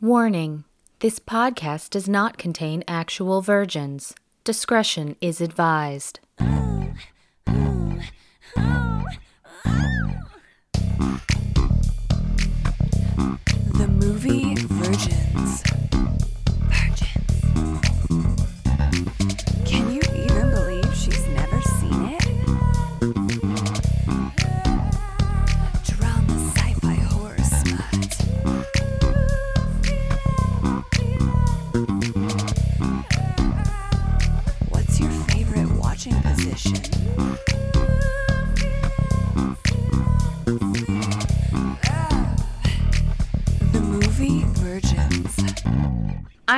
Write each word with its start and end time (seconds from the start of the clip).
Warning 0.00 0.62
this 1.00 1.18
podcast 1.18 1.90
does 1.90 2.08
not 2.08 2.38
contain 2.38 2.84
actual 2.86 3.42
virgins. 3.42 4.14
Discretion 4.44 5.16
is 5.20 5.40
advised. 5.40 6.20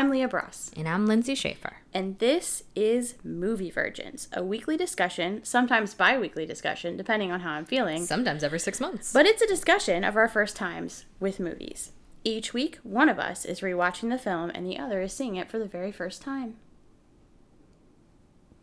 I'm 0.00 0.08
Leah 0.08 0.28
Bross, 0.28 0.70
And 0.78 0.88
I'm 0.88 1.04
Lindsay 1.04 1.34
Schaefer. 1.34 1.76
and 1.92 2.18
this 2.20 2.62
is 2.74 3.16
Movie 3.22 3.70
Virgins, 3.70 4.28
a 4.32 4.42
weekly 4.42 4.78
discussion, 4.78 5.44
sometimes 5.44 5.92
bi 5.92 6.16
weekly 6.16 6.46
discussion, 6.46 6.96
depending 6.96 7.30
on 7.30 7.40
how 7.40 7.50
I'm 7.50 7.66
feeling. 7.66 8.06
Sometimes 8.06 8.42
every 8.42 8.60
six 8.60 8.80
months. 8.80 9.12
But 9.12 9.26
it's 9.26 9.42
a 9.42 9.46
discussion 9.46 10.02
of 10.02 10.16
our 10.16 10.26
first 10.26 10.56
times 10.56 11.04
with 11.20 11.38
movies. 11.38 11.92
Each 12.24 12.54
week, 12.54 12.78
one 12.82 13.10
of 13.10 13.18
us 13.18 13.44
is 13.44 13.60
rewatching 13.60 14.08
the 14.08 14.16
film 14.16 14.50
and 14.54 14.64
the 14.66 14.78
other 14.78 15.02
is 15.02 15.12
seeing 15.12 15.36
it 15.36 15.50
for 15.50 15.58
the 15.58 15.66
very 15.66 15.92
first 15.92 16.22
time. 16.22 16.56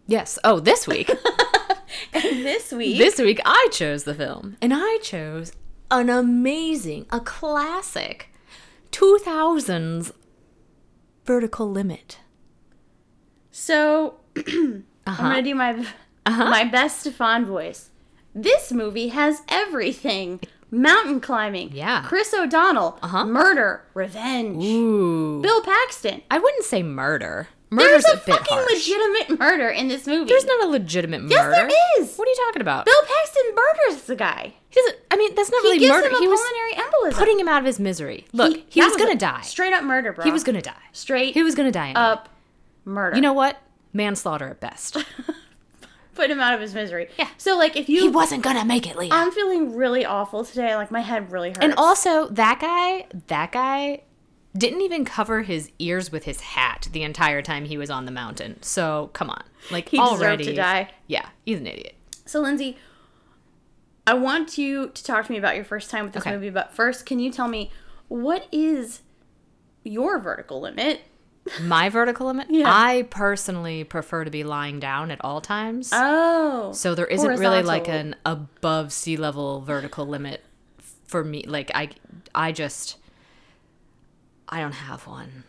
yes. 0.07 0.39
Oh, 0.43 0.59
this 0.59 0.87
week. 0.87 1.11
And 2.13 2.43
this 2.43 2.71
week, 2.71 2.97
this 2.97 3.19
week 3.19 3.39
I 3.45 3.69
chose 3.71 4.05
the 4.05 4.15
film. 4.15 4.57
And 4.59 4.73
I 4.73 4.97
chose 5.03 5.51
an 5.91 6.09
amazing, 6.09 7.05
a 7.11 7.19
classic 7.19 8.29
2000s 8.91 10.11
Vertical 11.27 11.69
Limit. 11.69 12.19
so 13.51 14.15
I'm 14.47 14.83
gonna 15.05 15.41
do 15.41 15.53
my 15.55 15.85
my 16.25 16.63
best 16.63 17.01
Stefan 17.01 17.45
voice. 17.45 17.89
This 18.33 18.71
movie 18.71 19.09
has 19.09 19.41
everything: 19.49 20.39
mountain 20.71 21.19
climbing, 21.19 21.71
Yeah. 21.73 22.03
Chris 22.05 22.33
O'Donnell, 22.33 22.97
Uh-huh. 23.01 23.25
murder, 23.25 23.83
revenge, 23.93 24.63
Ooh. 24.63 25.41
Bill 25.41 25.61
Paxton. 25.63 26.21
I 26.31 26.39
wouldn't 26.39 26.63
say 26.65 26.81
murder. 26.81 27.49
There's 27.69 28.05
a, 28.05 28.13
a, 28.13 28.17
fucking 28.17 28.57
harsh. 28.57 28.73
legitimate 28.73 29.39
murder 29.39 29.67
in 29.67 29.89
this 29.89 30.07
movie. 30.07 30.29
There's 30.29 30.45
not 30.45 30.65
a 30.65 30.67
legitimate 30.67 31.21
murder. 31.21 31.33
Yes, 31.33 31.55
there 31.55 32.01
is. 32.01 32.15
What 32.15 32.27
are 32.27 32.31
you 32.31 32.45
talking 32.45 32.61
about? 32.61 32.85
Bill 32.85 33.01
Paxton 33.01 33.43
murders 33.55 34.03
the 34.03 34.15
guy. 34.15 34.53
He 34.69 34.81
doesn't, 34.81 34.97
I 35.11 35.17
mean, 35.17 35.35
that's 35.35 35.51
not 35.51 35.61
He 35.63 35.67
really 35.67 35.79
gives 35.79 35.91
murder. 35.91 36.07
him 36.07 36.15
a 36.15 36.19
he 36.19 36.27
was 36.27 36.39
pulmonary 36.39 36.73
embolism. 36.73 37.17
putting 37.19 37.39
him 37.39 37.47
out 37.47 37.59
of 37.59 37.65
his 37.65 37.79
misery. 37.79 38.25
Look, 38.31 38.55
he, 38.69 38.79
that 38.79 38.87
was, 38.87 38.97
gonna 38.97 39.11
a 39.11 39.15
die. 39.15 39.41
Straight 39.41 39.73
up 39.73 39.83
murder, 39.83 40.13
bro. 40.13 40.23
He 40.23 40.31
was 40.31 40.43
gonna 40.43 40.61
die. 40.61 40.73
straight 40.93 41.33
He 41.33 41.43
was 41.43 41.55
gonna 41.55 41.71
die. 41.71 41.89
Anyway. 41.89 41.99
up 41.99 42.29
murder. 42.85 43.15
You 43.15 43.21
know 43.21 43.33
what? 43.33 43.57
Manslaughter 43.91 44.47
at 44.47 44.59
best. 44.59 44.97
put 46.17 46.31
him 46.31 46.39
out 46.39 46.53
of 46.53 46.59
his 46.59 46.73
misery. 46.73 47.09
Yeah. 47.17 47.29
So 47.37 47.57
like, 47.57 47.75
if 47.77 47.87
you, 47.89 48.01
he 48.01 48.09
wasn't 48.09 48.43
gonna 48.43 48.65
make 48.65 48.89
it, 48.89 48.97
Leah. 48.97 49.13
I'm 49.13 49.31
feeling 49.31 49.75
really 49.75 50.05
awful 50.05 50.43
today. 50.43 50.75
Like 50.75 50.91
my 50.91 51.01
head 51.01 51.31
really 51.31 51.49
hurts. 51.49 51.59
and 51.61 51.73
also, 51.77 52.27
that 52.29 52.59
guy, 52.59 53.07
that 53.27 53.51
guy 53.51 54.01
didn't 54.55 54.81
even 54.81 55.05
cover 55.05 55.41
his 55.43 55.71
ears 55.79 56.11
with 56.11 56.23
his 56.25 56.41
hat 56.41 56.87
the 56.91 57.03
entire 57.03 57.41
time 57.41 57.65
he 57.65 57.77
was 57.77 57.89
on 57.89 58.05
the 58.05 58.11
mountain. 58.11 58.61
So 58.61 59.09
come 59.13 59.29
on, 59.29 59.43
like 59.71 59.89
He 59.89 59.99
already 59.99 60.45
to 60.45 60.53
die. 60.53 60.89
Yeah, 61.07 61.27
he's 61.45 61.59
an 61.59 61.67
idiot. 61.67 61.95
So 62.25 62.41
Lindsay, 62.41 62.77
I 64.05 64.13
want 64.13 64.57
you 64.57 64.89
to 64.89 65.03
talk 65.03 65.25
to 65.25 65.31
me 65.31 65.37
about 65.37 65.55
your 65.55 65.65
first 65.65 65.89
time 65.89 66.05
with 66.05 66.13
this 66.13 66.21
Okay. 66.21 66.31
movie. 66.31 66.49
But 66.49 66.73
first, 66.73 67.05
can 67.05 67.19
you 67.19 67.31
tell 67.31 67.47
me 67.47 67.71
what 68.07 68.47
is 68.51 69.01
your 69.83 70.17
vertical 70.19 70.61
limit? 70.61 71.01
My 71.61 71.89
vertical 71.89 72.27
limit. 72.27 72.47
Yeah. 72.49 72.65
I 72.67 73.03
personally 73.09 73.83
prefer 73.83 74.23
to 74.25 74.31
be 74.31 74.43
lying 74.43 74.79
down 74.79 75.11
at 75.11 75.23
all 75.23 75.39
times. 75.41 75.91
Oh, 75.93 76.71
So 76.73 76.95
there 76.95 77.05
isn't 77.05 77.37
really 77.39 77.63
like 77.63 77.87
an 77.87 78.15
above 78.25 78.91
sea 78.91 79.17
level 79.17 79.61
vertical 79.61 80.05
limit 80.05 80.43
for 81.05 81.23
me. 81.23 81.43
Like 81.43 81.71
I, 81.73 81.89
I 82.35 82.51
just, 82.51 82.97
I 84.49 84.59
don't 84.59 84.73
have 84.73 85.07
one. 85.07 85.43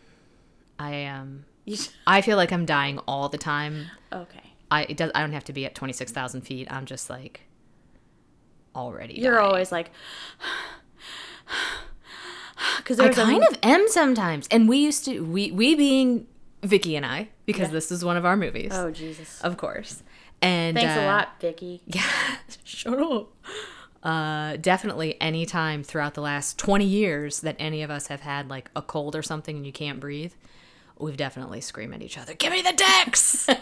I 0.77 0.91
am. 0.91 1.45
You- 1.65 1.77
I 2.07 2.21
feel 2.21 2.37
like 2.37 2.51
I'm 2.51 2.65
dying 2.65 2.99
all 3.07 3.29
the 3.29 3.37
time. 3.37 3.87
okay. 4.11 4.39
I 4.71 4.83
it 4.83 4.97
does. 4.97 5.11
I 5.15 5.21
don't 5.21 5.33
have 5.33 5.45
to 5.45 5.53
be 5.53 5.65
at 5.65 5.75
twenty 5.75 5.93
six 5.93 6.11
thousand 6.11 6.41
feet. 6.41 6.67
I'm 6.71 6.85
just 6.85 7.09
like 7.09 7.41
already. 8.75 9.15
You're 9.15 9.35
dying. 9.35 9.45
always 9.47 9.71
like, 9.71 9.91
because 12.77 12.99
I 12.99 13.09
kind 13.09 13.43
a, 13.43 13.47
of 13.47 13.57
am 13.63 13.87
sometimes, 13.87 14.47
and 14.51 14.69
we 14.69 14.77
used 14.77 15.05
to. 15.05 15.21
We 15.21 15.51
we 15.51 15.75
being 15.75 16.27
Vicky 16.63 16.95
and 16.95 17.05
I 17.05 17.29
because 17.45 17.71
this 17.71 17.91
is 17.91 18.03
one 18.03 18.17
of 18.17 18.25
our 18.25 18.37
movies, 18.37 18.71
Oh 18.73 18.91
Jesus! 18.91 19.41
of 19.41 19.57
course. 19.57 20.03
And 20.41 20.77
Thanks 20.77 20.95
a 20.95 21.03
uh, 21.03 21.05
lot, 21.05 21.41
Vicky. 21.41 21.81
Yeah, 21.87 22.03
shut 22.63 22.99
up. 22.99 23.33
Uh, 24.01 24.55
definitely 24.57 25.19
any 25.19 25.45
time 25.45 25.83
throughout 25.83 26.13
the 26.13 26.21
last 26.21 26.57
20 26.57 26.85
years 26.85 27.41
that 27.41 27.55
any 27.59 27.81
of 27.81 27.91
us 27.91 28.07
have 28.07 28.21
had 28.21 28.49
like 28.49 28.71
a 28.73 28.81
cold 28.81 29.13
or 29.13 29.21
something 29.21 29.57
and 29.57 29.65
you 29.65 29.73
can't 29.73 29.99
breathe, 29.99 30.33
we've 30.97 31.17
definitely 31.17 31.59
screamed 31.59 31.93
at 31.93 32.01
each 32.01 32.17
other, 32.17 32.33
give 32.33 32.51
me 32.53 32.61
the 32.61 32.73
dex! 32.73 33.45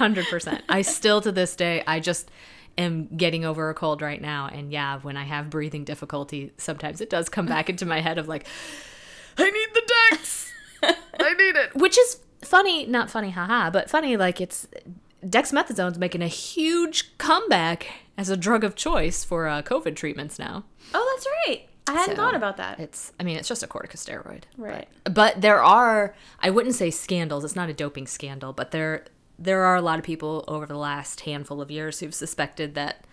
100%. 0.00 0.62
I 0.68 0.82
still 0.82 1.20
to 1.20 1.30
this 1.30 1.54
day, 1.54 1.82
I 1.86 2.00
just 2.00 2.30
am 2.78 3.06
getting 3.16 3.44
over 3.44 3.70
a 3.70 3.74
cold 3.74 4.02
right 4.02 4.20
now. 4.20 4.48
And 4.52 4.72
yeah, 4.72 4.98
when 4.98 5.16
I 5.16 5.24
have 5.24 5.50
breathing 5.50 5.84
difficulty, 5.84 6.52
sometimes 6.56 7.00
it 7.00 7.10
does 7.10 7.28
come 7.28 7.46
back 7.46 7.68
into 7.70 7.86
my 7.86 8.00
head 8.00 8.18
of 8.18 8.26
like, 8.26 8.46
I 9.36 9.50
need 9.50 9.68
the 9.74 9.92
dex! 10.10 10.52
I 10.82 11.34
need 11.34 11.56
it. 11.56 11.76
Which 11.76 11.98
is 11.98 12.20
funny, 12.42 12.86
not 12.86 13.10
funny, 13.10 13.30
haha, 13.30 13.70
but 13.70 13.90
funny, 13.90 14.16
like 14.16 14.40
it's 14.40 14.66
dexamethasone's 15.24 15.98
making 15.98 16.22
a 16.22 16.28
huge 16.28 17.16
comeback 17.18 17.86
as 18.16 18.28
a 18.28 18.36
drug 18.36 18.64
of 18.64 18.74
choice 18.74 19.24
for 19.24 19.46
uh, 19.48 19.62
COVID 19.62 19.96
treatments 19.96 20.38
now. 20.38 20.64
Oh, 20.94 21.14
that's 21.14 21.26
right. 21.46 21.66
I 21.86 21.92
hadn't 21.92 22.16
So, 22.16 22.22
thought 22.22 22.34
about 22.34 22.56
that. 22.58 22.78
It's, 22.78 23.12
I 23.18 23.24
mean, 23.24 23.36
it's 23.36 23.48
just 23.48 23.62
a 23.62 23.66
corticosteroid. 23.66 24.42
Right. 24.56 24.88
But 25.04 25.40
there 25.40 25.62
are, 25.62 26.14
I 26.40 26.50
wouldn't 26.50 26.74
say 26.74 26.90
scandals. 26.90 27.44
It's 27.44 27.56
not 27.56 27.68
a 27.68 27.74
doping 27.74 28.06
scandal, 28.06 28.52
but 28.52 28.70
there, 28.70 29.06
there 29.38 29.62
are 29.62 29.76
a 29.76 29.80
lot 29.82 29.98
of 29.98 30.04
people 30.04 30.44
over 30.46 30.66
the 30.66 30.76
last 30.76 31.22
handful 31.22 31.60
of 31.60 31.70
years 31.70 32.00
who've 32.00 32.14
suspected 32.14 32.74
that 32.74 33.04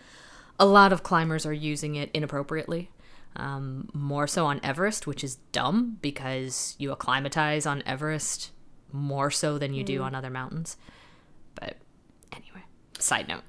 a 0.60 0.66
lot 0.66 0.92
of 0.92 1.04
climbers 1.04 1.46
are 1.46 1.54
using 1.54 1.96
it 1.96 2.12
inappropriately. 2.14 2.92
Um, 3.36 3.90
more 3.94 4.26
so 4.28 4.46
on 4.48 4.60
Everest, 4.64 5.06
which 5.06 5.24
is 5.24 5.36
dumb 5.52 5.98
because 6.02 6.76
you 6.80 6.92
acclimatize 6.92 7.66
on 7.68 7.84
Everest 7.86 8.52
more 8.92 9.30
so 9.30 9.58
than 9.60 9.74
you 9.74 9.84
do 9.84 10.02
on 10.02 10.16
other 10.16 10.30
mountains. 10.32 10.76
But 11.54 11.78
side 13.00 13.28
note. 13.28 13.44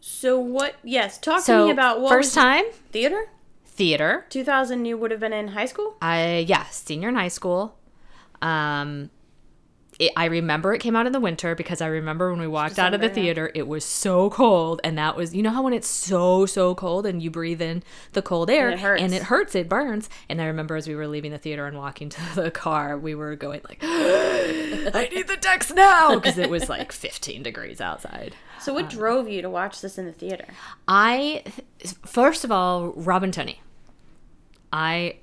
So 0.00 0.38
what? 0.38 0.76
Yes, 0.82 1.18
talk 1.18 1.44
to 1.46 1.66
me 1.66 1.70
about 1.70 2.00
what 2.00 2.10
first 2.10 2.34
time 2.34 2.64
theater. 2.92 3.26
theater. 3.64 4.26
2000, 4.30 4.84
you 4.84 4.96
would 4.96 5.10
have 5.10 5.20
been 5.20 5.32
in 5.32 5.48
high 5.48 5.66
school. 5.66 5.96
I 6.00 6.44
yeah, 6.48 6.64
senior 6.64 7.08
in 7.08 7.14
high 7.14 7.28
school. 7.28 7.78
Um, 8.40 9.10
it, 9.98 10.12
I 10.16 10.26
remember 10.26 10.72
it 10.74 10.78
came 10.78 10.94
out 10.94 11.06
in 11.06 11.12
the 11.12 11.20
winter 11.20 11.54
because 11.54 11.80
I 11.80 11.86
remember 11.86 12.30
when 12.30 12.40
we 12.40 12.46
walked 12.46 12.78
out 12.78 12.94
of 12.94 13.00
the 13.00 13.08
December, 13.08 13.20
yeah. 13.20 13.24
theater, 13.26 13.50
it 13.54 13.66
was 13.66 13.84
so 13.84 14.30
cold, 14.30 14.80
and 14.84 14.96
that 14.96 15.16
was 15.16 15.34
you 15.34 15.42
know 15.42 15.50
how 15.50 15.62
when 15.62 15.72
it's 15.72 15.88
so 15.88 16.46
so 16.46 16.74
cold 16.74 17.04
and 17.06 17.22
you 17.22 17.30
breathe 17.30 17.60
in 17.60 17.82
the 18.12 18.22
cold 18.22 18.48
air 18.50 18.68
And 18.68 18.78
it 18.78 18.82
hurts. 18.82 19.02
and 19.02 19.14
it 19.14 19.22
hurts, 19.24 19.54
it 19.54 19.68
burns. 19.68 20.08
And 20.28 20.40
I 20.40 20.46
remember 20.46 20.76
as 20.76 20.86
we 20.86 20.94
were 20.94 21.08
leaving 21.08 21.32
the 21.32 21.38
theater 21.38 21.66
and 21.66 21.76
walking 21.76 22.08
to 22.10 22.20
the 22.34 22.50
car, 22.50 22.96
we 22.96 23.14
were 23.14 23.34
going 23.36 23.60
like, 23.68 23.78
I 23.82 25.08
need 25.12 25.26
the 25.26 25.36
dex 25.40 25.72
now 25.72 26.14
because 26.14 26.38
it 26.38 26.50
was 26.50 26.68
like 26.68 26.92
15 26.92 27.42
degrees 27.42 27.80
outside. 27.80 28.34
So 28.60 28.72
what 28.72 28.84
um, 28.84 28.90
drove 28.90 29.28
you 29.28 29.42
to 29.42 29.50
watch 29.50 29.80
this 29.80 29.98
in 29.98 30.06
the 30.06 30.12
theater? 30.12 30.46
I 30.86 31.42
first 32.06 32.44
of 32.44 32.52
all, 32.52 32.92
Robin 32.92 33.30
Tunney. 33.30 33.56
I 34.72 35.16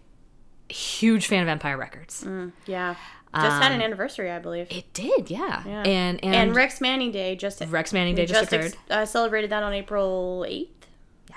huge 0.70 1.28
fan 1.28 1.44
of 1.44 1.48
Empire 1.48 1.78
Records. 1.78 2.24
Mm, 2.24 2.52
yeah, 2.66 2.96
just 3.42 3.62
had 3.62 3.72
an 3.72 3.82
anniversary, 3.82 4.32
I 4.32 4.40
believe. 4.40 4.68
It 4.72 4.92
did, 4.94 5.30
yeah. 5.30 5.64
Yeah. 5.66 5.84
And 5.84 6.24
and, 6.24 6.36
and 6.36 6.56
Rex 6.56 6.80
Manning 6.82 7.12
Day 7.12 7.36
just 7.36 7.62
Rex 7.68 7.94
Manning 7.94 8.16
Day 8.16 8.26
just, 8.26 8.52
ex- 8.54 8.68
occurred. 8.74 8.78
uh, 8.90 9.06
celebrated 9.06 9.50
that 9.52 9.64
on 9.64 9.74
April 9.74 10.46
eighth. 10.48 10.88
Yeah. 11.30 11.36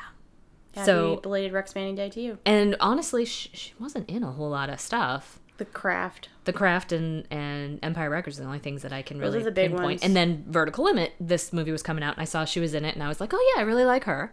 Happy 0.75 0.87
So- 0.87 1.17
belated 1.17 1.53
Rex 1.53 1.75
Manning 1.75 1.95
Day 1.95 2.09
to 2.11 2.21
you. 2.21 2.39
And 2.45 2.77
honestly, 2.81 3.25
she, 3.25 3.51
she 3.53 3.73
wasn't 3.81 4.09
in 4.09 4.23
a 4.23 4.31
whole 4.33 4.51
lot 4.51 4.71
of 4.71 4.81
stuff. 4.81 5.39
The 5.59 5.65
craft. 5.65 6.29
The 6.45 6.53
Craft 6.53 6.93
and, 6.93 7.27
and 7.33 7.79
Empire 7.83 8.09
Records 8.09 8.39
are 8.39 8.43
the 8.43 8.47
only 8.47 8.61
things 8.61 8.83
that 8.83 8.93
I 8.93 9.03
can 9.03 9.19
Those 9.19 9.27
really 9.35 9.41
are 9.41 9.45
the 9.45 9.51
big 9.51 9.71
pinpoint. 9.71 9.85
ones. 9.85 10.03
And 10.05 10.15
then 10.17 10.45
Vertical 10.49 10.85
Limit, 10.85 11.13
this 11.21 11.53
movie 11.53 11.73
was 11.73 11.83
coming 11.83 12.03
out, 12.05 12.15
and 12.15 12.23
I 12.23 12.25
saw 12.27 12.45
she 12.47 12.61
was 12.61 12.73
in 12.75 12.85
it, 12.87 12.95
and 12.95 13.03
I 13.03 13.09
was 13.09 13.21
like, 13.21 13.35
oh 13.35 13.53
yeah, 13.55 13.61
I 13.61 13.65
really 13.65 13.85
like 13.85 14.05
her. 14.05 14.33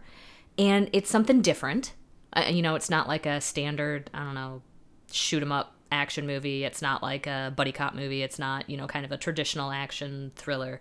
And 0.56 0.88
it's 0.94 1.10
something 1.10 1.42
different. 1.42 1.92
Uh, 2.32 2.44
you 2.48 2.62
know, 2.62 2.74
it's 2.74 2.88
not 2.88 3.08
like 3.08 3.26
a 3.26 3.40
standard, 3.42 4.08
I 4.14 4.20
don't 4.20 4.34
know, 4.34 4.62
shoot 5.10 5.42
'em 5.42 5.50
up 5.52 5.74
action 5.92 6.26
movie. 6.26 6.64
It's 6.64 6.82
not 6.82 7.02
like 7.02 7.26
a 7.26 7.52
buddy 7.56 7.72
cop 7.72 7.94
movie. 7.94 8.22
It's 8.22 8.38
not 8.38 8.68
you 8.70 8.76
know 8.76 8.86
kind 8.86 9.04
of 9.04 9.12
a 9.12 9.16
traditional 9.16 9.70
action 9.70 10.32
thriller. 10.36 10.80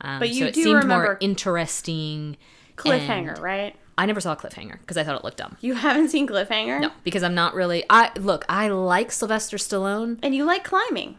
Um, 0.00 0.18
But 0.18 0.28
you 0.30 0.40
so 0.40 0.46
it 0.46 0.54
do 0.54 0.62
seemed 0.62 0.72
more 0.74 0.98
remember- 1.00 1.18
interesting. 1.20 2.36
Cliffhanger, 2.76 3.40
right? 3.40 3.74
I 3.96 4.04
never 4.04 4.20
saw 4.20 4.36
Cliffhanger 4.36 4.78
because 4.80 4.98
I 4.98 5.04
thought 5.04 5.16
it 5.18 5.24
looked 5.24 5.38
dumb. 5.38 5.56
You 5.62 5.72
haven't 5.74 6.10
seen 6.10 6.26
Cliffhanger? 6.28 6.80
No, 6.82 6.90
because 7.04 7.22
I'm 7.22 7.34
not 7.34 7.54
really. 7.54 7.84
I 7.88 8.10
look. 8.18 8.44
I 8.48 8.68
like 8.68 9.10
Sylvester 9.10 9.56
Stallone, 9.56 10.18
And 10.22 10.34
you 10.34 10.44
like 10.44 10.64
climbing. 10.64 11.18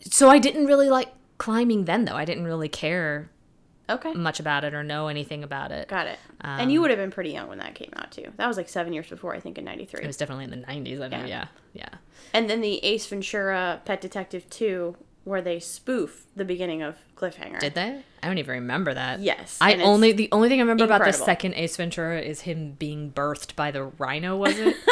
so 0.00 0.28
I 0.28 0.38
didn't 0.40 0.66
really 0.66 0.90
like 0.90 1.10
climbing 1.38 1.84
then. 1.84 2.04
Though 2.06 2.16
I 2.16 2.24
didn't 2.24 2.44
really 2.44 2.68
care 2.68 3.30
Okay. 3.88 4.12
much 4.14 4.40
about 4.40 4.64
it 4.64 4.74
or 4.74 4.82
know 4.82 5.08
anything 5.08 5.44
about 5.44 5.70
it. 5.72 5.88
Got 5.88 6.06
it. 6.08 6.18
and 6.40 6.62
Um, 6.62 6.70
you 6.70 6.80
would 6.80 6.90
have 6.90 6.98
been 6.98 7.10
pretty 7.10 7.30
young 7.30 7.48
when 7.48 7.58
that 7.58 7.74
came 7.74 7.92
out, 7.96 8.10
too. 8.10 8.32
That 8.36 8.46
was 8.48 8.56
like 8.56 8.68
seven 8.68 8.92
years 8.92 9.08
before, 9.08 9.34
I 9.34 9.40
think, 9.40 9.58
in 9.58 9.64
93. 9.64 10.02
It 10.02 10.06
was 10.06 10.16
definitely 10.16 10.44
in 10.44 10.50
the 10.50 10.56
90s. 10.66 11.00
I 11.00 11.08
know. 11.08 11.18
Yeah. 11.18 11.26
Yeah, 11.26 11.46
yeah. 11.72 11.88
And 12.34 12.50
then 12.50 12.60
the 12.60 12.84
Ace 12.84 13.06
Ventura 13.06 13.80
Pet 13.84 14.00
Detective 14.00 14.48
2, 14.50 14.96
where 15.24 15.42
they 15.42 15.58
spoof 15.60 16.24
the 16.36 16.44
beginning 16.44 16.82
of 16.82 16.96
Cliffhanger. 17.16 17.58
Did 17.60 17.74
they? 17.74 18.02
I 18.22 18.26
don't 18.28 18.38
even 18.38 18.54
remember 18.54 18.94
that. 18.94 19.20
Yes, 19.20 19.58
I 19.60 19.74
only 19.76 20.12
the 20.12 20.28
only 20.32 20.48
thing 20.48 20.58
I 20.60 20.62
remember 20.62 20.84
about 20.84 21.04
the 21.04 21.12
second 21.12 21.54
Ace 21.54 21.76
Ventura 21.76 22.20
is 22.20 22.42
him 22.42 22.72
being 22.72 23.12
birthed 23.12 23.54
by 23.56 23.70
the 23.70 23.84
rhino. 23.84 24.36
Was 24.36 24.58
it? 24.58 24.76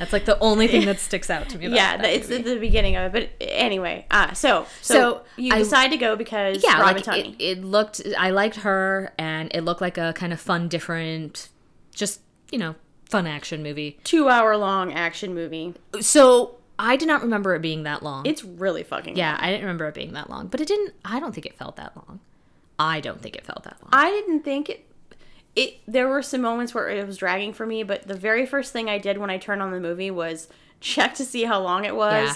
That's 0.00 0.12
like 0.12 0.24
the 0.24 0.38
only 0.40 0.66
thing 0.66 0.86
that 0.86 0.98
sticks 1.08 1.30
out 1.30 1.48
to 1.50 1.58
me. 1.58 1.66
About 1.66 1.76
yeah, 1.76 1.96
that 1.98 2.10
it's 2.10 2.28
movie. 2.28 2.40
at 2.40 2.44
the 2.46 2.58
beginning 2.58 2.96
of 2.96 3.14
it. 3.14 3.30
But 3.38 3.46
anyway, 3.48 4.06
uh, 4.10 4.32
so, 4.32 4.66
so 4.82 4.94
So, 4.94 5.22
you 5.36 5.54
I- 5.54 5.58
decide 5.58 5.88
to 5.92 5.96
go 5.98 6.16
because 6.16 6.64
yeah, 6.64 6.80
Robin 6.80 7.02
like 7.06 7.26
it, 7.26 7.36
it 7.38 7.62
looked. 7.64 8.00
I 8.18 8.30
liked 8.30 8.56
her, 8.56 9.12
and 9.18 9.54
it 9.54 9.60
looked 9.62 9.80
like 9.82 9.98
a 9.98 10.12
kind 10.14 10.32
of 10.32 10.40
fun, 10.40 10.68
different, 10.68 11.50
just 11.94 12.20
you 12.50 12.58
know, 12.58 12.74
fun 13.04 13.26
action 13.26 13.62
movie. 13.62 14.00
Two 14.02 14.28
hour 14.28 14.56
long 14.56 14.92
action 14.92 15.34
movie. 15.34 15.74
So 16.00 16.56
I 16.78 16.96
did 16.96 17.06
not 17.06 17.20
remember 17.22 17.54
it 17.54 17.60
being 17.60 17.82
that 17.82 18.02
long. 18.02 18.24
It's 18.24 18.42
really 18.42 18.82
fucking 18.82 19.16
yeah, 19.18 19.32
long. 19.32 19.40
I 19.42 19.46
didn't 19.50 19.62
remember 19.62 19.86
it 19.86 19.94
being 19.94 20.14
that 20.14 20.30
long, 20.30 20.46
but 20.46 20.60
it 20.62 20.66
didn't. 20.66 20.94
I 21.04 21.20
don't 21.20 21.32
think 21.34 21.44
it 21.46 21.54
felt 21.58 21.76
that 21.76 21.94
long. 21.94 22.20
I 22.78 23.00
don't 23.00 23.20
think 23.20 23.36
it 23.36 23.44
felt 23.44 23.64
that 23.64 23.76
long. 23.82 23.90
I 23.92 24.08
didn't 24.10 24.40
think 24.44 24.70
it. 24.70 24.86
It 25.56 25.80
there 25.86 26.08
were 26.08 26.22
some 26.22 26.40
moments 26.42 26.72
where 26.74 26.88
it 26.88 27.06
was 27.06 27.16
dragging 27.16 27.52
for 27.52 27.66
me, 27.66 27.82
but 27.82 28.06
the 28.06 28.14
very 28.16 28.46
first 28.46 28.72
thing 28.72 28.88
I 28.88 28.98
did 28.98 29.18
when 29.18 29.30
I 29.30 29.38
turned 29.38 29.62
on 29.62 29.70
the 29.72 29.80
movie 29.80 30.10
was 30.10 30.48
check 30.80 31.14
to 31.14 31.24
see 31.24 31.44
how 31.44 31.60
long 31.60 31.84
it 31.84 31.94
was, 31.96 32.28
Yeah. 32.28 32.34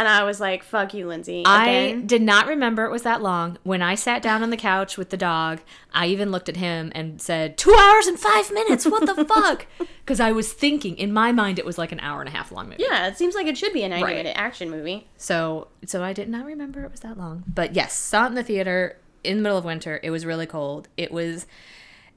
and 0.00 0.06
I 0.08 0.22
was 0.24 0.38
like, 0.38 0.62
"Fuck 0.62 0.92
you, 0.94 1.08
Lindsay." 1.08 1.42
I 1.46 2.00
did 2.04 2.20
not 2.22 2.46
remember 2.46 2.84
it 2.84 2.90
was 2.90 3.02
that 3.02 3.22
long. 3.22 3.58
When 3.62 3.80
I 3.82 3.94
sat 3.94 4.20
down 4.22 4.42
on 4.42 4.50
the 4.50 4.56
couch 4.58 4.98
with 4.98 5.08
the 5.10 5.16
dog, 5.16 5.60
I 5.94 6.06
even 6.08 6.30
looked 6.30 6.48
at 6.50 6.56
him 6.56 6.92
and 6.94 7.20
said, 7.22 7.56
Two 7.56 7.74
hours 7.74 8.06
and 8.06 8.18
five 8.18 8.52
minutes. 8.52 8.84
What 8.86 9.06
the 9.06 9.24
fuck? 9.24 9.66
Because 10.04 10.18
I 10.18 10.32
was 10.32 10.52
thinking, 10.52 10.96
in 10.98 11.12
my 11.12 11.30
mind, 11.30 11.60
it 11.60 11.64
was 11.64 11.78
like 11.78 11.92
an 11.92 12.00
hour 12.00 12.18
and 12.20 12.28
a 12.28 12.32
half 12.32 12.50
long 12.50 12.68
movie. 12.68 12.82
yeah, 12.82 13.06
it 13.06 13.16
seems 13.16 13.36
like 13.36 13.46
it 13.46 13.56
should 13.56 13.72
be 13.72 13.84
a 13.84 13.88
ninety 13.88 14.04
Right. 14.04 14.16
minute 14.16 14.36
action 14.36 14.68
movie. 14.68 15.06
So, 15.16 15.68
so 15.86 16.02
I 16.02 16.12
did 16.12 16.28
not 16.28 16.44
remember 16.44 16.82
it 16.84 16.90
was 16.90 17.00
that 17.00 17.16
long. 17.16 17.44
But 17.46 17.76
yes, 17.76 17.92
saw 17.94 18.24
it 18.24 18.30
in 18.30 18.34
the 18.34 18.42
theater 18.42 18.98
in 19.22 19.36
the 19.36 19.42
middle 19.44 19.56
of 19.56 19.64
winter. 19.64 20.00
It 20.02 20.10
was 20.10 20.26
really 20.26 20.46
cold. 20.46 20.88
It 20.96 21.12
was 21.12 21.46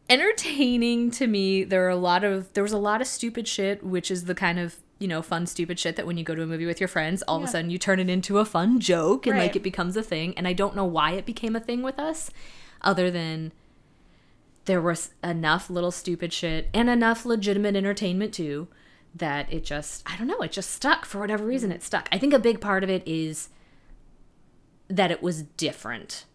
entertaining 0.09 1.11
to 1.11 1.27
me. 1.27 1.63
There 1.63 1.85
are 1.85 1.89
a 1.89 1.95
lot 1.95 2.23
of 2.23 2.51
there 2.53 2.63
was 2.63 2.73
a 2.73 2.77
lot 2.77 3.01
of 3.01 3.07
stupid 3.07 3.47
shit, 3.47 3.83
which 3.83 4.11
is 4.11 4.25
the 4.25 4.35
kind 4.35 4.59
of 4.59 4.77
you 4.99 5.07
know 5.07 5.21
fun 5.21 5.45
stupid 5.45 5.79
shit 5.79 5.95
that 5.95 6.07
when 6.07 6.17
you 6.17 6.23
go 6.23 6.35
to 6.35 6.41
a 6.41 6.47
movie 6.47 6.65
with 6.65 6.79
your 6.79 6.87
friends, 6.87 7.21
all 7.23 7.37
of 7.37 7.43
a 7.43 7.47
sudden 7.47 7.69
you 7.69 7.77
turn 7.77 7.99
it 7.99 8.09
into 8.09 8.39
a 8.39 8.45
fun 8.45 8.79
joke 8.79 9.27
and 9.27 9.37
like 9.37 9.55
it 9.55 9.63
becomes 9.63 9.97
a 9.97 10.03
thing. 10.03 10.37
And 10.37 10.47
I 10.47 10.53
don't 10.53 10.75
know 10.75 10.85
why 10.85 11.11
it 11.11 11.25
became 11.25 11.55
a 11.55 11.59
thing 11.59 11.81
with 11.81 11.99
us, 11.99 12.31
other 12.81 13.09
than 13.11 13.51
there 14.65 14.81
was 14.81 15.11
enough 15.23 15.69
little 15.69 15.91
stupid 15.91 16.33
shit 16.33 16.69
and 16.73 16.89
enough 16.89 17.25
legitimate 17.25 17.75
entertainment 17.75 18.33
too 18.33 18.67
that 19.13 19.51
it 19.51 19.63
just 19.63 20.03
I 20.05 20.17
don't 20.17 20.27
know, 20.27 20.39
it 20.39 20.51
just 20.51 20.71
stuck 20.71 21.05
for 21.05 21.19
whatever 21.19 21.45
reason 21.45 21.71
it 21.71 21.83
stuck. 21.83 22.09
I 22.11 22.17
think 22.17 22.33
a 22.33 22.39
big 22.39 22.61
part 22.61 22.83
of 22.83 22.89
it 22.89 23.03
is 23.05 23.49
that 24.87 25.11
it 25.11 25.23
was 25.23 25.43
different 25.43 26.25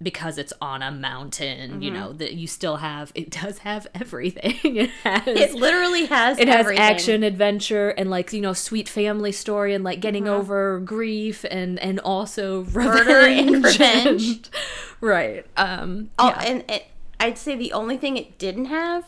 because 0.00 0.38
it's 0.38 0.52
on 0.60 0.82
a 0.82 0.90
mountain, 0.92 1.70
Mm-hmm. 1.72 1.82
you 1.82 1.90
know, 1.90 2.12
that 2.12 2.34
you 2.34 2.46
still 2.46 2.76
have 2.76 3.10
it 3.14 3.30
does 3.30 3.58
have 3.58 3.86
everything. 3.94 4.76
It 4.76 4.90
has 5.04 5.26
It 5.26 5.54
literally 5.54 6.06
has 6.06 6.38
it 6.38 6.48
has 6.48 6.60
everything. 6.60 6.84
action, 6.84 7.22
adventure, 7.22 7.90
and 7.90 8.08
like 8.10 8.32
you 8.32 8.40
know, 8.40 8.52
sweet 8.52 8.88
family 8.88 9.32
story, 9.32 9.74
and 9.74 9.82
like 9.82 10.00
getting 10.00 10.28
over 10.28 10.78
grief, 10.80 11.44
and 11.50 11.78
and 11.80 11.98
also. 12.00 12.64
Murder 12.74 13.26
and 13.26 13.64
revenge. 13.64 14.22
revenge. 14.22 14.50
right. 15.00 15.46
Um. 15.56 16.10
Oh, 16.18 16.28
yeah. 16.28 16.42
and 16.44 16.64
it, 16.70 16.86
I'd 17.20 17.36
say 17.38 17.56
the 17.56 17.72
only 17.72 17.96
thing 17.96 18.16
it 18.16 18.38
didn't 18.38 18.66
have 18.66 19.04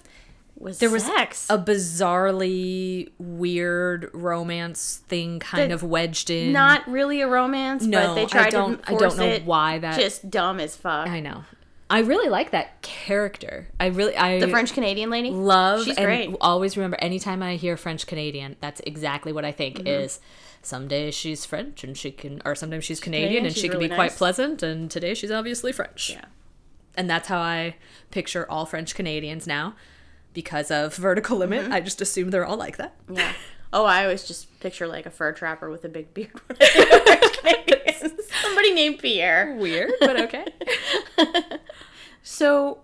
was 0.61 0.79
there 0.79 0.91
was 0.91 1.05
sex. 1.05 1.47
a 1.51 1.59
bizarrely 1.59 3.11
weird 3.19 4.11
romance 4.13 5.03
thing 5.09 5.39
kind 5.41 5.71
The- 5.71 5.75
of 5.75 5.83
wedged 5.83 6.31
in. 6.31 6.53
Not 6.53 6.87
really 6.89 7.21
a 7.21 7.29
romance, 7.29 7.85
No, 7.85 8.09
but 8.09 8.15
they 8.15 8.23
I 8.23 8.27
tried 8.27 8.51
don't- 8.51 8.83
to 8.85 8.93
I 8.93 8.97
don't 8.97 9.17
know 9.17 9.25
it. 9.25 9.45
why 9.45 9.79
that- 9.79 9.99
Just 9.99 10.31
dumb 10.31 10.61
as 10.61 10.77
fuck. 10.77 11.09
I 11.09 11.21
know. 11.21 11.45
I 11.89 12.01
really 12.01 12.29
like 12.29 12.53
that 12.53 12.83
character. 12.83 13.67
I 13.81 13.87
really 13.87 14.17
I 14.17 14.39
the 14.39 14.47
French 14.49 14.73
Canadian 14.75 15.11
lady. 15.11 15.31
love 15.31 15.85
She's 15.85 15.97
and 15.97 16.07
great. 16.07 16.37
always 16.41 16.77
remember 16.77 16.97
anytime 17.01 17.43
I 17.43 17.57
hear 17.57 17.77
French 17.77 18.07
Canadian, 18.07 18.55
that's 18.61 18.81
exactly 18.87 19.33
what 19.33 19.45
I 19.45 19.51
think 19.51 19.79
Mm-hmm. 19.79 19.87
is 19.89 20.21
someday 20.63 21.11
she's 21.11 21.45
French 21.45 21.83
and 21.83 21.97
she 21.97 22.13
can 22.13 22.43
or 22.45 22.55
sometimes 22.55 22.85
she's 22.85 23.01
Canadian, 23.01 23.29
Canadian, 23.31 23.47
and 23.47 23.55
she's 23.55 23.63
she 23.63 23.69
can 23.69 23.79
really 23.79 23.89
be 23.89 23.95
quite 23.97 24.11
nice. 24.11 24.19
pleasant 24.19 24.63
and 24.63 24.89
today 24.91 25.15
she's 25.15 25.33
obviously 25.33 25.73
French. 25.73 26.11
Yeah. 26.11 26.27
And 26.97 27.09
that's 27.11 27.27
how 27.29 27.39
I 27.39 27.75
picture 28.13 28.49
all 28.49 28.67
French 28.67 28.95
Canadians 28.95 29.47
now. 29.49 29.75
Because 30.33 30.71
of 30.71 30.95
vertical 30.95 31.37
limit, 31.39 31.65
Mm-hmm. 31.65 31.73
I 31.73 31.81
just 31.81 32.01
assume 32.01 32.31
they're 32.31 32.45
all 32.47 32.57
like 32.57 32.77
that. 32.77 32.95
Yeah. 33.11 33.33
Oh, 33.73 33.85
I 33.85 34.03
always 34.05 34.25
just 34.27 34.59
picture 34.61 34.87
like 34.87 35.07
a 35.07 35.11
fur 35.11 35.33
trapper 35.33 35.71
with 35.71 35.85
a 35.85 35.89
big 35.89 36.13
beard. 36.15 36.31
when 36.47 36.57
I 36.61 36.67
think 36.67 36.93
of 36.93 37.03
French 37.03 37.37
Canadians. 37.39 38.13
Somebody 38.43 38.73
named 38.75 38.99
Pierre. 38.99 39.55
Weird, 39.59 39.93
but 40.01 40.21
okay. 40.21 40.47
So, 42.23 42.81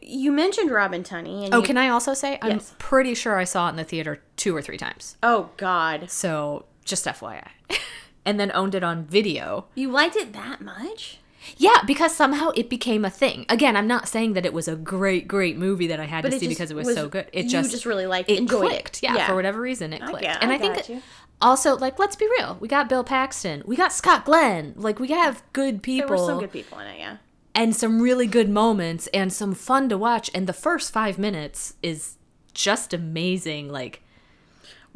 you 0.00 0.30
mentioned 0.32 0.70
Robin 0.70 1.02
Tunney. 1.02 1.44
And 1.44 1.54
oh, 1.54 1.58
you- 1.58 1.64
can 1.64 1.76
I 1.76 1.88
also 1.88 2.14
say 2.14 2.38
I'm 2.40 2.52
Yes. 2.52 2.74
pretty 2.78 3.14
sure 3.14 3.36
I 3.36 3.44
saw 3.44 3.66
it 3.66 3.70
in 3.70 3.76
the 3.76 3.84
theater 3.84 4.22
two 4.36 4.54
or 4.54 4.62
three 4.62 4.76
times. 4.78 5.16
Oh 5.22 5.50
God, 5.56 6.10
So 6.10 6.66
just 6.84 7.04
FYI. 7.06 7.48
and 8.24 8.38
then 8.38 8.52
owned 8.54 8.74
it 8.74 8.84
on 8.84 9.04
video. 9.04 9.66
you 9.74 9.90
liked 9.90 10.16
it 10.16 10.32
that 10.34 10.60
much? 10.60 11.18
Yeah, 11.56 11.82
because 11.86 12.14
somehow 12.14 12.50
it 12.54 12.68
became 12.68 13.04
a 13.04 13.10
thing. 13.10 13.46
Again, 13.48 13.76
I'm 13.76 13.86
not 13.86 14.08
saying 14.08 14.32
that 14.34 14.44
it 14.46 14.52
was 14.52 14.68
a 14.68 14.76
great, 14.76 15.26
great 15.28 15.56
movie 15.56 15.86
that 15.88 16.00
I 16.00 16.04
had 16.04 16.22
But 16.22 16.32
to 16.32 16.38
see 16.38 16.48
because 16.48 16.70
it 16.70 16.74
was, 16.74 16.86
was- 16.86 16.96
so 16.96 17.08
good. 17.08 17.28
It 17.32 17.44
just. 17.48 17.70
you 17.70 17.76
just 17.76 17.86
really 17.86 18.06
liked- 18.06 18.30
it 18.30 18.38
enjoyed 18.38 18.66
it. 18.66 18.68
clicked. 18.70 19.02
Yeah, 19.02 19.14
Yeah. 19.14 19.26
for 19.26 19.34
whatever 19.34 19.60
reason 19.60 19.92
it 19.92 20.02
clicked. 20.02 20.22
get- 20.22 20.42
and 20.42 20.50
I 20.52 20.56
I 20.56 20.58
think 20.58 20.88
you. 20.88 21.02
also 21.40 21.76
like 21.76 21.98
let's 21.98 22.16
be 22.16 22.26
real, 22.38 22.56
we 22.60 22.68
got 22.68 22.88
Bill 22.88 23.04
Paxton, 23.04 23.62
we 23.66 23.76
got 23.76 23.92
Scott 23.92 24.24
Glenn, 24.24 24.74
like 24.76 24.98
we 24.98 25.08
have 25.08 25.42
good 25.52 25.82
people 25.82 26.08
There 26.08 26.16
were 26.18 26.26
some 26.26 26.40
good 26.40 26.52
people 26.52 26.78
in 26.78 26.86
it. 26.88 26.98
Yeah. 26.98 27.16
and 27.54 27.74
some 27.74 28.00
really 28.02 28.26
good 28.26 28.48
moments 28.50 29.06
and 29.14 29.32
some 29.32 29.54
fun 29.54 29.88
to 29.88 29.96
watch. 29.98 30.30
And 30.34 30.46
the 30.46 30.52
first 30.52 30.92
five 30.92 31.18
minutes 31.18 31.74
is 31.82 32.16
just 32.52 32.92
amazing. 32.92 33.70
Like 33.70 34.02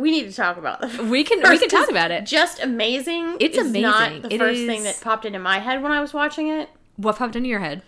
We 0.00 0.10
need 0.10 0.28
to 0.30 0.32
talk 0.32 0.56
about 0.56 0.80
this. 0.80 0.96
we 0.98 1.22
can 1.24 1.40
we 1.48 1.58
can 1.58 1.68
talk 1.68 1.90
about 1.90 2.10
it. 2.10 2.24
Just 2.26 2.60
amazing. 2.62 3.36
It's 3.40 3.58
is 3.58 3.70
Not 3.72 4.08
amazing. 4.08 4.22
the 4.22 4.34
It 4.34 4.38
first 4.38 4.60
thing 4.66 4.82
that 4.84 5.00
popped 5.00 5.24
into 5.24 5.38
my 5.38 5.58
head 5.58 5.82
when 5.82 5.92
I 5.92 6.00
was 6.00 6.14
watching 6.14 6.48
it. 6.48 6.70
What 6.96 7.16
popped 7.16 7.36
into 7.36 7.48
your 7.48 7.60
head? 7.60 7.82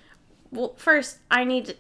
Well, 0.51 0.75
first, 0.77 1.19
I 1.31 1.45
need 1.45 1.67
to. 1.67 1.77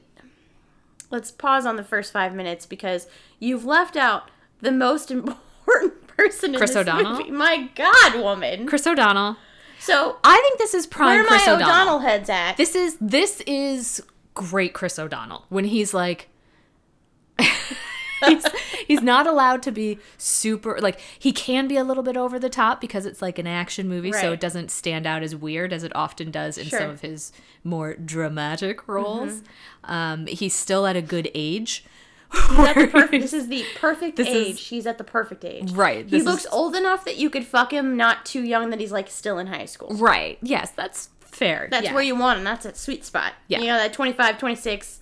Let's 1.10 1.30
pause 1.30 1.66
on 1.66 1.76
the 1.76 1.84
first 1.84 2.12
five 2.12 2.34
minutes 2.34 2.64
because 2.64 3.06
you've 3.38 3.64
left 3.66 3.96
out 3.96 4.30
the 4.60 4.72
most 4.72 5.10
important 5.16 6.06
person 6.06 6.54
in 6.54 6.58
Chris 6.58 6.74
O'Donnell? 6.74 7.18
movie. 7.18 7.30
My 7.30 7.68
God, 7.74 8.20
woman. 8.20 8.66
Chris 8.66 8.86
O'Donnell. 8.86 9.36
So, 9.78 10.16
I 10.24 10.38
think 10.42 10.58
this 10.58 10.74
is 10.74 10.86
prime 10.86 11.08
where 11.08 11.20
are 11.24 11.26
Chris 11.26 11.46
my 11.46 11.52
O'Donnell. 11.54 11.68
O'Donnell 11.74 11.98
heads 11.98 12.30
at? 12.30 12.56
This 12.56 12.74
is 12.74 12.96
this 13.00 13.40
is 13.46 14.02
great 14.32 14.72
Chris 14.72 14.98
O'Donnell 14.98 15.44
when 15.50 15.64
he's 15.64 15.92
like 15.92 16.28
he's, 18.26 18.44
he's 18.86 19.02
not 19.02 19.26
allowed 19.26 19.62
to 19.62 19.72
be 19.72 19.98
super 20.18 20.78
like 20.80 20.98
he 21.18 21.32
can 21.32 21.68
be 21.68 21.76
a 21.76 21.84
little 21.84 22.02
bit 22.02 22.16
over 22.16 22.38
the 22.38 22.48
top 22.50 22.80
because 22.80 23.06
it's 23.06 23.20
like 23.22 23.38
an 23.38 23.46
action 23.46 23.88
movie 23.88 24.12
so 24.12 24.32
it 24.32 24.40
doesn't 24.40 24.70
stand 24.70 25.06
out 25.06 25.22
as 25.22 25.34
weird 25.36 25.72
as 25.72 25.82
it 25.84 25.94
often 25.94 26.30
does 26.30 26.58
in 26.58 26.66
Sure. 26.66 26.78
some 26.80 26.90
of 26.90 27.00
his 27.00 27.32
more 27.64 27.94
dramatic 27.94 28.88
roles. 28.88 29.42
Um, 29.84 30.26
he's 30.26 30.54
still 30.54 30.86
at 30.86 30.96
a 30.96 31.02
good 31.02 31.30
age. 31.34 31.84
He's 32.32 32.40
at 32.42 32.56
the 32.56 32.62
where 32.62 32.86
perfect, 32.88 33.22
this 33.22 33.32
is 33.34 33.48
the 33.48 33.64
perfect 33.76 34.16
This 34.16 34.28
is- 34.28 34.34
age. 34.48 34.66
He's 34.68 34.86
at 34.86 34.96
the 34.98 35.04
perfect 35.04 35.44
age. 35.44 35.70
Right, 35.72 36.08
He 36.08 36.22
looks 36.22 36.44
is- 36.46 36.50
old 36.52 36.74
enough 36.74 37.04
that 37.04 37.16
you 37.18 37.28
could 37.30 37.44
fuck 37.44 37.72
him, 37.72 37.96
not 37.96 38.24
too 38.24 38.42
young 38.42 38.70
that 38.70 38.80
he's 38.80 38.90
like 38.92 39.08
still 39.10 39.38
in 39.38 39.48
high 39.48 39.66
school. 39.66 39.90
right. 39.96 40.38
Yes, 40.42 40.70
that's 40.70 41.10
fair. 41.20 41.68
That's 41.70 41.84
yeah. 41.86 41.94
where 41.94 42.02
you 42.02 42.14
want 42.16 42.38
him. 42.38 42.44
That's 42.44 42.64
a 42.64 42.74
sweet 42.74 43.04
spot. 43.04 43.34
Yeah. 43.48 43.58
You 43.60 43.66
know, 43.66 43.76
that 43.76 43.92
25, 43.92 44.38
26, 44.38 45.00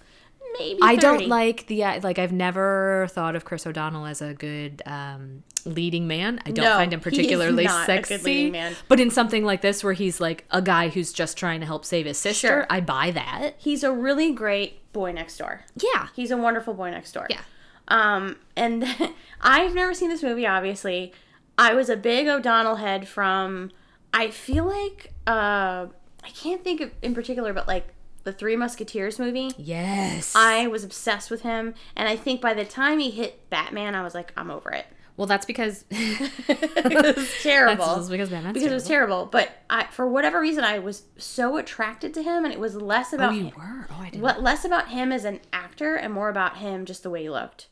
maybe 0.59 0.81
30. 0.81 0.83
I 0.83 0.97
don't 0.97 1.29
like 1.29 1.67
the 1.67 1.85
uh, 1.85 2.01
like. 2.03 2.19
I've 2.19 2.33
never 2.33 3.07
thought 3.11 3.37
of 3.37 3.45
Chris 3.45 3.67
O'Donnell 3.67 4.07
as 4.07 4.21
a 4.23 4.35
good 4.35 4.83
um, 4.87 5.43
leading 5.65 6.07
man. 6.09 6.41
I 6.47 6.51
don't 6.51 6.65
No, 6.65 6.77
find 6.77 6.93
him 6.93 7.01
particularly 7.01 7.65
not 7.65 7.89
a 7.89 7.97
good 7.97 8.07
sexy. 8.07 8.25
leading 8.25 8.53
man. 8.53 8.77
But 8.89 9.01
in 9.01 9.11
something 9.11 9.45
like 9.45 9.61
this, 9.63 9.83
where 9.85 9.93
he's 9.93 10.21
like 10.21 10.45
a 10.51 10.61
guy 10.63 10.89
who's 10.89 11.13
just 11.13 11.37
trying 11.37 11.61
to 11.61 11.67
help 11.67 11.85
save 11.85 12.07
his 12.07 12.19
sister, 12.19 12.49
Sure. 12.49 12.67
I 12.71 12.81
buy 12.81 13.11
that. 13.13 13.53
He's 13.59 13.83
a 13.85 13.93
really 13.93 14.33
great 14.33 14.93
boy 14.93 15.13
next 15.13 15.37
door. 15.39 15.63
Yeah, 15.77 16.09
He's 16.15 16.31
a 16.31 16.37
wonderful 16.37 16.75
boy 16.75 16.91
next 16.91 17.13
door. 17.13 17.27
yeah. 17.31 17.43
Um, 17.89 18.37
and 18.57 18.85
I've 19.41 19.75
never 19.75 19.95
seen 19.95 20.09
this 20.11 20.23
movie, 20.23 20.47
obviously. 20.47 21.13
I 21.59 21.75
was 21.75 21.89
a 21.91 21.97
big 21.97 22.27
O'Donnell 22.29 22.77
head 22.77 23.07
from. 23.09 23.71
I 24.15 24.31
feel 24.31 24.65
like 24.65 25.13
uh, 25.27 25.87
I 26.25 26.29
can't 26.35 26.65
think 26.65 26.81
of 26.81 26.91
in 27.03 27.15
particular, 27.15 27.53
but 27.53 27.69
like 27.69 27.87
the 28.25 28.33
Three 28.33 28.57
Musketeers 28.57 29.19
movie. 29.19 29.51
Yes. 29.57 30.35
I 30.37 30.67
was 30.67 30.85
obsessed 30.85 31.31
with 31.31 31.43
him, 31.43 31.75
and 31.97 32.09
I 32.09 32.17
think 32.17 32.41
by 32.41 32.55
the 32.55 32.65
time 32.65 32.99
he 32.99 33.11
hit 33.11 33.49
Batman, 33.51 33.95
I 33.95 34.03
was 34.03 34.15
like, 34.15 34.33
I'm 34.37 34.51
over 34.51 34.71
it. 34.71 34.87
well, 35.17 35.27
that's 35.27 35.47
because 35.47 35.85
it 35.91 37.17
was 37.17 37.33
terrible. 37.43 37.87
That's 37.97 38.09
because 38.09 38.31
Batman's 38.31 38.55
because 38.55 38.71
it 38.71 38.75
was 38.75 38.87
terrible. 38.87 39.27
But 39.27 39.51
I, 39.69 39.85
for 39.91 40.07
whatever 40.09 40.41
reason, 40.41 40.65
I 40.65 40.79
was 40.79 41.03
so 41.19 41.57
attracted 41.57 42.15
to 42.15 42.23
him, 42.23 42.45
and 42.45 42.53
it 42.53 42.61
was 42.61 42.75
less 42.77 43.13
Oh, 43.13 43.17
about 43.17 43.35
you 43.35 43.45
him, 43.47 43.53
were. 43.57 43.87
Oh, 43.91 43.97
I 44.01 44.11
didn't. 44.11 44.23
what 44.23 44.43
less 44.43 44.65
about 44.65 44.89
him 44.89 45.13
as 45.13 45.25
an 45.25 45.41
actor 45.53 45.95
and 45.97 46.13
more 46.13 46.29
about 46.29 46.59
him 46.59 46.85
just 46.85 47.03
the 47.03 47.11
way 47.11 47.23
he 47.23 47.31
looked. 47.31 47.69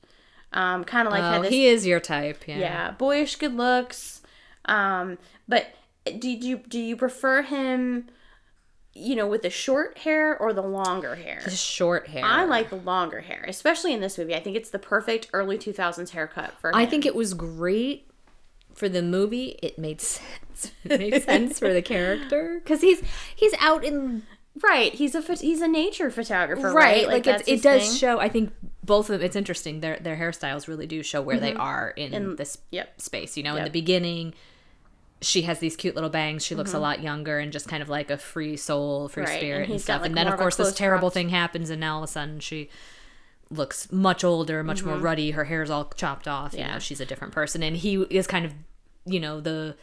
Um, 0.53 0.85
kind 0.85 1.07
of 1.07 1.13
like 1.13 1.23
Oh, 1.23 1.43
this 1.43 1.51
he 1.51 1.67
is 1.67 1.87
your 1.87 2.01
type. 2.01 2.45
Yeah. 2.47 2.59
yeah 2.59 2.91
boyish 2.93 3.37
good 3.37 3.55
looks. 3.55 4.23
Um, 4.65 5.19
but 5.47 5.67
did 6.05 6.43
you 6.43 6.57
do 6.69 6.79
you 6.81 6.97
prefer 6.97 7.43
him? 7.43 8.07
You 8.95 9.15
know, 9.15 9.27
with 9.29 9.43
the 9.43 9.51
short 9.51 9.99
hair 9.99 10.37
or 10.37 10.53
the 10.53 10.63
longer 10.63 11.15
hair? 11.15 11.41
The 11.45 11.51
short 11.51 12.09
hair. 12.09 12.25
I 12.25 12.45
like 12.45 12.71
the 12.71 12.77
longer 12.77 13.21
hair, 13.21 13.45
especially 13.47 13.93
in 13.93 14.01
this 14.01 14.19
movie. 14.19 14.35
I 14.35 14.41
think 14.41 14.57
it's 14.57 14.71
the 14.71 14.79
perfect 14.81 15.29
early 15.33 15.57
2000s 15.57 16.11
haircut 16.11 16.53
for 16.61 16.71
him. 16.71 16.77
I 16.77 16.85
think 16.87 17.07
it 17.07 17.15
was 17.15 17.33
great 17.35 18.11
for 18.75 18.89
the 18.89 19.03
movie. 19.03 19.59
It 19.63 19.79
made 19.79 20.01
sense. 20.03 20.73
It 20.85 20.99
made 20.99 21.23
sense 21.25 21.59
for 21.61 21.73
the 21.73 21.83
character 21.83 22.61
because 22.63 22.81
he's 22.81 23.03
he's 23.37 23.55
out 23.61 23.85
in 23.85 24.23
right. 24.65 24.93
He's 24.93 25.15
a 25.15 25.21
he's 25.37 25.61
a 25.61 25.69
nature 25.69 26.11
photographer, 26.11 26.73
right. 26.73 27.05
right? 27.05 27.07
Like, 27.09 27.25
that's 27.25 27.47
it, 27.47 27.55
it 27.59 27.63
does 27.63 27.87
thing. 27.89 27.97
show. 27.99 28.19
I 28.19 28.29
think 28.29 28.53
both 28.83 29.11
of 29.11 29.19
them, 29.21 29.27
it's 29.27 29.37
interesting. 29.37 29.79
Their 29.81 29.99
their 29.99 30.17
hairstyles 30.17 30.67
really 30.67 30.87
do 30.89 31.05
show 31.05 31.23
where 31.23 31.39
they 31.39 31.55
are 31.55 31.91
in, 31.91 32.35
this 32.37 32.57
Mm-hmm. 32.57 32.75
yep. 32.75 33.01
space. 33.01 33.37
You 33.37 33.45
know, 33.45 33.55
in 33.57 33.65
the 33.65 33.71
beginning. 33.71 34.35
She 35.21 35.43
has 35.43 35.59
these 35.59 35.75
cute 35.77 35.95
little 35.97 36.11
bangs. 36.11 36.45
She 36.45 36.55
looks 36.55 36.73
a 36.75 36.79
lot 36.79 37.03
younger 37.03 37.39
and 37.41 37.53
just 37.53 37.67
kind 37.69 37.83
of 37.83 37.89
like 37.89 38.09
a 38.11 38.17
free 38.17 38.57
soul, 38.57 39.09
free 39.09 39.25
Mm-hmm. 39.25 39.31
Right, 39.33 39.39
spirit 39.41 39.63
and, 39.63 39.73
got, 39.73 39.81
stuff. 39.81 40.01
like, 40.03 40.07
and 40.11 40.17
then, 40.17 40.27
of 40.29 40.35
of 40.35 40.39
course, 40.39 40.57
this 40.57 40.73
terrible 40.75 41.11
thing 41.11 41.31
happens, 41.31 41.71
and 41.71 41.81
now 41.81 41.97
all 41.97 42.05
of 42.05 42.09
a 42.09 42.13
sudden 42.13 42.39
she 42.41 42.69
looks 43.51 43.91
much 43.91 44.23
older, 44.25 44.63
much 44.63 44.85
more 44.85 44.97
ruddy. 44.97 45.33
Her 45.33 45.45
hair's 45.45 45.71
all 45.71 45.91
chopped 45.97 46.29
off. 46.29 46.53
You 46.53 46.61
Mm-hmm. 46.61 46.69
Yeah. 46.69 46.73
know, 46.75 46.79
she's 46.79 47.01
a 47.01 47.07
different 47.07 47.33
person, 47.35 47.63
and 47.63 47.77
he 47.77 47.97
is 48.11 48.27
kind 48.27 48.45
of, 48.47 48.53
you 49.07 49.19
know, 49.19 49.41
the 49.41 49.75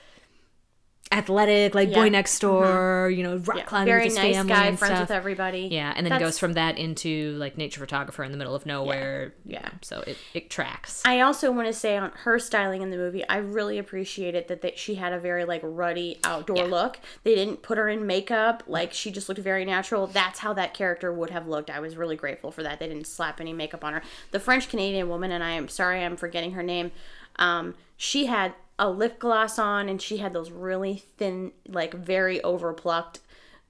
athletic 1.12 1.76
like 1.76 1.90
boy 1.90 1.94
Yeah. 1.94 2.04
Mm-hmm. 2.06 2.12
next 2.14 2.40
door. 2.40 3.12
You 3.16 3.24
know, 3.24 3.38
rock 3.38 3.58
Yeah, 3.58 3.64
climbing 3.66 3.86
very 3.86 4.04
with 4.06 4.14
his 4.14 4.16
nice 4.18 4.36
family 4.36 4.54
guy, 4.54 4.66
and 4.66 4.80
friends 4.80 4.96
stuff. 4.96 5.02
with 5.10 5.12
everybody. 5.12 5.70
Yeah, 5.72 5.94
and 5.96 6.06
then 6.06 6.10
That's- 6.12 6.28
goes 6.28 6.40
from 6.40 6.54
that 6.54 6.78
into 6.78 7.34
like 7.38 7.58
nature 7.58 7.80
photographer 7.80 8.24
in 8.24 8.32
the 8.32 8.38
middle 8.38 8.56
of 8.56 8.66
nowhere. 8.66 9.34
yeah. 9.46 9.70
So 9.82 10.04
it, 10.08 10.18
it 10.34 10.50
tracks. 10.50 11.02
I 11.06 11.22
also 11.22 11.52
want 11.52 11.68
to 11.68 11.74
say 11.74 11.96
on 11.98 12.12
her 12.24 12.40
styling 12.40 12.82
in 12.82 12.90
the 12.90 12.98
movie, 12.98 13.28
I 13.30 13.38
really 13.38 13.78
appreciated 13.78 14.48
that, 14.48 14.62
that 14.62 14.78
she 14.80 14.96
had 14.96 15.14
a 15.14 15.20
very 15.20 15.46
like 15.46 15.62
ruddy 15.64 16.20
outdoor 16.24 16.58
Yeah. 16.58 16.64
look. 16.66 17.00
They 17.24 17.36
didn't 17.36 17.62
put 17.62 17.78
her 17.78 17.88
in 17.88 18.06
makeup; 18.08 18.64
like 18.68 18.92
she 18.94 19.12
just 19.12 19.30
looked 19.30 19.42
very 19.42 19.64
natural. 19.64 20.08
That's 20.08 20.40
how 20.40 20.54
that 20.54 20.74
character 20.74 21.14
would 21.14 21.30
have 21.30 21.48
looked. 21.48 21.70
I 21.70 21.80
was 21.80 21.96
really 21.96 22.16
grateful 22.16 22.52
for 22.52 22.64
that. 22.64 22.80
They 22.80 22.88
didn't 22.88 23.08
slap 23.08 23.40
any 23.40 23.54
makeup 23.54 23.84
on 23.86 23.94
her. 23.94 24.02
The 24.32 24.40
French 24.40 24.70
Canadian 24.70 25.08
woman, 25.08 25.32
and 25.32 25.44
I 25.44 25.52
am 25.52 25.68
sorry 25.70 26.04
I'm 26.04 26.18
forgetting 26.18 26.52
her 26.54 26.64
name. 26.64 26.92
Um, 27.38 27.76
she 27.98 28.26
had 28.26 28.54
a 28.78 28.90
lip 28.90 29.20
gloss 29.20 29.58
on, 29.58 29.90
and 29.90 30.02
she 30.02 30.18
had 30.18 30.34
those 30.34 30.52
really 30.52 31.04
thin, 31.18 31.52
like 31.68 31.94
very 31.94 32.42
overplucked 32.44 33.20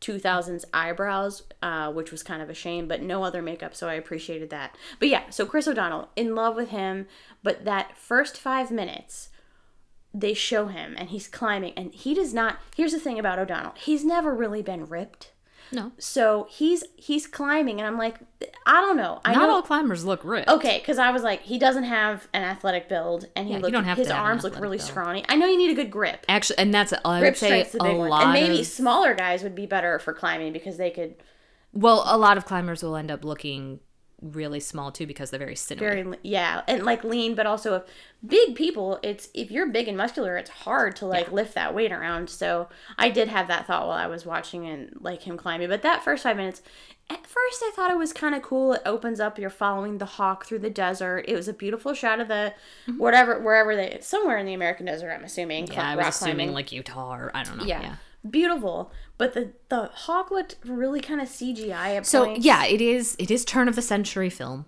2000s 0.01 0.65
eyebrows, 0.73 1.43
uh, 1.61 1.91
which 1.91 2.11
was 2.11 2.23
kind 2.23 2.41
of 2.41 2.49
a 2.49 2.53
shame, 2.53 2.87
but 2.87 3.01
no 3.01 3.23
other 3.23 3.41
makeup, 3.41 3.75
so 3.75 3.87
I 3.87 3.93
appreciated 3.93 4.49
that. 4.49 4.77
But 4.99 5.09
yeah, 5.09 5.29
so 5.29 5.45
Chris 5.45 5.67
O'Donnell, 5.67 6.09
in 6.15 6.35
love 6.35 6.55
with 6.55 6.69
him, 6.69 7.07
but 7.43 7.65
that 7.65 7.97
first 7.97 8.37
five 8.37 8.71
minutes, 8.71 9.29
they 10.13 10.33
show 10.33 10.67
him 10.67 10.95
and 10.97 11.09
he's 11.09 11.27
climbing, 11.27 11.73
and 11.75 11.93
he 11.93 12.13
does 12.13 12.33
not. 12.33 12.59
Here's 12.75 12.93
the 12.93 12.99
thing 12.99 13.19
about 13.19 13.39
O'Donnell 13.39 13.73
he's 13.77 14.05
never 14.05 14.33
really 14.33 14.61
been 14.61 14.85
ripped. 14.85 15.31
No, 15.75 15.91
So 15.99 16.47
he's 16.49 16.83
he's 16.95 17.27
climbing, 17.27 17.79
and 17.79 17.87
I'm 17.87 17.97
like, 17.97 18.15
I 18.65 18.81
don't 18.81 18.97
know. 18.97 19.21
I 19.25 19.33
not 19.33 19.47
know. 19.47 19.49
all 19.55 19.61
climbers 19.61 20.03
look 20.05 20.21
ripped. 20.23 20.47
Okay, 20.49 20.79
because 20.79 20.97
I 20.97 21.11
was 21.11 21.21
like, 21.21 21.41
he 21.43 21.59
doesn't 21.59 21.83
have 21.83 22.27
an 22.33 22.43
athletic 22.43 22.89
build, 22.89 23.27
and 23.35 23.45
he 23.47 23.51
Yeah, 23.53 23.57
you 23.57 23.61
looked. 23.63 23.73
don't 23.73 23.83
have 23.83 23.97
his 23.97 24.09
arms 24.09 24.43
look 24.43 24.59
really 24.59 24.77
build. 24.77 24.87
scrawny. 24.89 25.23
I 25.29 25.35
know 25.35 25.45
you 25.45 25.57
need 25.57 25.69
a 25.71 25.75
good 25.75 25.91
grip. 25.91 26.25
Actually, 26.27 26.57
and 26.59 26.73
that's 26.73 26.93
I 27.05 27.19
Grip 27.19 27.33
would 27.33 27.37
say 27.37 27.61
a 27.61 27.65
big 27.65 27.97
one, 27.97 28.09
lot 28.09 28.23
and 28.23 28.33
maybe 28.33 28.61
of 28.61 28.65
smaller 28.67 29.13
guys 29.13 29.43
would 29.43 29.55
be 29.55 29.65
better 29.65 29.99
for 29.99 30.13
climbing 30.13 30.53
because 30.53 30.77
they 30.77 30.89
could 30.89 31.15
well, 31.73 32.03
a 32.07 32.17
lot 32.17 32.37
of 32.37 32.45
climbers 32.45 32.81
will 32.81 32.95
end 32.95 33.11
up 33.11 33.25
looking 33.25 33.81
really 34.21 34.59
small 34.59 34.91
too 34.91 35.05
because 35.05 35.29
they're 35.29 35.39
very 35.39 35.55
sinewy. 35.55 36.03
very 36.03 36.17
yeah 36.23 36.61
and 36.67 36.83
like 36.83 37.03
lean 37.03 37.35
but 37.35 37.45
also 37.45 37.75
if 37.75 37.83
big 38.25 38.55
people 38.55 38.99
it's 39.03 39.29
if 39.33 39.51
you're 39.51 39.67
big 39.67 39.87
and 39.87 39.97
muscular 39.97 40.37
it's 40.37 40.49
hard 40.49 40.95
to 40.95 41.05
like 41.05 41.31
lift 41.31 41.53
that 41.53 41.75
weight 41.75 41.91
around 41.91 42.29
so 42.29 42.67
i 42.97 43.09
did 43.09 43.27
have 43.27 43.47
that 43.47 43.67
thought 43.67 43.87
while 43.87 43.97
i 43.97 44.07
was 44.07 44.25
watching 44.25 44.65
and 44.65 44.95
like 45.01 45.23
him 45.23 45.37
climbing 45.37 45.67
but 45.67 45.81
that 45.81 46.03
first 46.03 46.23
five 46.23 46.37
minutes 46.37 46.61
at 47.09 47.27
first 47.27 47.61
i 47.61 47.71
thought 47.75 47.91
it 47.91 47.97
was 47.97 48.13
kind 48.13 48.33
of 48.33 48.41
cool 48.41 48.73
it 48.73 48.81
opens 48.85 49.19
up 49.19 49.37
you're 49.37 49.49
following 49.49 49.97
the 49.97 50.05
hawk 50.05 50.45
through 50.45 50.59
the 50.59 50.69
desert 50.69 51.25
it 51.27 51.35
was 51.35 51.47
a 51.47 51.53
beautiful 51.53 51.93
shot 51.93 52.19
of 52.19 52.27
the 52.27 52.53
mm-hmm. 52.87 52.97
whatever 52.97 53.39
wherever 53.39 53.75
they 53.75 53.97
somewhere 54.01 54.37
in 54.37 54.45
the 54.45 54.53
american 54.53 54.85
desert 54.85 55.11
i'm 55.11 55.23
assuming 55.23 55.67
yeah, 55.67 55.91
I 55.91 55.95
was 55.95 56.07
assuming 56.07 56.35
climbing 56.35 56.53
like 56.53 56.71
Utah 56.71 57.15
or 57.15 57.31
I 57.33 57.43
don't 57.43 57.57
know. 57.57 57.65
yeah. 57.65 57.81
yeah. 57.81 57.95
Beautiful 58.31 58.91
but 59.17 59.33
the 59.33 59.51
the 59.69 59.89
hawk 59.93 60.31
looked 60.31 60.55
really 60.65 60.99
kind 60.99 61.21
of 61.21 61.27
cgi 61.27 61.69
at 61.71 62.05
So 62.05 62.25
points. 62.25 62.45
yeah, 62.45 62.65
it 62.65 62.81
is. 62.81 63.15
It 63.19 63.31
is 63.31 63.45
turn 63.45 63.67
of 63.67 63.75
the 63.75 63.81
century 63.81 64.29
film. 64.29 64.65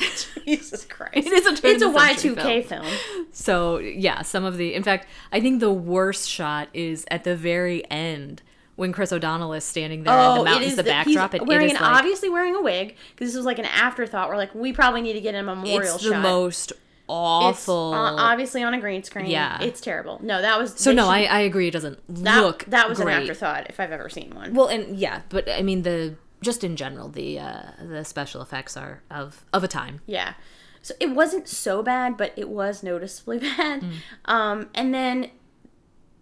jesus 0.46 0.86
christ 0.86 1.12
It 1.14 1.26
is 1.26 1.44
a 1.46 1.54
turn 1.60 1.70
it's 1.72 1.82
a 1.82 1.88
of 1.88 1.92
the 1.94 2.00
century 2.14 2.34
y2k 2.34 2.64
film. 2.66 2.86
So 3.32 3.78
yeah, 3.78 4.22
some 4.22 4.44
of 4.44 4.56
the. 4.56 4.74
In 4.74 4.82
fact, 4.82 5.06
I 5.32 5.40
think 5.40 5.60
the 5.60 5.72
worst 5.72 6.28
shot 6.28 6.68
is 6.72 7.04
at 7.10 7.24
the 7.24 7.36
very 7.36 7.88
end 7.90 8.42
when 8.76 8.92
Chris 8.92 9.12
O'Donnell 9.12 9.52
is 9.52 9.62
standing 9.64 10.04
there 10.04 10.14
and 10.14 10.40
the 10.40 10.44
mountain's 10.44 10.76
the, 10.76 10.80
Oh, 10.80 10.84
the- 10.84 10.90
backdrop. 10.90 11.32
He's 11.32 11.42
wearing 11.42 11.68
it 11.68 11.72
is 11.72 11.78
an 11.78 11.82
like 11.82 11.96
obviously 11.98 12.30
wearing 12.30 12.54
a 12.56 12.62
wig 12.62 12.96
because 13.14 13.28
this 13.28 13.36
was 13.36 13.44
like 13.44 13.58
an 13.58 13.66
afterthought. 13.66 14.28
We're 14.30 14.36
like, 14.38 14.54
we 14.54 14.72
probably 14.72 15.02
need 15.02 15.12
to 15.14 15.20
get 15.20 15.34
a 15.34 15.42
memorial 15.42 15.96
it's 15.96 16.02
the 16.04 16.18
most 16.18 16.72
awful. 17.10 17.92
obviously 17.94 18.62
on 18.62 18.74
a 18.74 18.80
green 18.80 19.02
screen. 19.02 19.26
Yeah. 19.26 19.60
it's 19.60 19.80
terrible. 19.80 20.20
No, 20.22 20.40
that 20.40 20.58
was 20.58 20.74
so 20.76 20.92
no, 20.92 21.02
should- 21.04 21.10
I, 21.10 21.24
I 21.24 21.40
agree. 21.40 21.68
It 21.68 21.72
doesn't 21.72 21.98
that, 22.24 22.40
look 22.40 22.64
that 22.66 22.88
was 22.88 22.98
great. 22.98 23.14
an 23.14 23.22
afterthought 23.22 23.66
if 23.70 23.80
I've 23.80 23.92
ever 23.92 24.08
seen 24.08 24.34
one. 24.34 24.54
Well, 24.54 24.68
and 24.68 24.96
yeah, 24.96 25.22
but 25.28 25.48
I 25.50 25.62
mean 25.62 25.82
the 25.82 26.16
just 26.42 26.64
in 26.64 26.76
general 26.76 27.08
the 27.08 27.38
uh, 27.38 27.62
the 27.82 28.04
special 28.04 28.40
effects 28.42 28.76
are 28.76 29.02
of 29.10 29.44
of 29.52 29.62
a 29.64 29.68
time. 29.68 30.00
Yeah. 30.06 30.34
So 30.82 30.94
it 30.98 31.10
wasn't 31.10 31.46
so 31.46 31.82
bad, 31.82 32.16
but 32.16 32.32
it 32.36 32.48
was 32.48 32.82
noticeably 32.82 33.38
bad. 33.56 33.82
Mm. 33.82 33.92
Um, 34.24 34.68
and 34.74 34.94
then, 34.94 35.30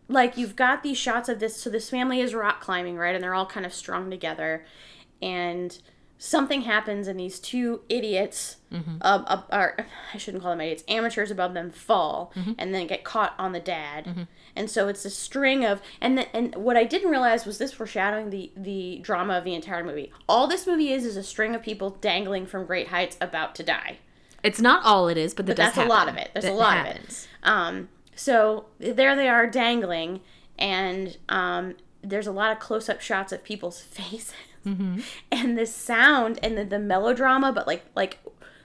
like, 0.09 0.37
you've 0.37 0.57
got 0.57 0.83
these 0.83 0.99
shots 0.99 1.29
of 1.29 1.39
this. 1.39 1.55
So 1.57 1.71
this 1.71 1.89
family 1.91 2.21
is 2.21 2.35
rock 2.35 2.61
climbing, 2.61 2.97
right? 2.97 3.15
And 3.15 3.23
they're 3.23 3.35
all 3.35 3.47
kind 3.47 3.65
of 3.65 3.73
strung 3.73 4.11
together. 4.11 4.65
And 5.23 5.79
something 6.19 6.63
happens, 6.63 7.07
and 7.09 7.19
these 7.19 7.39
two 7.41 7.81
idiots, 7.89 8.57
Mm-hmm. 8.73 8.97
uh, 9.01 9.23
uh, 9.27 9.43
or 9.51 9.77
I 10.13 10.19
shouldn't 10.19 10.43
call 10.43 10.51
them 10.53 10.61
idiots, 10.61 10.85
amateurs 10.89 11.31
above 11.31 11.55
them 11.55 11.71
fall 11.71 12.33
Mm-hmm. 12.37 12.53
and 12.59 12.75
then 12.75 12.87
get 12.87 13.03
caught 13.03 13.35
on 13.39 13.53
the 13.53 13.61
dad. 13.61 14.27
And 14.55 14.69
so 14.71 14.89
it's 14.89 15.05
a 15.07 15.11
string 15.11 15.65
of 15.65 15.81
and 16.03 16.19
the, 16.19 16.37
and 16.37 16.55
what 16.57 16.77
I 16.77 16.85
didn't 16.85 17.11
realize 17.11 17.47
was 17.47 17.57
this 17.59 17.73
foreshadowing 17.73 18.29
the 18.31 18.51
the 18.57 18.99
drama 19.03 19.39
of 19.39 19.45
the 19.45 19.55
entire 19.55 19.83
movie. 19.85 20.13
All 20.29 20.47
this 20.49 20.67
movie 20.67 20.93
is 20.93 21.05
is 21.07 21.17
a 21.17 21.23
string 21.23 21.55
of 21.55 21.63
people 21.63 21.91
dangling 22.01 22.45
from 22.47 22.67
great 22.67 22.89
heights 22.89 23.17
about 23.23 23.55
to 23.55 23.63
die. 23.63 23.99
It's 24.43 24.61
not 24.61 24.85
all 24.85 25.09
it 25.09 25.17
is, 25.17 25.33
but, 25.35 25.47
that 25.47 25.57
But 25.57 25.63
that's 25.63 25.79
a 25.79 25.85
lot 25.85 26.09
of 26.09 26.17
it. 26.17 26.31
There's 26.35 26.45
That 26.45 26.53
a 26.53 26.57
lot 26.57 26.77
happens. 26.87 27.27
of 27.43 27.49
it. 27.49 27.51
Um, 27.51 27.89
so 28.15 28.67
there 28.79 29.17
they 29.17 29.29
are 29.29 29.47
dangling, 29.47 30.21
and 30.59 31.17
um, 31.29 31.75
there's 32.03 32.27
a 32.27 32.33
lot 32.33 32.53
of 32.53 32.59
close 32.59 32.89
up 32.89 33.01
shots 33.01 33.33
of 33.33 33.43
people's 33.45 33.81
faces, 33.97 34.35
Mm-hmm. 34.67 35.01
and 35.33 35.59
the 35.59 35.67
sound 35.67 36.39
and 36.43 36.57
the, 36.59 36.65
the 36.65 36.79
melodrama, 36.79 37.53
but 37.53 37.67
like 37.67 37.85
like 37.95 38.19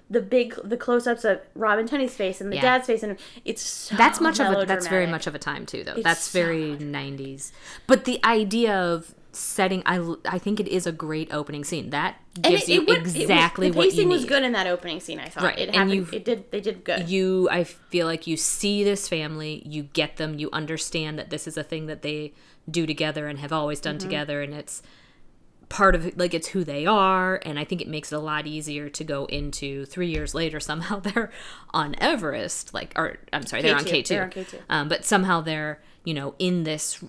the 0.09 0.21
big 0.21 0.55
the 0.63 0.77
close 0.77 1.07
ups 1.07 1.23
of 1.23 1.39
Robin 1.55 1.87
Tunney's 1.87 2.13
face 2.15 2.39
and 2.41 2.51
the 2.51 2.57
Yeah. 2.57 2.61
dad's 2.63 2.87
face, 2.87 3.03
and 3.03 3.17
it's 3.45 3.61
so 3.61 3.95
That's 3.95 4.19
much 4.21 4.39
of 4.39 4.51
a 4.55 4.65
that's 4.65 4.87
very 4.87 5.07
much 5.07 5.27
of 5.27 5.33
a 5.35 5.39
time 5.39 5.65
too 5.65 5.83
though. 5.83 5.93
It's 5.93 6.03
that's 6.03 6.21
so 6.21 6.39
very 6.39 6.75
90s. 6.77 7.51
But 7.87 8.05
the 8.05 8.19
idea 8.23 8.75
of 8.75 9.15
setting 9.31 9.81
I, 9.87 10.13
I 10.25 10.37
think 10.37 10.59
it 10.59 10.67
is 10.67 10.85
a 10.85 10.91
great 10.91 11.33
opening 11.33 11.63
scene. 11.63 11.89
That 11.89 12.17
And 12.35 12.45
gives 12.45 12.63
it- 12.63 12.69
you 12.73 12.81
it 12.81 12.87
would- 12.87 12.97
it 12.97 13.03
was- 13.03 13.15
exactly 13.15 13.71
the 13.71 13.77
what 13.77 13.85
you 13.85 13.91
pacing 13.91 14.09
need. 14.09 14.13
was 14.13 14.25
good 14.25 14.43
in 14.43 14.51
that 14.51 14.67
opening 14.67 14.99
scene. 14.99 15.19
I 15.19 15.29
thought 15.29 15.43
Right, 15.45 15.57
it 15.57 15.67
and 15.69 15.75
happened. 15.75 15.93
you've- 15.95 16.15
It 16.15 16.23
did. 16.25 16.51
They 16.51 16.61
did 16.61 16.83
good. 16.83 17.09
you 17.09 17.47
i 17.49 17.63
feel 17.63 18.05
like 18.05 18.27
you 18.27 18.37
see 18.37 18.83
this 18.83 19.07
family 19.07 19.63
you 19.65 19.83
get 19.93 20.17
them 20.17 20.37
you 20.37 20.49
understand 20.53 21.17
that 21.17 21.31
this 21.31 21.47
is 21.47 21.57
a 21.57 21.63
thing 21.63 21.87
that 21.87 22.03
they 22.03 22.33
do 22.69 22.85
together 22.85 23.27
and 23.27 23.39
have 23.39 23.51
always 23.51 23.79
Mm-hmm. 23.79 23.89
done 23.89 23.97
together 23.97 24.41
and 24.43 24.53
it's 24.53 24.83
part 25.73 25.95
of 25.95 26.15
like 26.17 26.35
it's 26.35 26.49
who 26.49 26.63
they 26.63 26.85
are 26.85 27.41
and 27.47 27.57
i 27.57 27.63
think 27.65 27.81
it 27.81 27.87
makes 27.87 28.11
it 28.13 28.15
a 28.15 28.19
lot 28.19 28.45
easier 28.45 28.89
to 28.89 29.03
go 29.03 29.25
into 29.25 29.85
three 29.85 30.07
years 30.09 30.35
later 30.35 30.59
somehow 30.59 30.99
they're 31.07 31.31
on 31.73 31.95
everest 31.97 32.75
like 32.75 32.93
or 32.95 33.17
i'm 33.33 33.43
sorry 33.43 33.63
they're 33.63 33.75
on 33.75 33.83
K2, 33.83 34.03
k2 34.03 34.07
they're 34.07 34.23
on 34.23 34.29
K2. 34.29 34.59
Um, 34.69 34.87
but 34.87 35.03
somehow 35.03 35.41
they're 35.41 35.81
you 36.03 36.13
know 36.13 36.35
in 36.37 36.63
this 36.63 37.03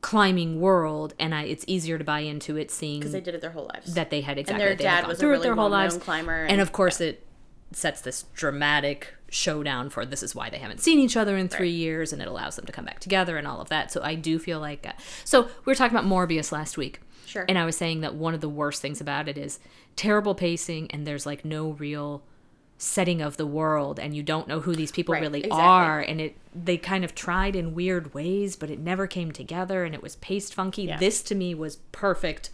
climbing 0.00 0.58
world 0.58 1.12
and 1.18 1.34
I, 1.34 1.42
it's 1.42 1.64
easier 1.66 1.98
to 1.98 2.04
buy 2.04 2.20
into 2.20 2.56
it 2.56 2.70
seeing 2.70 3.00
because 3.00 3.12
they 3.12 3.20
did 3.20 3.34
it 3.34 3.42
their 3.42 3.50
whole 3.50 3.68
lives. 3.74 3.92
that 3.92 4.08
they 4.08 4.22
had 4.22 4.38
exactly 4.38 4.64
their 4.64 4.74
they 4.74 4.84
had 4.84 5.00
dad 5.02 5.08
was 5.08 5.18
a 5.18 5.20
through 5.20 5.28
it 5.28 5.32
really 5.32 5.42
their 5.42 5.54
whole 5.54 5.68
lives 5.68 5.98
climber 5.98 6.42
and, 6.42 6.52
and- 6.52 6.60
of 6.62 6.72
course 6.72 7.02
it 7.02 7.26
sets 7.72 8.00
this 8.00 8.22
dramatic 8.34 9.14
showdown 9.30 9.90
for 9.90 10.06
this 10.06 10.22
is 10.22 10.34
why 10.34 10.48
they 10.48 10.58
haven't 10.58 10.80
seen 10.80 10.98
each 10.98 11.16
other 11.16 11.36
in 11.36 11.48
three 11.48 11.68
years 11.70 12.12
and 12.12 12.22
it 12.22 12.28
allows 12.28 12.56
them 12.56 12.64
to 12.64 12.72
come 12.72 12.84
back 12.86 12.98
together 12.98 13.36
and 13.36 13.46
all 13.46 13.60
of 13.60 13.68
that. 13.68 13.92
So 13.92 14.00
I 14.02 14.14
do 14.14 14.38
feel 14.38 14.58
like. 14.58 14.86
Uh, 14.86 14.92
so 15.24 15.42
we 15.42 15.50
were 15.66 15.74
talking 15.74 15.94
about 15.96 16.08
Morbius 16.08 16.50
last 16.50 16.78
week. 16.78 17.00
Sure. 17.28 17.44
And 17.48 17.58
I 17.58 17.64
was 17.64 17.76
saying 17.76 18.00
that 18.00 18.14
one 18.14 18.34
of 18.34 18.40
the 18.40 18.48
worst 18.48 18.80
things 18.82 19.00
about 19.00 19.28
it 19.28 19.36
is 19.38 19.58
terrible 19.96 20.34
pacing 20.34 20.90
and 20.90 21.06
there's 21.06 21.26
like 21.26 21.44
no 21.44 21.72
real 21.72 22.22
setting 22.80 23.20
of 23.20 23.36
the 23.36 23.46
world 23.46 23.98
and 23.98 24.14
you 24.14 24.22
don't 24.22 24.46
know 24.46 24.60
who 24.60 24.74
these 24.74 24.92
people 24.92 25.12
Right, 25.12 25.20
really 25.22 25.40
exactly. 25.40 25.60
are 25.60 26.00
and 26.00 26.20
it 26.20 26.36
they 26.54 26.76
kind 26.78 27.04
of 27.04 27.12
tried 27.14 27.56
in 27.56 27.74
weird 27.74 28.14
ways 28.14 28.54
but 28.54 28.70
it 28.70 28.78
never 28.78 29.08
came 29.08 29.32
together 29.32 29.84
and 29.84 29.96
it 29.96 30.02
was 30.02 30.14
paced 30.16 30.54
funky 30.54 30.84
Yeah. 30.84 30.96
this 30.96 31.20
to 31.24 31.34
me 31.34 31.56
was 31.56 31.76
perfect 31.90 32.50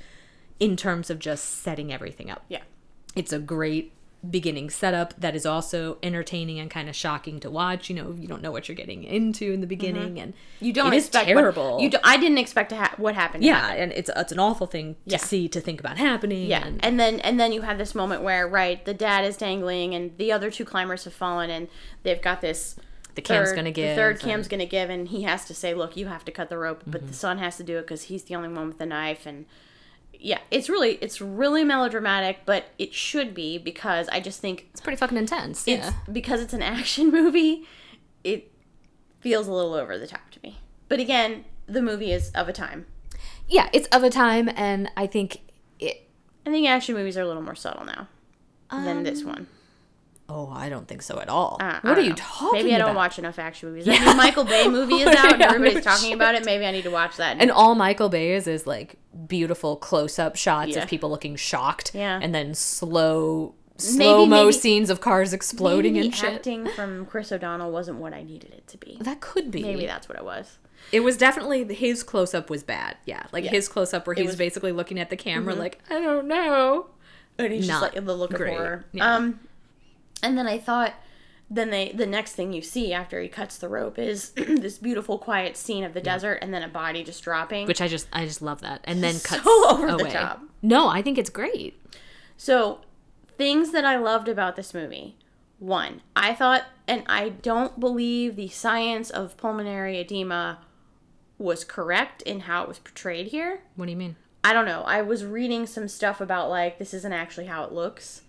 in 0.58 0.76
terms 0.76 1.10
of 1.10 1.18
just 1.18 1.44
setting 1.44 1.92
everything 1.92 2.30
up 2.30 2.42
Yeah. 2.48 2.62
it's 3.14 3.34
a 3.34 3.38
great 3.38 3.92
beginning 4.30 4.70
setup 4.70 5.12
that 5.20 5.34
is 5.34 5.44
also 5.46 5.98
entertaining 6.02 6.58
and 6.58 6.70
kind 6.70 6.88
of 6.88 6.96
shocking 6.96 7.38
to 7.40 7.50
watch 7.50 7.88
you 7.90 7.94
know 7.96 8.12
you 8.18 8.26
don't 8.26 8.42
know 8.42 8.50
what 8.50 8.68
you're 8.68 8.74
getting 8.76 9.04
into 9.04 9.52
in 9.52 9.60
the 9.60 9.66
beginning 9.66 10.18
and 10.18 10.32
You 10.60 10.72
don't 10.72 10.92
it 10.92 10.96
is 10.96 11.04
expect 11.06 11.28
what- 11.28 11.34
terrible 11.40 11.80
you 11.80 11.90
do, 11.90 11.98
I 12.02 12.16
didn't 12.16 12.38
expect 12.38 12.70
to 12.70 12.76
ha- 12.76 12.94
what 12.96 13.14
happened. 13.14 13.44
yeah 13.44 13.60
happen. 13.68 13.82
and 13.82 13.92
it's 13.92 14.10
it's 14.16 14.32
an 14.32 14.38
awful 14.38 14.66
thing 14.66 14.94
to 14.94 15.12
Yeah. 15.12 15.16
see 15.18 15.48
to 15.48 15.60
think 15.60 15.80
about 15.80 15.98
happening 15.98 16.46
Yeah, 16.48 16.66
and, 16.66 16.84
and 16.84 16.98
then 16.98 17.20
and 17.20 17.38
then 17.38 17.52
you 17.52 17.62
have 17.62 17.78
this 17.78 17.94
moment 17.94 18.22
where 18.22 18.48
right, 18.48 18.84
the 18.84 18.94
dad 18.94 19.24
is 19.24 19.36
dangling, 19.36 19.94
and 19.94 20.16
the 20.18 20.32
other 20.32 20.50
two 20.50 20.64
climbers 20.64 21.04
have 21.04 21.12
fallen, 21.14 21.50
and 21.50 21.68
they've 22.02 22.20
got 22.22 22.40
this. 22.40 22.76
The 23.14 23.22
cam's 23.22 23.50
gonna 23.52 23.64
The 23.64 23.72
give, 23.72 23.96
third 23.96 24.20
cam's 24.20 24.48
gonna 24.48 24.66
give, 24.66 24.90
and 24.90 25.08
he 25.08 25.22
has 25.22 25.44
to 25.46 25.54
say, 25.54 25.72
"Look, 25.74 25.96
you 25.96 26.06
have 26.06 26.24
to 26.24 26.32
cut 26.32 26.48
the 26.48 26.58
rope," 26.58 26.82
but 26.86 27.00
Mm-hmm. 27.02 27.06
the 27.08 27.14
son 27.14 27.38
has 27.38 27.56
to 27.58 27.62
do 27.62 27.78
it 27.78 27.82
because 27.82 28.04
he's 28.04 28.24
the 28.24 28.34
only 28.34 28.48
one 28.48 28.66
with 28.68 28.78
the 28.78 28.86
knife, 28.86 29.24
and 29.26 29.44
yeah, 30.20 30.40
it's 30.50 30.68
really 30.68 30.92
it's 31.00 31.20
really 31.20 31.64
melodramatic, 31.64 32.40
but 32.44 32.66
it 32.78 32.94
should 32.94 33.34
be 33.34 33.58
because 33.58 34.08
I 34.08 34.20
just 34.20 34.40
think 34.40 34.68
it's 34.70 34.80
pretty 34.80 34.96
fucking 34.96 35.18
intense 35.18 35.66
it's 35.66 35.86
yeah 35.86 35.92
because 36.12 36.40
it's 36.40 36.52
an 36.52 36.62
action 36.62 37.10
movie, 37.12 37.66
it 38.22 38.50
feels 39.20 39.46
a 39.46 39.52
little 39.52 39.74
over 39.74 39.98
the 39.98 40.06
top 40.06 40.30
to 40.32 40.40
me. 40.42 40.58
But 40.88 41.00
again, 41.00 41.44
the 41.66 41.82
movie 41.82 42.12
is 42.12 42.30
of 42.30 42.48
a 42.48 42.52
time. 42.52 42.86
yeah 43.48 43.68
it's 43.72 43.88
of 43.88 44.02
a 44.02 44.10
time 44.10 44.50
and 44.54 44.90
i 44.96 45.06
think 45.06 45.40
it 45.78 46.08
I 46.46 46.50
think 46.50 46.68
action 46.68 46.94
movies 46.94 47.16
are 47.16 47.22
a 47.22 47.26
little 47.26 47.42
more 47.42 47.54
subtle 47.54 47.84
now 47.84 48.08
than 48.70 49.02
this 49.02 49.22
um, 49.22 49.28
one. 49.28 49.46
Oh 50.34 50.50
i 50.52 50.68
don't 50.68 50.88
think 50.88 51.00
so 51.02 51.18
at 51.20 51.28
all 51.28 51.56
Uh, 51.60 51.78
what 51.82 51.96
are 51.96 52.00
you 52.00 52.10
know. 52.10 52.16
talking 52.18 52.58
Maybe 52.60 52.74
I 52.74 52.78
don't 52.78 52.90
about? 52.90 52.96
watch 52.96 53.18
enough 53.18 53.38
action 53.38 53.68
movies. 53.68 53.86
New 53.86 54.16
Michael 54.16 54.44
Bay 54.44 54.68
movie 54.76 54.96
is 54.96 55.14
out 55.14 55.32
and 55.34 55.42
everybody's 55.42 55.84
talking 55.84 56.12
about 56.12 56.34
it. 56.34 56.44
Maybe 56.44 56.66
I 56.66 56.70
need 56.72 56.82
to 56.84 56.90
watch 56.90 57.16
that. 57.18 57.36
and 57.40 57.50
all 57.50 57.74
Michael 57.74 58.08
Bay 58.08 58.32
is 58.34 58.46
is 58.46 58.66
like 58.66 58.96
beautiful 59.26 59.76
close 59.76 60.18
up 60.18 60.36
shots 60.36 60.72
Yeah. 60.72 60.82
of 60.82 60.88
people 60.88 61.08
looking 61.10 61.36
shocked. 61.36 61.92
Yeah. 61.94 62.18
And 62.22 62.34
then 62.34 62.54
slow 62.54 63.54
slow 63.76 64.24
mo 64.26 64.50
scenes 64.50 64.88
of 64.90 65.00
cars 65.00 65.32
exploding 65.32 65.98
and 65.98 66.14
shit. 66.14 66.34
acting 66.34 66.68
from 66.68 67.06
Chris 67.06 67.32
O'Donnell 67.32 67.70
wasn't 67.72 67.98
what 67.98 68.12
I 68.14 68.22
needed 68.22 68.52
it 68.52 68.66
to 68.68 68.76
be. 68.78 68.98
That 69.00 69.20
could 69.20 69.50
be. 69.50 69.62
Maybe 69.62 69.86
that's 69.86 70.08
what 70.08 70.16
it 70.18 70.24
was. 70.24 70.58
It 70.92 71.00
was 71.00 71.16
definitely 71.16 71.72
his 71.74 72.02
close 72.02 72.34
up 72.34 72.50
was 72.50 72.62
bad. 72.62 72.96
Yeah. 73.04 73.24
Like 73.32 73.44
Yeah. 73.44 73.50
his 73.50 73.68
close 73.68 73.92
up 73.94 74.06
where 74.06 74.14
he's 74.14 74.26
was- 74.26 74.34
Mm-hmm. 74.34 74.38
basically 74.38 74.72
looking 74.72 74.98
at 75.00 75.10
the 75.10 75.16
camera 75.16 75.54
like, 75.54 75.80
I 75.90 76.00
don't 76.00 76.26
know. 76.28 76.86
And 77.38 77.52
he's 77.52 77.66
Not 77.66 77.82
just 77.82 77.94
like 77.96 78.04
the 78.04 78.14
look 78.16 78.32
great. 78.32 78.52
of 78.52 78.58
horror. 78.58 78.84
Yeah. 78.92 79.12
Um, 79.16 79.40
and 80.24 80.36
then 80.36 80.46
I 80.46 80.58
thought, 80.58 80.94
then 81.50 81.70
they 81.70 81.92
the 81.92 82.06
next 82.06 82.32
thing 82.32 82.52
you 82.52 82.62
see 82.62 82.92
after 82.92 83.20
he 83.20 83.28
cuts 83.28 83.58
the 83.58 83.68
rope 83.68 83.98
is 83.98 84.30
this 84.36 84.78
beautiful 84.78 85.18
quiet 85.18 85.56
scene 85.56 85.84
of 85.84 85.94
the 85.94 86.00
desert 86.00 86.38
and 86.42 86.52
then 86.52 86.62
a 86.62 86.68
body 86.68 87.04
just 87.04 87.22
dropping. 87.22 87.66
Which 87.66 87.80
I 87.80 87.88
just 87.88 88.08
I 88.12 88.24
just 88.24 88.42
love 88.42 88.62
that. 88.62 88.80
And 88.84 89.02
then 89.02 89.14
So 89.18 89.36
cuts 89.36 89.46
over 89.46 89.86
the 89.88 90.04
away. 90.04 90.10
top. 90.10 90.42
No, 90.62 90.88
I 90.88 91.02
think 91.02 91.18
it's 91.18 91.30
great. 91.30 91.78
So, 92.36 92.80
things 93.38 93.70
that 93.72 93.84
I 93.84 93.96
loved 93.96 94.28
about 94.28 94.56
this 94.56 94.74
movie. 94.74 95.16
One, 95.60 96.02
I 96.16 96.34
thought, 96.34 96.64
and 96.88 97.04
I 97.06 97.28
don't 97.28 97.78
believe 97.78 98.34
the 98.34 98.48
science 98.48 99.08
of 99.08 99.36
pulmonary 99.36 99.98
edema 100.00 100.58
was 101.38 101.64
correct 101.64 102.22
in 102.22 102.40
how 102.40 102.62
it 102.62 102.68
was 102.68 102.78
portrayed 102.78 103.28
here. 103.28 103.60
What 103.76 103.86
do 103.86 103.92
you 103.92 103.96
mean? 103.96 104.16
I 104.42 104.52
don't 104.52 104.66
know. 104.66 104.82
I 104.82 105.00
was 105.00 105.24
reading 105.24 105.66
some 105.66 105.88
stuff 105.88 106.20
about 106.20 106.50
like 106.50 106.78
this 106.78 106.92
isn't 106.92 107.12
actually 107.12 107.46
how 107.46 107.64
it 107.64 107.72
looks. 107.72 108.22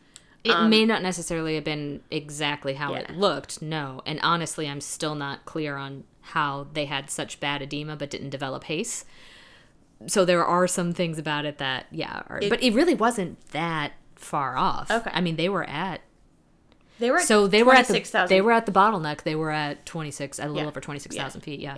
It 0.45 0.67
may 0.67 0.85
not 0.85 1.01
necessarily 1.01 1.55
have 1.55 1.63
been 1.63 2.01
exactly 2.11 2.75
how 2.75 2.93
it 2.93 3.09
Um, 3.09 3.17
looked, 3.19 3.61
no. 3.61 4.01
And 4.05 4.19
honestly, 4.21 4.67
I'm 4.69 4.81
still 4.81 5.15
not 5.15 5.45
clear 5.45 5.75
on 5.77 6.03
how 6.21 6.67
they 6.73 6.85
had 6.85 7.09
such 7.09 7.39
bad 7.39 7.61
edema 7.61 7.95
but 7.95 8.09
didn't 8.09 8.29
develop 8.29 8.63
HACE. 8.65 9.05
So 10.07 10.25
there 10.25 10.45
are 10.45 10.67
some 10.67 10.93
things 10.93 11.17
about 11.17 11.45
it 11.45 11.57
that, 11.57 11.85
yeah, 11.91 12.23
are, 12.27 12.41
but 12.49 12.61
it 12.61 12.73
really 12.73 12.93
wasn't 12.95 13.39
that 13.51 13.93
far 14.15 14.57
off. 14.57 14.91
Okay. 14.91 15.09
I 15.13 15.21
mean, 15.21 15.35
they 15.37 15.49
were 15.49 15.63
at 15.63 16.01
They 16.99 17.09
were 17.11 17.17
at 17.17 17.23
so 17.25 17.47
they 17.47 17.63
were 17.63 17.73
at 17.73 17.87
the 17.87 17.93
26,000. 17.93 18.29
they 18.35 18.41
were 18.41 18.51
at 18.51 18.65
the 18.65 18.71
bottleneck. 18.71 19.23
They 19.23 19.35
were 19.35 19.51
at 19.51 19.85
26, 19.85 20.39
a 20.39 20.43
little 20.43 20.57
Yeah. 20.57 20.67
over 20.67 20.81
26,000 20.81 21.41
feet. 21.41 21.59
Yeah. 21.59 21.77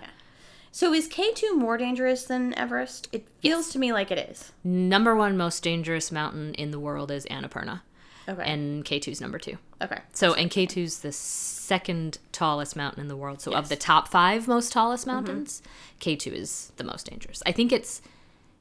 So 0.71 0.93
is 0.93 1.07
K2 1.07 1.55
more 1.57 1.77
dangerous 1.77 2.25
than 2.25 2.53
Everest? 2.55 3.07
It 3.11 3.27
feels 3.41 3.69
to 3.69 3.79
me 3.79 3.91
like 3.93 4.11
it 4.11 4.19
is. 4.29 4.51
Number 4.63 5.15
one 5.15 5.35
most 5.37 5.63
dangerous 5.63 6.11
mountain 6.11 6.53
in 6.55 6.71
the 6.71 6.79
world 6.79 7.09
is 7.09 7.25
Annapurna, 7.27 7.81
Okay. 8.27 8.43
and 8.51 8.83
K2's 8.83 9.21
number 9.21 9.39
two. 9.39 9.57
okay. 9.81 9.99
So, 10.13 10.33
and 10.33 10.49
K2's 10.51 10.99
the 10.99 11.11
second 11.13 12.17
tallest 12.31 12.75
mountain 12.75 13.01
in 13.01 13.07
the 13.07 13.15
world. 13.15 13.41
So, 13.41 13.51
of 13.51 13.55
Yes. 13.55 13.63
Mm-hmm. 13.63 13.69
the 13.69 13.75
top 13.77 14.07
five 14.09 14.47
most 14.47 14.71
tallest 14.71 15.07
mountains, 15.07 15.61
K2 16.01 16.33
is 16.33 16.71
the 16.77 16.83
most 16.83 17.09
dangerous. 17.09 17.41
I 17.45 17.51
think 17.51 17.71
it's 17.71 18.01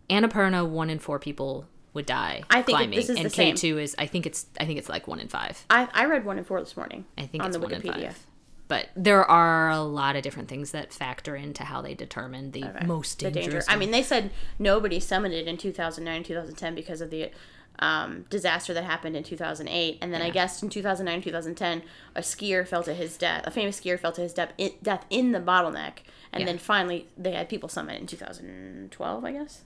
Annapurna. 0.09 0.67
One 0.69 0.91
in 0.91 0.99
four 0.99 1.19
people 1.19 1.67
would 1.95 2.07
die 2.07 2.43
I 2.51 2.63
think 2.63 2.79
climbing, 2.79 2.97
this 2.99 3.09
is 3.09 3.17
and 3.17 3.27
the 3.27 3.31
same. 3.31 3.55
K2 3.57 3.81
is. 3.83 3.97
I 3.99 4.07
think 4.07 4.27
it's. 4.27 4.47
I 4.61 4.65
think 4.67 4.79
it's 4.79 4.89
like 4.89 5.09
one 5.09 5.19
in 5.21 5.29
five. 5.29 5.65
I, 5.71 5.89
I 5.93 6.05
read 6.07 6.25
one 6.25 6.39
in 6.39 6.45
four 6.45 6.61
this 6.61 6.77
morning. 6.77 7.05
I 7.19 7.27
think 7.27 7.43
on 7.43 7.49
it's 7.51 7.57
the 7.57 7.63
one 7.63 7.73
in 7.73 7.83
Wikipedia. 7.83 8.07
five. 8.09 8.27
But 8.69 8.89
there 8.97 9.25
are 9.25 9.71
a 9.71 9.81
lot 9.81 10.17
of 10.17 10.23
different 10.23 10.49
things 10.49 10.73
that 10.73 10.93
factor 10.93 11.37
into 11.37 11.63
how 11.63 11.83
they 11.83 11.95
determine 11.95 12.51
the 12.51 12.65
most 12.85 13.21
the 13.21 13.31
dangerous. 13.31 13.67
danger. 13.67 13.77
I 13.77 13.79
mean, 13.79 13.93
they 13.93 14.03
said 14.03 14.33
nobody 14.59 14.99
summited 14.99 15.47
in 15.47 15.57
2009, 15.57 16.25
2010 16.25 16.75
because 16.75 17.01
of 17.01 17.11
the 17.11 17.31
um, 17.79 18.25
disaster 18.31 18.73
that 18.75 18.85
happened 18.85 19.17
in 19.17 19.23
2008, 19.23 19.99
and 20.01 20.13
then 20.13 20.23
I 20.23 20.31
guess 20.31 20.63
in 20.63 20.71
2009, 20.71 21.23
2010, 21.23 21.83
a 22.15 22.21
skier 22.21 22.67
fell 22.67 22.83
to 22.85 22.95
his 22.95 23.17
death. 23.17 23.47
A 23.47 23.51
famous 23.51 23.81
skier 23.81 23.99
fell 23.99 24.13
to 24.13 24.21
his 24.23 24.33
death 24.33 24.53
in, 24.59 24.73
death 24.83 25.05
in 25.11 25.33
the 25.33 25.41
bottleneck, 25.41 25.99
and 26.33 26.41
Yeah. 26.41 26.47
then 26.47 26.59
finally 26.59 27.09
they 27.17 27.33
had 27.33 27.49
people 27.49 27.69
summit 27.69 28.01
in 28.01 28.07
2012, 28.07 29.25
I 29.25 29.33
guess. 29.33 29.63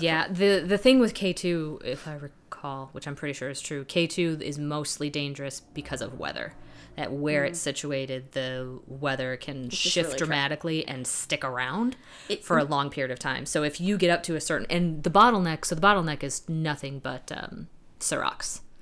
Yeah, 0.00 0.26
the 0.28 0.64
the 0.66 0.78
thing 0.78 1.00
with 1.00 1.12
K2, 1.14 1.84
if 1.84 2.08
I 2.08 2.14
recall, 2.14 2.88
which 2.92 3.06
I'm 3.06 3.14
pretty 3.14 3.34
sure 3.34 3.50
is 3.50 3.60
true, 3.60 3.84
K2 3.84 4.40
is 4.40 4.58
mostly 4.58 5.10
dangerous 5.10 5.60
because 5.60 6.00
of 6.00 6.18
weather. 6.18 6.54
That 6.96 7.12
where 7.12 7.44
it's 7.44 7.58
situated, 7.58 8.32
the 8.32 8.80
weather 8.86 9.36
can 9.36 9.70
shift 9.70 9.96
Mm. 9.96 10.12
really 10.12 10.18
dramatically 10.18 10.86
and 10.88 11.06
stick 11.06 11.42
around 11.44 11.96
It- 12.28 12.44
for 12.44 12.58
a 12.58 12.64
long 12.64 12.90
period 12.90 13.10
of 13.10 13.18
time. 13.18 13.46
So 13.46 13.62
if 13.62 13.80
you 13.80 13.96
get 13.96 14.10
up 14.10 14.22
to 14.24 14.36
a 14.36 14.40
certain 14.40 14.66
and 14.68 15.02
the 15.02 15.10
bottleneck, 15.10 15.64
so 15.64 15.74
the 15.74 15.80
bottleneck 15.80 16.22
is 16.22 16.48
nothing 16.48 16.98
but 16.98 17.32
um. 17.34 17.68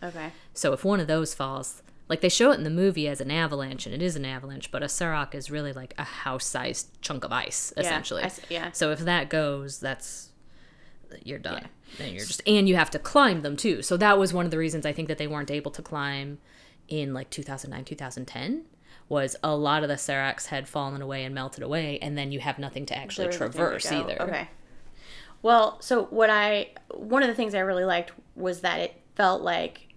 Okay. 0.03 0.33
So 0.55 0.73
if 0.73 0.85
one 0.85 0.99
of 0.99 1.07
those 1.07 1.35
falls, 1.35 1.83
like 2.09 2.21
they 2.21 2.29
show 2.29 2.51
it 2.51 2.55
in 2.59 2.65
the 2.65 2.71
movie 2.71 3.07
as 3.07 3.21
an 3.21 3.31
avalanche, 3.31 3.87
and 3.87 3.95
it 3.95 4.03
is 4.03 4.17
an 4.17 4.25
avalanche, 4.25 4.71
but 4.73 4.83
a 4.83 4.89
serac 4.89 5.35
is 5.35 5.51
really 5.51 5.73
like 5.73 5.95
a 5.99 6.03
house-sized 6.05 7.01
chunk 7.03 7.23
of 7.25 7.31
ice, 7.33 7.73
essentially. 7.77 8.23
I 8.23 8.27
s- 8.27 8.41
yeah. 8.49 8.71
So 8.73 8.91
if 8.91 9.01
that 9.01 9.29
goes, 9.31 9.79
that's 9.79 10.31
you're 11.25 11.39
done. 11.39 11.63
Yeah. 11.63 11.69
Then 11.99 12.15
you're 12.15 12.25
just 12.25 12.41
and 12.47 12.69
you 12.69 12.77
have 12.77 12.91
to 12.91 12.99
climb 12.99 13.43
them 13.43 13.57
too. 13.57 13.83
So 13.83 13.97
that 13.97 14.17
was 14.19 14.33
one 14.33 14.45
of 14.45 14.51
the 14.51 14.59
reasons 14.59 14.87
I 14.87 14.93
think 14.93 15.09
that 15.09 15.19
they 15.19 15.27
weren't 15.27 15.51
able 15.51 15.71
to 15.73 15.83
climb 15.83 16.39
in 16.91 17.15
like 17.15 17.31
2009, 17.31 17.85
2010 17.85 18.65
was 19.09 19.37
a 19.43 19.57
lot 19.57 19.83
of 19.83 19.89
the 19.89 19.97
Seracs 19.97 20.47
had 20.47 20.69
fallen 20.69 21.03
away 21.03 21.25
and 21.25 21.35
melted 21.35 21.65
away, 21.65 21.99
and 22.01 22.17
then 22.17 22.31
you 22.31 22.41
have 22.41 22.59
nothing 22.59 22.87
to 22.87 22.97
actually 22.97 23.25
There 23.25 23.29
was 23.29 23.37
to 23.37 23.59
traverse 23.59 23.91
either. 23.91 24.21
Okay. 24.23 24.49
Well, 25.43 25.81
so 25.81 26.05
what 26.07 26.31
I 26.31 26.69
one 26.95 27.23
of 27.23 27.29
the 27.29 27.35
things 27.35 27.55
I 27.55 27.61
really 27.61 27.85
liked 27.85 28.13
was 28.37 28.61
that 28.61 28.79
it 28.81 29.03
felt 29.17 29.43
like 29.43 29.89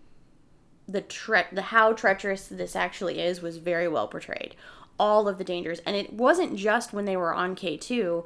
the 0.87 1.01
tre- 1.01 1.47
the 1.51 1.61
how 1.61 1.93
treacherous 1.93 2.47
this 2.47 2.75
actually 2.75 3.19
is 3.19 3.41
was 3.41 3.57
very 3.57 3.87
well 3.87 4.07
portrayed. 4.07 4.55
All 4.99 5.27
of 5.27 5.37
the 5.37 5.43
dangers, 5.43 5.79
and 5.85 5.95
it 5.95 6.13
wasn't 6.13 6.55
just 6.55 6.93
when 6.93 7.05
they 7.05 7.17
were 7.17 7.33
on 7.33 7.55
K 7.55 7.77
two. 7.77 8.25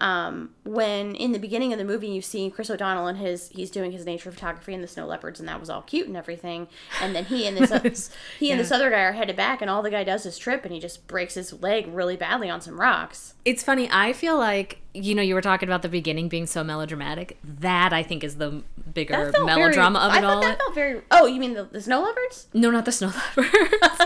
Um, 0.00 0.50
when 0.64 1.16
in 1.16 1.32
the 1.32 1.38
beginning 1.40 1.72
of 1.72 1.78
the 1.80 1.84
movie 1.84 2.06
you 2.06 2.22
see 2.22 2.50
Chris 2.50 2.70
O'Donnell 2.70 3.08
and 3.08 3.18
his 3.18 3.48
he's 3.48 3.70
doing 3.70 3.90
his 3.90 4.06
nature 4.06 4.30
photography 4.30 4.72
and 4.72 4.82
the 4.82 4.86
snow 4.88 5.06
leopards 5.06 5.40
and 5.40 5.48
that 5.48 5.58
was 5.58 5.68
all 5.68 5.82
cute 5.82 6.06
and 6.06 6.16
everything, 6.16 6.68
and 7.02 7.16
then 7.16 7.24
he 7.24 7.46
and 7.48 7.56
this 7.56 8.10
he 8.38 8.50
and 8.50 8.58
Yeah. 8.58 8.62
this 8.62 8.70
other 8.70 8.90
guy 8.90 9.00
are 9.00 9.12
headed 9.12 9.34
back 9.36 9.60
and 9.60 9.68
all 9.68 9.82
the 9.82 9.90
guy 9.90 10.04
does 10.04 10.24
is 10.24 10.38
trip 10.38 10.64
and 10.64 10.72
he 10.72 10.78
just 10.78 11.06
breaks 11.08 11.34
his 11.34 11.52
leg 11.52 11.88
really 11.88 12.16
badly 12.16 12.48
on 12.48 12.60
some 12.60 12.80
rocks. 12.80 13.34
It's 13.44 13.62
funny. 13.64 13.88
I 13.90 14.12
feel 14.12 14.38
like 14.38 14.80
you 15.04 15.14
know 15.14 15.22
you 15.22 15.34
were 15.34 15.40
talking 15.40 15.68
about 15.68 15.82
the 15.82 15.88
beginning 15.88 16.28
being 16.28 16.46
so 16.46 16.62
melodramatic. 16.64 17.38
That 17.42 17.92
I 17.92 18.02
think 18.02 18.22
is 18.24 18.36
the 18.36 18.62
bigger 18.92 19.12
That 19.26 19.32
felt 19.34 19.46
very- 19.48 19.60
melodrama 19.60 19.98
of 20.00 20.12
I 20.12 20.18
it 20.18 20.20
thought 20.22 20.34
all. 20.36 20.40
That 20.42 20.58
felt 20.58 20.74
very. 20.74 21.00
Oh, 21.10 21.26
you 21.26 21.40
mean 21.40 21.54
the, 21.54 21.64
the 21.64 21.80
snow 21.80 22.02
leopards? 22.02 22.46
no, 22.54 22.70
not 22.70 22.84
the 22.84 22.92
snow 22.92 23.08
leopards. 23.36 24.02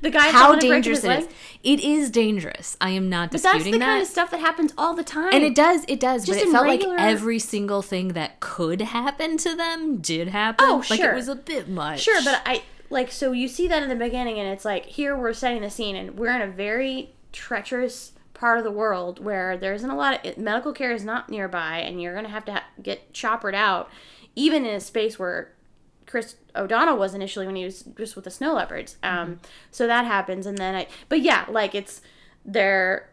The 0.00 0.10
guy 0.10 0.30
How 0.30 0.46
falling 0.46 0.52
and 0.54 0.60
breaking 0.60 0.70
dangerous 0.94 1.04
it 1.04 1.18
is. 1.20 1.28
It 1.62 1.80
is 1.80 2.10
dangerous. 2.10 2.76
I 2.80 2.90
am 2.90 3.08
not 3.10 3.30
But 3.30 3.42
that's 3.42 3.64
the 3.64 3.72
that. 3.72 3.80
kind 3.80 4.02
of 4.02 4.08
stuff 4.08 4.30
that 4.30 4.40
happens 4.40 4.72
all 4.78 4.94
the 4.94 5.04
time. 5.04 5.34
and 5.34 5.44
it 5.44 5.54
does, 5.54 5.84
it 5.88 6.00
does, 6.00 6.24
Just 6.24 6.38
but 6.40 6.48
it 6.48 6.52
felt 6.52 6.64
regular- 6.64 6.96
like 6.96 7.06
every 7.06 7.38
single 7.38 7.82
thing 7.82 8.08
that 8.08 8.40
could 8.40 8.80
happen 8.80 9.36
to 9.38 9.54
them 9.54 9.98
did 9.98 10.28
happen. 10.28 10.66
Oh, 10.68 10.82
Like 10.88 11.00
sure. 11.00 11.12
it 11.12 11.14
was 11.16 11.28
a 11.28 11.34
bit 11.36 11.68
much. 11.68 12.00
Sure, 12.00 12.20
but 12.24 12.40
I 12.46 12.62
like 12.88 13.12
so 13.12 13.32
you 13.32 13.46
see 13.46 13.68
that 13.68 13.82
in 13.82 13.88
the 13.88 13.94
beginning 13.94 14.38
and 14.40 14.48
it's 14.48 14.64
like 14.64 14.84
here 14.86 15.16
we're 15.16 15.32
setting 15.32 15.60
the 15.62 15.70
scene 15.70 15.94
and 15.94 16.18
we're 16.18 16.34
in 16.34 16.42
a 16.42 16.46
very 16.50 17.10
treacherous 17.30 18.12
part 18.40 18.56
of 18.56 18.64
the 18.64 18.70
world 18.70 19.22
where 19.22 19.58
there 19.58 19.74
isn't 19.74 19.90
a 19.90 19.96
lot 19.96 20.24
of 20.24 20.38
medical 20.38 20.72
care 20.72 20.92
is 20.92 21.04
not 21.04 21.28
nearby 21.28 21.78
and 21.78 22.00
you're 22.00 22.14
going 22.14 22.24
to 22.24 22.30
have 22.30 22.44
to 22.46 22.52
ha- 22.52 22.64
get 22.82 23.12
choppered 23.12 23.54
out 23.54 23.90
even 24.34 24.64
in 24.64 24.74
a 24.74 24.80
space 24.80 25.18
where 25.18 25.52
Chris 26.06 26.36
O'Donnell 26.56 26.96
was 26.96 27.14
initially 27.14 27.46
when 27.46 27.54
he 27.54 27.64
was 27.64 27.82
just 27.96 28.16
with 28.16 28.24
the 28.24 28.30
snow 28.30 28.54
leopards. 28.54 28.96
Um, 29.02 29.40
so 29.70 29.86
that 29.86 30.06
happens, 30.06 30.44
and 30.44 30.58
then 30.58 30.74
I, 30.74 30.88
but 31.08 31.20
yeah, 31.20 31.44
like 31.48 31.74
it's 31.74 32.00
they're 32.44 33.10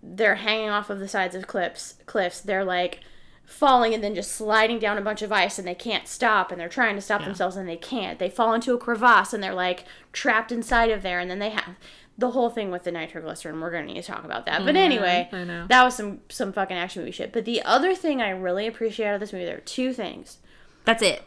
they're 0.00 0.36
hanging 0.36 0.68
off 0.68 0.90
of 0.90 1.00
the 1.00 1.08
sides 1.08 1.34
of 1.34 1.46
cliffs. 1.48 1.94
Cliffs. 2.06 2.40
They're 2.40 2.64
like 2.64 3.00
falling 3.44 3.92
and 3.92 4.02
then 4.02 4.14
just 4.14 4.32
sliding 4.32 4.78
down 4.78 4.96
a 4.96 5.02
bunch 5.02 5.22
of 5.22 5.32
ice, 5.32 5.58
and 5.58 5.66
they 5.66 5.74
can't 5.74 6.06
stop, 6.06 6.52
and 6.52 6.60
they're 6.60 6.68
trying 6.68 6.94
to 6.94 7.00
stop 7.00 7.24
themselves, 7.24 7.56
and 7.56 7.68
they 7.68 7.76
can't. 7.76 8.20
They 8.20 8.30
fall 8.30 8.54
into 8.54 8.74
a 8.74 8.78
crevasse, 8.78 9.32
and 9.32 9.42
they're 9.42 9.52
like 9.52 9.84
trapped 10.12 10.52
inside 10.52 10.90
of 10.90 11.02
there, 11.02 11.18
and 11.18 11.28
then 11.28 11.40
they 11.40 11.50
have 11.50 11.74
the 12.16 12.30
whole 12.30 12.48
thing 12.50 12.70
with 12.70 12.84
the 12.84 12.92
nitroglycerin. 12.92 13.60
We're 13.60 13.70
gonna 13.70 13.86
need 13.86 14.00
to 14.00 14.02
talk 14.02 14.24
about 14.24 14.46
that. 14.46 14.64
But 14.64 14.76
anyway, 14.76 15.28
that 15.68 15.84
was 15.84 15.96
some 15.96 16.20
some 16.28 16.52
fucking 16.52 16.76
action 16.76 17.02
movie 17.02 17.12
shit. 17.12 17.32
But 17.32 17.44
the 17.44 17.62
other 17.62 17.94
thing 17.94 18.22
I 18.22 18.30
really 18.30 18.66
appreciate 18.66 19.06
out 19.08 19.14
of 19.14 19.20
this 19.20 19.32
movie, 19.32 19.44
there 19.46 19.56
are 19.56 19.60
two 19.60 19.92
things 19.92 20.38
That's 20.84 21.02
it. 21.02 21.22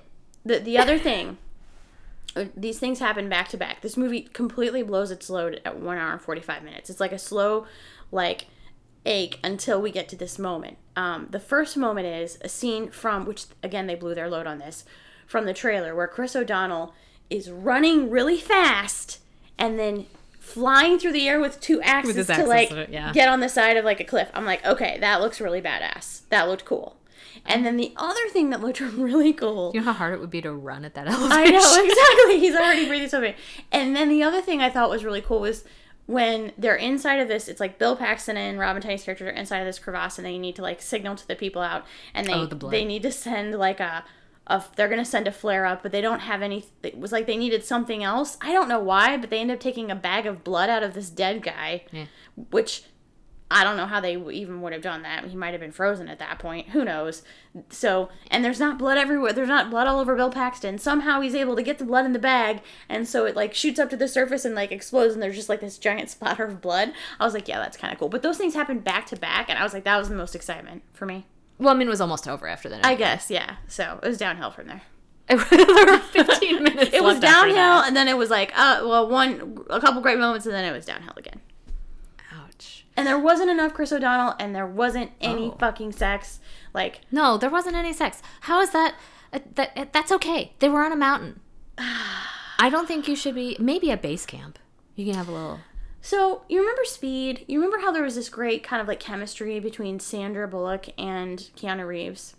the 0.46 0.60
the 0.60 0.78
other 0.78 0.98
thing 0.98 1.38
uh, 2.36 2.46
these 2.56 2.78
things 2.80 3.00
happen 3.00 3.28
back 3.30 3.50
to 3.50 3.58
back 3.58 3.82
this 3.82 3.98
movie 3.98 4.22
completely 4.22 4.84
blows 4.84 5.12
its 5.12 5.30
load 5.30 5.60
at 5.66 5.80
1 5.80 5.98
hour 5.98 6.12
and 6.12 6.22
45 6.22 6.64
minutes 6.64 6.90
it's 6.90 7.00
like 7.00 7.12
a 7.12 7.18
slow 7.18 7.66
like 8.12 8.46
ache 9.06 9.40
until 9.44 9.82
we 9.82 9.92
get 9.92 10.08
to 10.10 10.16
this 10.16 10.38
moment 10.38 10.78
um, 10.96 11.28
the 11.32 11.40
first 11.40 11.78
moment 11.78 12.06
is 12.06 12.38
a 12.42 12.50
scene 12.50 12.90
from 12.92 13.26
which 13.26 13.46
again 13.64 13.88
they 13.88 13.96
blew 13.96 14.14
their 14.14 14.30
load 14.30 14.46
on 14.46 14.60
this 14.60 14.86
from 15.26 15.46
the 15.46 15.54
trailer 15.54 15.96
where 15.96 16.08
chris 16.08 16.36
o'donnell 16.36 16.94
is 17.30 17.50
running 17.50 18.10
really 18.10 18.38
fast 18.38 19.20
and 19.58 19.80
then 19.80 20.06
flying 20.48 20.98
through 20.98 21.12
the 21.12 21.28
air 21.28 21.40
with 21.40 21.60
two 21.60 21.82
axes 21.82 22.16
his 22.16 22.28
to 22.28 22.46
like 22.46 22.72
uh, 22.72 22.86
yeah. 22.90 23.12
get 23.14 23.28
on 23.28 23.40
the 23.40 23.50
side 23.50 23.78
of 23.78 23.86
like 23.86 24.00
a 24.00 24.04
cliff 24.04 24.30
i'm 24.34 24.46
like 24.46 24.66
okay 24.66 24.98
that 25.00 25.22
looks 25.22 25.42
really 25.42 25.62
badass 25.62 26.22
that 26.30 26.48
looked 26.48 26.66
cool 26.66 26.98
and 27.46 27.66
then 27.66 27.78
the 27.78 27.94
other 27.96 28.28
thing 28.30 28.50
that 28.50 28.62
looked 28.62 28.80
really 28.82 29.34
cool 29.34 29.72
You 29.74 29.82
know 29.82 29.86
how 29.86 29.94
hard 29.94 30.14
it 30.14 30.20
would 30.20 30.30
be 30.30 30.42
to 30.42 30.52
run 30.52 30.86
at 30.86 30.94
that 30.96 31.08
elevation? 31.08 31.32
I 31.32 31.46
know 31.46 31.84
exactly. 31.84 32.40
He's 32.40 32.56
already 32.56 32.88
breathing 32.88 33.10
so 33.10 33.22
big. 33.22 33.36
And 33.72 33.96
then 33.96 34.10
the 34.10 34.24
other 34.24 34.42
thing 34.42 34.62
I 34.62 34.70
thought 34.70 34.90
was 34.90 35.04
really 35.04 35.22
cool 35.22 35.40
was 35.40 35.64
when 36.06 36.54
they're 36.58 36.76
inside 36.76 37.20
of 37.20 37.28
this. 37.28 37.48
It's 37.48 37.60
like 37.60 37.78
Bill 37.78 37.96
Paxton 37.96 38.38
and 38.38 38.58
Robin 38.58 38.82
Tunney's 38.82 39.04
character 39.04 39.28
are 39.28 39.32
inside 39.32 39.60
of 39.60 39.66
this 39.66 39.80
crevasse, 39.80 40.18
and 40.18 40.26
they 40.26 40.38
need 40.38 40.56
to 40.56 40.62
like 40.62 40.82
signal 40.82 41.16
to 41.16 41.28
the 41.28 41.36
people 41.36 41.62
out, 41.62 41.86
and 42.14 42.28
they 42.28 42.34
Oh, 42.34 42.46
the 42.46 42.56
they 42.68 42.86
need 42.86 43.04
to 43.04 43.12
send 43.12 43.54
like 43.58 43.80
a. 43.80 44.04
A, 44.50 44.64
they're 44.78 44.88
gonna 44.90 45.04
send 45.06 45.28
a 45.28 45.32
flare 45.32 45.66
up, 45.66 45.84
but 45.84 45.92
they 45.92 46.02
don't 46.02 46.22
have 46.22 46.42
any. 46.42 46.66
It 46.82 46.98
was 46.98 47.12
like 47.12 47.28
they 47.28 47.38
needed 47.38 47.64
something 47.66 48.04
else. 48.04 48.38
I 48.42 48.54
don't 48.54 48.70
know 48.70 48.80
why, 48.80 49.18
but 49.18 49.30
they 49.30 49.40
end 49.40 49.52
up 49.52 49.60
taking 49.60 49.92
a 49.92 49.96
bag 49.96 50.26
of 50.26 50.44
blood 50.44 50.70
out 50.70 50.84
of 50.84 50.94
this 50.94 51.10
dead 51.10 51.44
guy, 51.44 51.84
Yeah. 51.92 52.06
which 52.50 52.84
I 53.50 53.64
don't 53.64 53.78
know 53.78 53.86
how 53.86 54.02
they 54.02 54.18
even 54.18 54.62
would 54.62 54.74
have 54.74 54.82
done 54.82 55.04
that. 55.04 55.26
He 55.26 55.36
might 55.38 55.52
have 55.52 55.62
been 55.62 55.72
frozen 55.72 56.10
at 56.10 56.20
that 56.20 56.38
point. 56.38 56.70
Who 56.70 56.84
knows? 56.84 57.24
So, 57.70 58.10
and 58.30 58.44
there's 58.44 58.60
not 58.60 58.78
blood 58.78 58.98
everywhere. 58.98 59.32
There's 59.32 59.48
not 59.48 59.70
blood 59.70 59.88
all 59.88 60.00
over 60.02 60.16
Bill 60.18 60.30
Paxton. 60.32 60.78
Somehow 60.80 61.22
he's 61.22 61.34
able 61.36 61.56
to 61.56 61.64
get 61.64 61.78
the 61.78 61.86
blood 61.86 62.06
in 62.06 62.12
the 62.14 62.20
bag, 62.20 62.62
and 62.90 63.08
so 63.08 63.26
it 63.26 63.36
like 63.38 63.54
shoots 63.54 63.80
up 63.80 63.90
to 63.92 63.98
the 63.98 64.08
surface 64.10 64.44
and 64.46 64.54
like 64.56 64.72
explodes, 64.74 65.14
and 65.14 65.24
there's 65.24 65.36
just 65.38 65.50
like 65.50 65.62
this 65.62 65.78
giant 65.78 66.10
splatter 66.16 66.44
of 66.46 66.62
blood. 66.62 66.92
I 67.20 67.26
was 67.26 67.34
like, 67.34 67.48
yeah, 67.48 67.60
that's 67.60 67.78
kind 67.78 67.92
of 67.94 68.00
cool. 68.00 68.10
But 68.10 68.22
those 68.22 68.38
things 68.38 68.54
happened 68.54 68.84
back 68.84 69.06
to 69.08 69.16
back, 69.18 69.50
and 69.50 69.58
I 69.60 69.64
was 69.64 69.74
like, 69.74 69.84
that 69.86 69.98
was 69.98 70.08
the 70.10 70.16
most 70.16 70.36
excitement 70.36 70.84
for 70.94 71.06
me. 71.06 71.26
Well, 71.60 71.70
I 71.74 71.78
mean, 71.78 71.88
it 71.88 71.92
was 71.92 72.02
almost 72.02 72.28
over 72.28 72.48
after 72.48 72.70
that. 72.70 72.86
I 72.86 72.96
guess, 72.96 73.30
yeah. 73.32 73.56
So 73.68 74.00
it 74.04 74.08
was 74.08 74.18
downhill 74.18 74.52
from 74.52 74.68
there. 74.68 74.82
there 75.28 75.38
were 75.38 75.98
15 76.00 76.64
minutes. 76.64 76.94
It 76.94 77.04
was 77.04 77.20
downhill, 77.20 77.82
and 77.84 77.96
then 77.96 78.08
it 78.08 78.16
was 78.18 78.30
like, 78.30 78.58
uh, 78.58 78.82
well, 78.84 79.10
one, 79.10 79.58
a 79.70 79.82
couple 79.82 80.02
great 80.02 80.20
moments, 80.20 80.46
and 80.46 80.54
then 80.56 80.64
it 80.66 80.72
was 80.72 80.86
downhill 80.86 81.14
again. 81.18 81.42
Ouch. 82.34 82.86
And 82.96 83.06
there 83.06 83.20
wasn't 83.20 83.50
enough 83.50 83.74
Chris 83.74 83.92
O'Donnell, 83.92 84.36
and 84.40 84.56
there 84.56 84.66
wasn't 84.68 85.12
any 85.20 85.48
Oh. 85.48 85.58
fucking 85.60 85.92
sex. 85.92 86.40
Like, 86.74 87.02
No, 87.12 87.38
there 87.38 87.50
wasn't 87.50 87.76
any 87.76 87.92
sex. 87.94 88.22
How 88.42 88.62
is 88.62 88.70
that? 88.72 88.96
Uh, 89.34 89.40
that 89.56 89.72
uh, 89.76 89.86
that's 89.92 90.12
okay. 90.14 90.54
They 90.60 90.70
were 90.70 90.84
on 90.84 90.92
a 90.92 90.96
mountain. 90.96 91.40
I 91.78 92.70
don't 92.72 92.88
think 92.88 93.08
you 93.08 93.16
should 93.16 93.36
be. 93.36 93.58
Maybe 93.60 93.92
a 93.92 93.98
base 93.98 94.26
camp. 94.26 94.58
You 94.96 95.06
can 95.06 95.16
have 95.16 95.28
a 95.28 95.32
little. 95.32 95.60
So 96.08 96.44
you 96.48 96.62
remember 96.62 96.86
Speed? 96.86 97.44
You 97.50 97.60
remember 97.60 97.84
how 97.84 97.92
there 97.92 98.04
was 98.04 98.16
this 98.16 98.30
great 98.30 98.64
kind 98.64 98.82
of 98.82 98.88
like 98.88 99.02
chemistry 99.02 99.60
between 99.60 100.00
Sandra 100.00 100.48
Bullock 100.48 100.88
and 100.98 101.38
Keanu 101.58 101.86
Reeves? 101.86 102.34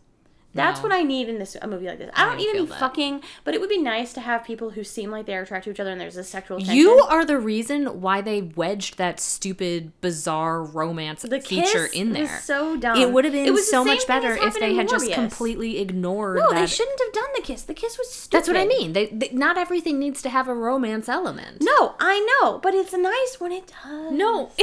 That's 0.54 0.80
No. 0.80 0.88
what 0.88 0.92
I 0.92 1.02
need 1.02 1.28
in 1.28 1.38
this 1.38 1.56
a 1.60 1.66
movie 1.68 1.86
like 1.86 1.98
this. 1.98 2.10
I 2.14 2.24
don't 2.24 2.38
didn't 2.38 2.62
even 2.62 2.66
fucking, 2.78 3.22
but 3.44 3.54
it 3.54 3.60
would 3.60 3.68
be 3.68 3.78
nice 3.78 4.12
to 4.14 4.20
have 4.20 4.44
people 4.44 4.70
who 4.70 4.82
seem 4.82 5.10
like 5.10 5.26
they're 5.26 5.42
attracted 5.42 5.70
to 5.70 5.74
each 5.74 5.80
other 5.80 5.90
and 5.90 6.00
there's 6.00 6.16
a 6.16 6.24
sexual 6.24 6.56
tension. 6.58 6.74
You 6.74 6.90
are 7.00 7.24
the 7.24 7.38
reason 7.38 8.00
why 8.00 8.22
they 8.22 8.40
wedged 8.42 8.96
that 8.98 9.20
stupid, 9.20 9.92
bizarre 10.00 10.62
romance 10.64 11.22
the 11.22 11.40
feature 11.40 11.86
kiss 11.86 11.92
in 11.92 12.12
there. 12.12 12.22
was 12.22 12.44
so 12.44 12.76
dumb. 12.76 12.96
it 12.98 13.12
would 13.12 13.24
have 13.26 13.34
It 13.34 13.44
been 13.44 13.62
so 13.62 13.84
much 13.84 14.06
better 14.06 14.34
if 14.36 14.58
they 14.58 14.74
had 14.74 14.88
just 14.88 15.12
completely 15.12 15.78
ignored 15.80 16.38
No, 16.38 16.50
that. 16.50 16.60
they 16.60 16.66
shouldn't 16.66 16.98
have 17.00 17.12
done 17.12 17.28
the 17.36 17.42
kiss. 17.42 17.62
The 17.62 17.74
kiss 17.74 17.98
was 17.98 18.10
stupid. 18.10 18.32
That's 18.38 18.48
what 18.48 18.56
I 18.56 18.64
mean. 18.66 18.94
They, 18.94 19.06
they 19.06 19.28
not 19.32 19.58
everything 19.58 19.98
needs 19.98 20.22
to 20.22 20.30
have 20.30 20.48
a 20.48 20.54
romance 20.54 21.08
element. 21.08 21.58
No, 21.60 21.94
I 22.00 22.26
know, 22.40 22.58
but 22.58 22.74
it's 22.74 22.92
nice 22.94 23.36
when 23.38 23.52
it 23.52 23.66
does. 23.84 24.12
No. 24.12 24.50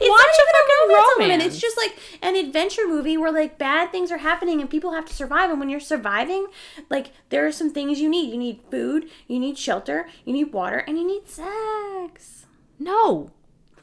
It's 0.00 0.10
Watch 0.10 0.20
not 0.20 0.28
a 0.28 0.42
even 0.42 0.52
fucking 0.52 0.88
romance 0.88 1.08
romance. 1.18 1.44
It's 1.44 1.60
just 1.60 1.76
like 1.76 1.98
an 2.22 2.36
adventure 2.36 2.86
movie 2.86 3.16
where 3.16 3.32
like 3.32 3.58
bad 3.58 3.90
things 3.90 4.10
are 4.10 4.18
happening 4.18 4.60
and 4.60 4.70
people 4.70 4.92
have 4.92 5.06
to 5.06 5.14
survive. 5.14 5.50
And 5.50 5.60
when 5.60 5.68
you're 5.68 5.80
surviving, 5.80 6.46
like 6.90 7.12
there 7.30 7.46
are 7.46 7.52
some 7.52 7.72
things 7.72 8.00
you 8.00 8.08
need. 8.08 8.30
You 8.30 8.38
need 8.38 8.60
food, 8.70 9.10
you 9.26 9.38
need 9.38 9.58
shelter, 9.58 10.08
you 10.24 10.32
need 10.32 10.52
water, 10.52 10.78
and 10.78 10.98
you 10.98 11.06
need 11.06 11.28
sex. 11.28 12.46
No, 12.78 13.30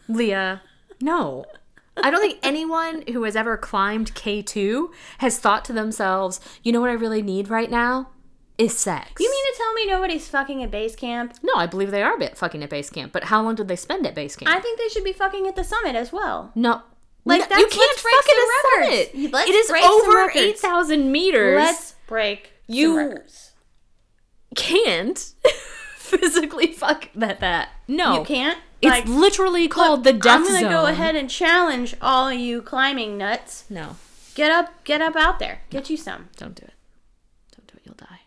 Leah, 0.07 0.61
no. 1.01 1.45
I 2.03 2.11
don't 2.11 2.19
think 2.19 2.39
anyone 2.43 3.03
who 3.07 3.23
has 3.23 3.37
ever 3.37 3.55
climbed 3.55 4.13
K2 4.15 4.89
has 5.19 5.39
thought 5.39 5.63
to 5.65 5.73
themselves, 5.73 6.41
you 6.61 6.73
know 6.73 6.81
what 6.81 6.89
I 6.89 6.93
really 6.93 7.21
need 7.21 7.49
right 7.49 7.71
now? 7.71 8.09
Is 8.57 8.77
sex. 8.77 9.11
You 9.19 9.29
mean 9.29 9.53
to 9.53 9.57
tell 9.57 9.73
me 9.73 9.85
nobody's 9.87 10.27
fucking 10.29 10.63
at 10.63 10.71
base 10.71 10.95
camp? 10.95 11.33
No, 11.43 11.53
I 11.55 11.65
believe 11.67 11.91
they 11.91 12.01
are 12.03 12.17
bit 12.17 12.37
fucking 12.37 12.63
at 12.63 12.69
base 12.69 12.89
camp, 12.89 13.11
but 13.11 13.25
how 13.25 13.41
long 13.41 13.55
did 13.55 13.67
they 13.67 13.75
spend 13.75 14.05
at 14.07 14.15
base 14.15 14.35
camp? 14.37 14.49
I 14.55 14.59
think 14.61 14.79
they 14.79 14.87
should 14.87 15.03
be 15.03 15.11
fucking 15.11 15.45
at 15.47 15.55
the 15.57 15.63
summit 15.63 15.95
as 15.95 16.11
well. 16.13 16.51
no. 16.55 16.81
Like, 17.27 17.39
No, 17.41 17.45
that's- 17.47 17.59
you 17.59 17.67
can't 17.67 17.99
fuck 17.99 18.29
at 18.29 18.35
a 18.35 18.47
records. 18.85 19.11
summit. 19.11 19.31
Let's 19.33 19.49
it 19.49 19.55
is 19.55 19.71
over 19.71 20.31
8,000 20.35 21.11
meters. 21.11 21.55
Let's 21.57 21.95
break 22.07 22.51
You- 22.67 23.17
can't 24.55 25.33
physically 25.97 26.67
fuck 26.71 27.09
that 27.15 27.39
that. 27.39 27.69
No. 27.87 28.19
You 28.19 28.25
can't. 28.25 28.59
It's 28.81 28.89
Like, 28.91 29.07
literally 29.07 29.67
called 29.67 30.05
look, 30.05 30.13
the 30.13 30.13
death 30.13 30.35
I'm 30.41 30.43
gonna 30.45 30.59
zone. 30.61 30.69
go 30.71 30.85
ahead 30.85 31.15
and 31.15 31.27
challenge 31.29 31.95
all 32.01 32.27
of 32.29 32.35
you 32.37 32.61
climbing 32.61 33.17
nuts. 33.17 33.65
No, 33.69 33.95
Get 34.35 34.51
up, 34.51 34.83
get 34.83 35.01
up 35.01 35.15
out 35.15 35.39
there. 35.39 35.61
Get 35.71 35.89
you 35.89 35.97
some. 35.97 36.29
don't 36.37 36.53
do 36.55 36.63
it. 36.65 36.73
Don't 37.55 37.67
do 37.67 37.73
it. 37.77 37.81
You'll 37.85 37.95
die. 37.95 38.19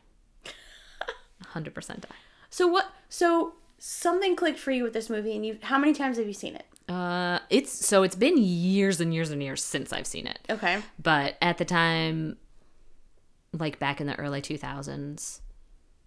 100% 1.54 2.00
die. 2.00 2.08
So 2.50 2.66
what? 2.66 2.92
So 3.08 3.54
something 3.78 4.36
clicked 4.36 4.58
for 4.58 4.70
you 4.70 4.82
with 4.82 4.92
this 4.92 5.10
movie, 5.10 5.34
and 5.36 5.44
you. 5.44 5.58
How 5.62 5.78
many 5.78 5.92
times 5.92 6.18
have 6.18 6.26
you 6.26 6.32
seen 6.32 6.54
it? 6.54 6.66
Uh, 6.88 7.40
it's 7.50 7.86
so 7.86 8.02
it's 8.02 8.16
been 8.16 8.38
years 8.38 9.00
and 9.00 9.12
years 9.12 9.30
and 9.30 9.42
years 9.42 9.62
since 9.62 9.92
I've 9.92 10.06
seen 10.06 10.26
it. 10.26 10.38
Okay. 10.48 10.80
But 11.02 11.36
at 11.42 11.58
the 11.58 11.64
time, 11.64 12.38
like 13.52 13.78
back 13.78 14.00
in 14.00 14.06
the 14.06 14.18
early 14.18 14.40
2000s, 14.40 15.40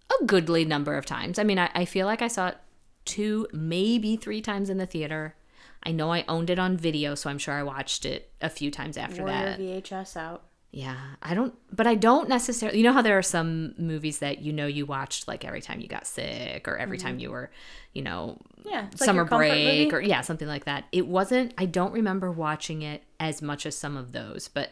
a 0.10 0.25
goodly 0.25 0.65
number 0.65 0.97
of 0.97 1.06
times. 1.06 1.38
I 1.38 1.43
mean, 1.43 1.60
I, 1.60 1.69
I 1.73 1.86
feel 1.86 2.08
like 2.08 2.21
I 2.21 2.27
saw 2.27 2.47
it 2.47 2.58
two, 3.06 3.47
maybe 3.54 4.15
three 4.15 4.41
times 4.41 4.69
in 4.69 4.77
the 4.77 4.86
theater. 4.86 5.36
I 5.84 5.91
know 5.91 6.12
I 6.12 6.23
owned 6.27 6.49
it 6.49 6.60
on 6.60 6.77
video, 6.77 7.15
so 7.15 7.30
I'm 7.30 7.39
sure 7.39 7.56
I 7.56 7.63
watched 7.63 8.06
it 8.06 8.32
a 8.41 8.49
few 8.49 8.69
times 8.69 8.97
after 8.97 9.23
Wore 9.23 9.32
that. 9.32 9.60
VHS 9.60 10.15
out. 10.15 10.43
Yeah, 10.73 10.95
I 11.21 11.34
don't, 11.34 11.53
but 11.75 11.86
I 11.86 11.95
don't 11.95 12.29
necessarily. 12.29 12.77
You 12.77 12.86
know 12.86 12.93
how 12.93 13.01
there 13.01 13.17
are 13.17 13.23
some 13.23 13.73
movies 13.77 14.19
that 14.19 14.39
you 14.39 14.53
know 14.53 14.67
you 14.67 14.86
watched 14.86 15.27
like 15.27 15.43
every 15.43 15.62
time 15.62 15.81
you 15.81 15.88
got 15.89 16.07
sick 16.07 16.65
or 16.65 16.77
every 16.77 16.97
time 16.97 17.19
you 17.19 17.29
were, 17.29 17.51
you 17.91 18.01
know, 18.01 18.38
Yeah. 18.63 18.88
It's 18.89 19.01
like 19.01 19.05
summer 19.05 19.25
break 19.25 19.91
or 19.91 19.99
yeah, 19.99 20.21
something 20.21 20.47
like 20.47 20.63
that. 20.65 20.86
It 20.93 21.07
wasn't. 21.07 21.53
I 21.57 21.65
don't 21.65 21.91
remember 21.91 22.31
watching 22.31 22.84
it 22.84 23.03
as 23.19 23.41
much 23.41 23.65
as 23.65 23.77
some 23.77 23.97
of 23.97 24.13
those, 24.13 24.47
but 24.47 24.71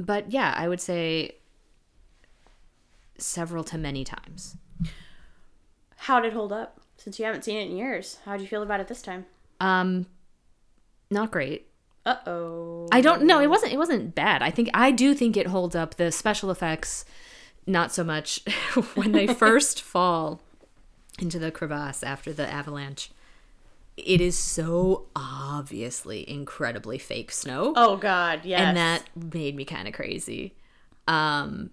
but 0.00 0.32
yeah, 0.32 0.54
I 0.56 0.66
would 0.66 0.80
say 0.80 1.36
several 3.16 3.62
to 3.64 3.78
many 3.78 4.02
times. 4.02 4.56
How 5.96 6.18
did 6.18 6.32
it 6.32 6.34
hold 6.34 6.52
up? 6.52 6.80
Since 6.96 7.18
you 7.18 7.24
haven't 7.26 7.44
seen 7.44 7.58
it 7.58 7.70
in 7.70 7.76
years, 7.76 8.18
how 8.24 8.32
would 8.32 8.40
you 8.40 8.46
feel 8.46 8.62
about 8.62 8.80
it 8.80 8.88
this 8.88 9.02
time? 9.02 9.26
Um, 9.60 10.06
not 11.10 11.30
great. 11.30 11.69
Uh 12.10 12.30
oh. 12.30 12.88
I 12.92 13.00
don't 13.00 13.22
know. 13.22 13.40
It 13.40 13.48
wasn't. 13.48 13.72
It 13.72 13.78
wasn't 13.78 14.14
bad. 14.14 14.42
I 14.42 14.50
think 14.50 14.68
I 14.74 14.90
do 14.90 15.14
think 15.14 15.36
it 15.36 15.46
holds 15.48 15.76
up. 15.76 15.94
The 15.96 16.10
special 16.10 16.50
effects, 16.50 17.04
not 17.66 17.92
so 17.92 18.02
much 18.04 18.40
when 18.94 19.12
they 19.12 19.26
first 19.44 19.80
fall 19.82 20.42
into 21.18 21.38
the 21.38 21.50
crevasse 21.50 22.02
after 22.02 22.32
the 22.32 22.50
avalanche. 22.50 23.10
It 23.96 24.20
is 24.22 24.38
so 24.38 25.06
obviously 25.14 26.28
incredibly 26.28 26.96
fake 26.96 27.30
snow, 27.30 27.74
Oh 27.76 27.96
God, 27.98 28.40
yes. 28.44 28.60
and 28.60 28.76
that 28.76 29.04
made 29.14 29.54
me 29.54 29.64
kind 29.66 29.86
of 29.86 29.92
crazy. 29.92 30.54
Um, 31.06 31.70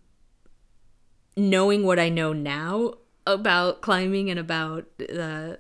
knowing 1.38 1.86
what 1.86 2.00
I 2.00 2.10
know 2.10 2.34
now 2.34 2.96
about 3.26 3.82
climbing 3.82 4.30
and 4.30 4.40
about 4.40 4.86
the 4.98 5.60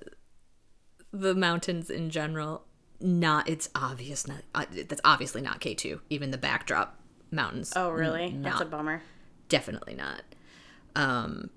the 1.14 1.34
mountains 1.34 1.90
in 1.90 2.10
general, 2.10 2.66
not 3.00 3.48
it's 3.48 3.70
obvious 3.76 4.28
not 4.28 4.40
uh, 4.56 4.66
that's 4.88 5.02
obviously 5.06 5.42
not 5.42 5.60
K 5.60 5.74
two. 5.76 6.02
Even 6.10 6.32
the 6.32 6.38
backdrop 6.38 7.00
mountains. 7.32 7.74
Oh, 7.76 7.90
really? 7.90 8.26
n- 8.26 8.42
That's 8.42 8.62
a 8.62 8.66
bummer. 8.66 9.02
definitely 9.50 9.96
not. 9.96 10.22
Um, 10.96 11.50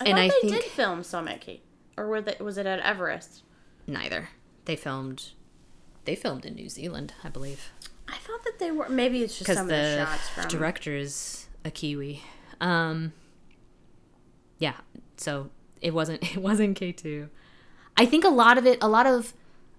I 0.00 0.04
And 0.06 0.18
I 0.18 0.28
they 0.28 0.48
think- 0.48 0.52
did 0.62 0.64
film 0.64 1.02
some 1.02 1.28
at 1.28 1.40
Kate, 1.40 1.62
or 1.96 2.06
were 2.08 2.20
they, 2.20 2.36
was 2.40 2.58
it 2.58 2.66
at 2.66 2.80
Everest? 2.80 3.42
neither. 3.86 4.30
They 4.64 4.76
filmed. 4.76 5.32
They 6.06 6.14
filmed 6.14 6.44
in 6.46 6.54
New 6.54 6.68
Zealand, 6.70 7.12
I 7.22 7.28
believe, 7.28 7.70
I 8.08 8.16
thought 8.16 8.42
that 8.44 8.58
they 8.58 8.70
were. 8.70 8.88
Maybe 8.88 9.22
it's 9.22 9.38
just 9.38 9.50
some 9.52 9.58
of 9.64 9.68
the 9.68 9.74
the 9.74 10.04
shots 10.06 10.28
from. 10.30 10.48
director 10.48 10.94
is 10.96 11.46
a 11.64 11.70
Kiwi. 11.70 12.22
Um, 12.60 13.12
yeah, 14.58 14.74
so 15.16 15.50
it 15.80 15.92
wasn't. 15.94 16.22
It 16.36 16.38
wasn't 16.42 16.76
K 16.76 16.92
two. 16.92 17.28
I 17.96 18.06
think 18.06 18.24
a 18.24 18.28
lot 18.28 18.56
of 18.58 18.66
it. 18.66 18.78
A 18.82 18.88
lot 18.88 19.06
of. 19.06 19.34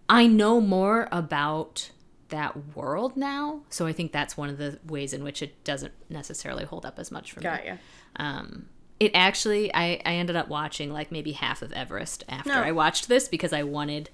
I 0.07 0.27
know 0.27 0.61
more 0.61 1.07
about 1.11 1.91
that 2.29 2.75
world 2.75 3.15
now, 3.15 3.61
so 3.69 3.85
I 3.85 3.93
think 3.93 4.11
that's 4.11 4.35
one 4.35 4.49
of 4.49 4.57
the 4.57 4.79
ways 4.85 5.13
in 5.13 5.23
which 5.23 5.41
it 5.41 5.63
doesn't 5.63 5.93
necessarily 6.09 6.65
hold 6.65 6.85
up 6.85 6.99
as 6.99 7.11
much 7.11 7.31
for 7.31 7.39
me. 7.39 7.43
Got 7.43 7.65
ya. 7.65 7.75
Um, 8.17 8.67
it 8.99 9.11
actually, 9.13 9.73
I, 9.73 10.01
I 10.05 10.13
ended 10.13 10.35
up 10.35 10.47
watching 10.47 10.91
like 10.91 11.11
maybe 11.11 11.33
half 11.33 11.61
of 11.61 11.71
Everest 11.73 12.23
after 12.29 12.49
No. 12.49 12.61
I 12.61 12.71
watched 12.71 13.07
this 13.07 13.27
because 13.27 13.51
I 13.53 13.63
wanted 13.63 14.09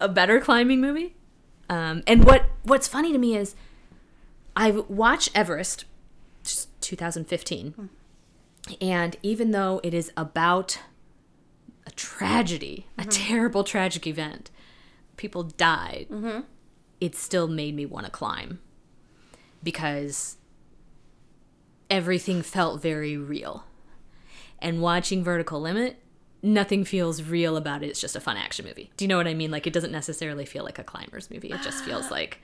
a 0.00 0.08
better 0.08 0.40
climbing 0.40 0.80
movie. 0.80 1.14
Um, 1.70 2.02
and 2.06 2.24
what 2.24 2.44
what's 2.62 2.88
funny 2.88 3.12
to 3.12 3.18
me 3.18 3.36
is 3.36 3.54
I've 4.56 4.88
watched 4.88 5.30
Everest, 5.34 5.84
just 6.42 6.68
2015, 6.80 7.90
and 8.80 9.16
even 9.22 9.50
though 9.50 9.80
it 9.84 9.92
is 9.92 10.10
about 10.16 10.78
a 11.86 11.90
tragedy, 11.90 12.86
a 12.96 13.04
terrible 13.04 13.64
tragic 13.64 14.06
event, 14.06 14.50
people 15.18 15.42
died, 15.42 16.06
mm-hmm. 16.10 16.40
it 17.00 17.14
still 17.14 17.48
made 17.48 17.74
me 17.74 17.84
want 17.84 18.06
to 18.06 18.12
climb 18.12 18.60
because 19.62 20.36
everything 21.90 22.42
felt 22.42 22.80
very 22.80 23.16
real. 23.16 23.64
And 24.60 24.80
watching 24.80 25.22
Vertical 25.22 25.60
Limit, 25.60 26.02
nothing 26.42 26.84
feels 26.84 27.22
real 27.22 27.56
about 27.56 27.82
it. 27.82 27.88
It's 27.88 28.00
just 28.00 28.16
a 28.16 28.20
fun 28.20 28.36
action 28.36 28.64
movie. 28.64 28.90
Do 28.96 29.04
you 29.04 29.08
know 29.08 29.16
what 29.16 29.28
I 29.28 29.34
mean? 29.34 29.50
Like 29.50 29.66
it 29.66 29.72
doesn't 29.72 29.92
necessarily 29.92 30.44
feel 30.44 30.64
like 30.64 30.78
a 30.78 30.84
climbers 30.84 31.30
movie. 31.30 31.50
It 31.50 31.62
just 31.62 31.84
feels 31.84 32.10
like 32.10 32.40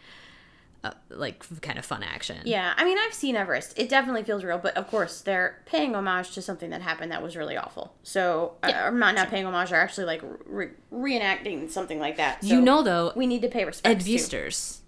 uh, 0.84 0.92
like 1.08 1.44
kind 1.62 1.78
of 1.78 1.84
fun 1.84 2.02
action. 2.02 2.36
Yeah, 2.44 2.74
I 2.76 2.84
mean, 2.84 2.98
I've 2.98 3.14
seen 3.14 3.34
Everest. 3.36 3.76
It 3.78 3.88
definitely 3.88 4.22
feels 4.22 4.44
real, 4.44 4.58
but 4.58 4.76
of 4.76 4.86
course, 4.88 5.20
they're 5.22 5.62
paying 5.66 5.94
homage 5.96 6.32
to 6.34 6.42
something 6.42 6.70
that 6.70 6.82
happened 6.82 7.10
that 7.10 7.22
was 7.22 7.36
really 7.36 7.56
awful. 7.56 7.94
So, 8.02 8.54
uh, 8.62 8.72
or 8.84 8.90
not 8.92 9.14
not 9.14 9.28
paying 9.30 9.46
homage, 9.46 9.70
they're 9.70 9.80
actually 9.80 10.06
like 10.06 10.22
re- 10.46 10.70
reenacting 10.92 11.70
something 11.70 11.98
like 11.98 12.16
that. 12.18 12.42
So 12.42 12.48
you 12.48 12.60
know 12.60 12.82
though, 12.82 13.12
we 13.16 13.26
need 13.26 13.42
to 13.42 13.48
pay 13.48 13.64
respect. 13.64 14.00
Ed 14.02 14.04
Viesturs, 14.06 14.78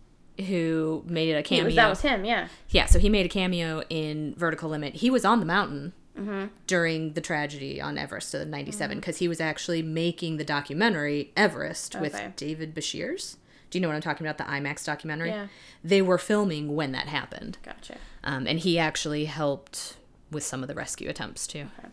who 0.47 1.03
made 1.07 1.35
a 1.35 1.43
cameo. 1.43 1.65
was, 1.67 1.75
that 1.77 1.89
was 1.89 2.01
him, 2.03 2.25
yeah. 2.25 2.49
Yeah, 2.69 2.87
so 2.87 2.99
he 2.99 3.09
made 3.09 3.27
a 3.27 3.29
cameo 3.31 3.83
in 3.89 4.35
Vertical 4.37 4.69
Limit. 4.71 4.97
He 4.97 5.11
was 5.11 5.25
on 5.25 5.41
the 5.41 5.47
mountain 5.47 5.93
Mm-hmm. 6.19 6.47
during 6.67 7.13
the 7.13 7.21
tragedy 7.21 7.79
on 7.79 7.99
Everest 7.99 8.35
in 8.35 8.49
'97 8.49 9.01
because 9.01 9.19
he 9.19 9.29
was 9.29 9.39
actually 9.39 9.83
making 9.83 10.39
the 10.39 10.45
documentary 10.45 11.31
Everest 11.37 11.95
Okay. 11.95 12.01
with 12.01 12.37
David 12.37 12.75
Breashears. 12.75 13.37
Do 13.71 13.79
you 13.79 13.83
know 13.83 13.89
what 13.89 13.95
I'm 13.95 14.01
talking 14.03 14.27
about? 14.27 14.39
The 14.39 14.45
IMAX 14.45 14.85
documentary. 14.85 15.31
Yeah. 15.31 15.49
They 15.83 16.01
were 16.03 16.19
filming 16.19 16.75
when 16.77 16.93
that 16.93 17.09
happened, 17.09 17.59
Gotcha. 17.63 17.97
um, 18.25 18.47
and 18.47 18.59
he 18.61 18.79
actually 18.79 19.25
helped 19.27 19.97
with 20.31 20.45
some 20.45 20.63
of 20.63 20.69
the 20.69 20.75
rescue 20.75 21.09
attempts 21.11 21.47
too. 21.47 21.69
Okay. 21.79 21.89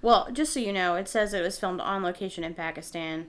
Well, 0.00 0.28
just 0.32 0.52
so 0.52 0.60
you 0.60 0.72
know, 0.72 0.94
it 0.94 1.08
says 1.08 1.34
it 1.34 1.42
was 1.42 1.58
filmed 1.58 1.80
on 1.80 2.02
location 2.02 2.44
in 2.44 2.54
Pakistan, 2.54 3.26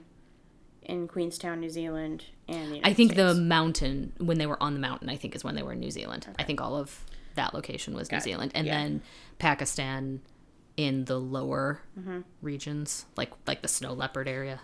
in 0.82 1.08
Queenstown, 1.08 1.60
New 1.60 1.68
Zealand, 1.70 2.24
and 2.48 2.72
the 2.72 2.80
I 2.84 2.94
think 2.94 3.16
the 3.16 3.34
mountain 3.34 4.12
when 4.18 4.38
they 4.38 4.46
were 4.46 4.60
on 4.62 4.74
the 4.74 4.80
mountain, 4.80 5.08
I 5.08 5.16
think 5.16 5.34
is 5.34 5.44
when 5.44 5.54
they 5.54 5.62
were 5.62 5.72
in 5.72 5.80
New 5.80 5.90
Zealand. 5.90 6.26
I 6.38 6.42
think 6.44 6.60
all 6.60 6.76
of 6.76 7.04
that 7.34 7.54
location 7.54 7.94
was 7.94 8.08
New 8.10 8.16
Got 8.16 8.20
it. 8.22 8.24
Zealand, 8.24 8.52
and 8.54 8.66
Yeah. 8.66 8.78
then 8.78 9.02
Pakistan 9.38 10.20
in 10.76 11.04
the 11.04 11.18
lower 11.20 11.82
Mm-hmm. 11.98 12.20
regions, 12.40 13.04
like 13.16 13.30
like 13.46 13.62
the 13.62 13.68
snow 13.68 13.92
leopard 13.92 14.26
area. 14.28 14.60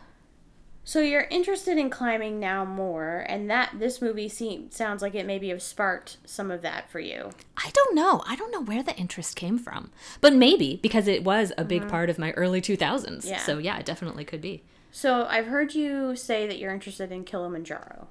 So 0.89 1.01
you're 1.01 1.27
interested 1.31 1.79
in 1.79 1.91
climbing 1.91 2.39
now 2.39 2.65
more, 2.65 3.27
and 3.29 3.51
that 3.51 3.73
this 3.81 4.01
movie 4.01 4.29
seems 4.29 4.77
sounds 4.77 5.03
like 5.03 5.17
it 5.17 5.27
maybe 5.27 5.49
have 5.49 5.61
sparked 5.61 6.19
some 6.25 6.49
of 6.49 6.63
that 6.63 6.89
for 6.89 7.01
you. 7.01 7.31
I 7.57 7.71
don't 7.75 7.97
know. 7.97 8.23
I 8.25 8.37
don't 8.37 8.53
know 8.53 8.63
where 8.63 8.85
the 8.85 8.95
interest 8.95 9.35
came 9.35 9.59
from, 9.59 9.91
but 10.21 10.33
maybe 10.33 10.79
because 10.81 11.09
it 11.09 11.25
was 11.25 11.53
a 11.59 11.65
big 11.65 11.89
part 11.89 12.09
of 12.09 12.21
my 12.21 12.31
early 12.33 12.61
2000s. 12.61 12.79
Mm-hmm. 12.79 13.29
Yeah. 13.29 13.39
So 13.39 13.59
yeah, 13.59 13.79
it 13.79 13.85
definitely 13.85 14.25
could 14.25 14.41
be. 14.41 14.63
So 14.93 15.27
I've 15.29 15.49
heard 15.49 15.75
you 15.75 16.15
say 16.15 16.47
that 16.47 16.59
you're 16.61 16.73
interested 16.73 17.11
in 17.11 17.25
Kilimanjaro. 17.25 18.07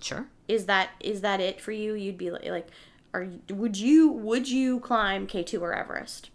Sure. 0.00 0.28
Is 0.46 0.66
that 0.66 0.90
is 1.00 1.22
that 1.22 1.40
it 1.40 1.60
for 1.60 1.72
you? 1.72 1.94
You'd 1.94 2.16
be 2.16 2.30
like, 2.30 2.44
like 2.46 2.68
are 3.12 3.26
would 3.50 3.76
you 3.76 4.08
would 4.08 4.48
you 4.48 4.78
climb 4.78 5.26
K 5.26 5.42
two 5.42 5.64
or 5.64 5.74
Everest, 5.74 6.30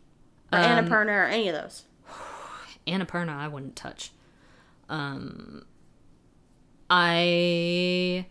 or 0.51 0.59
Um, 0.59 0.65
Annapurna 0.85 1.07
or 1.07 1.23
any 1.23 1.47
of 1.47 1.55
those? 1.55 1.85
Annapurna, 2.85 3.29
I 3.29 3.47
wouldn't 3.47 3.77
touch. 3.77 4.11
Um, 4.89 5.65
I 6.89 8.25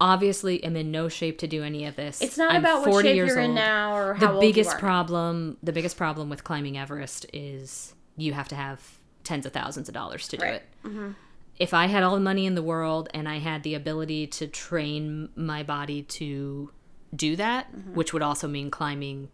obviously 0.00 0.62
am 0.64 0.76
in 0.76 0.90
no 0.90 1.08
shape 1.08 1.38
to 1.38 1.46
do 1.46 1.62
any 1.62 1.84
of 1.86 1.96
this. 1.96 2.20
It's 2.22 2.38
not 2.38 2.52
I'm 2.52 2.60
about 2.60 2.80
what 2.80 2.90
40 2.90 3.08
shape 3.08 3.16
years 3.16 3.28
you're 3.30 3.40
in 3.40 3.50
old. 3.50 3.54
now 3.56 3.96
or 3.96 4.16
The 4.18 4.26
how 4.26 4.32
old 4.34 4.40
biggest 4.40 4.78
problem, 4.78 5.56
the 5.62 5.72
biggest 5.72 5.96
problem 5.96 6.28
with 6.30 6.44
climbing 6.44 6.78
Everest 6.78 7.26
is 7.32 7.94
you 8.16 8.32
have 8.32 8.48
to 8.48 8.54
have 8.54 8.80
tens 9.24 9.44
of 9.46 9.52
thousands 9.52 9.88
of 9.88 9.94
dollars 9.94 10.28
to 10.28 10.36
do 10.36 10.44
Right. 10.44 10.62
Mm-hmm. 10.84 11.08
it. 11.08 11.14
If 11.58 11.74
I 11.74 11.86
had 11.86 12.02
all 12.02 12.14
the 12.14 12.20
money 12.20 12.46
in 12.46 12.54
the 12.54 12.62
world 12.62 13.10
and 13.12 13.28
I 13.28 13.38
had 13.38 13.62
the 13.62 13.74
ability 13.74 14.26
to 14.28 14.46
train 14.46 15.28
my 15.36 15.62
body 15.62 16.02
to 16.04 16.70
do 17.14 17.36
that, 17.36 17.70
Mm-hmm. 17.74 17.94
which 17.94 18.12
would 18.14 18.22
also 18.22 18.48
mean 18.48 18.70
climbing 18.70 19.28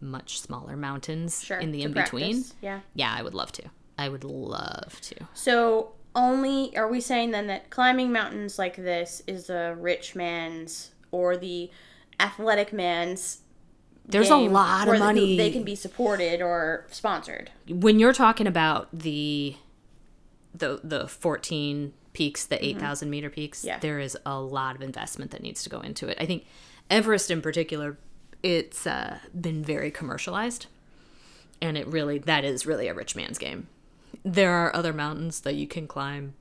much 0.00 0.40
smaller 0.40 0.76
mountains 0.76 1.42
Sure. 1.42 1.58
in 1.58 1.72
the 1.72 1.82
in 1.82 1.92
between. 1.92 2.44
Yeah. 2.60 2.80
yeah, 2.94 3.14
I 3.16 3.22
would 3.22 3.34
love 3.34 3.52
to. 3.52 3.62
I 3.98 4.08
would 4.08 4.24
love 4.24 5.00
to. 5.02 5.16
So 5.34 5.92
only 6.14 6.74
are 6.76 6.88
we 6.88 7.00
saying 7.00 7.32
then 7.32 7.46
that 7.48 7.68
climbing 7.70 8.12
mountains 8.12 8.58
like 8.58 8.76
this 8.76 9.22
is 9.26 9.48
the 9.48 9.76
rich 9.78 10.14
man's 10.14 10.92
or 11.10 11.36
the 11.36 11.70
athletic 12.20 12.72
man's 12.72 13.40
There's 14.06 14.30
a 14.30 14.36
lot 14.36 14.88
of 14.88 14.98
money. 14.98 15.36
they 15.36 15.50
can 15.50 15.64
be 15.64 15.74
supported 15.74 16.40
or 16.40 16.86
sponsored. 16.90 17.50
when 17.68 17.98
you're 17.98 18.12
talking 18.14 18.46
about 18.46 18.88
the 18.92 19.56
the 20.54 20.80
the 20.82 21.06
14 21.08 21.92
peaks, 22.14 22.44
the 22.46 22.64
8,000 22.64 23.10
meter 23.10 23.30
peaks, 23.30 23.58
Mm-hmm. 23.60 23.68
Yeah. 23.68 23.78
there 23.78 24.00
is 24.00 24.16
a 24.26 24.40
lot 24.40 24.74
of 24.74 24.82
investment 24.82 25.30
that 25.30 25.42
needs 25.42 25.62
to 25.62 25.70
go 25.70 25.80
into 25.80 26.08
it. 26.08 26.16
I 26.20 26.26
think 26.26 26.46
Everest 26.90 27.30
in 27.30 27.42
particular, 27.42 27.96
it's 28.42 28.86
uh, 28.86 29.18
been 29.38 29.62
very 29.62 29.90
commercialized, 29.90 30.66
and 31.60 31.76
it 31.76 31.86
really 31.86 32.18
that 32.18 32.44
is 32.44 32.66
really 32.66 32.88
a 32.88 32.94
rich 32.94 33.14
man's 33.14 33.38
game. 33.38 33.68
There 34.24 34.52
are 34.52 34.74
other 34.74 34.92
mountains 34.92 35.40
that 35.40 35.54
you 35.54 35.66
can 35.66 35.86
climb 35.86 36.34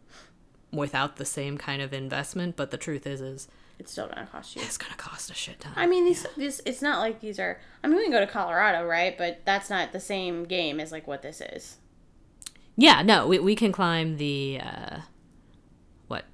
without 0.72 1.16
the 1.16 1.26
same 1.26 1.58
kind 1.58 1.82
of 1.82 1.94
investment, 1.94 2.56
but 2.56 2.72
the 2.72 2.78
truth 2.78 3.08
is, 3.08 3.22
is 3.22 3.48
It's 3.80 3.92
still 3.92 4.08
gonna 4.08 4.28
cost 4.28 4.56
you. 4.56 4.62
it's 4.62 4.78
gonna 4.78 4.96
cost 4.96 5.30
a 5.30 5.34
shit 5.34 5.60
ton. 5.60 5.72
I 5.76 5.88
mean, 5.88 6.06
these, 6.06 6.26
this 6.36 6.62
it's 6.66 6.82
not 6.82 7.00
like 7.00 7.22
these 7.22 7.40
are. 7.40 7.60
I 7.84 7.88
mean, 7.88 7.98
we 7.98 8.04
can 8.04 8.12
go 8.12 8.20
to 8.20 8.28
Colorado, 8.28 8.86
right? 8.86 9.18
But 9.18 9.42
that's 9.46 9.70
not 9.70 9.94
the 9.94 10.00
same 10.00 10.44
game 10.46 10.80
as 10.80 10.92
like 10.92 11.08
what 11.08 11.22
this 11.22 11.42
is. 11.42 11.78
yeah, 12.76 13.02
no, 13.02 13.28
we, 13.28 13.40
we 13.40 13.56
can 13.56 13.72
climb 13.72 14.18
the 14.18 14.60
uh, 14.62 14.98
what 16.08 16.26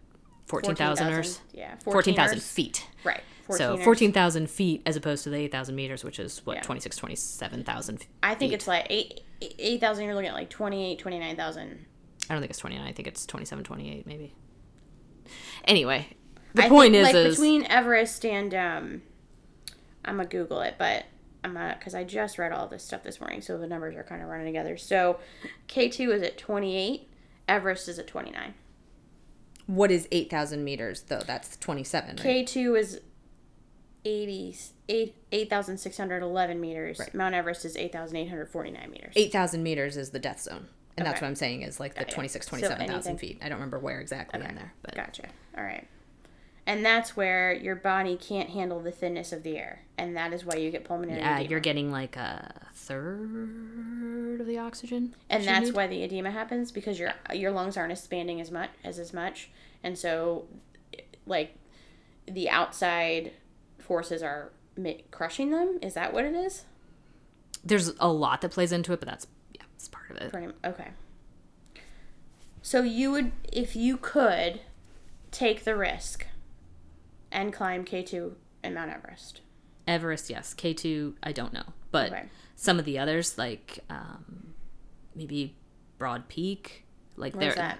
14,000 0.47 1.07
or 1.07 1.09
14,000, 1.23 1.41
yeah, 1.53 1.75
14,000 1.83 2.37
14ers. 2.39 2.41
feet. 2.41 2.87
Right. 3.03 3.21
So 3.49 3.77
14,000 3.77 4.49
feet 4.49 4.81
as 4.85 4.95
opposed 4.95 5.23
to 5.25 5.29
the 5.29 5.37
8,000 5.37 5.75
meters, 5.75 6.03
which 6.03 6.19
is 6.19 6.45
what, 6.45 6.55
Yeah. 6.57 6.61
26, 6.61 6.95
27,000 6.97 7.97
feet. 7.97 8.07
I 8.23 8.35
think 8.35 8.53
it's 8.53 8.67
like 8.67 8.87
eight 8.89 9.21
eight 9.41 9.81
thousand. 9.81 10.05
You're 10.05 10.15
looking 10.15 10.29
at 10.29 10.35
like 10.35 10.49
28, 10.49 10.97
29,000. 10.99 11.85
I 12.29 12.33
don't 12.33 12.41
think 12.41 12.49
it's 12.51 12.59
29. 12.59 12.85
I 12.87 12.91
think 12.93 13.07
it's 13.07 13.25
27, 13.25 13.63
28 13.65 14.07
maybe. 14.07 14.33
Anyway, 15.65 16.07
the 16.53 16.63
I 16.63 16.69
point 16.69 16.93
think, 16.93 17.07
is, 17.07 17.13
like 17.13 17.15
is 17.15 17.35
between 17.35 17.65
Everest 17.65 18.25
and 18.25 18.53
um, 18.53 19.01
I'm 20.05 20.17
gonna 20.17 20.27
Google 20.29 20.61
it, 20.61 20.75
but 20.77 21.05
I'm 21.43 21.53
not 21.53 21.79
because 21.79 21.95
I 21.95 22.03
just 22.03 22.37
read 22.37 22.51
all 22.53 22.67
this 22.67 22.83
stuff 22.83 23.03
this 23.03 23.19
morning, 23.19 23.41
so 23.41 23.57
the 23.57 23.67
numbers 23.67 23.95
are 23.95 24.03
kind 24.03 24.21
of 24.21 24.27
running 24.29 24.45
together. 24.45 24.77
So 24.77 25.19
K 25.67 25.89
two 25.89 26.11
is 26.11 26.21
at 26.21 26.37
28, 26.37 27.09
Everest 27.47 27.87
is 27.89 27.99
at 27.99 28.07
29. 28.07 28.53
what 29.65 29.91
is 29.91 30.07
8,000 30.11 30.63
meters 30.63 31.01
though? 31.03 31.21
That's 31.25 31.55
27, 31.57 32.09
right? 32.15 32.19
K 32.23 32.43
two 32.45 32.75
is 32.75 33.01
80 34.05 34.55
eight 34.89 35.15
8,611 35.31 36.59
meters. 36.59 36.99
Right. 36.99 37.13
Mount 37.13 37.33
Everest 37.35 37.65
is 37.65 37.75
8,849 37.77 38.91
meters. 38.91 39.13
8,000 39.15 39.63
meters 39.63 39.97
is 39.97 40.09
the 40.11 40.19
death 40.19 40.41
zone. 40.41 40.67
And 40.97 41.07
that's 41.07 41.21
what 41.21 41.27
I'm 41.27 41.35
saying 41.35 41.63
is 41.63 41.79
like 41.79 41.95
the 41.95 42.01
Got 42.01 42.09
26, 42.13 42.45
27,000 42.45 42.91
anything- 42.93 43.17
feet. 43.17 43.39
I 43.41 43.45
don't 43.49 43.57
remember 43.57 43.79
where 43.79 43.99
exactly 43.99 44.41
in 44.41 44.55
there, 44.55 44.73
but 44.83 44.93
Gotcha. 44.95 45.23
All 45.57 45.63
right. 45.63 45.87
And 46.65 46.85
that's 46.85 47.17
where 47.17 47.51
your 47.53 47.75
body 47.75 48.15
can't 48.15 48.49
handle 48.51 48.79
the 48.79 48.91
thinness 48.91 49.33
of 49.33 49.43
the 49.43 49.57
air. 49.57 49.81
And 49.97 50.15
that 50.15 50.31
is 50.33 50.45
why 50.45 50.55
you 50.55 50.69
get 50.71 50.83
pulmonary 50.85 51.19
Yeah, 51.19 51.35
edema. 51.37 51.49
you're 51.49 51.59
getting 51.59 51.91
like 51.91 52.15
a 52.15 52.67
third 52.73 54.39
of 54.39 54.47
the 54.47 54.57
oxygen. 54.59 55.15
and 55.29 55.43
that's 55.45 55.67
need. 55.67 55.75
why 55.75 55.87
the 55.87 56.03
edema 56.03 56.31
happens 56.31 56.71
because 56.71 56.99
your 56.99 57.11
your 57.33 57.51
lungs 57.51 57.75
aren't 57.75 57.91
expanding 57.91 58.39
as 58.39 58.49
much 58.51 58.69
as 58.83 58.97
as 58.99 59.13
much. 59.13 59.49
And 59.83 59.97
so 59.97 60.45
like 61.25 61.55
the 62.27 62.49
outside 62.49 63.31
forces 63.83 64.23
are 64.23 64.51
crushing 65.11 65.51
them. 65.51 65.77
Is 65.81 65.93
that 65.93 66.13
what 66.13 66.25
it 66.25 66.33
is? 66.35 66.65
there's 67.65 67.93
a 67.99 68.11
lot 68.11 68.41
that 68.41 68.51
plays 68.51 68.73
into 68.73 68.91
it, 68.91 68.99
but 68.99 69.07
that's 69.07 69.25
yeah, 69.53 69.61
it's 69.75 69.87
part 69.87 70.11
of 70.11 70.17
it. 70.17 70.31
Pretty 70.31 70.51
okay. 70.65 70.89
So 72.61 72.81
you 72.81 73.11
would, 73.11 73.31
if 73.51 73.75
you 73.75 73.95
could, 73.97 74.61
take 75.31 75.63
the 75.63 75.75
risk 75.75 76.27
and 77.31 77.53
climb 77.53 77.83
K 77.85 78.03
two 78.03 78.35
and 78.63 78.75
Mount 78.75 78.91
Everest. 78.91 79.41
Everest, 79.87 80.29
yes. 80.29 80.53
K 80.53 80.73
two, 80.73 81.15
I 81.23 81.31
don't 81.31 81.53
know, 81.53 81.63
but 81.91 82.11
Okay. 82.11 82.23
some 82.55 82.79
of 82.79 82.85
the 82.85 82.99
others, 82.99 83.37
like 83.37 83.79
um, 83.89 84.53
maybe 85.15 85.55
Broad 85.97 86.27
Peak, 86.27 86.85
like 87.15 87.33
Where's 87.35 87.55
that? 87.55 87.79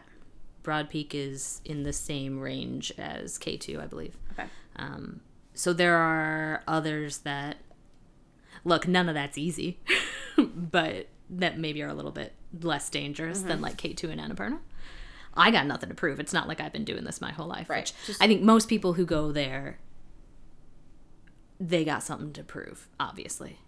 Broad 0.64 0.90
Peak 0.90 1.14
is 1.14 1.60
in 1.66 1.84
the 1.84 1.92
same 1.94 2.40
range 2.40 2.94
as 2.98 3.38
K 3.38 3.58
two, 3.58 3.82
I 3.82 3.86
believe. 3.88 4.16
Okay. 4.32 4.48
Um, 4.78 5.20
so 5.54 5.74
there 5.74 5.98
are 5.98 6.64
others 6.68 7.20
that 7.20 7.58
look, 8.64 8.88
none 8.88 9.10
of 9.10 9.16
that's 9.16 9.38
easy, 9.38 9.80
but 10.38 11.08
that 11.30 11.58
maybe 11.60 11.82
are 11.82 11.88
a 11.90 11.94
little 11.94 12.12
bit 12.12 12.34
less 12.62 12.90
dangerous 12.90 13.42
than 13.42 13.54
Mm-hmm. 13.58 13.64
like 13.64 13.78
K2 13.78 14.10
and 14.12 14.22
Annapurna. 14.22 14.60
I 15.36 15.50
got 15.52 15.66
nothing 15.66 15.90
to 15.90 15.96
prove. 15.96 16.20
It's 16.20 16.34
not 16.34 16.48
like 16.48 16.62
I've 16.62 16.72
been 16.74 16.86
doing 16.86 17.04
this 17.06 17.20
my 17.20 17.32
whole 17.32 17.48
life. 17.48 17.70
Right. 17.70 17.80
Which 17.82 17.94
Just- 18.06 18.22
I 18.22 18.28
think 18.28 18.42
most 18.44 18.68
people 18.70 18.94
who 18.94 19.06
go 19.06 19.32
there, 19.32 19.80
they 21.60 21.84
got 21.86 22.04
something 22.04 22.34
to 22.34 22.44
prove, 22.44 22.88
obviously. 23.00 23.60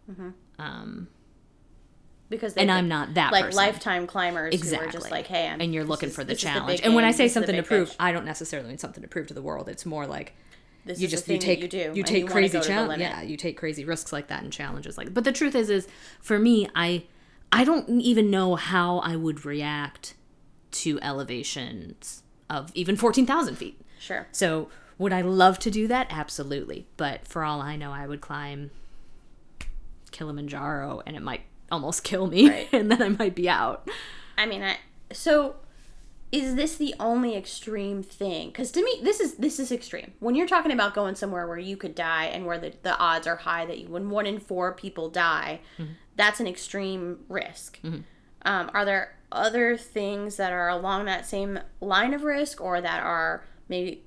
Um, 0.59 1.07
Because 2.29 2.53
they 2.53 2.61
and 2.61 2.69
think- 2.69 2.77
I'm 2.77 2.87
not 2.87 3.13
that 3.15 3.31
like 3.31 3.45
person. 3.45 3.57
lifetime 3.57 4.07
climbers 4.07 4.53
Exactly. 4.53 4.85
who 4.85 4.89
are 4.89 4.91
just 4.91 5.11
like, 5.11 5.27
hey, 5.27 5.47
I'm 5.47 5.61
and 5.61 5.73
you're 5.73 5.85
looking 5.85 6.09
is- 6.09 6.15
for 6.15 6.23
the 6.23 6.35
challenge. 6.35 6.79
big 6.79 6.85
and 6.85 6.95
when 6.95 7.03
I 7.05 7.11
say 7.11 7.25
the 7.27 7.33
something 7.33 7.55
to 7.55 7.63
prove, 7.63 7.89
fish. 7.89 7.97
I 7.99 8.11
don't 8.11 8.25
necessarily 8.25 8.69
mean 8.69 8.77
something 8.77 9.01
to 9.01 9.07
prove 9.09 9.27
to 9.27 9.33
the 9.33 9.41
world. 9.41 9.69
It's 9.69 9.85
more 9.85 10.05
like 10.07 10.35
this 10.85 10.99
you 10.99 11.05
is 11.05 11.11
just 11.11 11.27
you 11.27 11.37
take 11.37 11.61
you 11.61 11.67
do. 11.67 11.91
you 11.95 12.03
take 12.03 12.23
wanna 12.23 12.33
crazy 12.33 12.53
go 12.53 12.61
to 12.61 12.67
the 12.67 12.73
challenges. 12.73 13.07
Yeah, 13.07 13.21
you 13.21 13.37
take 13.37 13.57
crazy 13.57 13.83
risks 13.83 14.13
like 14.13 14.27
that 14.27 14.43
and 14.43 14.51
challenges 14.53 14.97
like. 14.97 15.07
that. 15.07 15.13
But 15.13 15.23
the 15.23 15.31
truth 15.31 15.55
is, 15.55 15.69
is 15.69 15.87
for 16.21 16.39
me, 16.39 16.67
I 16.75 17.03
I 17.51 17.63
don't 17.63 17.89
even 18.01 18.29
know 18.29 18.55
how 18.55 18.99
I 18.99 19.15
would 19.15 19.45
react 19.45 20.15
to 20.71 20.99
elevations 21.01 22.23
of 22.49 22.71
even 22.75 22.95
fourteen 22.95 23.25
thousand 23.25 23.55
feet. 23.55 23.81
Sure. 23.99 24.27
So 24.31 24.69
would 24.97 25.11
I 25.11 25.21
love 25.21 25.59
to 25.59 25.71
do 25.71 25.87
that? 25.87 26.07
Absolutely. 26.09 26.87
But 26.97 27.27
for 27.27 27.43
all 27.43 27.61
I 27.61 27.75
know, 27.75 27.91
I 27.91 28.07
would 28.07 28.21
climb 28.21 28.71
Kilimanjaro 30.11 31.01
and 31.05 31.15
it 31.15 31.21
might 31.21 31.41
almost 31.71 32.03
kill 32.03 32.27
me, 32.27 32.49
Right. 32.49 32.69
and 32.73 32.89
then 32.91 33.01
I 33.01 33.09
might 33.09 33.35
be 33.35 33.49
out. 33.49 33.89
I 34.37 34.45
mean, 34.45 34.63
I 34.63 34.77
so 35.11 35.55
is 36.31 36.55
this 36.55 36.75
the 36.75 36.93
only 36.99 37.35
extreme 37.35 38.03
thing? 38.03 38.49
Because 38.49 38.71
to 38.71 38.83
me, 38.83 38.99
this 39.03 39.19
is 39.19 39.35
this 39.35 39.59
is 39.59 39.71
extreme. 39.71 40.13
When 40.19 40.35
you're 40.35 40.47
talking 40.47 40.71
about 40.71 40.93
going 40.93 41.15
somewhere 41.15 41.47
where 41.47 41.57
you 41.57 41.77
could 41.77 41.95
die 41.95 42.25
and 42.25 42.45
where 42.45 42.57
the, 42.57 42.73
the 42.83 42.97
odds 42.97 43.27
are 43.27 43.37
high 43.37 43.65
that 43.65 43.77
you 43.79 43.87
when 43.87 44.09
one 44.09 44.25
in 44.25 44.39
four 44.39 44.73
people 44.73 45.09
die, 45.09 45.61
that's 46.15 46.39
an 46.39 46.47
extreme 46.47 47.19
risk. 47.29 47.79
Um, 47.83 48.69
are 48.73 48.85
there 48.85 49.15
other 49.31 49.75
things 49.77 50.35
that 50.37 50.51
are 50.51 50.69
along 50.69 51.05
that 51.05 51.25
same 51.25 51.59
line 51.81 52.13
of 52.13 52.23
risk, 52.23 52.59
or 52.61 52.81
that 52.81 53.01
are 53.03 53.43
maybe? 53.69 54.01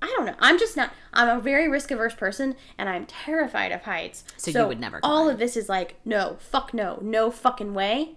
I 0.00 0.06
don't 0.16 0.26
know. 0.26 0.34
I'm 0.38 0.58
just 0.58 0.76
not. 0.76 0.92
I'm 1.12 1.38
a 1.38 1.40
very 1.40 1.68
risk 1.68 1.90
averse 1.90 2.14
person, 2.14 2.54
and 2.78 2.88
I'm 2.88 3.04
terrified 3.06 3.72
of 3.72 3.82
heights. 3.82 4.24
So 4.36 4.50
you 4.50 4.68
would 4.68 4.78
never 4.80 5.00
All 5.02 5.24
climb. 5.24 5.34
of 5.34 5.38
this 5.38 5.56
is 5.56 5.68
like, 5.68 5.96
no, 6.04 6.36
fuck 6.38 6.72
no, 6.72 6.98
no 7.02 7.30
fucking 7.30 7.74
way. 7.74 8.14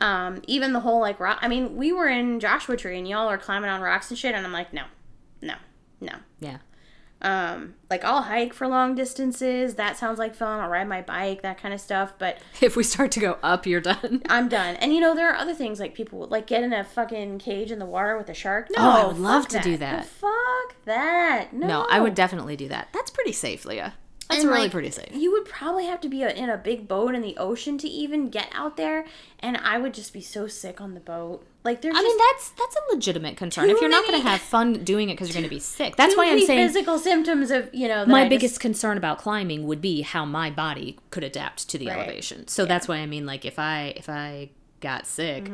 Um, 0.00 0.40
even 0.46 0.72
the 0.72 0.80
whole 0.80 1.00
like 1.00 1.20
rock. 1.20 1.38
I 1.42 1.48
mean, 1.48 1.76
we 1.76 1.92
were 1.92 2.08
in 2.08 2.40
Joshua 2.40 2.76
Tree, 2.76 2.96
and 2.98 3.06
y'all 3.06 3.28
are 3.28 3.38
climbing 3.38 3.68
on 3.70 3.80
rocks 3.80 4.10
and 4.10 4.18
shit, 4.18 4.34
and 4.34 4.46
I'm 4.46 4.52
like, 4.52 4.72
no, 4.72 4.84
no, 5.42 5.54
no. 6.00 6.12
Yeah. 6.40 6.58
Um, 7.22 7.74
like 7.90 8.02
I'll 8.02 8.22
hike 8.22 8.54
for 8.54 8.66
long 8.66 8.94
distances. 8.94 9.74
That 9.74 9.98
sounds 9.98 10.18
like 10.18 10.34
fun. 10.34 10.58
I'll 10.60 10.70
ride 10.70 10.88
my 10.88 11.02
bike, 11.02 11.42
that 11.42 11.60
kind 11.60 11.74
of 11.74 11.80
stuff. 11.80 12.14
But 12.18 12.38
If 12.62 12.76
we 12.76 12.82
start 12.82 13.10
to 13.12 13.20
go 13.20 13.36
up, 13.42 13.66
you're 13.66 13.82
done. 13.82 14.22
I'm 14.30 14.48
done. 14.48 14.76
And 14.76 14.94
you 14.94 15.00
know, 15.00 15.14
there 15.14 15.28
are 15.30 15.36
other 15.36 15.52
things 15.52 15.78
like 15.80 15.94
people 15.94 16.26
like 16.30 16.46
get 16.46 16.62
in 16.62 16.72
a 16.72 16.82
fucking 16.82 17.38
cage 17.38 17.70
in 17.70 17.78
the 17.78 17.84
water 17.84 18.16
with 18.16 18.30
a 18.30 18.34
shark. 18.34 18.68
No, 18.74 18.76
Oh, 18.82 18.90
I 18.90 19.06
would 19.06 19.18
love 19.18 19.48
to 19.48 19.60
do 19.60 19.76
that. 19.76 20.06
fuck 20.06 20.76
that. 20.86 21.52
No, 21.52 21.66
No, 21.66 21.86
I 21.90 22.00
would 22.00 22.14
definitely 22.14 22.56
do 22.56 22.68
that. 22.68 22.88
That's 22.94 23.10
pretty 23.10 23.32
safe, 23.32 23.66
Leah. 23.66 23.92
That's 24.30 24.42
And, 24.42 24.50
really 24.50 24.62
like, 24.62 24.70
pretty 24.70 24.90
safe. 24.90 25.08
You 25.12 25.32
would 25.32 25.44
probably 25.44 25.86
have 25.86 26.00
to 26.02 26.08
be 26.08 26.22
in 26.22 26.48
a 26.48 26.56
big 26.56 26.86
boat 26.88 27.14
in 27.14 27.20
the 27.20 27.36
ocean 27.36 27.76
to 27.78 27.88
even 27.88 28.28
get 28.30 28.48
out 28.52 28.76
there, 28.76 29.04
and 29.40 29.56
I 29.58 29.76
would 29.78 29.92
just 29.92 30.12
be 30.12 30.20
so 30.20 30.46
sick 30.46 30.80
on 30.80 30.94
the 30.94 31.00
boat. 31.00 31.44
Like 31.64 31.82
there's 31.82 31.94
I 31.96 32.00
mean, 32.02 32.16
that's 32.16 32.50
that's 32.50 32.74
a 32.76 32.94
legitimate 32.94 33.36
concern. 33.36 33.68
If 33.68 33.80
you're 33.80 33.90
not 33.90 34.06
going 34.06 34.18
to 34.22 34.26
have 34.26 34.40
fun 34.40 34.82
doing 34.84 35.10
it 35.10 35.14
because 35.14 35.28
you're 35.28 35.34
going 35.34 35.44
to 35.44 35.54
be 35.54 35.58
sick, 35.60 35.94
that's 35.96 36.16
why 36.16 36.30
I'm 36.30 36.40
saying 36.46 36.68
physical 36.68 36.98
symptoms 36.98 37.50
of 37.50 37.68
you 37.74 37.86
know. 37.88 38.06
that 38.06 38.08
my 38.08 38.22
I 38.22 38.28
biggest 38.30 38.54
Just, 38.54 38.60
concern 38.62 38.96
about 38.96 39.18
climbing 39.18 39.66
would 39.66 39.82
be 39.82 40.00
how 40.02 40.24
my 40.24 40.48
body 40.50 40.98
could 41.10 41.22
adapt 41.24 41.68
to 41.68 41.76
the 41.76 41.88
Right. 41.88 41.98
elevation. 41.98 42.48
So 42.48 42.64
that's 42.64 42.88
why 42.88 42.96
I 42.98 43.06
mean, 43.06 43.26
like, 43.26 43.44
if 43.44 43.58
I 43.58 43.92
if 43.96 44.08
I 44.08 44.50
got 44.80 45.06
sick, 45.06 45.50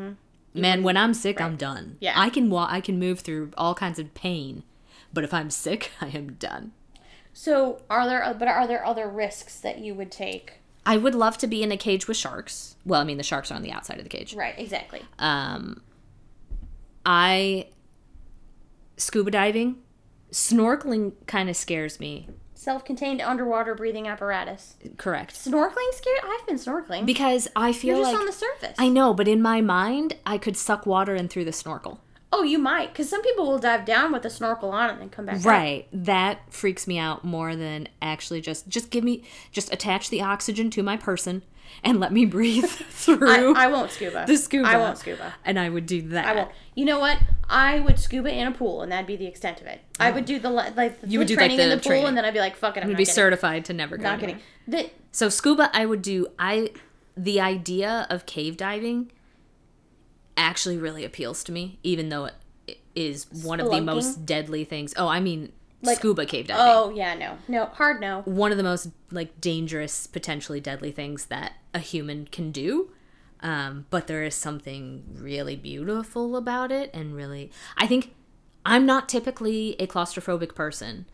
man, 0.54 0.82
when 0.84 0.96
I'm 0.96 1.12
sick, 1.14 1.40
I'm 1.40 1.56
done. 1.56 1.84
Mm-hmm. 1.84 1.96
Yeah. 2.00 2.12
I 2.14 2.30
can 2.30 2.50
walk. 2.50 2.70
I 2.70 2.80
can 2.80 2.98
move 3.00 3.20
through 3.20 3.50
all 3.56 3.74
kinds 3.74 3.98
of 3.98 4.14
pain, 4.14 4.62
but 5.12 5.24
if 5.24 5.34
I'm 5.34 5.50
sick, 5.50 5.90
I 6.00 6.08
am 6.08 6.34
done. 6.34 6.72
So 7.38 7.82
are 7.90 8.06
there? 8.06 8.34
But 8.38 8.48
are 8.48 8.66
there 8.66 8.82
other 8.82 9.06
risks 9.06 9.60
that 9.60 9.78
you 9.78 9.94
would 9.94 10.10
take? 10.10 10.54
I 10.86 10.96
would 10.96 11.14
love 11.14 11.36
to 11.38 11.46
be 11.46 11.62
in 11.62 11.70
a 11.70 11.76
cage 11.76 12.08
with 12.08 12.16
sharks. 12.16 12.76
Well, 12.86 12.98
I 12.98 13.04
mean, 13.04 13.18
the 13.18 13.22
sharks 13.22 13.50
are 13.50 13.54
on 13.56 13.62
the 13.62 13.72
outside 13.72 13.98
of 13.98 14.04
the 14.04 14.08
cage. 14.08 14.34
Right. 14.34 14.58
Exactly. 14.58 15.02
Um, 15.18 15.82
I 17.04 17.68
scuba 18.96 19.30
diving, 19.30 19.76
snorkeling 20.32 21.12
kind 21.26 21.50
of 21.50 21.56
scares 21.56 22.00
me. 22.00 22.30
Self-contained 22.54 23.20
underwater 23.20 23.74
breathing 23.74 24.08
apparatus. 24.08 24.76
Correct. 24.96 25.34
Snorkeling 25.34 25.92
scared? 25.92 26.20
I've 26.24 26.46
been 26.46 26.56
snorkeling. 26.56 27.04
Because 27.04 27.48
I 27.54 27.74
feel 27.74 27.96
You're 27.96 28.04
just 28.04 28.12
like 28.14 28.20
on 28.20 28.26
the 28.26 28.32
surface. 28.32 28.76
I 28.78 28.88
know, 28.88 29.12
but 29.12 29.28
in 29.28 29.42
my 29.42 29.60
mind, 29.60 30.16
I 30.24 30.38
could 30.38 30.56
suck 30.56 30.86
water 30.86 31.14
in 31.14 31.28
through 31.28 31.44
the 31.44 31.52
snorkel. 31.52 32.00
Oh, 32.32 32.42
you 32.42 32.58
might, 32.58 32.92
because 32.92 33.08
some 33.08 33.22
people 33.22 33.46
will 33.46 33.58
dive 33.58 33.84
down 33.84 34.12
with 34.12 34.24
a 34.24 34.30
snorkel 34.30 34.70
on 34.70 34.90
and 34.90 35.00
then 35.00 35.08
come 35.08 35.26
back 35.26 35.36
up. 35.36 35.44
Right. 35.44 35.88
That 35.92 36.52
freaks 36.52 36.86
me 36.86 36.98
out 36.98 37.24
more 37.24 37.56
than 37.56 37.88
actually 38.02 38.40
just 38.40 38.68
just 38.68 38.90
give 38.90 39.04
me 39.04 39.24
just 39.52 39.72
attach 39.72 40.10
the 40.10 40.22
oxygen 40.22 40.70
to 40.70 40.82
my 40.82 40.96
person 40.96 41.42
and 41.82 42.00
let 42.00 42.12
me 42.12 42.24
breathe 42.24 42.64
through 42.90 43.54
I 43.54 43.66
won't 43.68 43.90
scuba. 43.90 44.24
the 44.26 44.36
scuba. 44.36 44.68
I 44.68 44.76
won't 44.76 44.98
scuba. 44.98 45.34
And 45.44 45.58
I 45.58 45.68
would 45.68 45.86
do 45.86 46.02
that. 46.08 46.26
I 46.26 46.34
won't. 46.34 46.50
You 46.74 46.84
know 46.84 46.98
what? 46.98 47.18
I 47.48 47.80
would 47.80 47.98
scuba 47.98 48.30
in 48.30 48.46
a 48.46 48.52
pool, 48.52 48.82
and 48.82 48.90
that'd 48.90 49.06
be 49.06 49.16
the 49.16 49.26
extent 49.26 49.60
of 49.60 49.66
it. 49.66 49.80
I 50.00 50.10
would 50.10 50.24
oh. 50.24 50.26
do 50.26 50.38
the 50.38 50.50
like 50.50 50.74
the 50.74 50.92
You 51.06 51.18
would 51.20 51.28
do, 51.28 51.34
like, 51.34 51.46
training 51.46 51.60
in 51.60 51.70
the 51.70 51.76
the 51.76 51.82
pool, 51.82 52.06
and 52.06 52.16
then 52.16 52.24
I'd 52.24 52.34
be 52.34 52.40
like, 52.40 52.56
"Fuck 52.56 52.76
it, 52.76 52.82
I'm 52.82 52.88
would 52.88 52.96
be 52.96 53.04
getting, 53.04 53.14
certified 53.14 53.64
to 53.66 53.72
never 53.72 53.96
go. 53.96 54.02
not 54.04 54.20
getting." 54.20 54.40
The, 54.66 54.90
So 55.12 55.28
scuba, 55.28 55.70
I 55.72 55.86
would 55.86 56.02
do. 56.02 56.26
I 56.38 56.70
the 57.16 57.40
idea 57.40 58.06
of 58.10 58.26
cave 58.26 58.56
diving 58.56 59.10
actually 60.36 60.76
really 60.78 61.04
appeals 61.04 61.42
to 61.44 61.52
me, 61.52 61.78
even 61.82 62.08
though 62.08 62.30
it 62.66 62.78
is 62.94 63.26
one 63.42 63.60
of 63.60 63.70
the 63.70 63.80
most 63.80 64.26
deadly 64.26 64.64
things. 64.64 64.94
Oh, 64.96 65.08
I 65.08 65.20
mean 65.20 65.52
Like- 65.82 65.98
scuba 65.98 66.26
cave 66.26 66.46
diving. 66.48 66.64
oh 66.66 66.90
yeah, 66.90 67.14
no, 67.14 67.38
no, 67.48 67.66
hard 67.66 68.00
no. 68.00 68.22
One 68.22 68.50
of 68.50 68.56
the 68.58 68.64
most 68.64 68.88
like 69.10 69.40
dangerous, 69.40 70.06
potentially 70.06 70.60
deadly 70.60 70.90
things 70.92 71.26
that 71.26 71.52
a 71.74 71.78
human 71.78 72.26
can 72.26 72.50
do. 72.52 72.90
Um, 73.40 73.86
but 73.90 74.06
there 74.06 74.24
is 74.24 74.34
something 74.34 75.04
really 75.18 75.56
beautiful 75.56 76.36
about 76.36 76.72
it, 76.72 76.90
and 76.94 77.14
really, 77.14 77.50
I 77.76 77.86
think 77.86 78.14
I'm 78.64 78.86
not 78.86 79.08
typically 79.10 79.76
a 79.78 79.86
claustrophobic 79.86 80.54
person, 80.54 81.04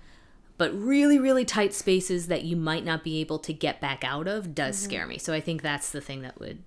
but 0.57 0.73
really, 0.73 1.19
really 1.19 1.45
tight 1.45 1.75
spaces 1.75 2.29
that 2.29 2.45
you 2.45 2.55
might 2.57 2.85
not 2.85 3.03
be 3.03 3.21
able 3.21 3.41
to 3.41 3.53
get 3.53 3.81
back 3.81 4.05
out 4.05 4.29
of 4.29 4.55
does 4.55 4.79
scare 4.79 5.07
me. 5.07 5.19
So 5.19 5.35
I 5.35 5.41
think 5.41 5.63
that's 5.63 5.91
the 5.91 6.01
thing 6.01 6.23
that 6.23 6.39
would 6.39 6.63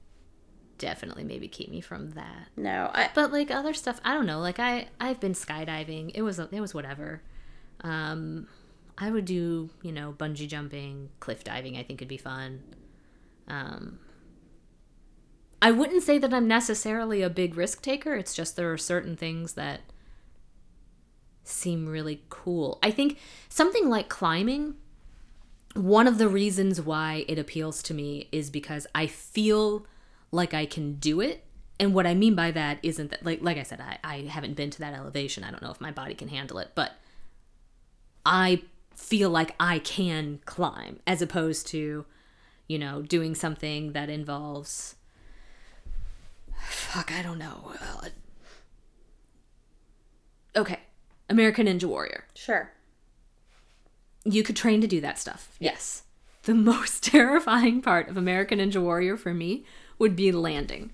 definitely 0.77 1.23
maybe 1.23 1.47
keep 1.47 1.69
me 1.69 1.81
from 1.81 2.11
that. 2.11 2.47
No, 2.55 2.91
I, 2.93 3.09
But 3.13 3.31
like 3.31 3.51
other 3.51 3.73
stuff, 3.73 3.99
I 4.03 4.13
don't 4.13 4.25
know. 4.25 4.39
Like 4.39 4.59
I, 4.59 4.87
I've 4.99 5.19
been 5.19 5.33
skydiving. 5.33 6.11
It 6.13 6.21
was, 6.21 6.39
it 6.39 6.51
was 6.59 6.73
whatever. 6.73 7.21
Um, 7.81 8.47
I 8.97 9.11
would 9.11 9.25
do, 9.25 9.69
you 9.81 9.91
know, 9.91 10.13
bungee 10.17 10.47
jumping, 10.47 11.09
cliff 11.19 11.43
diving. 11.43 11.77
I 11.77 11.83
think 11.83 11.99
would 11.99 12.09
be 12.09 12.17
fun. 12.17 12.63
Um, 13.47 13.99
I 15.61 15.71
wouldn't 15.71 16.03
say 16.03 16.17
that 16.17 16.33
I'm 16.33 16.47
necessarily 16.47 17.21
a 17.21 17.29
big 17.29 17.55
risk 17.55 17.81
taker. 17.81 18.15
It's 18.15 18.33
just 18.33 18.55
there 18.55 18.71
are 18.71 18.77
certain 18.77 19.15
things 19.15 19.53
that 19.53 19.81
seem 21.43 21.87
really 21.87 22.23
cool. 22.29 22.79
I 22.83 22.91
think 22.91 23.19
something 23.49 23.89
like 23.89 24.09
climbing, 24.09 24.75
one 25.73 26.07
of 26.07 26.17
the 26.17 26.27
reasons 26.27 26.81
why 26.81 27.25
it 27.27 27.37
appeals 27.37 27.83
to 27.83 27.93
me 27.93 28.29
is 28.31 28.49
because 28.49 28.87
I 28.95 29.07
feel 29.07 29.85
like 30.35 30.53
I 30.53 30.65
can 30.65 30.95
do 30.95 31.21
it. 31.21 31.43
And 31.79 31.93
what 31.93 32.07
I 32.07 32.13
mean 32.13 32.35
by 32.35 32.51
that 32.51 32.79
isn't 32.83 33.11
that 33.11 33.25
like 33.25 33.39
like 33.41 33.57
I 33.57 33.63
said, 33.63 33.81
I, 33.81 33.97
I 34.03 34.17
haven't 34.21 34.55
been 34.55 34.69
to 34.71 34.79
that 34.79 34.93
elevation. 34.93 35.43
I 35.43 35.51
don't 35.51 35.61
know 35.61 35.71
if 35.71 35.81
my 35.81 35.91
body 35.91 36.13
can 36.13 36.27
handle 36.27 36.59
it, 36.59 36.71
but 36.75 36.93
I 38.25 38.63
feel 38.95 39.29
like 39.29 39.55
I 39.59 39.79
can 39.79 40.39
climb 40.45 40.99
as 41.05 41.21
opposed 41.21 41.67
to, 41.67 42.05
you 42.67 42.79
know, 42.79 43.01
doing 43.01 43.35
something 43.35 43.91
that 43.91 44.09
involves 44.09 44.95
fuck, 46.65 47.11
I 47.11 47.21
don't 47.21 47.37
know. 47.37 47.73
Uh, 47.79 48.09
okay. 50.55 50.79
American 51.29 51.67
Ninja 51.67 51.85
Warrior. 51.85 52.25
Sure. 52.33 52.71
You 54.23 54.43
could 54.43 54.55
train 54.55 54.81
to 54.81 54.87
do 54.87 55.01
that 55.01 55.19
stuff. 55.19 55.55
Yes. 55.59 56.03
The 56.43 56.55
most 56.55 57.03
terrifying 57.11 57.81
part 57.81 58.09
of 58.09 58.17
American 58.17 58.59
Ninja 58.59 58.81
Warrior 58.81 59.17
for 59.17 59.33
me 59.33 59.65
would 59.99 60.15
be 60.15 60.31
landing. 60.31 60.91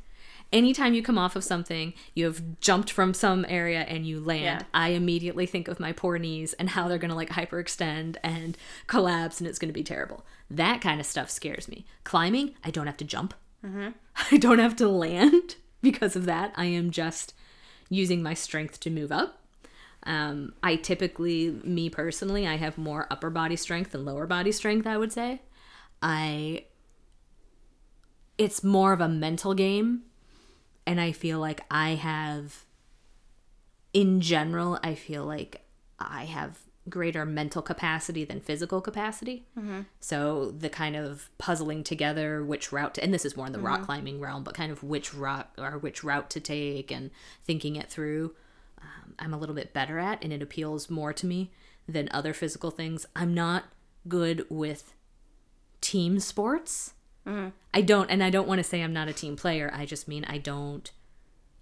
Anytime 0.54 0.94
you 0.94 1.02
come 1.02 1.18
off 1.18 1.38
of 1.38 1.46
something, 1.46 1.94
you 2.14 2.26
have 2.26 2.60
jumped 2.60 2.92
from 2.92 3.14
some 3.14 3.46
area 3.48 3.82
and 3.82 4.06
you 4.06 4.20
land, 4.20 4.44
Yeah. 4.44 4.64
I 4.74 4.90
immediately 4.90 5.46
think 5.46 5.70
of 5.70 5.80
my 5.80 5.94
poor 5.94 6.18
knees 6.18 6.52
and 6.54 6.72
how 6.72 6.90
they're 6.90 6.98
going 6.98 7.10
to 7.10 7.16
like 7.16 7.30
hyperextend 7.30 8.18
and 8.22 8.58
collapse 8.88 9.40
and 9.40 9.48
it's 9.48 9.60
going 9.60 9.70
to 9.70 9.74
be 9.74 9.84
terrible. 9.84 10.26
That 10.50 10.82
kind 10.82 11.00
of 11.00 11.06
stuff 11.06 11.30
scares 11.30 11.70
me. 11.70 11.86
Climbing, 12.04 12.56
I 12.66 12.70
don't 12.72 12.88
have 12.88 12.98
to 12.98 13.06
jump. 13.06 13.34
I 14.32 14.38
don't 14.38 14.60
have 14.60 14.76
to 14.78 14.90
land 14.90 15.56
because 15.82 16.18
of 16.18 16.26
that. 16.26 16.52
I 16.58 16.66
am 16.66 16.92
just 16.92 17.34
using 17.90 18.22
my 18.22 18.34
strength 18.34 18.80
to 18.82 18.90
move 18.90 19.12
up. 19.12 19.38
Um, 20.04 20.54
I 20.64 20.76
typically, 20.78 21.52
me 21.64 21.90
personally, 21.90 22.46
I 22.48 22.56
have 22.58 22.78
more 22.78 23.08
upper 23.12 23.30
body 23.30 23.56
strength 23.56 23.92
than 23.92 24.04
lower 24.04 24.26
body 24.26 24.52
strength, 24.52 24.86
I 24.88 24.98
would 24.98 25.14
say. 25.14 25.42
I, 26.02 26.66
it's 28.42 28.64
more 28.64 28.92
of 28.92 29.00
a 29.02 29.08
mental 29.08 29.54
game. 29.54 30.02
And 30.88 31.00
I 31.00 31.12
feel 31.12 31.40
like 31.40 31.62
I 31.70 31.92
have, 31.92 32.66
in 33.94 34.20
general, 34.20 34.80
I 34.82 34.96
feel 34.96 35.26
like 35.26 35.62
I 36.00 36.26
have 36.26 36.58
greater 36.90 37.24
mental 37.24 37.62
capacity 37.62 38.26
than 38.26 38.42
physical 38.42 38.82
capacity. 38.82 39.46
So 40.00 40.50
the 40.50 40.70
kind 40.70 40.96
of 40.96 41.30
puzzling 41.38 41.84
together 41.84 42.44
which 42.44 42.72
route 42.72 42.96
to, 42.96 43.04
and 43.04 43.14
this 43.14 43.26
is 43.26 43.38
more 43.38 43.46
in 43.46 43.54
the 43.54 43.60
rock 43.60 43.84
climbing 43.86 44.20
realm, 44.20 44.44
but 44.44 44.56
kind 44.56 44.72
of 44.72 44.82
which 44.82 45.14
rock 45.14 45.54
or 45.60 45.78
which 45.78 46.04
route 46.04 46.32
to 46.32 46.40
take 46.40 46.92
and 46.92 47.12
thinking 47.44 47.76
it 47.76 47.92
through. 47.92 48.34
Um, 48.82 49.14
I'm 49.20 49.34
a 49.36 49.38
little 49.38 49.54
bit 49.54 49.72
better 49.74 50.00
at, 50.00 50.24
and 50.24 50.34
it 50.34 50.42
appeals 50.42 50.90
more 50.90 51.14
to 51.14 51.28
me 51.28 51.52
than 51.88 52.10
other 52.12 52.34
physical 52.34 52.72
things. 52.72 53.06
I'm 53.16 53.36
not 53.36 53.66
good 54.08 54.48
with 54.50 54.96
team 55.80 56.20
sports. 56.20 56.96
Mm-hmm. 57.28 57.50
I 57.74 57.82
don't, 57.82 58.10
and 58.10 58.24
I 58.24 58.30
don't 58.30 58.48
want 58.48 58.60
to 58.60 58.64
say 58.64 58.82
I'm 58.82 58.94
not 58.94 59.08
a 59.08 59.14
team 59.14 59.36
player. 59.36 59.72
I 59.74 59.86
just 59.86 60.08
mean 60.08 60.26
I 60.26 60.38
don't. 60.38 60.92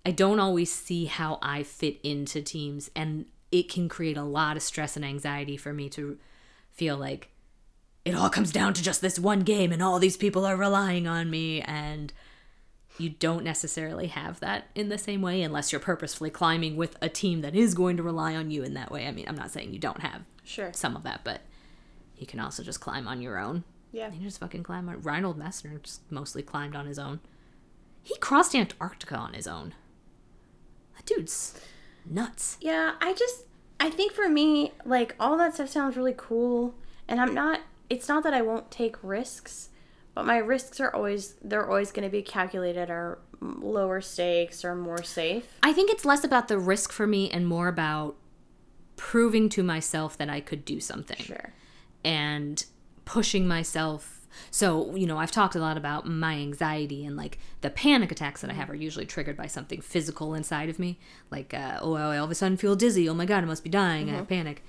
I 0.06 0.12
don't 0.12 0.40
always 0.40 0.74
see 0.74 1.06
how 1.06 1.38
I 1.42 1.64
fit 1.64 2.00
into 2.04 2.42
teams, 2.42 2.90
and 2.96 3.26
it 3.52 3.70
can 3.70 3.90
create 3.90 4.18
a 4.18 4.24
lot 4.24 4.56
of 4.56 4.64
stress 4.64 4.96
and 4.96 5.04
anxiety 5.04 5.58
for 5.58 5.74
me 5.74 5.90
to 5.90 6.18
feel 6.72 6.96
like 6.98 7.30
it 8.06 8.16
all 8.16 8.30
comes 8.30 8.52
down 8.52 8.74
to 8.76 8.82
just 8.82 9.02
this 9.02 9.20
one 9.20 9.42
game, 9.42 9.72
and 9.74 9.84
all 9.84 10.00
these 10.00 10.18
people 10.18 10.46
are 10.46 10.56
relying 10.56 11.06
on 11.06 11.30
me, 11.30 11.62
and 11.62 12.14
you 12.98 13.10
don't 13.10 13.44
necessarily 13.44 14.08
have 14.08 14.40
that 14.40 14.68
in 14.76 14.90
the 14.90 14.98
same 14.98 15.22
way 15.22 15.42
unless 15.42 15.72
you're 15.72 15.80
purposefully 15.82 16.30
climbing 16.30 16.76
with 16.78 16.96
a 17.02 17.10
team 17.10 17.42
that 17.42 17.56
is 17.56 17.74
going 17.74 17.98
to 17.98 18.04
rely 18.04 18.36
on 18.36 18.52
you 18.52 18.64
in 18.64 18.74
that 18.74 18.92
way. 18.92 19.06
I 19.08 19.12
mean, 19.12 19.26
I'm 19.28 19.36
not 19.36 19.52
saying 19.52 19.74
you 19.74 19.80
don't 19.80 20.02
have 20.02 20.22
Sure. 20.44 20.72
some 20.74 20.96
of 20.96 21.04
that, 21.04 21.22
but 21.24 21.42
you 22.18 22.26
can 22.26 22.40
also 22.40 22.64
just 22.64 22.80
climb 22.82 23.08
on 23.08 23.22
your 23.22 23.38
own. 23.38 23.64
Yeah. 23.92 24.12
You 24.14 24.22
just 24.22 24.40
fucking 24.40 24.64
climb 24.64 24.88
on. 24.90 25.02
Reinhold 25.02 25.40
Messner 25.40 25.82
just 25.82 26.02
mostly 26.12 26.44
climbed 26.44 26.76
on 26.76 26.86
his 26.86 27.00
own. 27.00 27.20
He 28.04 28.16
crossed 28.18 28.56
Antarctica 28.56 29.16
on 29.16 29.34
his 29.34 29.48
own. 29.48 29.74
That 30.96 31.06
dude's 31.06 31.60
nuts. 32.10 32.58
Yeah, 32.62 32.94
I 33.02 33.14
just 33.14 33.46
I 33.80 33.90
think 33.90 34.12
for 34.14 34.30
me, 34.30 34.74
like 34.86 35.16
all 35.20 35.38
that 35.38 35.54
stuff 35.56 35.70
sounds 35.70 35.96
really 35.98 36.14
cool, 36.16 36.76
and 37.08 37.20
I'm 37.20 37.34
not. 37.34 37.62
It's 37.90 38.08
not 38.08 38.24
that 38.24 38.34
I 38.34 38.42
won't 38.42 38.70
take 38.70 38.96
risks, 39.04 39.70
but 40.14 40.26
my 40.26 40.38
risks 40.38 40.80
are 40.80 40.94
always 40.94 41.36
they're 41.44 41.68
always 41.68 41.92
going 41.92 42.04
to 42.04 42.12
be 42.12 42.22
calculated 42.22 42.90
or 42.90 43.20
lower 43.42 44.02
stakes 44.02 44.64
or 44.66 44.76
more 44.76 45.02
safe. 45.02 45.46
I 45.64 45.74
think 45.74 45.90
it's 45.92 46.06
less 46.06 46.24
about 46.24 46.48
the 46.50 46.60
risk 46.60 46.92
for 46.92 47.08
me 47.08 47.30
and 47.32 47.48
more 47.48 47.68
about 47.68 48.16
proving 48.98 49.48
to 49.50 49.64
myself 49.64 50.18
that 50.18 50.30
I 50.30 50.42
could 50.42 50.66
do 50.66 50.80
something. 50.80 51.18
Sure. 51.18 51.54
and 52.04 52.66
pushing 53.10 53.48
myself. 53.48 54.28
So, 54.52 54.96
you 54.96 55.08
know, 55.08 55.18
I've 55.18 55.32
talked 55.32 55.56
a 55.56 55.60
lot 55.60 55.78
about 55.78 56.06
my 56.08 56.36
anxiety 56.36 57.04
and 57.06 57.18
like 57.18 57.40
the 57.62 57.72
panic 57.72 58.12
attacks 58.12 58.42
that 58.42 58.52
I 58.52 58.54
have 58.54 58.70
are 58.70 58.76
usually 58.76 59.08
triggered 59.08 59.36
by 59.36 59.48
something 59.48 59.82
physical 59.82 60.36
inside 60.36 60.70
of 60.70 60.78
me. 60.78 61.00
Like, 61.32 61.52
uh, 61.52 61.80
oh, 61.82 61.96
I 61.96 62.20
all 62.20 62.26
of 62.26 62.32
a 62.32 62.36
sudden 62.36 62.56
feel 62.56 62.76
dizzy. 62.76 63.10
Oh 63.10 63.16
my 63.16 63.26
God, 63.26 63.44
I 63.44 63.48
must 63.48 63.64
be 63.64 63.70
dying. 63.70 64.12
I 64.12 64.14
have 64.14 64.28
panic. 64.28 64.64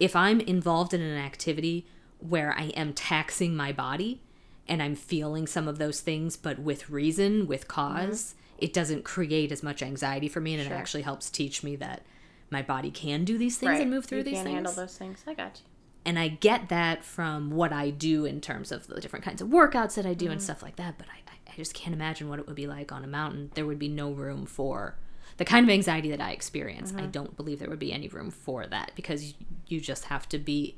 If 0.00 0.16
I'm 0.16 0.40
involved 0.40 0.94
in 0.94 1.02
an 1.02 1.18
activity 1.18 1.86
where 2.18 2.54
I 2.56 2.68
am 2.68 2.94
taxing 2.94 3.54
my 3.54 3.72
body 3.72 4.22
and 4.66 4.82
I'm 4.82 4.96
feeling 4.96 5.46
some 5.46 5.68
of 5.68 5.76
those 5.76 6.00
things, 6.00 6.38
but 6.38 6.58
with 6.58 6.88
reason, 6.88 7.46
with 7.46 7.68
because 7.68 8.34
it 8.56 8.72
doesn't 8.72 9.04
create 9.04 9.52
as 9.52 9.62
much 9.62 9.82
anxiety 9.82 10.28
for 10.28 10.40
me. 10.40 10.54
And 10.54 10.62
Sure. 10.62 10.72
it 10.72 10.76
actually 10.76 11.02
helps 11.02 11.28
teach 11.28 11.62
me 11.62 11.76
that 11.76 12.02
my 12.50 12.62
body 12.62 12.90
can 12.90 13.24
do 13.24 13.36
these 13.36 13.58
things 13.58 13.78
and 13.80 13.90
move 13.90 14.06
through 14.06 14.18
you 14.18 14.24
these 14.24 14.34
can 14.36 14.44
things 14.44 14.54
handle 14.54 14.72
those 14.72 14.96
things. 14.96 15.22
I 15.26 15.34
got 15.34 15.60
you. 15.62 15.71
And 16.04 16.18
I 16.18 16.28
get 16.28 16.68
that 16.68 17.04
from 17.04 17.50
what 17.50 17.72
I 17.72 17.90
do 17.90 18.24
in 18.24 18.40
terms 18.40 18.72
of 18.72 18.86
the 18.86 19.00
different 19.00 19.24
kinds 19.24 19.40
of 19.40 19.48
workouts 19.48 19.94
that 19.94 20.06
I 20.06 20.14
do 20.14 20.26
and 20.26 20.36
Mm-hmm. 20.38 20.44
stuff 20.44 20.62
like 20.62 20.76
that. 20.76 20.98
But 20.98 21.06
I, 21.08 21.18
I- 21.30 21.56
just 21.56 21.74
can't 21.74 21.94
imagine 21.94 22.30
what 22.30 22.38
it 22.38 22.46
would 22.46 22.56
be 22.56 22.66
like 22.66 22.92
on 22.92 23.04
a 23.04 23.06
mountain. 23.06 23.50
There 23.54 23.66
would 23.66 23.78
be 23.78 23.88
no 23.88 24.10
room 24.10 24.46
for 24.46 24.96
the 25.36 25.44
kind 25.44 25.66
of 25.66 25.70
anxiety 25.70 26.08
that 26.10 26.20
I 26.20 26.30
experience. 26.30 26.92
Mm-hmm. 26.92 27.00
I 27.02 27.06
don't 27.06 27.36
believe 27.36 27.58
there 27.58 27.68
would 27.68 27.78
be 27.78 27.92
any 27.92 28.08
room 28.08 28.30
for 28.30 28.66
that 28.66 28.92
because 28.96 29.22
you, 29.26 29.34
you 29.68 29.78
just 29.80 30.06
have 30.06 30.26
to 30.30 30.38
be 30.38 30.76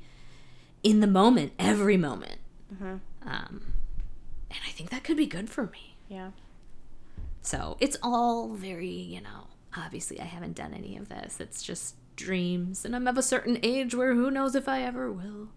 in 0.83 0.99
the 0.99 1.07
moment, 1.07 1.53
every 1.57 1.95
moment. 1.95 2.39
Mm-hmm. 2.73 2.95
Um, 3.25 3.73
and 4.51 4.59
I 4.67 4.71
think 4.71 4.89
that 4.89 5.05
could 5.05 5.15
be 5.15 5.25
good 5.27 5.49
for 5.49 5.63
me. 5.67 5.95
Yeah. 6.09 6.31
So 7.41 7.77
it's 7.79 7.95
all 8.03 8.49
very, 8.49 8.89
you 8.89 9.21
know, 9.21 9.47
obviously 9.77 10.19
I 10.19 10.25
haven't 10.25 10.55
done 10.55 10.73
any 10.73 10.97
of 10.97 11.07
this. 11.07 11.39
It's 11.39 11.63
just 11.63 11.95
dreams. 12.15 12.85
And 12.85 12.95
I'm 12.95 13.07
of 13.07 13.17
a 13.17 13.21
certain 13.23 13.57
age 13.63 13.93
where 13.95 14.13
who 14.15 14.29
knows 14.31 14.55
if 14.55 14.67
I 14.67 14.81
ever 14.83 15.11
will. 15.11 15.49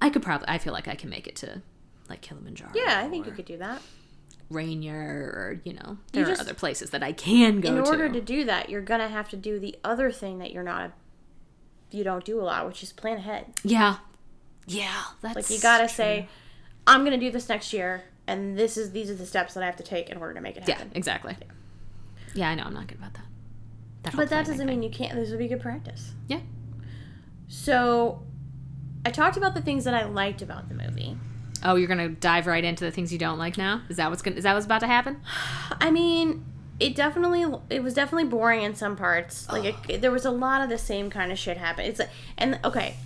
I 0.00 0.08
could 0.10 0.22
probably, 0.22 0.48
I 0.48 0.58
feel 0.58 0.72
like 0.72 0.88
I 0.88 0.94
can 0.94 1.10
make 1.10 1.26
it 1.26 1.36
to 1.36 1.62
like 2.08 2.20
Kilimanjaro. 2.22 2.72
Yeah, 2.74 3.02
I 3.04 3.08
think 3.08 3.26
you 3.26 3.32
could 3.32 3.44
do 3.44 3.58
that. 3.58 3.80
Rainier 4.48 4.96
or, 4.96 5.60
you 5.64 5.74
know, 5.74 5.98
there 6.12 6.24
just- 6.24 6.40
are 6.40 6.44
other 6.44 6.54
places 6.54 6.90
that 6.90 7.02
I 7.02 7.12
can 7.12 7.60
go 7.60 7.68
In 7.68 7.78
order 7.78 8.08
to. 8.08 8.14
to 8.14 8.20
do 8.20 8.44
that, 8.44 8.68
you're 8.70 8.80
gonna 8.80 9.08
have 9.08 9.28
to 9.30 9.36
do 9.36 9.58
the 9.60 9.76
other 9.84 10.10
thing 10.10 10.38
that 10.38 10.52
you're 10.52 10.62
not 10.64 10.92
you 11.92 12.04
don't 12.04 12.24
do 12.24 12.40
a 12.40 12.42
lot, 12.42 12.66
which 12.68 12.82
is 12.84 12.92
plan 12.92 13.16
ahead. 13.18 13.46
yeah. 13.64 13.96
Yeah. 14.66 15.02
That's 15.22 15.34
Like 15.34 15.50
you 15.50 15.60
gotta 15.60 15.86
true. 15.88 15.94
say, 15.94 16.28
I'm 16.86 17.02
gonna 17.04 17.18
do 17.18 17.30
this 17.32 17.48
next 17.48 17.72
year, 17.72 18.04
and 18.28 18.56
this 18.56 18.76
is 18.76 18.92
these 18.92 19.10
are 19.10 19.14
the 19.14 19.26
steps 19.26 19.54
that 19.54 19.62
I 19.62 19.66
have 19.66 19.76
to 19.76 19.82
take 19.82 20.08
in 20.08 20.16
order 20.18 20.34
to 20.34 20.40
make 20.40 20.56
it 20.56 20.64
Yeah, 20.68 20.76
happen. 20.76 20.92
exactly. 20.94 21.36
Yeah, 22.34 22.48
I 22.50 22.54
know. 22.54 22.62
I'm 22.64 22.74
not 22.74 22.86
good 22.86 22.98
about 22.98 23.14
that. 23.14 23.24
That 24.02 24.16
But 24.16 24.30
that 24.30 24.46
doesn't 24.46 24.66
mean 24.66 24.82
you 24.82 24.90
can't. 24.90 25.14
This 25.14 25.30
would 25.30 25.38
be 25.38 25.48
good 25.48 25.60
practice. 25.60 26.12
Yeah. 26.28 26.40
So, 27.48 28.22
I 29.04 29.10
talked 29.10 29.36
about 29.36 29.54
the 29.54 29.60
things 29.60 29.84
that 29.84 29.94
I 29.94 30.04
liked 30.04 30.42
about 30.42 30.68
the 30.68 30.74
movie. 30.74 31.18
Oh, 31.62 31.74
you're 31.74 31.88
gonna 31.88 32.08
dive 32.08 32.46
right 32.46 32.64
into 32.64 32.84
the 32.84 32.90
things 32.90 33.12
you 33.12 33.18
don't 33.18 33.38
like 33.38 33.58
now? 33.58 33.82
Is 33.88 33.96
that 33.96 34.08
what's 34.10 34.22
gonna? 34.22 34.36
Is 34.36 34.44
that 34.44 34.54
what's 34.54 34.66
about 34.66 34.80
to 34.80 34.86
happen? 34.86 35.20
I 35.72 35.90
mean, 35.90 36.44
it 36.78 36.94
definitely 36.94 37.44
it 37.68 37.82
was 37.82 37.94
definitely 37.94 38.28
boring 38.28 38.62
in 38.62 38.74
some 38.74 38.96
parts. 38.96 39.48
Like 39.48 39.88
it, 39.88 40.00
there 40.00 40.10
was 40.10 40.24
a 40.24 40.30
lot 40.30 40.62
of 40.62 40.70
the 40.70 40.78
same 40.78 41.10
kind 41.10 41.30
of 41.30 41.38
shit 41.38 41.58
happen. 41.58 41.84
It's 41.84 41.98
like 41.98 42.10
and 42.38 42.58
okay, 42.64 42.96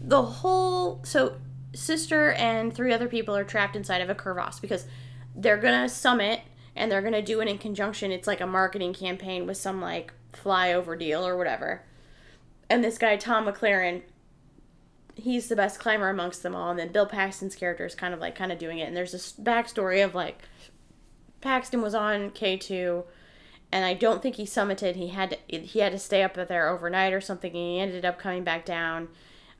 the 0.00 0.22
whole 0.22 1.00
so 1.04 1.36
sister 1.74 2.32
and 2.32 2.74
three 2.74 2.92
other 2.92 3.08
people 3.08 3.36
are 3.36 3.44
trapped 3.44 3.76
inside 3.76 4.00
of 4.00 4.10
a 4.10 4.14
crevasse 4.14 4.58
because 4.58 4.86
they're 5.34 5.56
gonna 5.56 5.88
summit 5.88 6.40
and 6.74 6.90
they're 6.90 7.02
gonna 7.02 7.22
do 7.22 7.40
it 7.40 7.48
in 7.48 7.58
conjunction. 7.58 8.10
It's 8.10 8.26
like 8.26 8.40
a 8.40 8.46
marketing 8.46 8.92
campaign 8.92 9.46
with 9.46 9.56
some 9.56 9.80
like 9.80 10.12
flyover 10.32 10.98
deal 10.98 11.26
or 11.26 11.36
whatever. 11.36 11.82
And 12.70 12.82
this 12.82 12.98
guy 12.98 13.16
Tom 13.16 13.46
McLaren, 13.46 14.02
he's 15.14 15.48
the 15.48 15.56
best 15.56 15.78
climber 15.78 16.08
amongst 16.08 16.42
them 16.42 16.54
all. 16.54 16.70
And 16.70 16.78
then 16.78 16.92
Bill 16.92 17.06
Paxton's 17.06 17.54
character 17.54 17.84
is 17.84 17.94
kind 17.94 18.14
of 18.14 18.20
like 18.20 18.34
kind 18.34 18.50
of 18.50 18.58
doing 18.58 18.78
it. 18.78 18.88
And 18.88 18.96
there's 18.96 19.12
this 19.12 19.32
backstory 19.32 20.04
of 20.04 20.14
like 20.14 20.40
Paxton 21.40 21.82
was 21.82 21.94
on 21.94 22.30
K 22.30 22.56
two, 22.56 23.04
and 23.70 23.84
I 23.84 23.94
don't 23.94 24.22
think 24.22 24.36
he 24.36 24.44
summited. 24.44 24.96
He 24.96 25.08
had 25.08 25.30
to, 25.30 25.58
he 25.58 25.80
had 25.80 25.92
to 25.92 25.98
stay 25.98 26.22
up 26.22 26.34
there 26.34 26.68
overnight 26.68 27.12
or 27.12 27.20
something, 27.20 27.50
and 27.50 27.56
he 27.56 27.80
ended 27.80 28.04
up 28.04 28.18
coming 28.18 28.44
back 28.44 28.64
down. 28.64 29.08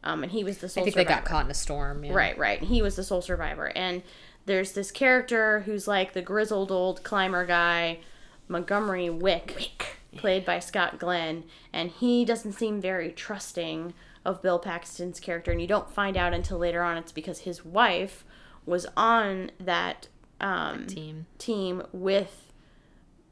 Um, 0.05 0.23
and 0.23 0.33
he 0.33 0.43
was 0.43 0.59
the 0.59 0.69
sole 0.69 0.83
I 0.83 0.85
think 0.85 0.95
survivor. 0.95 1.09
they 1.09 1.15
got 1.15 1.25
caught 1.25 1.45
in 1.45 1.51
a 1.51 1.55
storm. 1.55 2.05
Yeah. 2.05 2.13
Right, 2.13 2.37
right. 2.37 2.61
He 2.63 2.83
was 2.83 2.97
the 2.97 3.05
sole 3.05 3.23
survivor. 3.23 3.71
And 3.77 4.03
there's 4.47 4.73
this 4.73 4.91
character 4.91 5.61
who's 5.61 5.87
like 5.87 6.13
the 6.13 6.23
grizzled 6.23 6.73
old 6.73 7.05
climber 7.05 7.47
guy, 7.47 8.01
Montgomery 8.49 9.11
Wick. 9.11 9.55
Wick, 9.57 9.97
played 10.17 10.45
by 10.45 10.59
Scott 10.59 10.99
Glenn, 10.99 11.45
and 11.73 11.91
he 11.91 12.25
doesn't 12.25 12.53
seem 12.53 12.81
very 12.81 13.11
trusting 13.13 13.95
of 14.25 14.43
Bill 14.43 14.59
Paxton's 14.59 15.19
character. 15.21 15.51
And 15.51 15.61
you 15.61 15.67
don't 15.67 15.91
find 15.91 16.17
out 16.17 16.33
until 16.35 16.59
later 16.59 16.83
on 16.83 16.97
it's 16.97 17.13
because 17.13 17.41
his 17.41 17.65
wife 17.65 18.25
was 18.67 18.87
on 18.97 19.51
that 19.59 20.09
um, 20.41 20.87
Team. 20.87 21.27
team 21.39 21.83
with 21.93 22.53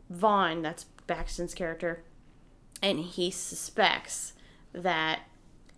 Vaughn, 0.09 0.62
that's 0.62 0.87
Paxton's 1.07 1.55
character, 1.55 2.03
and 2.83 2.99
he 3.01 3.31
suspects 3.31 4.33
that 4.72 5.20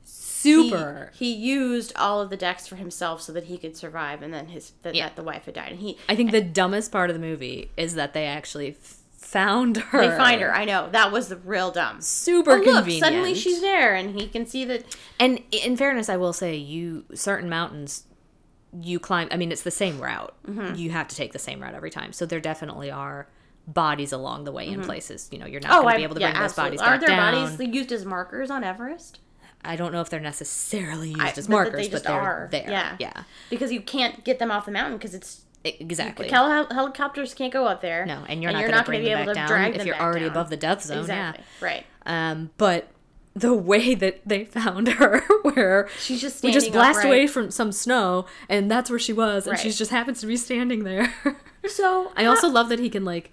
super. 0.05 1.11
He, 1.15 1.35
he 1.35 1.51
used 1.53 1.93
all 1.97 2.21
of 2.21 2.31
the 2.31 2.37
dex 2.37 2.67
for 2.67 2.77
himself 2.77 3.21
so 3.23 3.33
that 3.33 3.45
he 3.45 3.59
could 3.59 3.77
survive, 3.77 4.23
and 4.23 4.33
then 4.33 4.49
his 4.49 4.73
that, 4.83 4.95
Yeah. 4.95 5.09
that 5.09 5.17
the 5.17 5.23
wife 5.23 5.45
had 5.47 5.55
died, 5.55 5.73
and 5.73 5.81
he 5.81 5.99
I 6.09 6.17
think 6.17 6.31
the 6.31 6.41
dumbest 6.41 6.91
part 6.93 7.11
of 7.11 7.15
the 7.15 7.21
movie 7.21 7.71
is 7.77 7.95
that 7.95 8.13
they 8.15 8.25
actually 8.27 8.71
f- 8.71 8.99
found 9.23 9.77
her. 9.79 10.01
they 10.11 10.16
find 10.16 10.41
her. 10.41 10.55
I 10.55 10.64
know 10.64 10.89
that 10.91 11.12
was 11.12 11.29
the 11.29 11.37
real 11.37 11.70
dumb. 11.70 12.01
Super 12.01 12.53
Oh, 12.53 12.57
look, 12.57 12.64
convenient. 12.77 13.05
suddenly 13.05 13.35
she's 13.35 13.61
there, 13.61 13.95
and 13.95 14.18
he 14.18 14.29
can 14.29 14.47
see 14.47 14.64
that. 14.66 14.85
And 15.18 15.41
in 15.51 15.77
fairness, 15.77 16.09
I 16.09 16.16
will 16.16 16.33
say, 16.33 16.57
you 16.57 17.05
certain 17.14 17.49
mountains, 17.49 18.05
you 18.81 18.99
climb. 18.99 19.29
I 19.31 19.37
mean, 19.37 19.53
it's 19.53 19.62
the 19.62 19.70
same 19.70 20.01
route. 20.01 20.35
Mm-hmm. 20.47 20.75
You 20.77 20.91
have 20.91 21.09
to 21.09 21.16
take 21.16 21.33
the 21.33 21.39
same 21.39 21.61
route 21.62 21.75
every 21.75 21.91
time. 21.91 22.12
So 22.12 22.27
there 22.27 22.41
definitely 22.41 22.91
are 22.91 23.29
bodies 23.66 24.12
along 24.12 24.45
the 24.45 24.53
way 24.53 24.66
in 24.66 24.83
places. 24.83 25.29
You 25.31 25.39
know, 25.39 25.47
you're 25.47 25.61
not 25.61 25.70
Oh, 25.79 25.83
going 25.83 25.95
to 25.95 25.99
be 25.99 26.03
able 26.05 26.14
to 26.16 26.20
yeah, 26.20 26.33
bring 26.33 26.41
those 26.43 26.51
absolutely. 26.51 26.77
bodies 26.79 26.89
Aren't 26.89 27.01
back 27.03 27.09
there 27.09 27.16
down. 27.16 27.57
bodies 27.57 27.75
used 27.75 27.93
as 27.93 28.05
markers 28.05 28.51
on 28.51 28.64
Everest? 28.64 29.20
I 29.64 29.77
don't 29.77 29.93
know 29.93 30.01
if 30.01 30.11
they're 30.11 30.18
necessarily 30.18 31.11
used 31.11 31.20
I- 31.20 31.29
as 31.31 31.47
but 31.47 31.51
markers, 31.53 31.87
they 31.87 31.93
but 31.93 32.03
they're 32.03 32.20
are. 32.20 32.49
there. 32.51 32.66
Yeah. 32.68 32.97
yeah, 32.99 33.23
Because 33.51 33.70
you 33.70 33.81
can't 33.81 34.25
get 34.25 34.41
them 34.41 34.51
off 34.51 34.64
the 34.66 34.73
mountain 34.73 34.99
because 34.99 35.14
it's 35.14 35.45
exactly. 35.65 36.29
heli- 36.29 36.67
helicopters 36.71 37.35
can't 37.35 37.53
go 37.53 37.67
up 37.67 37.81
there. 37.81 38.05
no, 38.07 38.25
and 38.29 38.43
you're 38.43 38.53
not 38.53 38.61
going 38.61 38.73
to 38.73 38.85
gonna 38.85 38.99
be 38.99 39.05
them 39.05 39.19
able 39.19 39.33
to 39.33 39.35
down 39.35 39.49
drag 39.49 39.77
if 39.77 39.87
you're 39.87 40.01
already 40.01 40.21
down. 40.27 40.31
above 40.31 40.51
the 40.51 40.57
death 40.57 40.83
zone. 40.83 40.99
Exactly. 41.01 41.45
Right. 41.61 41.87
Um, 42.07 42.51
but 42.59 42.89
the 43.35 43.55
way 43.55 43.95
that 43.95 44.21
they 44.27 44.45
found 44.45 44.89
her, 44.99 45.21
where 45.43 45.89
She's 46.01 46.21
just 46.21 46.43
we 46.43 46.53
just 46.53 46.73
blast 46.73 46.99
upright. 46.99 47.07
away 47.07 47.27
from 47.27 47.51
some 47.51 47.73
snow, 47.73 48.27
and 48.49 48.71
that's 48.71 48.91
where 48.91 48.99
she 48.99 49.13
was, 49.13 49.47
and 49.47 49.59
she 49.59 49.71
just 49.71 49.91
happens 49.91 50.21
to 50.21 50.27
be 50.27 50.37
standing 50.37 50.85
there. 50.85 51.15
So 51.69 52.11
I 52.17 52.25
also 52.25 52.49
love 52.49 52.69
that 52.71 52.81
he 52.81 52.91
can 52.91 53.05
like 53.05 53.31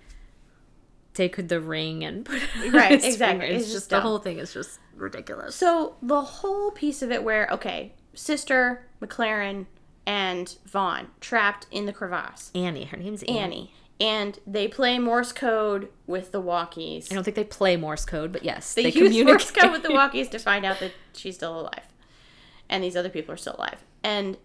take 1.15 1.47
the 1.47 1.59
ring 1.59 2.03
and 2.03 2.23
put 2.25 2.35
it 2.63 2.73
Right, 2.73 3.03
exactly. 3.03 3.47
It's, 3.47 3.63
It's 3.63 3.65
just 3.65 3.73
just 3.73 3.89
the 3.89 4.01
whole 4.01 4.19
thing 4.19 4.37
is 4.37 4.53
just 4.53 4.79
ridiculous. 4.95 5.55
So 5.55 5.95
the 6.03 6.21
whole 6.21 6.69
piece 6.69 7.01
of 7.01 7.11
it 7.11 7.23
where 7.23 7.47
okay, 7.51 7.93
sister 8.13 8.85
McLaren 9.01 9.65
and 10.09 10.57
Vaughn 10.65 11.09
trapped 11.21 11.67
in 11.69 11.85
the 11.85 11.93
crevasse. 11.93 12.49
Annie, 12.55 12.85
her 12.85 12.97
name's 12.97 13.21
Annie. 13.23 13.39
Annie. 13.39 13.73
And 14.01 14.39
they 14.47 14.67
play 14.67 14.97
Morse 14.97 15.31
code 15.31 15.89
with 16.07 16.31
the 16.31 16.41
walkies. 16.41 17.11
I 17.11 17.15
don't 17.15 17.23
think 17.23 17.35
they 17.35 17.43
play 17.43 17.77
Morse 17.77 18.05
code, 18.05 18.31
but 18.31 18.43
yes, 18.43 18.73
They, 18.73 18.83
they, 18.83 18.89
use 18.89 19.09
communicate. 19.09 19.25
Morse 19.27 19.51
code 19.51 19.71
with 19.71 19.83
the 19.83 19.89
walkies 19.89 20.31
to 20.31 20.39
find 20.39 20.65
out 20.65 20.79
that 20.79 20.93
she's 21.13 21.35
still 21.35 21.59
alive. 21.59 21.83
And 22.69 22.83
these 22.83 22.95
other 22.95 23.09
people 23.09 23.35
are 23.35 23.37
still 23.37 23.55
alive. 23.55 23.83
And 24.03 24.37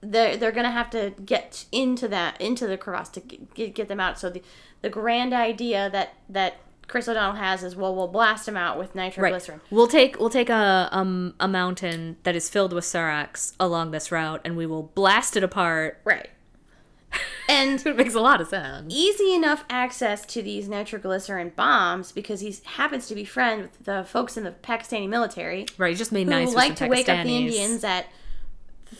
they're, 0.00 0.38
they're 0.38 0.50
going 0.50 0.64
to 0.64 0.70
have 0.70 0.88
to 0.90 1.12
get 1.26 1.66
into 1.72 2.08
that, 2.08 2.40
into 2.40 2.66
the 2.66 2.78
crevasse 2.78 3.10
to 3.10 3.20
get, 3.20 3.74
get 3.74 3.88
them 3.88 4.00
out. 4.00 4.18
So 4.18 4.30
the, 4.30 4.42
the 4.80 4.88
grand 4.88 5.34
idea 5.34 5.90
that, 5.90 6.14
that 6.30 6.56
Chris 6.92 7.08
O'Donnell 7.08 7.36
has 7.36 7.64
is, 7.64 7.74
well, 7.74 7.96
we'll 7.96 8.06
blast 8.06 8.44
them 8.44 8.54
out 8.54 8.76
with 8.78 8.88
Right. 8.88 8.96
nitroglycerin. 9.06 9.62
We'll 9.70 9.86
take 9.88 10.20
we'll 10.20 10.28
take 10.28 10.50
a 10.50 10.90
um 10.92 11.32
a 11.40 11.48
mountain 11.48 12.18
that 12.24 12.36
is 12.36 12.50
filled 12.50 12.74
with 12.74 12.84
seracs 12.84 13.54
along 13.58 13.92
this 13.92 14.12
route, 14.12 14.42
and 14.44 14.58
we 14.58 14.66
will 14.66 14.82
blast 14.94 15.34
it 15.34 15.42
apart. 15.42 15.98
Right. 16.04 16.28
And 17.48 17.84
It 17.86 17.96
makes 17.96 18.14
a 18.14 18.20
lot 18.20 18.40
of 18.42 18.48
sense. 18.48 18.92
easy 18.94 19.34
enough 19.34 19.64
access 19.70 20.24
to 20.26 20.42
these 20.42 20.68
nitroglycerin 20.68 21.52
bombs 21.56 22.12
because 22.12 22.40
he 22.40 22.54
happens 22.64 23.06
to 23.08 23.14
be 23.14 23.24
friend 23.24 23.62
with 23.62 23.84
the 23.84 24.04
folks 24.04 24.36
in 24.36 24.44
the 24.44 24.52
Pakistani 24.52 25.08
military 25.08 25.66
Right, 25.76 25.88
you 25.88 25.96
just 25.96 26.12
made 26.12 26.24
who 26.26 26.30
nice 26.30 26.48
with 26.48 26.56
like 26.56 26.76
to 26.76 26.86
wake 26.88 27.08
up 27.08 27.24
the 27.26 27.36
Indians 27.36 27.84
at 27.84 28.06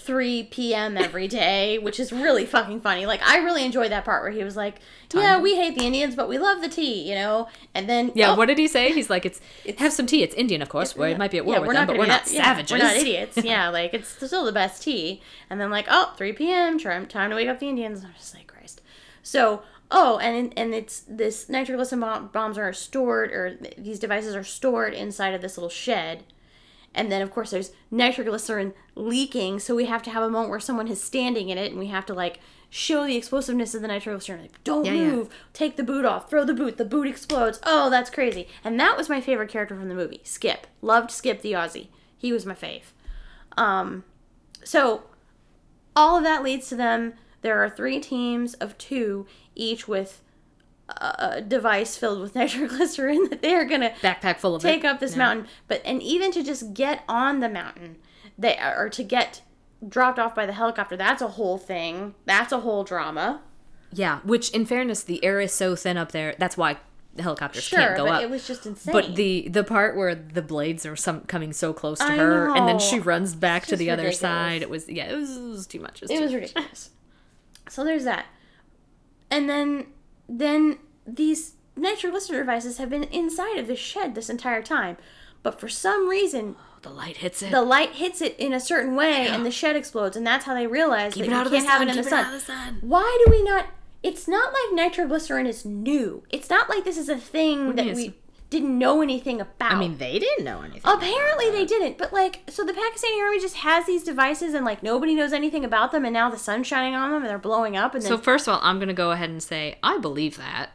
3 0.02 0.44
p.m. 0.44 0.96
every 0.96 1.28
day, 1.28 1.78
which 1.78 2.00
is 2.00 2.12
really 2.12 2.44
fucking 2.44 2.80
funny. 2.80 3.06
Like 3.06 3.22
I 3.22 3.38
really 3.38 3.64
enjoyed 3.64 3.90
that 3.92 4.04
part 4.04 4.22
where 4.22 4.32
he 4.32 4.44
was 4.44 4.56
like, 4.56 4.80
"Yeah, 5.14 5.40
we 5.40 5.56
hate 5.56 5.76
the 5.78 5.84
Indians, 5.84 6.14
but 6.14 6.28
we 6.28 6.38
love 6.38 6.60
the 6.60 6.68
tea," 6.68 7.08
you 7.08 7.14
know. 7.14 7.48
And 7.74 7.88
then 7.88 8.12
Yeah, 8.14 8.32
oh, 8.32 8.36
what 8.36 8.46
did 8.46 8.58
he 8.58 8.68
say? 8.68 8.92
He's 8.92 9.08
like, 9.08 9.24
it's, 9.24 9.40
have 9.78 9.92
some 9.92 10.06
tea. 10.06 10.22
It's 10.22 10.34
Indian, 10.34 10.62
of 10.62 10.68
course. 10.68 10.96
Well, 10.96 11.10
it 11.10 11.18
might 11.18 11.30
be 11.30 11.38
at 11.38 11.46
war 11.46 11.56
yeah, 11.56 11.60
with 11.60 11.72
them, 11.72 11.86
but 11.86 11.96
we're 11.96 12.04
be 12.04 12.08
not 12.08 12.24
that- 12.24 12.32
yeah, 12.32 12.44
savages. 12.44 12.72
we're 12.72 12.78
not 12.78 12.96
idiots. 12.96 13.36
yeah, 13.44 13.68
like 13.68 13.94
it's 13.94 14.08
still 14.08 14.44
the 14.44 14.52
best 14.52 14.82
tea. 14.82 15.22
And 15.48 15.60
then 15.60 15.70
like, 15.70 15.86
oh, 15.88 16.14
3 16.16 16.32
p.m. 16.32 16.78
Time 16.78 17.06
time 17.06 17.30
to 17.30 17.36
wake 17.36 17.48
up 17.48 17.58
the 17.58 17.68
Indians. 17.68 18.04
I'm 18.04 18.12
just 18.16 18.34
like, 18.34 18.46
Christ. 18.46 18.82
So, 19.22 19.62
oh, 19.90 20.18
and 20.18 20.52
and 20.56 20.74
it's 20.74 21.00
this 21.08 21.48
nitroglycerin 21.48 22.00
bomb, 22.00 22.28
bombs 22.28 22.58
are 22.58 22.72
stored, 22.72 23.30
or 23.32 23.56
these 23.78 23.98
devices 23.98 24.34
are 24.34 24.44
stored 24.44 24.94
inside 24.94 25.34
of 25.34 25.42
this 25.42 25.56
little 25.56 25.70
shed. 25.70 26.24
And 26.94 27.10
then, 27.10 27.22
of 27.22 27.30
course, 27.30 27.50
there's 27.50 27.72
nitroglycerin 27.90 28.74
leaking, 28.94 29.60
so 29.60 29.74
we 29.74 29.86
have 29.86 30.02
to 30.02 30.10
have 30.10 30.22
a 30.22 30.28
moment 30.28 30.50
where 30.50 30.60
someone 30.60 30.88
is 30.88 31.02
standing 31.02 31.48
in 31.48 31.56
it, 31.56 31.70
and 31.70 31.78
we 31.78 31.86
have 31.86 32.04
to 32.06 32.14
like 32.14 32.38
show 32.68 33.06
the 33.06 33.16
explosiveness 33.16 33.74
of 33.74 33.82
the 33.82 33.88
nitroglycerin. 33.88 34.42
Like, 34.42 34.62
don't 34.64 34.84
Yeah, 34.84 34.92
yeah. 34.94 35.10
move, 35.10 35.28
take 35.52 35.76
the 35.76 35.82
boot 35.82 36.04
off, 36.04 36.28
throw 36.28 36.44
the 36.44 36.54
boot, 36.54 36.76
the 36.76 36.84
boot 36.84 37.06
explodes. 37.06 37.60
Oh, 37.64 37.88
that's 37.90 38.10
crazy. 38.10 38.46
And 38.64 38.78
that 38.80 38.96
was 38.96 39.08
my 39.08 39.20
favorite 39.20 39.50
character 39.50 39.74
from 39.74 39.88
the 39.88 39.94
movie, 39.94 40.20
Skip. 40.24 40.66
Loved 40.82 41.10
Skip 41.10 41.40
the 41.42 41.52
Aussie. 41.52 41.88
He 42.16 42.32
was 42.32 42.46
my 42.46 42.54
fave. 42.54 42.92
Um, 43.56 44.04
so 44.64 45.02
all 45.96 46.16
of 46.16 46.24
that 46.24 46.42
leads 46.42 46.68
to 46.68 46.76
them. 46.76 47.14
There 47.42 47.62
are 47.62 47.68
three 47.68 48.00
teams 48.00 48.54
of 48.54 48.76
two, 48.78 49.26
each 49.54 49.88
with 49.88 50.22
a 51.00 51.40
device 51.40 51.96
filled 51.96 52.20
with 52.20 52.34
nitroglycerin 52.36 53.28
that 53.30 53.42
they 53.42 53.54
are 53.54 53.64
gonna 53.64 53.90
Backpack 54.02 54.38
full 54.38 54.54
of 54.54 54.62
take 54.62 54.84
it. 54.84 54.86
up 54.86 55.00
this 55.00 55.12
Yeah. 55.12 55.18
mountain. 55.18 55.46
But 55.68 55.82
and 55.84 56.02
even 56.02 56.32
to 56.32 56.42
just 56.42 56.74
get 56.74 57.02
on 57.08 57.40
the 57.40 57.48
mountain, 57.48 57.96
they 58.38 58.56
or 58.58 58.88
to 58.90 59.02
get 59.02 59.42
dropped 59.88 60.18
off 60.18 60.34
by 60.34 60.46
the 60.46 60.52
helicopter. 60.52 60.96
That's 60.96 61.22
a 61.22 61.28
whole 61.28 61.58
thing. 61.58 62.14
That's 62.24 62.52
a 62.52 62.60
whole 62.60 62.84
drama. 62.84 63.40
Yeah, 63.92 64.20
which 64.24 64.50
in 64.50 64.64
fairness, 64.64 65.02
the 65.02 65.22
air 65.24 65.40
is 65.40 65.52
so 65.52 65.76
thin 65.76 65.96
up 65.96 66.12
there. 66.12 66.34
That's 66.38 66.56
why 66.56 66.78
the 67.14 67.22
helicopters 67.22 67.64
Sure, 67.64 67.78
can't 67.78 67.96
go 67.98 68.04
but 68.06 68.12
up. 68.14 68.22
it 68.22 68.30
was 68.30 68.46
just 68.46 68.64
insane. 68.64 68.92
But 68.92 69.16
the 69.16 69.48
the 69.50 69.64
part 69.64 69.96
where 69.96 70.14
the 70.14 70.40
blades 70.40 70.86
are 70.86 70.96
some 70.96 71.22
coming 71.22 71.52
so 71.52 71.72
close 71.74 71.98
to 71.98 72.04
I 72.06 72.16
her, 72.16 72.56
and 72.56 72.66
then 72.66 72.78
she 72.78 73.00
runs 73.00 73.34
back 73.34 73.66
to 73.66 73.76
the 73.76 73.86
just 73.86 73.92
other 73.92 74.04
ridiculous. 74.04 74.18
side. 74.20 74.62
It 74.62 74.70
was 74.70 74.88
yeah, 74.88 75.10
it 75.12 75.16
was, 75.16 75.36
it 75.36 75.42
was 75.42 75.66
too 75.66 75.80
much. 75.80 76.02
it 76.02 76.08
was 76.10 76.20
much. 76.20 76.32
ridiculous. 76.32 76.90
so 77.68 77.84
there's 77.84 78.04
that. 78.04 78.26
And 79.30 79.48
then 79.48 79.86
then 80.38 80.78
these 81.06 81.54
nitroglycerin 81.76 82.38
devices 82.38 82.78
have 82.78 82.90
been 82.90 83.04
inside 83.04 83.58
of 83.58 83.66
this 83.66 83.78
shed 83.78 84.14
this 84.14 84.30
entire 84.30 84.62
time. 84.62 84.96
But 85.42 85.58
for 85.60 85.68
some 85.68 86.08
reason, 86.08 86.56
oh, 86.58 86.64
The 86.82 86.90
light 86.90 87.16
hits 87.18 87.42
it. 87.42 87.50
the 87.50 87.62
light 87.62 87.92
hits 87.94 88.20
it 88.22 88.36
in 88.38 88.52
a 88.52 88.60
certain 88.60 88.94
way 88.94 89.26
and 89.28 89.44
the 89.44 89.50
shed 89.50 89.74
explodes, 89.76 90.16
and 90.16 90.26
that's 90.26 90.44
how 90.44 90.54
they 90.54 90.66
realize 90.66 91.14
keep 91.14 91.26
that 91.26 91.44
you 91.44 91.44
the 91.44 91.50
can't 91.56 91.68
have 91.68 91.82
it 91.82 91.88
in 91.88 91.96
the 91.96 92.02
sun. 92.04 92.32
the 92.32 92.40
sun. 92.40 92.78
Why 92.80 93.22
do 93.24 93.30
we 93.32 93.42
not? 93.42 93.66
It's 94.02 94.26
not 94.26 94.52
like 94.52 94.74
nitroglycerin 94.74 95.46
is 95.46 95.64
new. 95.64 96.22
It's 96.30 96.50
not 96.50 96.68
like 96.68 96.84
this 96.84 96.96
is 96.98 97.08
a 97.08 97.16
thing 97.16 97.76
that 97.76 97.94
we? 97.94 98.14
Didn't 98.52 98.78
know 98.78 99.02
anything 99.02 99.40
about. 99.40 99.72
I 99.72 99.78
mean, 99.78 99.98
they 99.98 100.18
didn't 100.20 100.44
know 100.44 100.60
anything. 100.62 100.82
apparently 100.84 101.50
they 101.50 101.64
didn't. 101.64 101.98
But 101.98 102.12
like, 102.12 102.42
so 102.48 102.64
the 102.64 102.72
Pakistani 102.72 103.20
army 103.20 103.40
just 103.40 103.56
has 103.56 103.86
these 103.86 104.04
devices, 104.04 104.54
and 104.54 104.64
like 104.64 104.82
nobody 104.82 105.14
knows 105.16 105.32
anything 105.32 105.64
about 105.64 105.90
them, 105.90 106.04
and 106.04 106.12
now 106.14 106.30
the 106.30 106.38
sun's 106.38 106.66
shining 106.66 106.94
on 106.94 107.10
them, 107.10 107.22
and 107.22 107.28
they're 107.30 107.38
blowing 107.38 107.76
up, 107.76 107.94
and 107.94 108.02
then 108.04 108.08
So 108.08 108.16
first 108.18 108.46
of 108.46 108.54
all, 108.54 108.60
I'm 108.62 108.78
gonna 108.78 108.94
go 108.94 109.10
ahead 109.10 109.30
and 109.30 109.42
say 109.42 109.78
I 109.82 109.98
believe 109.98 110.36
that 110.36 110.70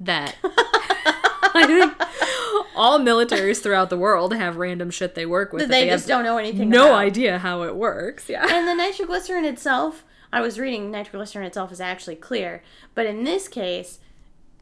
that 0.00 0.36
I 0.44 1.64
think 1.66 2.66
all 2.76 2.98
militaries 2.98 3.62
throughout 3.62 3.90
the 3.90 3.96
world 3.96 4.34
have 4.34 4.56
random 4.56 4.90
shit 4.90 5.14
they 5.14 5.26
work 5.26 5.52
with. 5.52 5.62
that 5.62 5.68
that 5.68 5.80
they 5.80 5.86
just 5.88 6.06
don't 6.08 6.24
know 6.24 6.36
anything. 6.36 6.68
no 6.68 6.86
about. 6.88 6.98
idea 6.98 7.38
how 7.38 7.62
it 7.62 7.74
works. 7.76 8.28
Yeah. 8.28 8.46
And 8.50 8.66
the 8.68 8.74
nitroglycerin 8.82 9.44
itself, 9.44 10.04
I 10.32 10.40
was 10.40 10.58
reading 10.58 10.90
nitroglycerin 10.90 11.46
itself 11.46 11.70
is 11.72 11.80
actually 11.80 12.16
clear, 12.16 12.62
but 12.94 13.06
in 13.06 13.24
this 13.24 13.46
case, 13.48 14.00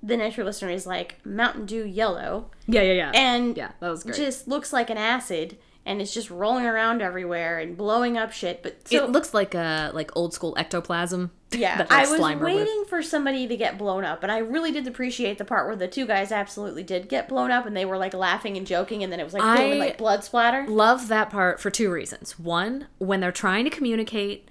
the 0.03 0.17
nitroglycerin 0.17 0.73
is 0.75 0.87
like 0.87 1.25
Mountain 1.25 1.67
Dew 1.67 1.85
yellow, 1.85 2.51
Yeah, 2.67 2.83
yeah, 2.83 2.93
yeah. 2.93 3.13
and 3.15 3.57
yeah, 3.57 3.73
that 3.81 3.89
was 3.89 4.03
great. 4.03 4.17
just 4.17 4.49
looks 4.49 4.73
like 4.73 4.91
an 4.91 4.99
acid, 4.99 5.59
and 5.87 6.01
it's 6.01 6.13
just 6.15 6.31
rolling 6.31 6.65
around 6.67 7.03
everywhere 7.03 7.59
and 7.59 7.77
blowing 7.77 8.17
up 8.19 8.33
shit. 8.33 8.63
But 8.63 8.89
so 8.89 9.05
it 9.05 9.11
looks 9.11 9.33
like 9.33 9.55
a 9.55 9.91
like 9.95 10.11
old 10.17 10.35
school 10.35 10.55
ectoplasm. 10.59 11.31
yeah, 11.53 11.77
that, 11.79 11.91
like, 11.91 12.09
I 12.09 12.11
was 12.11 12.19
Slimer 12.21 12.41
waiting 12.45 12.85
for 12.89 13.03
somebody 13.03 13.47
to 13.47 13.57
get 13.57 13.77
blown 13.79 14.05
up, 14.05 14.23
and 14.23 14.33
I 14.33 14.39
really 14.39 14.73
did 14.73 14.87
appreciate 14.89 15.39
the 15.39 15.45
part 15.45 15.67
where 15.67 15.77
the 15.77 15.87
two 15.87 16.07
guys 16.07 16.33
absolutely 16.33 16.83
did 16.83 17.09
get 17.09 17.29
blown 17.29 17.51
up, 17.51 17.67
and 17.67 17.77
they 17.77 17.85
were 17.85 17.99
like 17.99 18.15
laughing 18.15 18.57
and 18.57 18.67
joking, 18.67 19.03
and 19.05 19.13
then 19.13 19.21
it 19.21 19.25
was 19.25 19.35
like 19.35 19.43
I- 19.43 19.75
like 19.75 19.99
blood 19.99 20.25
splatter. 20.25 20.67
love 20.67 21.09
that 21.09 21.31
part 21.31 21.61
for 21.61 21.71
two 21.71 21.91
reasons. 21.93 22.39
One, 22.39 22.89
when 22.99 23.21
they're 23.21 23.31
trying 23.33 23.65
to 23.65 23.71
communicate 23.71 24.49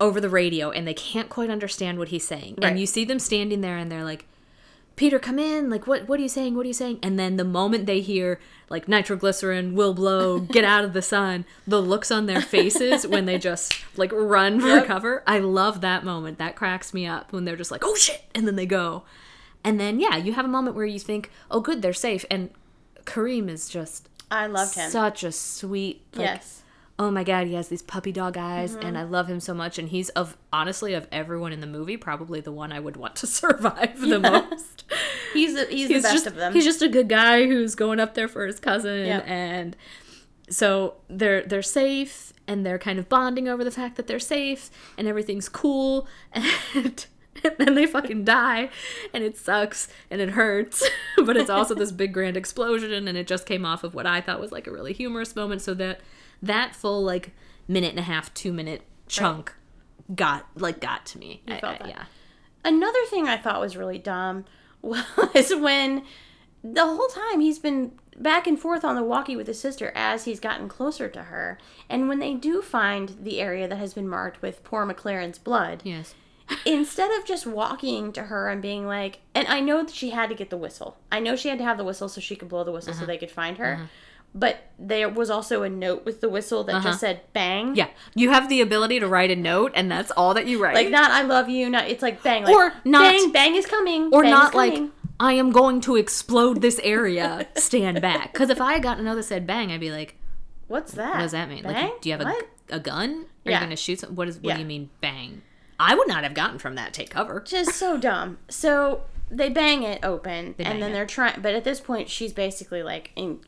over 0.00 0.20
the 0.20 0.28
radio 0.28 0.70
and 0.70 0.86
they 0.88 0.92
can't 0.94 1.28
quite 1.28 1.48
understand 1.50 1.98
what 1.98 2.08
he's 2.08 2.26
saying. 2.26 2.56
Right. 2.58 2.70
And 2.70 2.80
you 2.80 2.84
see 2.86 3.04
them 3.04 3.20
standing 3.20 3.60
there 3.60 3.76
and 3.78 3.90
they're 3.92 4.02
like, 4.04 4.26
Peter, 4.96 5.18
come 5.18 5.38
in. 5.38 5.70
Like, 5.70 5.86
what, 5.86 6.08
what 6.08 6.18
are 6.20 6.22
you 6.22 6.28
saying? 6.28 6.54
What 6.54 6.64
are 6.64 6.68
you 6.68 6.72
saying? 6.74 7.00
And 7.02 7.18
then 7.18 7.36
the 7.36 7.44
moment 7.44 7.86
they 7.86 8.00
hear, 8.00 8.38
like, 8.70 8.86
nitroglycerin 8.88 9.74
will 9.74 9.92
blow, 9.94 10.38
get 10.56 10.64
out 10.64 10.84
of 10.84 10.92
the 10.92 11.02
sun, 11.02 11.44
the 11.66 11.82
looks 11.82 12.10
on 12.12 12.26
their 12.26 12.40
faces 12.40 13.06
when 13.06 13.24
they 13.26 13.36
just, 13.38 13.74
like, 13.96 14.12
run 14.12 14.60
for 14.60 14.68
Yep. 14.68 14.86
cover. 14.86 15.22
I 15.26 15.38
love 15.40 15.80
that 15.80 16.04
moment. 16.04 16.38
That 16.38 16.54
cracks 16.56 16.94
me 16.94 17.06
up 17.06 17.32
when 17.32 17.44
they're 17.44 17.56
just 17.56 17.70
like, 17.70 17.82
oh 17.84 17.94
shit. 17.96 18.22
And 18.34 18.46
then 18.46 18.56
they 18.56 18.66
go. 18.66 19.02
And 19.64 19.80
then, 19.80 19.98
yeah, 19.98 20.16
you 20.16 20.34
have 20.34 20.44
a 20.44 20.48
moment 20.48 20.76
where 20.76 20.86
you 20.86 20.98
think, 20.98 21.30
oh, 21.50 21.60
good, 21.60 21.80
they're 21.82 21.92
safe. 21.92 22.24
And 22.30 22.50
Kareem 23.04 23.48
is 23.48 23.68
just 23.68 24.08
I 24.30 24.46
loved 24.46 24.74
him. 24.74 24.90
such 24.90 25.24
a 25.24 25.32
sweet 25.32 26.02
like, 26.14 26.26
yes. 26.26 26.62
Oh 26.98 27.10
my 27.10 27.24
god 27.24 27.46
he 27.46 27.54
has 27.54 27.68
these 27.68 27.82
puppy 27.82 28.12
dog 28.12 28.36
eyes 28.36 28.74
and 28.74 28.84
mm-hmm. 28.84 28.96
i 28.96 29.02
love 29.02 29.28
him 29.28 29.40
so 29.40 29.52
much 29.52 29.78
and 29.78 29.88
he's 29.88 30.10
of 30.10 30.36
honestly 30.52 30.94
of 30.94 31.08
everyone 31.10 31.52
in 31.52 31.60
the 31.60 31.66
movie 31.66 31.96
probably 31.96 32.40
the 32.40 32.52
one 32.52 32.72
i 32.72 32.78
would 32.78 32.96
want 32.96 33.16
to 33.16 33.26
survive 33.40 34.00
the 34.00 34.20
most 34.20 34.84
He's 35.32 35.54
the 35.54 35.66
he's, 35.66 35.88
the 35.88 35.94
best 35.94 36.12
just 36.12 36.26
of 36.28 36.36
them. 36.36 36.52
he's 36.52 36.64
just 36.64 36.82
a 36.82 36.88
good 36.88 37.08
guy 37.08 37.46
who's 37.46 37.74
going 37.74 37.98
up 37.98 38.14
there 38.14 38.28
for 38.28 38.46
his 38.46 38.60
cousin 38.60 39.06
Yep. 39.06 39.24
and 39.26 39.76
so 40.48 40.94
they're 41.08 41.42
they're 41.42 41.62
safe 41.62 42.32
and 42.46 42.64
they're 42.64 42.78
kind 42.78 42.98
of 42.98 43.08
bonding 43.08 43.48
over 43.48 43.64
the 43.64 43.70
fact 43.70 43.96
that 43.96 44.06
they're 44.06 44.20
safe 44.20 44.70
and 44.96 45.08
everything's 45.08 45.48
cool 45.48 46.06
and, 46.32 47.06
and 47.42 47.54
then 47.58 47.74
they 47.74 47.86
fucking 47.86 48.24
die 48.24 48.68
and 49.12 49.24
it 49.24 49.36
sucks 49.36 49.88
and 50.10 50.20
it 50.20 50.30
hurts 50.30 50.88
but 51.24 51.36
it's 51.36 51.50
also 51.50 51.74
this 51.74 51.90
big 51.90 52.12
grand 52.12 52.36
explosion 52.36 53.08
and 53.08 53.16
it 53.18 53.26
just 53.26 53.46
came 53.46 53.64
off 53.64 53.82
of 53.82 53.94
what 53.94 54.06
i 54.06 54.20
thought 54.20 54.40
was 54.40 54.52
like 54.52 54.66
a 54.66 54.70
really 54.70 54.92
humorous 54.92 55.34
moment 55.34 55.60
so 55.62 55.74
that 55.74 56.00
that 56.46 56.74
full 56.74 57.02
like 57.02 57.32
minute 57.68 57.90
and 57.90 57.98
a 57.98 58.02
half 58.02 58.32
two 58.34 58.52
minute 58.52 58.82
chunk 59.08 59.54
got 60.14 60.46
like 60.54 60.80
got 60.80 61.06
to 61.06 61.18
me 61.18 61.42
I- 61.48 61.58
felt 61.60 61.74
I- 61.76 61.78
that. 61.78 61.88
yeah 61.88 62.04
Another 62.66 63.04
thing 63.10 63.28
I 63.28 63.36
thought 63.36 63.60
was 63.60 63.76
really 63.76 63.98
dumb 63.98 64.46
was 64.82 65.52
when 65.54 66.02
the 66.62 66.84
whole 66.86 67.08
time 67.08 67.40
he's 67.40 67.58
been 67.58 67.92
back 68.16 68.46
and 68.46 68.58
forth 68.58 68.84
on 68.86 68.94
the 68.96 69.02
walkie 69.02 69.36
with 69.36 69.46
his 69.46 69.60
sister 69.60 69.92
as 69.94 70.24
he's 70.24 70.40
gotten 70.40 70.66
closer 70.66 71.06
to 71.08 71.24
her. 71.24 71.58
And 71.90 72.08
when 72.08 72.20
they 72.20 72.32
do 72.32 72.62
find 72.62 73.16
the 73.22 73.38
area 73.40 73.68
that 73.68 73.76
has 73.76 73.92
been 73.92 74.08
marked 74.08 74.40
with 74.40 74.64
poor 74.64 74.86
McLaren's 74.86 75.38
blood, 75.38 75.82
yes 75.84 76.14
instead 76.64 77.10
of 77.18 77.26
just 77.26 77.46
walking 77.46 78.12
to 78.12 78.22
her 78.24 78.48
and 78.48 78.62
being 78.62 78.86
like, 78.86 79.20
and 79.34 79.46
I 79.48 79.60
know 79.60 79.82
that 79.84 79.94
she 79.94 80.10
had 80.10 80.30
to 80.30 80.34
get 80.34 80.48
the 80.48 80.56
whistle. 80.56 80.96
I 81.12 81.20
know 81.20 81.36
she 81.36 81.48
had 81.50 81.58
to 81.58 81.64
have 81.64 81.76
the 81.76 81.84
whistle 81.84 82.08
so 82.08 82.20
she 82.22 82.34
could 82.36 82.48
blow 82.48 82.64
the 82.64 82.72
whistle 82.72 82.92
Uh-huh. 82.92 83.00
so 83.00 83.06
they 83.06 83.18
could 83.18 83.30
find 83.30 83.58
her. 83.58 83.90
But 84.36 84.58
there 84.80 85.08
was 85.08 85.30
also 85.30 85.62
a 85.62 85.68
note 85.68 86.04
with 86.04 86.20
the 86.20 86.28
whistle 86.28 86.64
that 86.64 86.82
just 86.82 86.98
said 87.00 87.20
bang. 87.32 87.66
Uh-huh. 87.66 87.74
yeah 87.76 87.88
you 88.16 88.30
have 88.30 88.48
the 88.48 88.60
ability 88.60 88.98
to 88.98 89.06
write 89.06 89.30
a 89.30 89.36
note 89.36 89.70
and 89.76 89.88
that's 89.90 90.10
all 90.10 90.34
that 90.34 90.46
you 90.48 90.60
write 90.60 90.74
Like 90.74 90.90
not 90.90 91.12
I 91.12 91.22
love 91.22 91.48
you, 91.48 91.70
not 91.70 91.88
it's 91.88 92.02
like 92.02 92.22
bang. 92.22 92.42
Like, 92.44 92.54
Or 92.54 92.72
not- 92.84 93.02
bang, 93.12 93.30
bang 93.32 93.54
is 93.54 93.64
coming. 93.66 94.10
or 94.12 94.24
not 94.24 94.54
like 94.54 94.74
coming. 94.74 94.90
I 95.20 95.34
am 95.34 95.52
going 95.52 95.80
to 95.82 95.94
explode 95.94 96.60
this 96.60 96.80
area. 96.82 97.46
Stand 97.56 98.00
back. 98.02 98.32
Because 98.32 98.50
if 98.50 98.60
I 98.60 98.72
had 98.72 98.82
gotten 98.82 99.06
a 99.06 99.10
note 99.10 99.14
that 99.16 99.22
said 99.22 99.46
bang, 99.46 99.70
I'd 99.70 99.78
be 99.80 99.92
like, 99.92 100.16
What's 100.66 100.92
that? 100.94 101.14
"What 101.14 101.20
does 101.20 101.32
that 101.32 101.48
mean? 101.48 101.62
Bang? 101.62 101.90
Like, 101.90 102.00
do 102.00 102.08
you 102.08 102.16
have 102.16 102.26
What? 102.26 102.44
a, 102.70 102.76
a 102.76 102.80
gun? 102.80 103.26
Are 103.46 103.50
Yeah. 103.50 103.58
you 103.58 103.66
going 103.66 103.70
to 103.70 103.76
shoot? 103.76 104.00
Some, 104.00 104.16
what 104.16 104.26
is? 104.28 104.36
What 104.38 104.44
Yeah. 104.46 104.54
do 104.54 104.60
you 104.62 104.66
mean 104.66 104.90
bang? 105.00 105.42
I 105.78 105.94
would 105.94 106.08
not 106.08 106.24
have 106.24 106.34
gotten 106.34 106.58
from 106.58 106.74
that. 106.74 106.92
Take 106.92 107.10
cover. 107.10 107.40
just 107.40 107.72
so 107.76 107.96
dumb. 107.98 108.38
So 108.48 109.02
they 109.30 109.50
bang 109.50 109.82
it 109.82 110.00
open, 110.02 110.54
and 110.58 110.82
then 110.82 110.90
it. 110.90 110.94
they're 110.94 111.06
trying. 111.06 111.40
But 111.42 111.54
at 111.54 111.62
this 111.64 111.80
point, 111.80 112.08
she's 112.08 112.32
basically 112.32 112.82
like 112.82 113.12
in, 113.14 113.40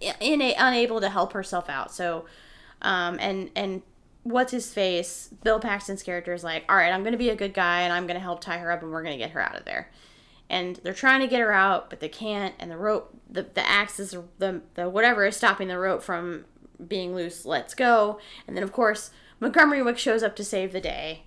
in 0.00 0.42
a, 0.42 0.54
unable 0.58 1.00
to 1.00 1.08
help 1.08 1.32
herself 1.32 1.68
out. 1.68 1.92
So, 1.92 2.26
um, 2.82 3.18
and 3.20 3.50
and 3.54 3.82
what's 4.22 4.52
his 4.52 4.72
face? 4.72 5.30
Bill 5.42 5.60
Paxton's 5.60 6.02
character 6.02 6.32
is 6.32 6.44
like, 6.44 6.64
all 6.68 6.76
right, 6.76 6.92
I'm 6.92 7.04
gonna 7.04 7.16
be 7.16 7.30
a 7.30 7.36
good 7.36 7.54
guy, 7.54 7.82
and 7.82 7.92
I'm 7.92 8.06
gonna 8.06 8.20
help 8.20 8.40
tie 8.40 8.58
her 8.58 8.70
up, 8.70 8.82
and 8.82 8.90
we're 8.90 9.02
gonna 9.02 9.18
get 9.18 9.30
her 9.30 9.40
out 9.40 9.56
of 9.56 9.64
there. 9.64 9.90
And 10.48 10.76
they're 10.76 10.92
trying 10.92 11.20
to 11.20 11.28
get 11.28 11.40
her 11.40 11.52
out, 11.52 11.90
but 11.90 12.00
they 12.00 12.08
can't. 12.08 12.54
And 12.58 12.70
the 12.70 12.76
rope, 12.76 13.16
the 13.30 13.42
the 13.42 13.66
axe 13.68 14.00
is 14.00 14.16
the 14.38 14.62
the 14.74 14.88
whatever 14.88 15.26
is 15.26 15.36
stopping 15.36 15.68
the 15.68 15.78
rope 15.78 16.02
from 16.02 16.44
being 16.88 17.14
loose. 17.14 17.44
Let's 17.44 17.74
go. 17.74 18.18
And 18.46 18.56
then 18.56 18.64
of 18.64 18.72
course 18.72 19.10
Montgomery 19.38 19.82
Wick 19.82 19.98
shows 19.98 20.22
up 20.22 20.36
to 20.36 20.44
save 20.44 20.72
the 20.72 20.80
day 20.80 21.24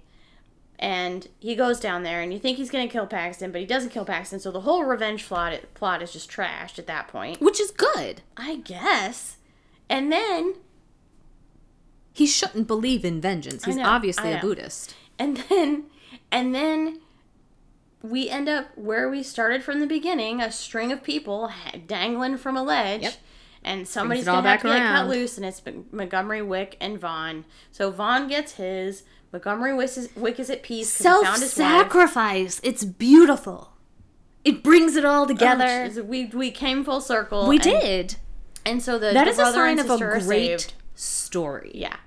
and 0.84 1.30
he 1.40 1.56
goes 1.56 1.80
down 1.80 2.04
there 2.04 2.20
and 2.20 2.34
you 2.34 2.38
think 2.40 2.58
he's 2.58 2.70
going 2.70 2.86
to 2.86 2.92
kill 2.92 3.08
Paxton, 3.08 3.54
but 3.54 3.62
he 3.62 3.66
doesn't 3.66 3.92
kill 3.92 4.04
Paxton, 4.04 4.42
so 4.42 4.52
the 4.52 4.60
whole 4.62 4.84
revenge 4.84 5.26
plot 5.26 5.58
plot 5.76 6.02
is 6.02 6.12
just 6.12 6.30
trashed 6.30 6.78
at 6.78 6.88
that 6.88 7.08
point. 7.08 7.40
Which 7.40 7.62
is 7.62 7.72
good. 7.72 8.22
I 8.36 8.58
guess. 8.58 9.38
And 9.90 10.12
then 10.12 10.56
He 12.12 12.28
shouldn't 12.28 12.68
believe 12.68 13.06
in 13.06 13.22
vengeance. 13.22 13.64
He's 13.64 13.78
know, 13.78 13.86
obviously 13.86 14.34
a. 14.34 14.42
Buddhist. 14.42 14.94
and 15.18 15.38
then 15.50 15.86
and 16.34 16.54
then 16.54 17.00
we 18.02 18.30
end 18.30 18.50
up 18.50 18.78
where 18.78 19.10
we 19.10 19.24
started 19.24 19.64
from 19.64 19.80
the 19.80 19.88
beginning, 19.88 20.42
a 20.42 20.52
string 20.52 20.92
of 20.92 21.02
people 21.02 21.50
dangling 21.88 22.38
from 22.38 22.58
a 22.58 22.64
ledge. 22.64 23.04
Yep. 23.04 23.14
And 23.64 23.88
somebody's 23.88 24.26
gonna 24.26 24.46
have 24.46 24.62
to 24.64 24.68
get 24.68 24.86
cut 24.86 25.08
loose, 25.08 25.38
and 25.38 25.46
it's 25.46 25.66
Mon- 25.66 25.86
Montgomery 25.94 26.42
Wick 26.42 26.76
and 26.82 27.00
Vaughn. 27.00 27.46
So 27.72 27.90
Vaughn 27.90 28.28
gets 28.28 28.56
his. 28.56 29.04
Montgomery 29.34 29.74
Wick 29.74 29.98
is, 29.98 30.10
Wick 30.16 30.40
is 30.40 30.50
at 30.50 30.64
peace 30.64 30.98
because 30.98 31.20
he 31.20 31.26
found 31.26 31.42
his 31.42 31.58
wife. 31.58 31.68
Self-sacrifice. 31.68 32.62
It's 32.64 32.86
beautiful. 32.86 33.74
It 34.46 34.64
brings 34.64 34.96
it 34.96 35.04
all 35.04 35.24
Oh, 35.24 35.28
together. 35.28 35.64
jeez, 35.66 36.06
we 36.06 36.26
we 36.28 36.52
came 36.52 36.84
full 36.86 37.02
circle. 37.02 37.48
we 37.48 37.56
and- 37.56 37.64
did. 37.64 38.16
And 38.66 38.82
so 38.82 38.94
the 38.98 39.12
That 39.12 39.26
the 39.26 39.32
is 39.32 39.40
a 39.40 39.52
sign 39.52 39.80
of 39.80 39.90
a 39.90 39.98
great 39.98 40.74
story. 40.96 41.72
Yeah. 41.74 41.98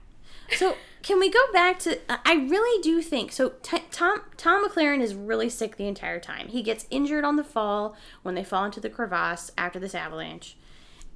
So 0.56 0.76
can 1.02 1.18
we 1.18 1.28
go 1.28 1.40
back 1.52 1.78
to? 1.80 1.98
I 2.26 2.34
really 2.48 2.80
do 2.82 3.02
think 3.02 3.32
so. 3.32 3.50
T- 3.62 3.82
Tom 3.90 4.22
Tom 4.36 4.66
McLaren 4.68 5.00
is 5.02 5.14
really 5.14 5.48
sick 5.50 5.76
the 5.76 5.86
entire 5.88 6.20
time. 6.20 6.48
He 6.48 6.62
gets 6.62 6.86
injured 6.90 7.24
on 7.24 7.36
the 7.36 7.44
fall 7.44 7.96
when 8.22 8.34
they 8.36 8.44
fall 8.44 8.64
into 8.64 8.80
the 8.80 8.88
crevasse 8.88 9.50
after 9.58 9.78
this 9.78 9.94
avalanche, 9.94 10.56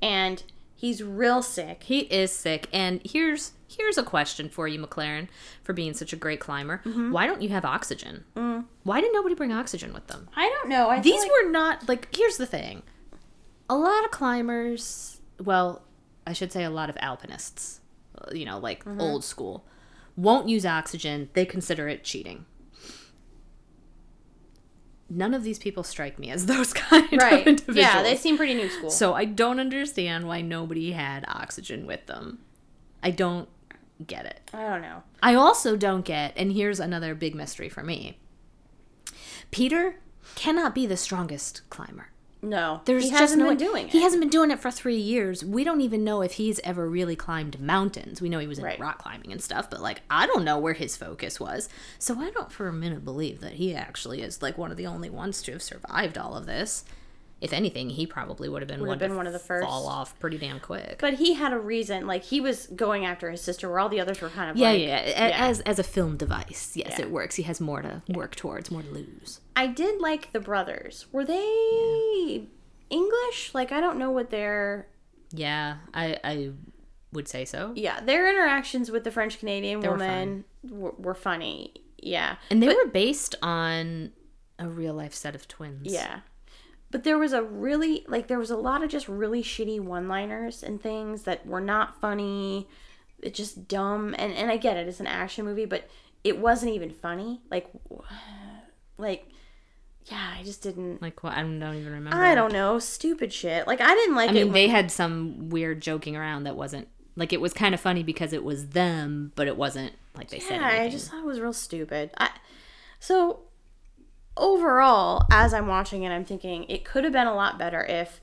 and 0.02 0.42
he's 0.74 1.02
real 1.02 1.42
sick. 1.42 1.84
He 1.84 2.00
is 2.00 2.32
sick, 2.32 2.66
and 2.72 3.00
here's 3.04 3.52
here's 3.80 3.98
a 3.98 4.02
question 4.02 4.48
for 4.48 4.68
you, 4.68 4.78
McLaren, 4.78 5.28
for 5.62 5.72
being 5.72 5.94
such 5.94 6.12
a 6.12 6.16
great 6.16 6.40
climber. 6.40 6.80
Mm-hmm. 6.84 7.10
Why 7.12 7.26
don't 7.26 7.42
you 7.42 7.48
have 7.50 7.64
oxygen? 7.64 8.24
Mm. 8.36 8.64
Why 8.84 9.00
did 9.00 9.12
nobody 9.12 9.34
bring 9.34 9.52
oxygen 9.52 9.92
with 9.92 10.06
them? 10.06 10.28
I 10.36 10.48
don't 10.48 10.68
know. 10.68 10.88
I 10.90 11.00
These 11.00 11.20
like- 11.22 11.30
were 11.30 11.50
not 11.50 11.88
like. 11.88 12.14
Here's 12.14 12.36
the 12.36 12.46
thing: 12.46 12.82
a 13.68 13.76
lot 13.76 14.04
of 14.04 14.10
climbers, 14.10 15.20
well, 15.42 15.82
I 16.26 16.32
should 16.32 16.52
say 16.52 16.64
a 16.64 16.70
lot 16.70 16.90
of 16.90 16.96
alpinists, 17.00 17.80
uh, 18.18 18.30
you 18.32 18.44
know, 18.44 18.58
like 18.58 18.84
Mm-hmm. 18.84 19.00
old 19.00 19.24
school, 19.24 19.64
won't 20.16 20.48
use 20.48 20.64
oxygen. 20.66 21.28
They 21.32 21.44
consider 21.46 21.88
it 21.88 22.04
cheating. 22.04 22.46
None 25.12 25.34
of 25.34 25.42
these 25.42 25.58
people 25.58 25.82
strike 25.82 26.18
me 26.18 26.30
as 26.30 26.46
those 26.52 26.72
kind 26.72 27.04
of 27.12 27.18
right. 27.18 27.46
individuals. 27.46 27.76
Yeah, 27.76 28.02
they 28.02 28.16
seem 28.16 28.36
pretty 28.36 28.54
new 28.54 28.68
school. 28.68 28.90
So 28.90 29.14
I 29.14 29.24
don't 29.24 29.58
understand 29.58 30.26
why 30.28 30.40
nobody 30.40 30.92
had 30.92 31.24
oxygen 31.26 31.86
with 31.86 32.06
them. 32.06 32.38
I 33.02 33.10
don't 33.10 33.48
get 34.06 34.26
it. 34.26 34.50
I 34.52 34.62
don't 34.68 34.82
know. 34.82 35.02
I 35.22 35.34
also 35.34 35.76
don't 35.76 36.04
get, 36.04 36.32
and 36.36 36.52
here's 36.52 36.80
another 36.80 37.14
big 37.14 37.34
mystery 37.34 37.68
for 37.68 37.82
me. 37.82 38.18
Peter 39.50 39.96
cannot 40.34 40.74
be 40.74 40.86
the 40.86 40.96
strongest 40.96 41.68
climber. 41.70 42.08
No, 42.42 42.80
There's 42.86 43.04
he 43.04 43.10
just 43.10 43.20
hasn't 43.20 43.40
no 43.40 43.48
been 43.50 43.58
way- 43.58 43.64
doing 43.66 43.86
it. 43.88 43.92
He 43.92 44.00
hasn't 44.00 44.22
been 44.22 44.30
doing 44.30 44.50
it 44.50 44.60
for 44.60 44.70
three 44.70 44.96
years. 44.96 45.44
We 45.44 45.62
don't 45.62 45.82
even 45.82 46.04
know 46.04 46.22
if 46.22 46.32
he's 46.32 46.58
ever 46.64 46.88
really 46.88 47.14
climbed 47.14 47.60
mountains. 47.60 48.22
We 48.22 48.30
know 48.30 48.38
he 48.38 48.46
was 48.46 48.58
in 48.58 48.64
Right. 48.64 48.80
rock 48.80 49.02
climbing 49.02 49.30
and 49.30 49.42
stuff, 49.42 49.68
but 49.68 49.82
like 49.82 50.00
I 50.08 50.26
don't 50.26 50.44
know 50.44 50.58
where 50.58 50.72
his 50.72 50.96
focus 50.96 51.38
was. 51.38 51.68
So 51.98 52.18
I 52.18 52.30
don't 52.30 52.50
for 52.50 52.66
a 52.66 52.72
minute 52.72 53.04
believe 53.04 53.40
that 53.40 53.54
he 53.54 53.74
actually 53.74 54.22
is 54.22 54.40
like 54.40 54.56
one 54.56 54.70
of 54.70 54.78
the 54.78 54.86
only 54.86 55.10
ones 55.10 55.42
to 55.42 55.52
have 55.52 55.62
survived 55.62 56.16
all 56.16 56.34
of 56.34 56.46
this. 56.46 56.84
If 57.40 57.54
anything, 57.54 57.88
he 57.88 58.06
probably 58.06 58.50
would 58.50 58.60
have 58.60 58.68
been, 58.68 58.80
Would 58.80 58.88
one, 58.88 58.98
have 59.00 59.08
been 59.08 59.16
one 59.16 59.26
of 59.26 59.32
the 59.32 59.38
first. 59.38 59.66
fall 59.66 59.86
off 59.88 60.18
pretty 60.18 60.36
damn 60.36 60.60
quick. 60.60 60.98
But 61.00 61.14
he 61.14 61.32
had 61.34 61.52
a 61.54 61.58
reason. 61.58 62.06
Like 62.06 62.24
he 62.24 62.38
was 62.40 62.66
going 62.66 63.06
after 63.06 63.30
his 63.30 63.40
sister, 63.40 63.68
where 63.70 63.78
all 63.78 63.88
the 63.88 63.98
others 64.00 64.20
were 64.20 64.28
kind 64.28 64.50
of 64.50 64.56
yeah, 64.58 64.68
like, 64.70 64.80
yeah, 64.82 65.08
yeah. 65.08 65.36
As 65.48 65.60
as 65.60 65.78
a 65.78 65.82
film 65.82 66.16
device, 66.18 66.72
yes, 66.76 66.96
Yeah. 66.98 67.06
it 67.06 67.10
works. 67.10 67.36
He 67.36 67.44
has 67.44 67.58
more 67.60 67.80
to 67.80 68.02
work 68.10 68.36
towards, 68.36 68.70
more 68.70 68.82
to 68.82 68.90
lose. 68.90 69.40
I 69.56 69.68
did 69.68 70.00
like 70.00 70.32
the 70.32 70.40
brothers. 70.40 71.06
Were 71.12 71.24
they 71.24 72.44
English? 72.90 73.54
Like 73.54 73.72
I 73.72 73.80
don't 73.80 73.98
know 73.98 74.10
what 74.10 74.30
their 74.30 74.88
Yeah, 75.32 75.76
I 75.94 76.18
I 76.22 76.50
would 77.12 77.26
say 77.26 77.44
so. 77.44 77.72
yeah 77.74 78.00
their 78.00 78.28
interactions 78.30 78.90
with 78.90 79.02
the 79.04 79.10
French 79.10 79.38
Canadian 79.38 79.80
woman 79.80 80.44
were, 80.68 80.92
were 80.98 81.14
funny. 81.14 81.72
Yeah, 82.02 82.36
And 82.50 82.62
they 82.62 82.68
were 82.68 82.86
based 82.86 83.34
on 83.42 84.12
a 84.58 84.66
real 84.68 84.94
life 84.94 85.12
set 85.14 85.34
of 85.34 85.46
twins. 85.48 85.92
yeah. 85.92 86.20
But 86.90 87.04
there 87.04 87.18
was 87.18 87.32
a 87.32 87.42
really 87.42 88.04
like 88.08 88.26
there 88.26 88.38
was 88.38 88.50
a 88.50 88.56
lot 88.56 88.82
of 88.82 88.90
just 88.90 89.08
really 89.08 89.42
shitty 89.42 89.80
one-liners 89.80 90.62
and 90.62 90.82
things 90.82 91.22
that 91.22 91.46
were 91.46 91.60
not 91.60 92.00
funny. 92.00 92.68
It's 93.20 93.36
just 93.36 93.68
dumb 93.68 94.14
and 94.18 94.32
and 94.32 94.50
I 94.50 94.56
get 94.56 94.76
it. 94.76 94.88
It's 94.88 95.00
an 95.00 95.06
action 95.06 95.44
movie, 95.44 95.66
but 95.66 95.88
it 96.24 96.38
wasn't 96.38 96.72
even 96.72 96.90
funny. 96.90 97.40
Like 97.50 97.68
like 98.98 99.26
yeah, 100.06 100.34
I 100.38 100.42
just 100.42 100.62
didn't. 100.62 101.00
Like 101.00 101.22
what? 101.22 101.34
I 101.34 101.42
don't, 101.42 101.62
even 101.62 101.92
remember. 101.92 102.16
I 102.16 102.34
don't 102.34 102.52
know, 102.52 102.78
stupid 102.78 103.32
shit. 103.32 103.66
Like 103.66 103.80
I 103.80 103.94
didn't 103.94 104.16
like 104.16 104.30
I 104.30 104.32
mean, 104.32 104.46
when- 104.46 104.54
they 104.54 104.68
had 104.68 104.90
some 104.90 105.50
weird 105.50 105.80
joking 105.80 106.16
around 106.16 106.44
that 106.44 106.56
wasn't 106.56 106.88
like 107.16 107.32
it 107.32 107.40
was 107.40 107.52
kind 107.52 107.74
of 107.74 107.80
funny 107.80 108.02
because 108.02 108.32
it 108.32 108.42
was 108.42 108.68
them, 108.68 109.32
but 109.36 109.46
it 109.46 109.56
wasn't 109.56 109.92
like 110.16 110.30
they 110.30 110.40
said. 110.40 110.60
Yeah, 110.60 110.66
I 110.66 110.88
just 110.88 111.10
thought 111.10 111.20
it 111.20 111.26
was 111.26 111.40
real 111.40 111.52
stupid. 111.52 112.10
I, 112.18 112.30
so 112.98 113.40
overall, 114.36 115.26
as 115.30 115.52
I'm 115.52 115.66
watching 115.66 116.02
it, 116.02 116.10
I'm 116.10 116.24
thinking 116.24 116.64
it 116.64 116.84
could 116.84 117.04
have 117.04 117.12
been 117.12 117.26
a 117.26 117.34
lot 117.34 117.58
better 117.58 117.84
if 117.84 118.20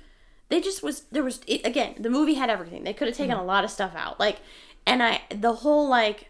they 0.50 0.62
just 0.62 0.82
was 0.82 1.02
there 1.12 1.24
was 1.24 1.42
it, 1.46 1.66
again 1.66 1.96
the 2.00 2.10
movie 2.10 2.36
had 2.36 2.50
everything. 2.50 2.84
They 2.84 2.94
could 2.94 3.08
have 3.08 3.18
taken 3.18 3.36
a 3.36 3.44
lot 3.44 3.64
of 3.64 3.72
stuff 3.72 3.94
out, 3.96 4.20
like 4.20 4.40
and 4.86 5.04
I 5.04 5.22
the 5.30 5.56
whole 5.56 5.88
like 5.88 6.30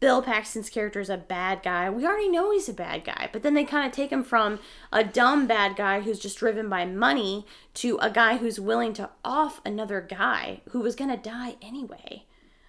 Bill 0.00 0.22
Paxton's 0.22 0.70
character 0.70 1.00
is 1.00 1.10
a 1.10 1.16
bad 1.16 1.62
guy. 1.64 1.90
We 1.90 2.06
already 2.06 2.28
know 2.28 2.52
he's 2.52 2.68
a 2.68 2.74
bad 2.74 3.04
guy, 3.04 3.28
but 3.32 3.42
then 3.42 3.54
they 3.54 3.64
kind 3.64 3.84
of 3.84 3.92
take 3.92 4.10
him 4.12 4.22
from 4.22 4.60
a 4.92 5.02
dumb 5.02 5.48
bad 5.48 5.74
guy 5.74 6.02
who's 6.02 6.20
just 6.20 6.38
driven 6.38 6.68
by 6.68 6.84
money 6.84 7.44
to 7.74 7.98
a 8.00 8.08
guy 8.08 8.36
who's 8.36 8.60
willing 8.60 8.92
to 8.94 9.10
off 9.24 9.60
another 9.64 10.00
guy 10.00 10.60
who 10.70 10.80
was 10.80 10.94
gonna 10.94 11.16
die 11.16 11.56
anyway 11.60 12.24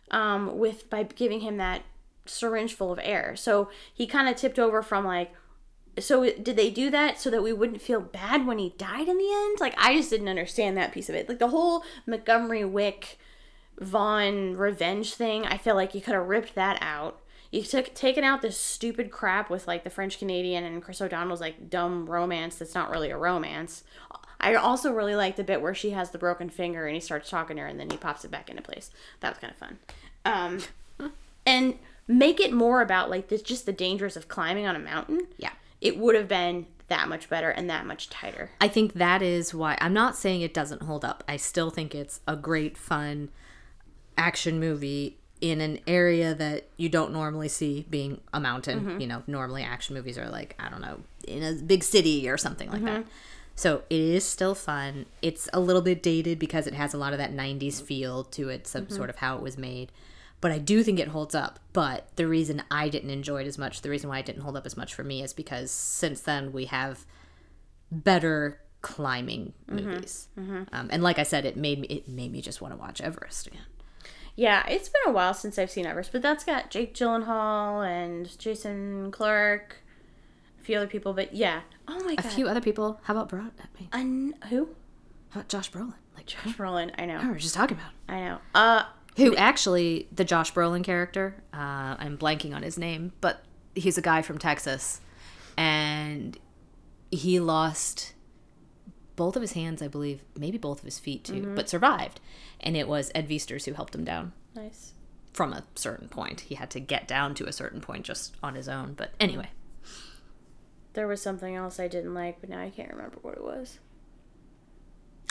um, 0.09 0.57
with 0.57 0.89
by 0.89 1.03
giving 1.03 1.41
him 1.41 1.57
that 1.57 1.83
syringe 2.25 2.73
full 2.73 2.91
of 2.91 2.99
air. 3.03 3.35
So 3.35 3.69
he 3.93 4.07
kind 4.07 4.27
of 4.27 4.35
tipped 4.35 4.57
over 4.57 4.81
from 4.81 5.05
like, 5.05 5.31
so 5.99 6.23
did 6.23 6.55
they 6.55 6.69
do 6.69 6.89
that 6.91 7.19
so 7.19 7.29
that 7.29 7.43
we 7.43 7.53
wouldn't 7.53 7.81
feel 7.81 8.01
bad 8.01 8.45
when 8.45 8.57
he 8.57 8.73
died 8.77 9.07
in 9.07 9.17
the 9.17 9.31
end? 9.31 9.59
Like 9.59 9.73
I 9.77 9.95
just 9.95 10.09
didn't 10.09 10.27
understand 10.27 10.77
that 10.77 10.91
piece 10.91 11.09
of 11.09 11.15
it. 11.15 11.29
Like 11.29 11.39
the 11.39 11.49
whole 11.49 11.83
Montgomery 12.05 12.65
Wick 12.65 13.17
Vaughn 13.79 14.57
revenge 14.57 15.13
thing. 15.13 15.45
I 15.45 15.57
feel 15.57 15.75
like 15.75 15.95
you 15.95 16.01
could 16.01 16.13
have 16.13 16.27
ripped 16.27 16.55
that 16.55 16.77
out. 16.81 17.21
You 17.51 17.63
took 17.63 17.93
taken 17.95 18.23
out 18.23 18.41
this 18.41 18.57
stupid 18.57 19.09
crap 19.09 19.49
with 19.49 19.67
like 19.67 19.83
the 19.83 19.89
French 19.89 20.19
Canadian 20.19 20.63
and 20.63 20.83
Chris 20.83 21.01
O'Donnell's 21.01 21.41
like 21.41 21.69
dumb 21.69 22.05
romance 22.05 22.57
that's 22.57 22.75
not 22.75 22.91
really 22.91 23.09
a 23.09 23.17
romance. 23.17 23.83
I 24.41 24.55
also 24.55 24.93
really 24.93 25.15
like 25.15 25.35
the 25.35 25.43
bit 25.43 25.61
where 25.61 25.75
she 25.75 25.91
has 25.91 26.11
the 26.11 26.17
broken 26.17 26.49
finger 26.49 26.85
and 26.85 26.95
he 26.95 27.01
starts 27.01 27.29
talking 27.29 27.57
to 27.57 27.63
her 27.63 27.67
and 27.67 27.79
then 27.79 27.89
he 27.89 27.97
pops 27.97 28.23
it 28.23 28.31
back 28.31 28.49
into 28.49 28.61
place. 28.61 28.91
That 29.19 29.31
was 29.31 29.39
kind 29.39 29.53
of 29.53 29.57
fun. 29.57 29.79
Um, 30.25 31.11
and 31.45 31.79
make 32.07 32.39
it 32.39 32.53
more 32.53 32.81
about 32.81 33.09
like 33.09 33.27
this, 33.29 33.41
just 33.41 33.65
the 33.65 33.73
dangers 33.73 34.15
of 34.15 34.27
climbing 34.27 34.65
on 34.65 34.75
a 34.75 34.79
mountain. 34.79 35.27
Yeah. 35.37 35.51
It 35.81 35.97
would 35.97 36.15
have 36.15 36.27
been 36.27 36.65
that 36.87 37.07
much 37.07 37.29
better 37.29 37.49
and 37.49 37.69
that 37.69 37.85
much 37.85 38.09
tighter. 38.09 38.51
I 38.59 38.67
think 38.67 38.93
that 38.93 39.21
is 39.21 39.53
why 39.53 39.77
I'm 39.79 39.93
not 39.93 40.15
saying 40.15 40.41
it 40.41 40.53
doesn't 40.53 40.83
hold 40.83 41.05
up. 41.05 41.23
I 41.27 41.37
still 41.37 41.69
think 41.69 41.95
it's 41.95 42.19
a 42.27 42.35
great, 42.35 42.77
fun 42.77 43.29
action 44.17 44.59
movie 44.59 45.17
in 45.39 45.61
an 45.61 45.79
area 45.87 46.33
that 46.33 46.67
you 46.75 46.89
don't 46.89 47.13
normally 47.13 47.47
see 47.47 47.85
being 47.89 48.19
a 48.33 48.39
mountain. 48.39 48.81
Mm-hmm. 48.81 48.99
You 48.99 49.07
know, 49.07 49.23
normally 49.27 49.63
action 49.63 49.95
movies 49.95 50.17
are 50.17 50.29
like, 50.29 50.55
I 50.59 50.69
don't 50.69 50.81
know, 50.81 50.99
in 51.27 51.43
a 51.43 51.53
big 51.53 51.83
city 51.83 52.27
or 52.27 52.37
something 52.37 52.69
like 52.69 52.83
that. 52.83 53.01
Mm-hmm. 53.01 53.09
So 53.55 53.83
it 53.89 53.99
is 53.99 54.25
still 54.25 54.55
fun. 54.55 55.05
It's 55.21 55.49
a 55.53 55.59
little 55.59 55.81
bit 55.81 56.01
dated 56.01 56.39
because 56.39 56.65
it 56.65 56.73
has 56.73 56.93
a 56.93 56.97
lot 56.97 57.13
of 57.13 57.19
that 57.19 57.33
90s 57.33 57.81
feel 57.81 58.23
to 58.25 58.49
it, 58.49 58.67
some 58.67 58.85
mm-hmm. 58.85 58.95
sort 58.95 59.09
of 59.09 59.17
how 59.17 59.35
it 59.35 59.41
was 59.41 59.57
made. 59.57 59.91
But 60.41 60.51
I 60.51 60.57
do 60.57 60.83
think 60.83 60.99
it 60.99 61.09
holds 61.09 61.35
up. 61.35 61.59
But 61.73 62.07
the 62.15 62.27
reason 62.27 62.63
I 62.71 62.87
didn't 62.89 63.09
enjoy 63.09 63.41
it 63.41 63.47
as 63.47 63.57
much, 63.57 63.81
the 63.81 63.89
reason 63.89 64.09
why 64.09 64.19
it 64.19 64.25
didn't 64.25 64.41
hold 64.43 64.55
up 64.55 64.65
as 64.65 64.77
much 64.77 64.93
for 64.93 65.03
me 65.03 65.21
is 65.21 65.33
because 65.33 65.69
since 65.71 66.21
then 66.21 66.51
we 66.53 66.65
have 66.65 67.05
better 67.91 68.59
climbing 68.81 69.53
movies. 69.67 70.27
Um, 70.37 70.89
and 70.91 71.03
like 71.03 71.19
I 71.19 71.23
said, 71.23 71.45
it 71.45 71.57
made 71.57 71.79
me 71.79 71.87
it 71.87 72.07
made 72.07 72.31
me 72.31 72.41
just 72.41 72.61
want 72.61 72.73
to 72.73 72.77
watch 72.79 73.01
Everest 73.01 73.47
again. 73.47 73.63
Yeah, 74.35 74.65
it's 74.67 74.87
been 74.87 75.01
a 75.07 75.11
while 75.11 75.33
since 75.33 75.59
I've 75.59 75.69
seen 75.71 75.85
Everest, 75.85 76.13
but 76.13 76.21
that's 76.21 76.45
got 76.45 76.69
Jake 76.69 76.93
Gyllenhaal 76.93 77.85
and 77.85 78.37
Jason 78.39 79.11
Clarke, 79.11 79.77
a 80.61 80.63
few 80.63 80.77
other 80.77 80.87
people. 80.87 81.11
But 81.13 81.33
yeah, 81.35 81.61
oh 81.89 82.01
my 82.05 82.15
god, 82.15 82.25
A 82.25 82.29
few 82.29 82.47
other 82.47 82.61
people. 82.61 83.01
How 83.03 83.13
about 83.13 83.27
Brad? 83.27 83.51
I 83.59 83.97
mean, 83.99 84.33
Un- 84.41 84.49
who? 84.49 84.69
how 85.31 85.41
about 85.41 85.49
Josh 85.49 85.69
Brolin? 85.71 85.95
Like 86.15 86.25
Josh. 86.27 86.55
Brolin. 86.55 86.91
I 86.97 87.05
know. 87.05 87.19
Oh, 87.21 87.25
We 87.27 87.29
were 87.33 87.35
just 87.39 87.53
talking 87.55 87.75
about. 87.77 87.91
I 88.07 88.21
know. 88.21 88.37
Uh, 88.55 88.83
Who 89.19 89.35
actually 89.35 90.07
the 90.11 90.23
Josh 90.25 90.53
Brolin 90.53 90.83
character? 90.83 91.43
Uh, 91.53 91.95
I'm 91.99 92.17
blanking 92.17 92.55
on 92.55 92.63
his 92.63 92.77
name, 92.77 93.11
but 93.21 93.43
he's 93.75 93.97
a 93.97 94.01
guy 94.01 94.21
from 94.21 94.37
Texas, 94.37 95.01
and 95.57 96.37
he 97.11 97.39
lost 97.39 98.13
both 99.15 99.35
of 99.35 99.41
his 99.41 99.51
hands, 99.51 99.81
I 99.81 99.89
believe, 99.89 100.23
maybe 100.37 100.57
both 100.57 100.79
of 100.79 100.85
his 100.85 100.97
feet 100.99 101.25
too, 101.25 101.51
but 101.55 101.67
survived. 101.67 102.21
And 102.61 102.77
it 102.77 102.87
was 102.87 103.11
Ed 103.13 103.27
Viesturs 103.27 103.65
who 103.65 103.73
helped 103.73 103.93
him 103.93 104.05
down 104.05 104.31
nice. 104.55 104.93
from 105.33 105.51
a 105.51 105.65
certain 105.75 106.07
point. 106.07 106.41
He 106.41 106.55
had 106.55 106.69
to 106.71 106.79
get 106.79 107.05
down 107.07 107.35
to 107.35 107.45
a 107.45 107.51
certain 107.51 107.81
point 107.81 108.05
just 108.05 108.35
on 108.41 108.55
his 108.55 108.69
own. 108.69 108.93
But 108.93 109.11
anyway, 109.19 109.49
There 110.93 111.07
was 111.07 111.21
something 111.21 111.53
else 111.55 111.79
I 111.79 111.89
didn't 111.89 112.13
like, 112.13 112.39
but 112.39 112.49
now 112.49 112.61
I 112.61 112.69
can't 112.69 112.91
remember 112.91 113.17
what 113.21 113.35
it 113.35 113.43
was. 113.43 113.79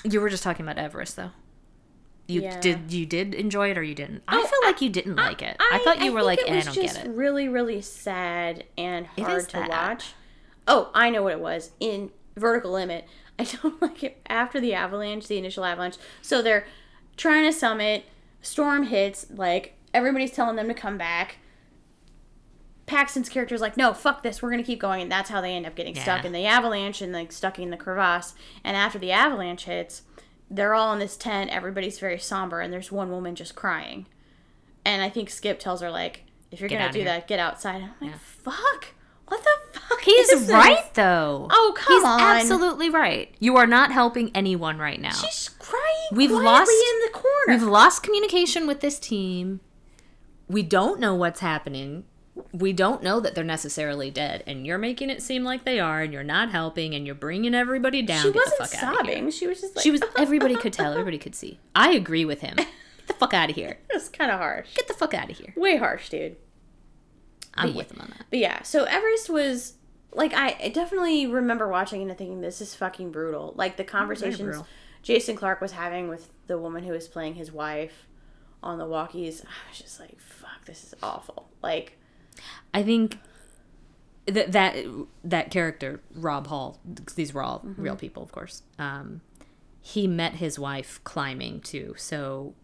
you 0.05 0.21
were 0.21 0.29
just 0.29 0.43
talking 0.43 0.67
about 0.67 0.77
Everest, 0.79 1.17
though. 1.17 1.31
You 2.29 2.43
Yeah. 2.43 2.61
did 2.61 2.93
you 2.93 3.07
did 3.07 3.35
enjoy 3.35 3.71
it 3.71 3.79
or 3.79 3.83
you 3.83 3.95
didn't? 3.95 4.23
I 4.29 4.37
Oh, 4.37 4.47
feel 4.47 4.61
like 4.65 4.81
you 4.83 4.91
didn't 4.91 5.17
like 5.17 5.43
it. 5.43 5.57
I, 5.59 5.71
I 5.73 5.79
thought 5.85 6.01
you 6.05 6.13
were 6.13 6.23
like, 6.23 6.39
it 6.41 6.49
eh, 6.49 6.53
I 6.53 6.57
was 6.57 6.65
don't 6.67 6.75
just 6.75 6.97
get 6.97 7.07
it. 7.07 7.11
Really, 7.11 7.49
really 7.49 7.81
sad 7.81 8.65
and 8.77 9.07
hard 9.07 9.45
to 9.45 9.51
sad. 9.51 9.69
watch. 9.69 10.13
Oh, 10.67 10.91
I 10.95 11.09
know 11.11 11.23
what 11.23 11.33
it 11.33 11.41
was. 11.41 11.71
In 11.81 12.11
Vertical 12.37 12.73
Limit, 12.73 13.07
I 13.39 13.45
don't 13.45 13.81
like 13.81 14.05
it 14.05 14.21
after 14.29 14.61
the 14.61 14.75
avalanche, 14.75 15.27
the 15.27 15.39
initial 15.39 15.65
avalanche. 15.65 15.97
So 16.23 16.43
they're 16.43 16.67
trying 17.17 17.45
to 17.51 17.53
summit. 17.53 18.05
Storm 18.43 18.85
hits. 18.85 19.27
Like 19.31 19.75
everybody's 19.95 20.31
telling 20.31 20.57
them 20.57 20.69
to 20.69 20.75
come 20.75 20.99
back. 20.99 21.39
Paxton's 22.87 23.29
character 23.29 23.55
is 23.55 23.61
like, 23.61 23.77
no, 23.77 23.93
fuck 23.93 24.23
this, 24.23 24.41
we're 24.41 24.51
gonna 24.51 24.63
keep 24.63 24.81
going, 24.81 25.03
and 25.03 25.13
that's 25.13 25.29
how 25.29 25.43
they 25.43 25.53
end 25.55 25.67
up 25.67 25.75
getting 25.75 25.95
stuck 25.95 26.25
in 26.25 26.33
the 26.33 26.47
avalanche 26.47 27.03
and 27.03 27.13
like 27.13 27.33
stuck 27.33 27.59
in 27.59 27.69
the 27.71 27.77
crevasse. 27.77 28.35
And 28.65 28.77
after 28.79 28.99
the 28.99 29.13
avalanche 29.13 29.65
hits, 29.65 30.03
they're 30.51 30.75
all 30.75 30.93
in 30.93 30.99
this 30.99 31.17
tent. 31.17 31.51
Everybody's 31.51 31.99
very 31.99 32.19
somber, 32.19 32.61
and 32.61 32.73
there's 32.73 32.91
one 32.93 33.11
woman 33.11 33.35
just 33.35 33.55
crying. 33.55 34.07
And 34.85 35.03
I 35.03 35.11
think 35.11 35.29
Skip 35.31 35.59
tells 35.59 35.81
her 35.81 35.91
like, 35.91 36.25
if 36.51 36.61
you're 36.61 36.69
Get 36.69 36.79
gonna 36.79 36.93
do 36.93 36.99
here. 37.01 37.09
that, 37.09 37.29
get 37.29 37.39
outside. 37.39 37.83
I'm 37.83 37.93
like, 38.01 38.11
Yeah. 38.13 38.17
fuck, 38.19 38.87
what 39.27 39.43
the 39.45 39.79
fuck? 39.81 40.01
He's 40.01 40.31
is 40.31 40.47
this? 40.47 40.51
right 40.55 40.95
though. 40.95 41.49
Oh, 41.51 41.75
come 41.77 41.97
He's 41.97 42.05
on. 42.05 42.21
absolutely 42.21 42.89
right. 42.89 43.35
You 43.39 43.57
are 43.59 43.67
not 43.67 43.93
helping 43.93 44.31
anyone 44.35 44.79
right 44.79 44.99
now. 45.01 45.11
She's 45.13 45.51
crying. 45.59 45.85
We've 46.13 46.31
lost- 46.31 46.71
in 46.71 47.01
the 47.07 47.11
corner. 47.13 47.49
We've 47.49 47.63
lost 47.63 48.03
communication 48.03 48.67
with 48.67 48.81
this 48.81 48.99
team. 48.99 49.61
We 50.49 50.63
don't 50.63 50.99
know 50.99 51.15
what's 51.15 51.41
happening. 51.41 52.05
We 52.53 52.73
don't 52.73 53.03
know 53.03 53.21
that 53.21 53.35
they're 53.35 53.45
necessarily 53.45 54.11
dead, 54.11 54.45
and 54.47 54.67
you're 54.67 54.79
making 54.79 55.11
it 55.11 55.23
seem 55.23 55.45
like 55.45 55.65
they 55.65 55.81
are, 55.81 56.03
and 56.03 56.13
you're 56.13 56.23
not 56.23 56.51
helping, 56.51 56.95
and 56.95 57.05
you're 57.07 57.15
bringing 57.15 57.55
everybody 57.55 58.03
down. 58.03 58.23
she 58.23 58.33
Get 58.33 58.37
wasn't 58.47 58.59
fuck 58.59 58.75
outta 58.83 58.87
here. 58.87 59.15
sobbing. 59.17 59.31
She 59.31 59.47
was 59.47 59.61
just 59.61 59.77
like, 59.77 59.83
She 59.83 59.91
was. 59.91 60.03
Everybody 60.17 60.57
could 60.57 60.73
tell. 60.73 60.93
Everybody 60.93 61.19
could 61.19 61.35
see. 61.35 61.59
I 61.75 61.91
agree 61.93 62.25
with 62.25 62.41
him. 62.41 62.57
Get 62.57 62.69
the 63.07 63.15
fuck 63.15 63.35
out 63.35 63.51
of 63.51 63.57
here. 63.57 63.79
was 63.93 64.09
kind 64.09 64.31
of 64.31 64.39
harsh. 64.39 64.75
Get 64.75 64.89
the 64.89 64.95
fuck 64.95 65.15
out 65.15 65.31
of 65.31 65.39
here. 65.39 65.53
Way 65.57 65.77
harsh, 65.77 66.09
dude. 66.09 66.37
I'm 67.55 67.75
with 67.75 67.91
him 67.91 68.01
on 68.01 68.09
that. 68.11 68.27
But 68.31 68.39
yeah, 68.39 68.63
so 68.63 68.85
Everest 68.85 69.29
was 69.29 69.75
like 70.13 70.33
I, 70.33 70.57
I 70.63 70.69
definitely 70.69 71.27
remember 71.27 71.69
watching 71.69 72.03
it 72.03 72.09
and 72.09 72.17
thinking 72.17 72.41
this 72.41 72.61
is 72.61 72.75
fucking 72.75 73.11
brutal. 73.11 73.53
Like 73.57 73.77
the 73.77 73.85
conversations. 73.85 74.63
Jason 75.03 75.37
Clarke 75.37 75.61
was 75.61 75.73
having 75.73 76.09
with 76.09 76.29
the 76.49 76.59
woman 76.59 76.85
who 76.85 76.93
was 76.93 77.09
playing 77.09 77.35
his 77.35 77.51
wife 77.53 78.07
on 78.63 78.79
the 78.79 78.85
walkies. 78.85 79.43
I 79.45 79.71
was 79.71 79.79
just 79.79 79.99
like, 80.01 80.21
fuck, 80.21 80.65
this 80.67 80.85
is 80.85 80.95
awful. 81.03 81.49
Like 81.63 81.98
I 82.73 82.83
think 82.83 83.19
that 84.27 84.53
that 84.53 84.77
that 85.25 85.51
character 85.51 86.01
Rob 86.15 86.47
Hall, 86.49 86.81
these 87.15 87.33
were 87.33 87.43
all 87.43 87.61
mm-hmm. 87.61 87.83
real 87.83 87.97
people, 87.97 88.23
of 88.23 88.33
course. 88.33 88.63
Um, 88.79 89.23
he 89.81 90.07
met 90.07 90.35
his 90.35 90.59
wife 90.59 91.01
climbing 91.05 91.61
too, 91.61 91.95
so 91.97 92.55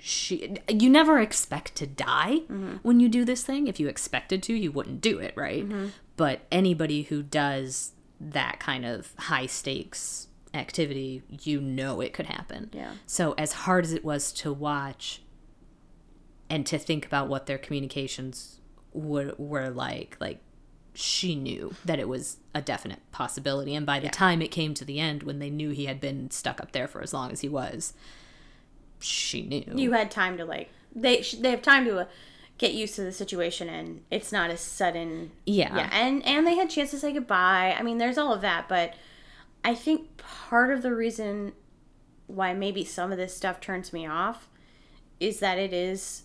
she 0.00 0.56
you 0.68 0.88
never 0.88 1.18
expect 1.18 1.74
to 1.76 1.86
die 1.86 2.40
mm-hmm. 2.44 2.76
when 2.82 3.00
you 3.00 3.08
do 3.08 3.24
this 3.24 3.42
thing. 3.42 3.66
If 3.66 3.78
you 3.78 3.88
expected 3.88 4.42
to, 4.44 4.54
you 4.54 4.72
wouldn't 4.72 5.00
do 5.00 5.18
it, 5.18 5.34
right? 5.36 5.68
Mm-hmm. 5.68 5.88
But 6.16 6.40
anybody 6.50 7.02
who 7.02 7.22
does 7.22 7.92
that 8.20 8.58
kind 8.58 8.84
of 8.84 9.12
high 9.18 9.46
stakes 9.46 10.28
activity, 10.54 11.22
you 11.42 11.60
know 11.60 12.00
it 12.00 12.12
could 12.12 12.26
happen. 12.26 12.70
Yeah. 12.72 12.92
So 13.06 13.32
as 13.32 13.52
hard 13.52 13.84
as 13.84 13.92
it 13.92 14.04
was 14.04 14.32
to 14.34 14.52
watch 14.52 15.22
and 16.50 16.66
to 16.66 16.78
think 16.78 17.04
about 17.04 17.28
what 17.28 17.46
their 17.46 17.58
communications 17.58 18.60
were, 18.92 19.34
were 19.38 19.70
like 19.70 20.16
like 20.20 20.38
she 20.94 21.36
knew 21.36 21.74
that 21.84 21.98
it 22.00 22.08
was 22.08 22.38
a 22.54 22.60
definite 22.60 22.98
possibility 23.12 23.74
and 23.74 23.86
by 23.86 24.00
the 24.00 24.08
time 24.08 24.42
it 24.42 24.50
came 24.50 24.74
to 24.74 24.84
the 24.84 24.98
end 24.98 25.22
when 25.22 25.38
they 25.38 25.50
knew 25.50 25.70
he 25.70 25.86
had 25.86 26.00
been 26.00 26.28
stuck 26.30 26.60
up 26.60 26.72
there 26.72 26.88
for 26.88 27.00
as 27.00 27.14
long 27.14 27.30
as 27.30 27.40
he 27.40 27.48
was 27.48 27.92
she 28.98 29.42
knew 29.42 29.62
you 29.76 29.92
had 29.92 30.10
time 30.10 30.36
to 30.36 30.44
like 30.44 30.70
they 30.94 31.22
they 31.40 31.50
have 31.50 31.62
time 31.62 31.84
to 31.84 31.98
uh, 32.00 32.04
get 32.58 32.74
used 32.74 32.96
to 32.96 33.02
the 33.02 33.12
situation 33.12 33.68
and 33.68 34.02
it's 34.10 34.32
not 34.32 34.50
a 34.50 34.56
sudden. 34.56 35.30
yeah 35.46 35.74
Yeah, 35.74 35.90
and 35.92 36.24
and 36.26 36.46
they 36.46 36.56
had 36.56 36.68
chance 36.68 36.90
to 36.90 36.98
say 36.98 37.12
goodbye. 37.12 37.74
I 37.78 37.82
mean, 37.82 37.98
there's 37.98 38.18
all 38.18 38.34
of 38.34 38.40
that, 38.42 38.68
but 38.68 38.94
I 39.64 39.74
think 39.74 40.16
part 40.16 40.70
of 40.70 40.82
the 40.82 40.94
reason 40.94 41.52
why 42.26 42.52
maybe 42.52 42.84
some 42.84 43.10
of 43.12 43.18
this 43.18 43.34
stuff 43.34 43.60
turns 43.60 43.92
me 43.92 44.06
off 44.06 44.48
is 45.18 45.40
that 45.40 45.58
it 45.58 45.72
is 45.72 46.24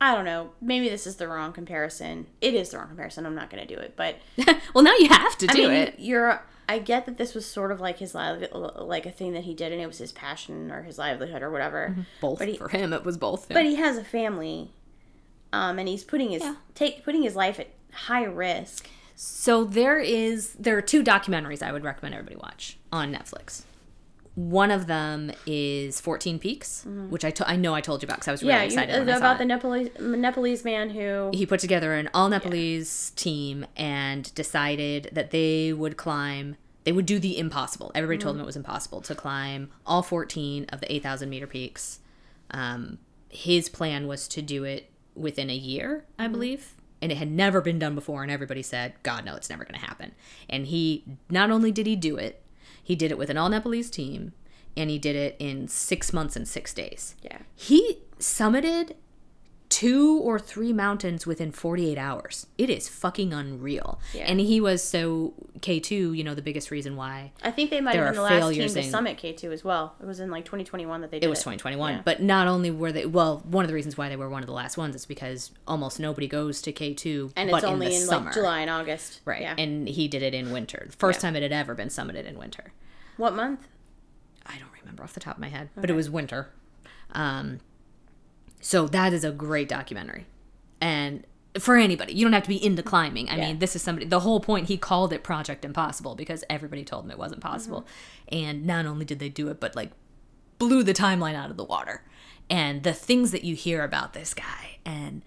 I 0.00 0.14
don't 0.14 0.24
know. 0.24 0.50
Maybe 0.62 0.88
this 0.88 1.06
is 1.06 1.16
the 1.16 1.28
wrong 1.28 1.52
comparison. 1.52 2.26
It 2.40 2.54
is 2.54 2.70
the 2.70 2.78
wrong 2.78 2.88
comparison. 2.88 3.26
I'm 3.26 3.34
not 3.34 3.50
going 3.50 3.66
to 3.66 3.74
do 3.74 3.80
it, 3.80 3.94
but 3.96 4.16
well 4.74 4.82
now 4.84 4.94
you 4.98 5.08
have 5.08 5.36
to 5.38 5.46
I 5.50 5.52
do 5.54 5.62
mean, 5.68 5.70
it 5.72 5.94
you're. 5.98 6.42
I 6.68 6.78
get 6.78 7.04
that 7.06 7.18
this 7.18 7.34
was 7.34 7.44
sort 7.44 7.72
of 7.72 7.80
like 7.80 7.98
his 7.98 8.14
live, 8.14 8.46
like 8.52 9.04
a 9.04 9.10
thing 9.10 9.32
that 9.32 9.42
he 9.42 9.54
did, 9.54 9.72
and 9.72 9.80
it 9.82 9.86
was 9.88 9.98
his 9.98 10.12
passion 10.12 10.70
or 10.70 10.82
his 10.84 10.98
livelihood 10.98 11.42
or 11.42 11.50
whatever. 11.50 11.96
both 12.20 12.38
but 12.38 12.46
he- 12.48 12.56
for 12.56 12.68
him 12.68 12.92
it 12.92 13.04
was 13.04 13.16
both 13.18 13.48
But 13.48 13.64
he 13.64 13.74
has 13.74 13.98
a 13.98 14.04
family, 14.04 14.70
um, 15.52 15.78
and 15.80 15.88
he's 15.88 16.04
putting 16.04 16.30
his 16.30 16.42
Yeah. 16.42 16.54
take 16.74 17.04
putting 17.04 17.22
his 17.24 17.34
life 17.36 17.58
at 17.58 17.68
high 17.92 18.24
risk. 18.24 18.88
So 19.16 19.64
there 19.64 19.98
is 19.98 20.52
there 20.54 20.78
are 20.78 20.82
two 20.82 21.02
documentaries 21.02 21.60
I 21.62 21.72
would 21.72 21.82
recommend 21.84 22.14
everybody 22.14 22.36
watch 22.36 22.78
on 22.92 23.12
Netflix. 23.12 23.64
One 24.40 24.70
of 24.70 24.86
them 24.86 25.30
is 25.44 26.00
14 26.00 26.38
Peaks, 26.38 26.86
which 27.10 27.26
I 27.26 27.30
to- 27.32 27.46
I 27.48 27.56
know 27.56 27.74
I 27.74 27.82
told 27.82 28.00
you 28.02 28.06
about 28.06 28.16
because 28.20 28.28
I 28.28 28.32
was 28.32 28.42
really 28.42 28.54
Mm-hmm. 28.54 28.60
Yeah, 28.78 28.84
you, 28.84 28.88
excited 29.02 29.08
saw 29.12 29.16
about 29.18 29.34
it. 29.34 29.38
the 29.38 29.44
Nepalese 29.44 29.90
Nepalese 30.00 30.64
man 30.64 30.88
who 30.90 31.30
he 31.34 31.44
put 31.44 31.60
together 31.60 31.92
an 31.92 32.08
all 32.14 32.30
Nepalese 32.30 33.10
team 33.16 33.66
and 33.76 34.34
decided 34.34 35.10
that 35.12 35.30
they 35.30 35.74
would 35.74 35.98
climb. 35.98 36.56
They 36.84 36.92
would 36.92 37.04
do 37.04 37.18
the 37.18 37.38
impossible. 37.38 37.92
Everybody 37.94 38.18
told 38.18 38.36
them 38.36 38.42
it 38.42 38.46
was 38.46 38.56
impossible 38.56 39.02
to 39.02 39.14
climb 39.14 39.70
all 39.84 40.02
14 40.02 40.64
of 40.72 40.80
the 40.80 40.90
8,000 40.90 41.28
meter 41.28 41.46
peaks. 41.46 41.98
Um, 42.50 42.96
his 43.28 43.68
plan 43.68 44.06
was 44.06 44.26
to 44.28 44.40
do 44.40 44.64
it 44.64 44.90
within 45.14 45.50
a 45.50 45.54
year, 45.54 46.06
I 46.18 46.28
believe. 46.28 46.74
And 47.02 47.12
it 47.12 47.18
had 47.18 47.30
never 47.30 47.60
been 47.60 47.78
done 47.78 47.94
before, 47.94 48.22
and 48.22 48.30
everybody 48.32 48.62
said, 48.62 48.94
God, 49.02 49.24
no, 49.26 49.34
it's 49.36 49.48
never 49.50 49.64
going 49.64 49.78
to 49.78 49.86
happen. 49.86 50.12
And 50.48 50.66
he, 50.66 51.04
not 51.30 51.50
only 51.50 51.70
did 51.72 51.86
he 51.86 51.96
do 51.96 52.16
it, 52.16 52.39
he 52.90 52.96
did 52.96 53.12
it 53.12 53.18
with 53.18 53.30
an 53.30 53.36
all 53.36 53.48
Nepalese 53.48 53.88
team, 53.88 54.32
and 54.76 54.90
he 54.90 54.98
did 54.98 55.14
it 55.14 55.36
in 55.38 55.68
six 55.68 56.12
months 56.12 56.34
and 56.34 56.48
six 56.48 56.74
days. 56.74 57.14
Yeah. 57.22 57.38
He 57.54 57.98
summited 58.18 58.94
two 59.70 60.18
or 60.18 60.36
three 60.38 60.72
mountains 60.72 61.26
within 61.26 61.52
48 61.52 61.96
hours. 61.96 62.48
It 62.58 62.68
is 62.68 62.88
fucking 62.88 63.32
unreal. 63.32 64.00
Yeah. 64.12 64.24
And 64.24 64.40
he 64.40 64.60
was 64.60 64.82
so 64.82 65.32
K2, 65.60 66.16
you 66.16 66.24
know, 66.24 66.34
the 66.34 66.42
biggest 66.42 66.72
reason 66.72 66.96
why 66.96 67.30
I 67.42 67.52
think 67.52 67.70
they 67.70 67.80
might 67.80 67.94
have 67.94 68.06
been 68.06 68.14
the 68.16 68.22
last 68.22 68.52
team 68.52 68.68
to 68.68 68.78
in- 68.80 68.90
summit 68.90 69.16
K2 69.16 69.52
as 69.52 69.62
well. 69.64 69.94
It 70.02 70.06
was 70.06 70.18
in 70.18 70.28
like 70.28 70.44
2021 70.44 71.00
that 71.02 71.12
they 71.12 71.18
did 71.20 71.24
it 71.24 71.26
It 71.26 71.30
was 71.30 71.38
2021. 71.38 71.92
Yeah. 71.94 72.02
But 72.04 72.20
not 72.20 72.48
only 72.48 72.70
were 72.72 72.90
they, 72.90 73.06
well, 73.06 73.42
one 73.44 73.64
of 73.64 73.68
the 73.68 73.74
reasons 73.74 73.96
why 73.96 74.08
they 74.08 74.16
were 74.16 74.28
one 74.28 74.42
of 74.42 74.48
the 74.48 74.52
last 74.52 74.76
ones 74.76 74.96
is 74.96 75.06
because 75.06 75.52
almost 75.68 76.00
nobody 76.00 76.26
goes 76.26 76.60
to 76.62 76.72
K2 76.72 77.32
And 77.36 77.48
but 77.50 77.58
it's 77.58 77.64
only 77.64 77.86
in, 77.86 77.92
the 77.92 77.98
in, 78.00 78.06
summer. 78.06 78.24
like 78.26 78.34
July 78.34 78.60
and 78.62 78.70
August. 78.70 79.20
Right. 79.24 79.42
Yeah. 79.42 79.54
And 79.56 79.88
he 79.88 80.08
did 80.08 80.22
it 80.22 80.34
in 80.34 80.50
winter. 80.50 80.88
First 80.98 81.20
time 81.20 81.36
it 81.36 81.42
had 81.44 81.52
ever 81.52 81.74
been 81.74 81.88
summited 81.88 82.24
in 82.26 82.36
winter. 82.38 82.72
what 83.16 83.34
month? 83.34 83.68
I 84.44 84.58
don't 84.58 84.72
remember 84.80 85.04
off 85.04 85.12
the 85.14 85.20
top 85.20 85.36
of 85.36 85.40
my 85.40 85.48
head, 85.48 85.68
but 85.76 85.88
it 85.90 85.92
was 85.94 86.10
winter. 86.10 86.50
Um, 87.12 87.60
so 88.60 88.86
that 88.88 89.12
is 89.12 89.24
a 89.24 89.30
great 89.30 89.68
documentary, 89.68 90.26
and 90.80 91.24
for 91.58 91.76
anybody, 91.76 92.12
you 92.12 92.24
don't 92.24 92.32
have 92.32 92.44
to 92.44 92.48
be 92.48 92.64
into 92.64 92.82
climbing. 92.82 93.28
I 93.28 93.36
Yeah. 93.36 93.48
mean, 93.48 93.58
this 93.58 93.74
is 93.74 93.82
somebody. 93.82 94.06
The 94.06 94.20
whole 94.20 94.40
point 94.40 94.68
he 94.68 94.76
called 94.76 95.12
it 95.12 95.24
Project 95.24 95.64
Impossible 95.64 96.14
because 96.14 96.44
everybody 96.48 96.84
told 96.84 97.04
him 97.04 97.10
it 97.10 97.18
wasn't 97.18 97.40
possible, 97.40 97.80
mm-hmm. 98.30 98.44
and 98.46 98.66
not 98.66 98.86
only 98.86 99.04
did 99.04 99.18
they 99.18 99.28
do 99.28 99.48
it, 99.48 99.58
but 99.58 99.74
like 99.74 99.90
blew 100.58 100.82
the 100.82 100.94
timeline 100.94 101.34
out 101.34 101.50
of 101.50 101.56
the 101.56 101.64
water. 101.64 102.04
And 102.48 102.82
the 102.82 102.92
things 102.92 103.30
that 103.30 103.44
you 103.44 103.54
hear 103.54 103.82
about 103.84 104.12
this 104.12 104.34
guy, 104.34 104.78
and 104.84 105.22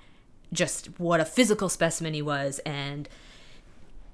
just 0.51 0.99
what 0.99 1.19
a 1.19 1.25
physical 1.25 1.69
specimen 1.69 2.13
he 2.13 2.21
was, 2.21 2.59
and 2.59 3.09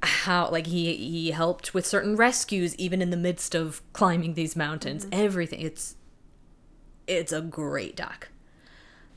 how 0.01 0.49
like 0.49 0.67
he 0.67 0.95
he 0.95 1.31
helped 1.31 1.73
with 1.73 1.85
certain 1.85 2.15
rescues 2.15 2.75
even 2.75 3.01
in 3.01 3.09
the 3.09 3.17
midst 3.17 3.53
of 3.53 3.81
climbing 3.93 4.33
these 4.33 4.55
mountains 4.55 5.05
mm-hmm. 5.05 5.21
everything 5.21 5.59
it's 5.59 5.95
it's 7.05 7.33
a 7.33 7.41
great 7.41 7.97
doc 7.97 8.29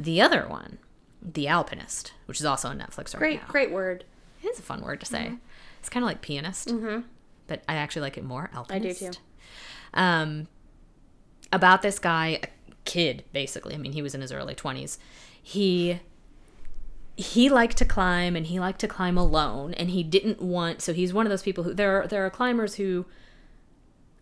the 0.02 0.20
other 0.20 0.46
one 0.48 0.78
the 1.20 1.46
alpinist 1.46 2.12
which 2.26 2.40
is 2.40 2.46
also 2.46 2.68
on 2.68 2.78
netflix 2.78 3.12
right 3.14 3.18
Great, 3.18 3.40
now 3.40 3.46
great 3.48 3.66
great 3.68 3.72
word. 3.72 4.04
it's 4.42 4.58
a 4.58 4.62
fun 4.62 4.80
word 4.82 4.98
to 5.00 5.06
say 5.06 5.34
it's 5.78 5.88
kind 5.88 6.02
of 6.02 6.08
like 6.08 6.20
pianist 6.20 6.72
but 7.46 7.62
i 7.68 7.74
actually 7.74 8.02
like 8.02 8.16
it 8.16 8.24
more 8.24 8.50
Alpinist. 8.54 9.02
I 9.02 9.06
do 9.06 9.12
too. 9.12 9.18
um, 9.94 10.48
about 11.52 11.82
this 11.82 11.98
guy, 11.98 12.40
a 12.42 12.46
kid, 12.86 13.24
basically. 13.34 13.74
I 13.74 13.76
mean, 13.76 13.92
he 13.92 14.00
was 14.00 14.14
in 14.14 14.22
his 14.22 14.32
early 14.32 14.54
20s. 14.54 14.96
He 15.42 16.00
he 17.14 17.50
liked 17.50 17.76
to 17.76 17.84
climb 17.84 18.34
and 18.36 18.46
he 18.46 18.58
liked 18.58 18.80
to 18.80 18.88
climb 18.88 19.18
alone 19.18 19.74
and 19.74 19.90
he 19.90 20.02
didn't 20.02 20.40
want 20.40 20.80
so 20.80 20.94
he's 20.94 21.12
one 21.12 21.26
of 21.26 21.30
those 21.30 21.42
people 21.42 21.62
who 21.64 21.74
there 21.74 22.00
are 22.02 22.06
there 22.06 22.24
are 22.24 22.30
climbers 22.30 22.76
who 22.76 23.04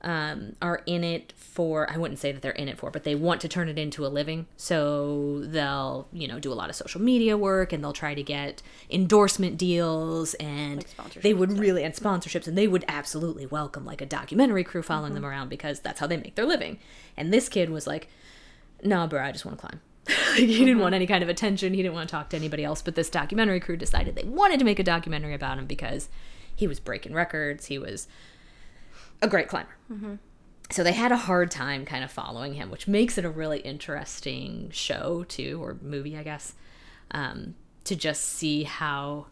um, 0.03 0.57
are 0.63 0.83
in 0.87 1.05
it 1.05 1.33
for 1.37 1.91
I 1.91 1.99
wouldn't 1.99 2.19
say 2.19 2.33
that 2.33 2.43
they're 2.43 2.53
in 2.53 2.69
it 2.69 2.79
for, 2.79 2.91
but 2.91 3.05
they 3.05 3.15
want 3.15 3.41
to 3.43 3.49
turn 3.49 3.69
it 3.69 3.79
into 3.79 4.07
a 4.07 4.09
living. 4.09 4.47
So 4.57 5.43
they'll, 5.45 6.09
you 6.13 6.27
know, 6.27 6.39
do 6.39 6.53
a 6.53 6.55
lot 6.55 6.71
of 6.71 6.77
social 6.77 7.01
media 7.01 7.37
work 7.37 7.73
and 7.73 7.83
they'll 7.83 7.93
try 7.93 8.15
to 8.15 8.23
get 8.23 8.63
endorsement 8.91 9.59
deals 9.59 10.35
and 10.35 10.87
sponsorships 10.87 11.23
they 11.23 11.35
would 11.35 11.59
really 11.59 11.85
and 11.85 11.95
sponsorships 11.95 12.47
and 12.47 12.57
they 12.57 12.69
would 12.69 12.85
absolutely 12.89 13.47
welcome 13.47 13.85
like 13.85 14.01
a 14.01 14.07
documentary 14.07 14.65
crew 14.65 14.83
following 14.83 15.15
them 15.15 15.27
around 15.27 15.49
because 15.49 15.81
that's 15.81 16.01
how 16.01 16.07
they 16.07 16.17
make 16.17 16.35
their 16.35 16.47
living. 16.47 16.79
And 17.17 17.33
this 17.33 17.49
kid 17.49 17.71
was 17.71 17.87
like, 17.87 18.09
nah, 18.83 19.07
bro, 19.07 19.23
I 19.23 19.33
just 19.33 19.45
want 19.45 19.59
to 19.59 19.67
climb." 19.67 19.81
he 20.37 20.47
didn't 20.47 20.79
want 20.79 20.95
any 20.95 21.07
kind 21.07 21.23
of 21.23 21.29
attention. 21.29 21.75
He 21.75 21.83
didn't 21.83 21.95
want 21.95 22.09
to 22.09 22.13
talk 22.13 22.31
to 22.31 22.37
anybody 22.37 22.65
else. 22.65 22.83
But 22.83 22.95
this 22.95 23.11
documentary 23.11 23.61
crew 23.61 23.77
decided 23.77 24.17
they 24.17 24.25
wanted 24.25 24.59
to 24.59 24.65
make 24.65 24.79
a 24.79 24.85
documentary 24.85 25.35
about 25.35 25.59
him 25.59 25.67
because 25.67 26.09
he 26.55 26.67
was 26.67 26.81
breaking 26.81 27.13
records. 27.13 27.67
He 27.67 27.79
was 27.79 28.09
a 29.23 29.29
great 29.29 29.49
climber. 29.49 29.77
So 30.71 30.85
they 30.85 30.93
had 30.93 31.11
a 31.11 31.17
hard 31.17 31.51
time 31.51 31.85
kind 31.85 32.05
of 32.05 32.11
following 32.13 32.55
him, 32.55 32.71
which 32.71 32.87
makes 32.87 33.19
it 33.19 33.25
a 33.25 33.31
really 33.31 33.59
interesting 33.61 34.71
show 34.71 35.25
too, 35.29 35.61
or 35.63 35.77
movie, 35.83 36.17
I 36.17 36.23
guess, 36.23 36.55
um, 37.11 37.57
to 37.85 37.97
just 37.97 38.23
see 38.23 38.63
how 38.63 39.27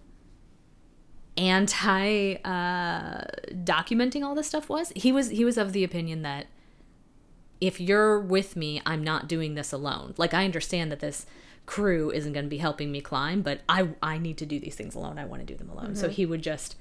anti 1.36 2.34
uh, 2.45 3.24
documenting 3.53 4.24
all 4.24 4.34
this 4.34 4.49
stuff 4.49 4.68
was. 4.68 4.93
He 4.97 5.12
was 5.12 5.28
he 5.30 5.45
was 5.45 5.57
of 5.57 5.72
the 5.72 5.84
opinion 5.84 6.22
that 6.22 6.47
if 7.61 7.80
you're 7.80 8.20
with 8.20 8.57
me, 8.57 8.82
I'm 8.84 9.03
not 9.05 9.28
doing 9.28 9.55
this 9.55 9.72
alone. 9.72 10.14
Like 10.16 10.34
I 10.34 10.45
understand 10.45 10.91
that 10.91 11.01
this 11.01 11.24
crew 11.66 12.11
isn't 12.11 12.32
going 12.32 12.47
to 12.47 12.51
be 12.51 12.59
helping 12.59 12.91
me 12.91 13.01
climb, 13.01 13.43
but 13.43 13.61
I 13.68 13.91
I 14.03 14.18
need 14.18 14.39
to 14.39 14.47
do 14.47 14.59
these 14.59 14.74
things 14.74 14.97
alone. 14.97 15.18
I 15.18 15.24
want 15.24 15.41
to 15.43 15.47
do 15.47 15.57
them 15.57 15.70
alone. 15.70 15.95
So 15.95 16.09
he 16.09 16.26
would 16.26 16.43
just 16.43 16.74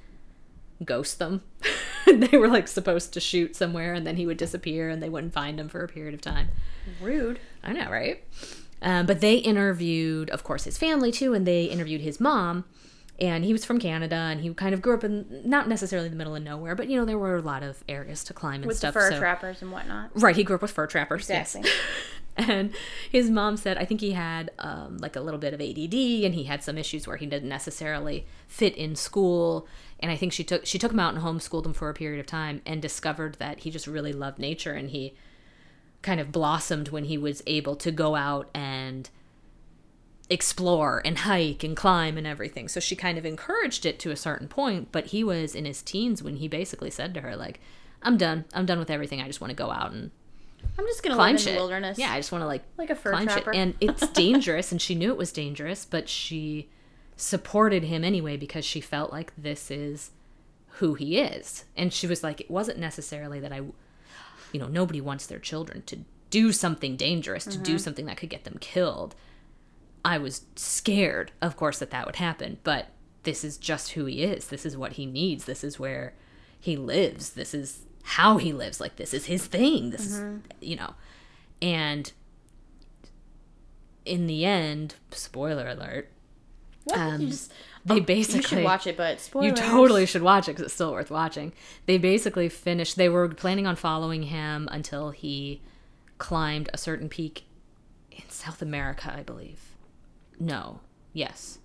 ghost 0.83 1.19
them. 1.19 1.41
they 2.05 2.37
were 2.37 2.47
like 2.47 2.67
supposed 2.67 3.13
to 3.13 3.19
shoot 3.19 3.55
somewhere 3.55 3.93
and 3.93 4.05
then 4.05 4.15
he 4.17 4.25
would 4.25 4.37
disappear 4.37 4.89
and 4.89 5.01
they 5.01 5.09
wouldn't 5.09 5.33
find 5.33 5.59
him 5.59 5.67
for 5.69 5.83
a 5.83 5.87
period 5.87 6.13
of 6.13 6.21
time. 6.21 6.49
Rude. 7.01 7.39
I 7.63 7.73
know, 7.73 7.89
right? 7.89 8.23
Um, 8.81 9.05
but 9.05 9.21
they 9.21 9.35
interviewed, 9.35 10.29
of 10.29 10.43
course, 10.43 10.63
his 10.65 10.77
family 10.77 11.11
too, 11.11 11.33
and 11.33 11.45
they 11.45 11.65
interviewed 11.65 12.01
his 12.01 12.19
mom. 12.19 12.65
And 13.19 13.43
he 13.43 13.51
was 13.51 13.65
from 13.65 13.79
Canada, 13.79 14.15
and 14.15 14.41
he 14.41 14.53
kind 14.53 14.75
of 14.75 14.81
grew 14.83 14.93
up 14.93 15.03
in 15.03 15.41
not 15.43 15.67
necessarily 15.67 16.07
the 16.07 16.15
middle 16.15 16.35
of 16.35 16.43
nowhere, 16.43 16.75
but 16.75 16.87
you 16.87 16.99
know 16.99 17.03
there 17.03 17.17
were 17.17 17.35
a 17.37 17.41
lot 17.41 17.63
of 17.63 17.83
areas 17.89 18.23
to 18.25 18.33
climb 18.33 18.57
and 18.61 18.65
With 18.67 18.77
stuff. 18.77 18.93
fur 18.93 19.09
so- 19.09 19.17
trappers 19.17 19.63
and 19.63 19.71
whatnot. 19.71 20.11
Right, 20.13 20.35
he 20.35 20.43
grew 20.43 20.55
up 20.57 20.61
with 20.61 20.69
fur 20.69 20.85
trappers. 20.85 21.27
Exactly. 21.27 21.61
Yes. 21.63 21.73
and 22.37 22.75
his 23.11 23.31
mom 23.31 23.57
said, 23.57 23.79
I 23.79 23.85
think 23.85 24.01
he 24.01 24.11
had 24.11 24.51
um, 24.59 24.99
like 24.99 25.15
a 25.15 25.21
little 25.21 25.39
bit 25.39 25.55
of 25.55 25.59
ADD, 25.59 25.95
and 26.25 26.35
he 26.35 26.43
had 26.43 26.63
some 26.63 26.77
issues 26.77 27.07
where 27.07 27.17
he 27.17 27.25
didn't 27.25 27.49
necessarily 27.49 28.27
fit 28.47 28.75
in 28.75 28.95
school. 28.95 29.67
And 29.99 30.11
I 30.11 30.15
think 30.15 30.31
she 30.33 30.43
took 30.43 30.65
she 30.65 30.77
took 30.77 30.91
him 30.91 30.99
out 30.99 31.13
and 31.15 31.23
homeschooled 31.23 31.65
him 31.65 31.73
for 31.73 31.89
a 31.89 31.93
period 31.93 32.19
of 32.19 32.25
time, 32.27 32.61
and 32.65 32.81
discovered 32.81 33.35
that 33.35 33.59
he 33.59 33.71
just 33.71 33.87
really 33.87 34.13
loved 34.13 34.37
nature, 34.39 34.73
and 34.73 34.89
he 34.91 35.13
kind 36.03 36.19
of 36.19 36.31
blossomed 36.31 36.89
when 36.89 37.05
he 37.05 37.17
was 37.17 37.41
able 37.47 37.75
to 37.77 37.91
go 37.91 38.15
out 38.15 38.49
and 38.53 39.09
explore 40.29 41.01
and 41.05 41.19
hike 41.19 41.63
and 41.63 41.75
climb 41.77 42.17
and 42.17 42.27
everything. 42.27 42.67
So 42.67 42.79
she 42.79 42.95
kind 42.95 43.17
of 43.17 43.25
encouraged 43.25 43.85
it 43.85 43.97
to 43.99 44.11
a 44.11 44.15
certain 44.15 44.47
point, 44.47 44.89
but 44.91 45.07
he 45.07 45.23
was 45.23 45.55
in 45.55 45.65
his 45.65 45.81
teens 45.81 46.21
when 46.21 46.37
he 46.37 46.47
basically 46.47 46.89
said 46.91 47.13
to 47.13 47.21
her 47.21 47.35
like, 47.35 47.59
"I'm 48.01 48.17
done. 48.17 48.45
I'm 48.53 48.65
done 48.65 48.79
with 48.79 48.89
everything. 48.91 49.21
I 49.21 49.27
just 49.27 49.41
want 49.41 49.49
to 49.51 49.55
go 49.55 49.71
out 49.71 49.91
and 49.93 50.11
I'm 50.77 50.85
just 50.85 51.01
gonna 51.01 51.15
climb 51.15 51.33
live 51.35 51.39
in 51.41 51.45
shit. 51.45 51.53
the 51.53 51.59
wilderness. 51.59 51.97
Yeah, 51.97 52.11
I 52.11 52.17
just 52.19 52.31
want 52.31 52.41
to 52.41 52.47
like 52.47 52.63
Like 52.77 52.89
a 52.89 52.95
fur 52.95 53.11
climb 53.11 53.27
trapper. 53.27 53.53
shit, 53.53 53.59
and 53.59 53.73
it's 53.79 54.07
dangerous, 54.13 54.71
and 54.71 54.81
she 54.81 54.95
knew 54.95 55.09
it 55.11 55.17
was 55.17 55.31
dangerous, 55.31 55.85
but 55.85 56.09
she 56.09 56.69
supported 57.17 57.83
him 57.83 58.03
anyway 58.05 58.37
because 58.37 58.63
she 58.63 58.79
felt 58.79 59.11
like 59.11 59.33
this 59.37 59.69
is 59.69 60.11
who 60.79 60.93
he 60.93 61.17
is, 61.17 61.65
and 61.75 61.91
she 61.91 62.07
was 62.07 62.23
like, 62.23 62.39
it 62.39 62.49
wasn't 62.51 62.77
necessarily 62.79 63.39
that 63.39 63.51
I, 63.51 63.57
you 64.53 64.59
know, 64.59 64.67
nobody 64.67 65.01
wants 65.01 65.25
their 65.25 65.39
children 65.39 65.81
to 65.87 65.99
do 66.29 66.51
something 66.51 66.95
dangerous, 66.95 67.43
to 67.45 67.51
Mm-hmm. 67.51 67.63
do 67.63 67.79
something 67.79 68.05
that 68.05 68.17
could 68.17 68.29
get 68.29 68.43
them 68.43 68.57
killed. 68.59 69.15
I 70.05 70.17
was 70.19 70.43
scared, 70.55 71.31
of 71.41 71.57
course, 71.57 71.79
that 71.79 71.89
that 71.91 72.05
would 72.05 72.17
happen, 72.17 72.59
but 72.63 72.89
this 73.23 73.43
is 73.43 73.57
just 73.57 73.91
who 73.91 74.05
he 74.05 74.23
is. 74.23 74.47
This 74.47 74.65
is 74.65 74.77
what 74.77 74.93
he 74.93 75.05
needs. 75.05 75.45
This 75.45 75.63
is 75.63 75.79
where 75.79 76.13
he 76.59 76.77
lives. 76.77 77.31
This 77.31 77.53
is 77.53 77.79
how 78.03 78.37
he 78.37 78.53
lives. 78.53 78.79
Like, 78.79 78.95
this 78.97 79.13
is 79.13 79.25
his 79.25 79.47
thing. 79.47 79.89
This 79.89 80.05
is, 80.05 80.23
you 80.61 80.75
know. 80.77 80.93
And 81.61 82.11
in 84.05 84.27
the 84.27 84.45
end, 84.45 84.95
spoiler 85.11 85.67
alert, 85.67 86.09
What? 86.87 86.97
Um, 86.97 87.21
you 87.21 87.27
just 87.27 87.51
they 87.85 87.95
you 87.95 88.01
basically. 88.01 88.41
should 88.41 88.63
watch 88.65 88.85
it, 88.85 88.97
but 88.97 89.21
spoilers. 89.21 89.47
You 89.47 89.65
totally 89.65 90.05
should 90.05 90.21
watch 90.21 90.49
it 90.49 90.51
because 90.51 90.65
it's 90.65 90.73
still 90.73 90.91
worth 90.91 91.09
watching. 91.09 91.53
They 91.85 91.97
basically 91.97 92.49
finished. 92.49 92.97
They 92.97 93.07
were 93.07 93.29
planning 93.29 93.65
on 93.65 93.77
following 93.77 94.23
him 94.23 94.67
until 94.71 95.11
he 95.11 95.61
climbed 96.17 96.69
a 96.73 96.77
certain 96.77 97.07
peak 97.07 97.45
in 98.11 98.27
South 98.29 98.61
America, 98.61 99.13
I 99.15 99.23
believe. 99.23 99.61
No. 100.37 100.81
Yes. 101.13 101.59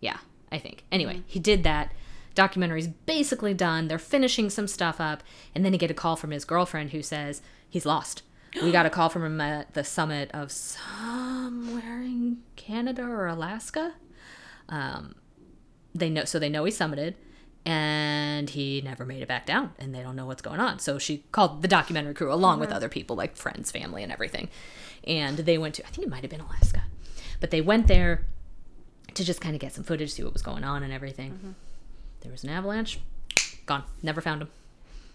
Yeah, 0.00 0.18
I 0.52 0.58
think. 0.58 0.84
Anyway, 0.92 1.22
he 1.26 1.38
did 1.38 1.62
that. 1.64 1.92
Documentary's 2.34 2.88
basically 2.88 3.54
done. 3.54 3.88
They're 3.88 3.98
finishing 3.98 4.50
some 4.50 4.66
stuff 4.66 5.00
up, 5.00 5.22
and 5.54 5.64
then 5.64 5.72
he 5.72 5.78
get 5.78 5.90
a 5.90 5.94
call 5.94 6.16
from 6.16 6.32
his 6.32 6.44
girlfriend 6.44 6.90
who 6.90 7.02
says 7.02 7.40
he's 7.70 7.86
lost. 7.86 8.22
We 8.62 8.70
got 8.70 8.86
a 8.86 8.90
call 8.90 9.08
from 9.08 9.24
him 9.24 9.40
at 9.40 9.74
the 9.74 9.82
summit 9.82 10.30
of 10.32 10.52
somewhere 10.52 12.02
in 12.02 12.38
Canada 12.54 13.02
or 13.02 13.26
Alaska 13.26 13.94
Um, 14.68 15.14
they 15.94 16.10
know 16.10 16.24
so 16.24 16.38
they 16.38 16.48
know 16.48 16.64
he 16.64 16.72
summited 16.72 17.14
and 17.66 18.50
he 18.50 18.80
never 18.82 19.06
made 19.06 19.22
it 19.22 19.28
back 19.28 19.46
down 19.46 19.72
and 19.78 19.94
they 19.94 20.02
don't 20.02 20.16
know 20.16 20.26
what's 20.26 20.42
going 20.42 20.60
on. 20.60 20.78
So 20.78 20.98
she 20.98 21.24
called 21.32 21.62
the 21.62 21.68
documentary 21.68 22.14
crew 22.14 22.32
along 22.32 22.60
with 22.60 22.70
uh-huh. 22.70 22.76
other 22.76 22.88
people 22.88 23.16
like 23.16 23.36
friends 23.36 23.70
family 23.70 24.02
and 24.02 24.12
everything. 24.12 24.48
And 25.06 25.38
they 25.38 25.58
went 25.58 25.74
to 25.76 25.86
i 25.86 25.88
think 25.88 26.06
it 26.06 26.10
might 26.10 26.22
have 26.22 26.30
been 26.30 26.40
alaska. 26.40 26.82
But 27.40 27.50
they 27.50 27.60
went 27.60 27.86
there 27.86 28.26
to 29.14 29.24
just 29.24 29.40
kind 29.40 29.54
of 29.54 29.60
get 29.60 29.72
some 29.72 29.84
footage 29.84 30.12
see 30.12 30.22
what 30.22 30.32
was 30.32 30.42
going 30.42 30.64
on 30.64 30.82
and 30.82 30.92
everything. 30.92 31.32
Mm-hmm. 31.32 31.50
There 32.20 32.32
was 32.32 32.44
an 32.44 32.50
avalanche. 32.50 33.00
Gone. 33.66 33.84
Never 34.02 34.20
found 34.20 34.42
him 34.42 34.48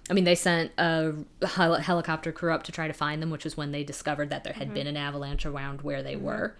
i 0.09 0.13
mean 0.13 0.23
they 0.23 0.35
sent 0.35 0.71
a 0.77 1.13
hel- 1.45 1.75
helicopter 1.75 2.31
crew 2.31 2.51
up 2.51 2.63
to 2.63 2.71
try 2.71 2.87
to 2.87 2.93
find 2.93 3.21
them 3.21 3.29
which 3.29 3.43
was 3.43 3.55
when 3.55 3.71
they 3.71 3.83
discovered 3.83 4.29
that 4.29 4.43
there 4.43 4.53
had 4.53 4.67
mm-hmm. 4.67 4.73
been 4.75 4.87
an 4.87 4.97
avalanche 4.97 5.45
around 5.45 5.81
where 5.81 6.01
they 6.01 6.15
mm-hmm. 6.15 6.25
were 6.25 6.55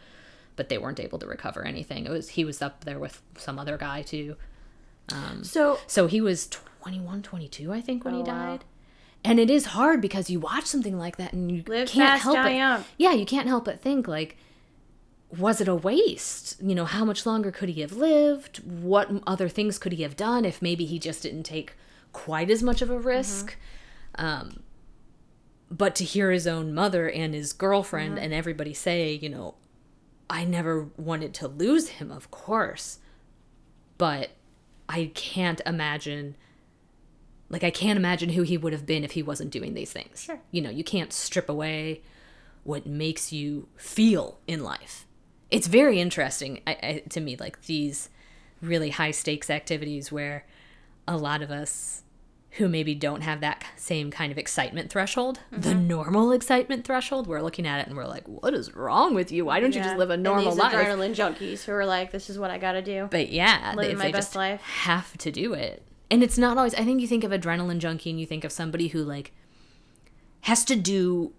but 0.60 0.70
they 0.70 0.78
weren't 0.78 1.00
able 1.00 1.18
to 1.18 1.26
recover 1.26 1.66
anything 1.66 2.06
it 2.06 2.12
was 2.12 2.30
he 2.30 2.44
was 2.46 2.62
up 2.62 2.84
there 2.84 3.00
with 3.00 3.22
some 3.38 3.58
other 3.58 3.78
guy 3.78 4.02
too 4.02 4.36
um, 5.12 5.44
So 5.44 5.80
so 5.88 6.08
he 6.08 6.22
was 6.22 6.48
21, 6.48 7.22
22, 7.22 7.74
I 7.74 7.82
think, 7.82 8.06
when 8.06 8.14
he 8.14 8.22
Oh, 8.22 8.26
wow. 8.26 8.46
died. 8.46 8.66
And 9.24 9.40
it 9.40 9.50
is 9.50 9.68
hard 9.68 10.02
because 10.02 10.30
you 10.30 10.40
watch 10.40 10.66
something 10.66 10.98
like 10.98 11.18
that 11.18 11.34
and 11.34 11.52
you 11.52 11.64
Live 11.68 11.90
can't 11.90 12.22
fast, 12.22 12.24
help 12.24 12.46
it. 12.46 12.56
young. 12.56 12.86
Yeah, 12.98 13.14
you 13.14 13.26
can't 13.26 13.48
help 13.48 13.66
but 13.66 13.82
think 13.82 14.08
like 14.08 14.38
was 15.38 15.62
it 15.62 15.68
a 15.68 15.76
waste? 15.76 16.60
You 16.62 16.74
know, 16.74 16.86
how 16.86 17.06
much 17.06 17.26
longer 17.26 17.52
could 17.52 17.70
he 17.70 17.82
have 17.82 17.92
lived? 17.94 18.58
What 18.66 19.12
other 19.28 19.48
things 19.48 19.78
could 19.78 19.92
he 19.92 20.02
have 20.04 20.16
done 20.16 20.44
if 20.44 20.62
maybe 20.62 20.86
he 20.86 20.98
just 20.98 21.22
didn't 21.22 21.44
take 21.44 21.74
quite 22.14 22.50
as 22.50 22.64
much 22.64 22.82
of 22.82 22.90
a 22.90 22.96
mm-hmm. 22.96 23.08
risk? 23.08 23.56
Um, 24.16 24.64
but 25.70 25.94
to 25.96 26.04
hear 26.04 26.32
his 26.32 26.48
own 26.48 26.74
mother 26.74 27.08
and 27.08 27.36
his 27.36 27.54
girlfriend 27.54 28.16
mm-hmm. 28.16 28.24
and 28.24 28.34
everybody 28.34 28.74
say, 28.74 29.14
you 29.14 29.30
know, 29.30 29.54
I 30.30 30.46
never 30.46 30.90
wanted 30.98 31.34
to 31.36 31.48
lose 31.48 31.90
him, 31.90 32.12
of 32.12 32.30
course, 32.30 33.00
but 33.98 34.32
I 34.88 35.12
can't 35.14 35.62
imagine. 35.66 36.36
Like, 37.50 37.64
I 37.64 37.72
can't 37.72 37.98
imagine 37.98 38.30
who 38.30 38.44
he 38.44 38.58
would 38.58 38.74
have 38.74 38.86
been 38.86 39.04
if 39.04 39.12
he 39.12 39.24
wasn't 39.24 39.50
doing 39.50 39.74
these 39.74 39.92
things. 39.92 40.22
Sure. 40.22 40.40
You 40.52 40.62
know, 40.62 40.70
you 40.70 40.84
can't 40.84 41.12
strip 41.12 41.50
away 41.50 42.04
what 42.64 42.86
makes 42.86 43.34
you 43.34 43.68
feel 43.76 44.38
in 44.46 44.64
life. 44.64 45.08
It's 45.50 45.66
very 45.66 46.00
interesting 46.00 46.62
I, 46.68 46.72
I, 46.72 47.04
to 47.10 47.20
me, 47.20 47.36
like 47.36 47.64
these 47.66 48.10
really 48.62 48.92
high 48.92 49.12
stakes 49.12 49.50
activities 49.50 50.12
where 50.12 50.46
a 51.08 51.18
lot 51.18 51.42
of 51.42 51.50
us 51.50 52.04
who 52.54 52.68
maybe 52.68 52.96
don't 52.96 53.22
have 53.22 53.42
that 53.42 53.64
same 53.76 54.10
kind 54.10 54.32
of 54.32 54.38
excitement 54.38 54.90
threshold, 54.90 55.40
the 55.52 55.70
Mm-hmm. 55.70 55.88
normal 55.88 56.32
excitement 56.32 56.84
threshold, 56.86 57.28
we're 57.28 57.42
looking 57.42 57.68
at 57.68 57.80
it 57.82 57.88
and 57.88 57.96
we're 57.96 58.08
like, 58.08 58.28
what 58.28 58.54
is 58.56 58.74
wrong 58.76 59.14
with 59.14 59.32
you? 59.32 59.46
Why 59.46 59.60
don't 59.60 59.74
you 59.76 59.82
just 59.84 59.98
live 59.98 60.10
a 60.10 60.18
normal 60.18 60.56
life? 60.56 60.74
adrenaline 60.74 61.14
junkies 61.16 61.64
who 61.64 61.72
are 61.74 61.86
like, 61.86 62.12
this 62.12 62.30
is 62.30 62.40
what 62.40 62.50
I 62.50 62.58
gotta 62.58 62.82
do. 62.82 63.08
But 63.12 63.30
yeah, 63.30 63.74
Living 63.76 63.92
if 63.92 63.98
my 64.00 64.06
they 64.06 64.12
best 64.12 64.30
just 64.30 64.36
life. 64.36 64.62
have 64.62 65.16
to 65.20 65.32
do 65.32 65.54
it. 65.54 65.84
And 66.12 66.24
it's 66.24 66.40
not 66.40 66.58
always 66.58 66.74
I 66.74 66.84
think 66.86 67.02
you 67.02 67.08
think 67.08 67.24
of 67.24 67.32
adrenaline 67.32 67.78
junkie 67.78 68.10
and 68.10 68.20
you 68.20 68.26
think 68.26 68.44
of 68.44 68.52
somebody 68.52 68.88
who 68.88 69.04
like 69.04 69.32
has 70.42 70.66
to 70.66 70.76
do 70.76 71.34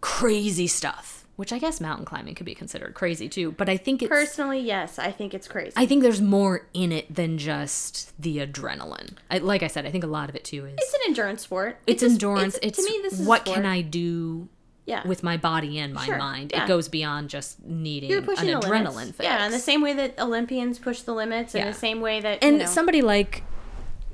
crazy 0.00 0.66
stuff, 0.66 1.19
which 1.40 1.54
I 1.54 1.58
guess 1.58 1.80
mountain 1.80 2.04
climbing 2.04 2.34
could 2.34 2.44
be 2.44 2.54
considered 2.54 2.92
crazy 2.92 3.26
too, 3.26 3.52
but 3.52 3.66
I 3.70 3.78
think 3.78 4.02
it's 4.02 4.10
Personally, 4.10 4.60
yes, 4.60 4.98
I 4.98 5.10
think 5.10 5.32
it's 5.32 5.48
crazy. 5.48 5.72
I 5.74 5.86
think 5.86 6.02
there's 6.02 6.20
more 6.20 6.68
in 6.74 6.92
it 6.92 7.12
than 7.14 7.38
just 7.38 8.12
the 8.20 8.46
adrenaline. 8.46 9.14
I, 9.30 9.38
like 9.38 9.62
I 9.62 9.66
said, 9.66 9.86
I 9.86 9.90
think 9.90 10.04
a 10.04 10.06
lot 10.06 10.28
of 10.28 10.36
it 10.36 10.44
too 10.44 10.66
is 10.66 10.74
it's 10.76 10.92
an 10.92 11.00
endurance 11.06 11.40
sport. 11.40 11.78
it's, 11.86 12.02
sp- 12.04 12.12
endurance. 12.12 12.58
It's, 12.60 12.76
to 12.76 12.84
me, 12.84 13.00
this 13.00 13.18
is 13.18 13.26
what 13.26 13.46
can 13.46 13.64
I 13.64 13.80
do 13.80 14.50
yeah. 14.84 15.06
with 15.08 15.22
my 15.22 15.38
body 15.38 15.78
and 15.78 15.94
my 15.94 16.04
Sure, 16.04 16.18
mind. 16.18 16.52
yeah. 16.54 16.64
It 16.64 16.68
goes 16.68 16.88
beyond 16.88 17.30
just 17.30 17.64
needing 17.64 18.12
an 18.12 18.22
adrenaline 18.22 19.14
fix. 19.14 19.20
Yeah, 19.22 19.46
in 19.46 19.50
the 19.50 19.58
same 19.58 19.80
way 19.80 19.94
that 19.94 20.20
Olympians 20.20 20.78
push 20.78 21.00
the 21.00 21.14
limits, 21.14 21.54
in 21.54 21.62
Yeah. 21.62 21.70
the 21.70 21.78
same 21.78 22.02
way 22.02 22.20
that 22.20 22.44
and 22.44 22.56
you 22.58 22.62
know, 22.64 22.66
somebody 22.66 23.00
like 23.00 23.44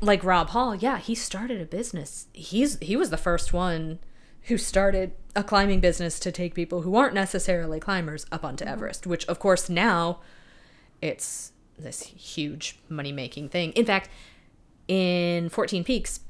like 0.00 0.22
Rob 0.22 0.50
Hall, 0.50 0.76
yeah, 0.76 0.98
he 0.98 1.16
started 1.16 1.60
a 1.60 1.64
business. 1.64 2.28
He's 2.32 2.78
he 2.78 2.94
was 2.94 3.10
the 3.10 3.16
first 3.16 3.52
one 3.52 3.98
who 4.42 4.56
started 4.58 5.12
a 5.36 5.44
climbing 5.44 5.78
business 5.80 6.18
to 6.20 6.32
take 6.32 6.54
people 6.54 6.82
who 6.82 6.96
aren't 6.96 7.14
necessarily 7.14 7.78
climbers 7.78 8.26
up 8.32 8.42
onto 8.44 8.64
Mm-hmm. 8.64 8.72
Everest, 8.72 9.06
which 9.06 9.24
of 9.26 9.38
course 9.38 9.68
now 9.68 10.18
it's 11.00 11.52
this 11.78 12.02
huge 12.02 12.78
money 12.88 13.12
making 13.12 13.50
thing. 13.50 13.70
In 13.72 13.84
fact, 13.84 14.08
in 14.88 15.48
14 15.50 15.84
Peaks, 15.84 16.20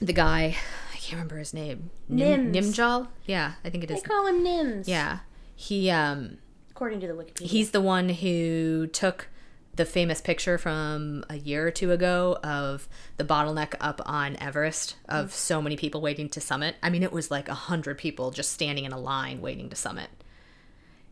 the 0.00 0.12
guy 0.12 0.56
I 0.94 0.96
can't 0.96 1.14
remember 1.14 1.38
his 1.38 1.52
name. 1.52 1.90
Nim, 2.08 2.52
Nims. 2.52 2.72
Nimjal? 2.74 3.08
Yeah, 3.26 3.52
I 3.64 3.70
think 3.70 3.84
it 3.84 3.88
they 3.88 3.94
is. 3.96 4.02
call 4.02 4.26
him 4.26 4.44
Nims. 4.44 4.86
Yeah. 4.86 5.18
He 5.56 5.90
um 5.90 6.38
according 6.70 7.00
to 7.00 7.06
the 7.08 7.12
Wikipedia. 7.14 7.46
He's 7.46 7.72
the 7.72 7.80
one 7.80 8.08
who 8.08 8.86
took 8.86 9.28
the 9.76 9.84
famous 9.84 10.20
picture 10.20 10.58
from 10.58 11.24
a 11.30 11.36
year 11.36 11.66
or 11.66 11.70
two 11.70 11.92
ago 11.92 12.38
of 12.42 12.88
the 13.16 13.24
bottleneck 13.24 13.74
up 13.80 14.00
on 14.04 14.36
Everest 14.36 14.96
of 15.08 15.32
so 15.32 15.62
many 15.62 15.76
people 15.76 16.00
waiting 16.00 16.28
to 16.30 16.40
summit. 16.40 16.74
I 16.82 16.90
mean, 16.90 17.02
it 17.02 17.12
was 17.12 17.30
like 17.30 17.48
a 17.48 17.54
hundred 17.54 17.96
people 17.98 18.30
just 18.30 18.50
standing 18.52 18.84
in 18.84 18.92
a 18.92 18.98
line 18.98 19.40
waiting 19.40 19.68
to 19.70 19.76
summit. 19.76 20.08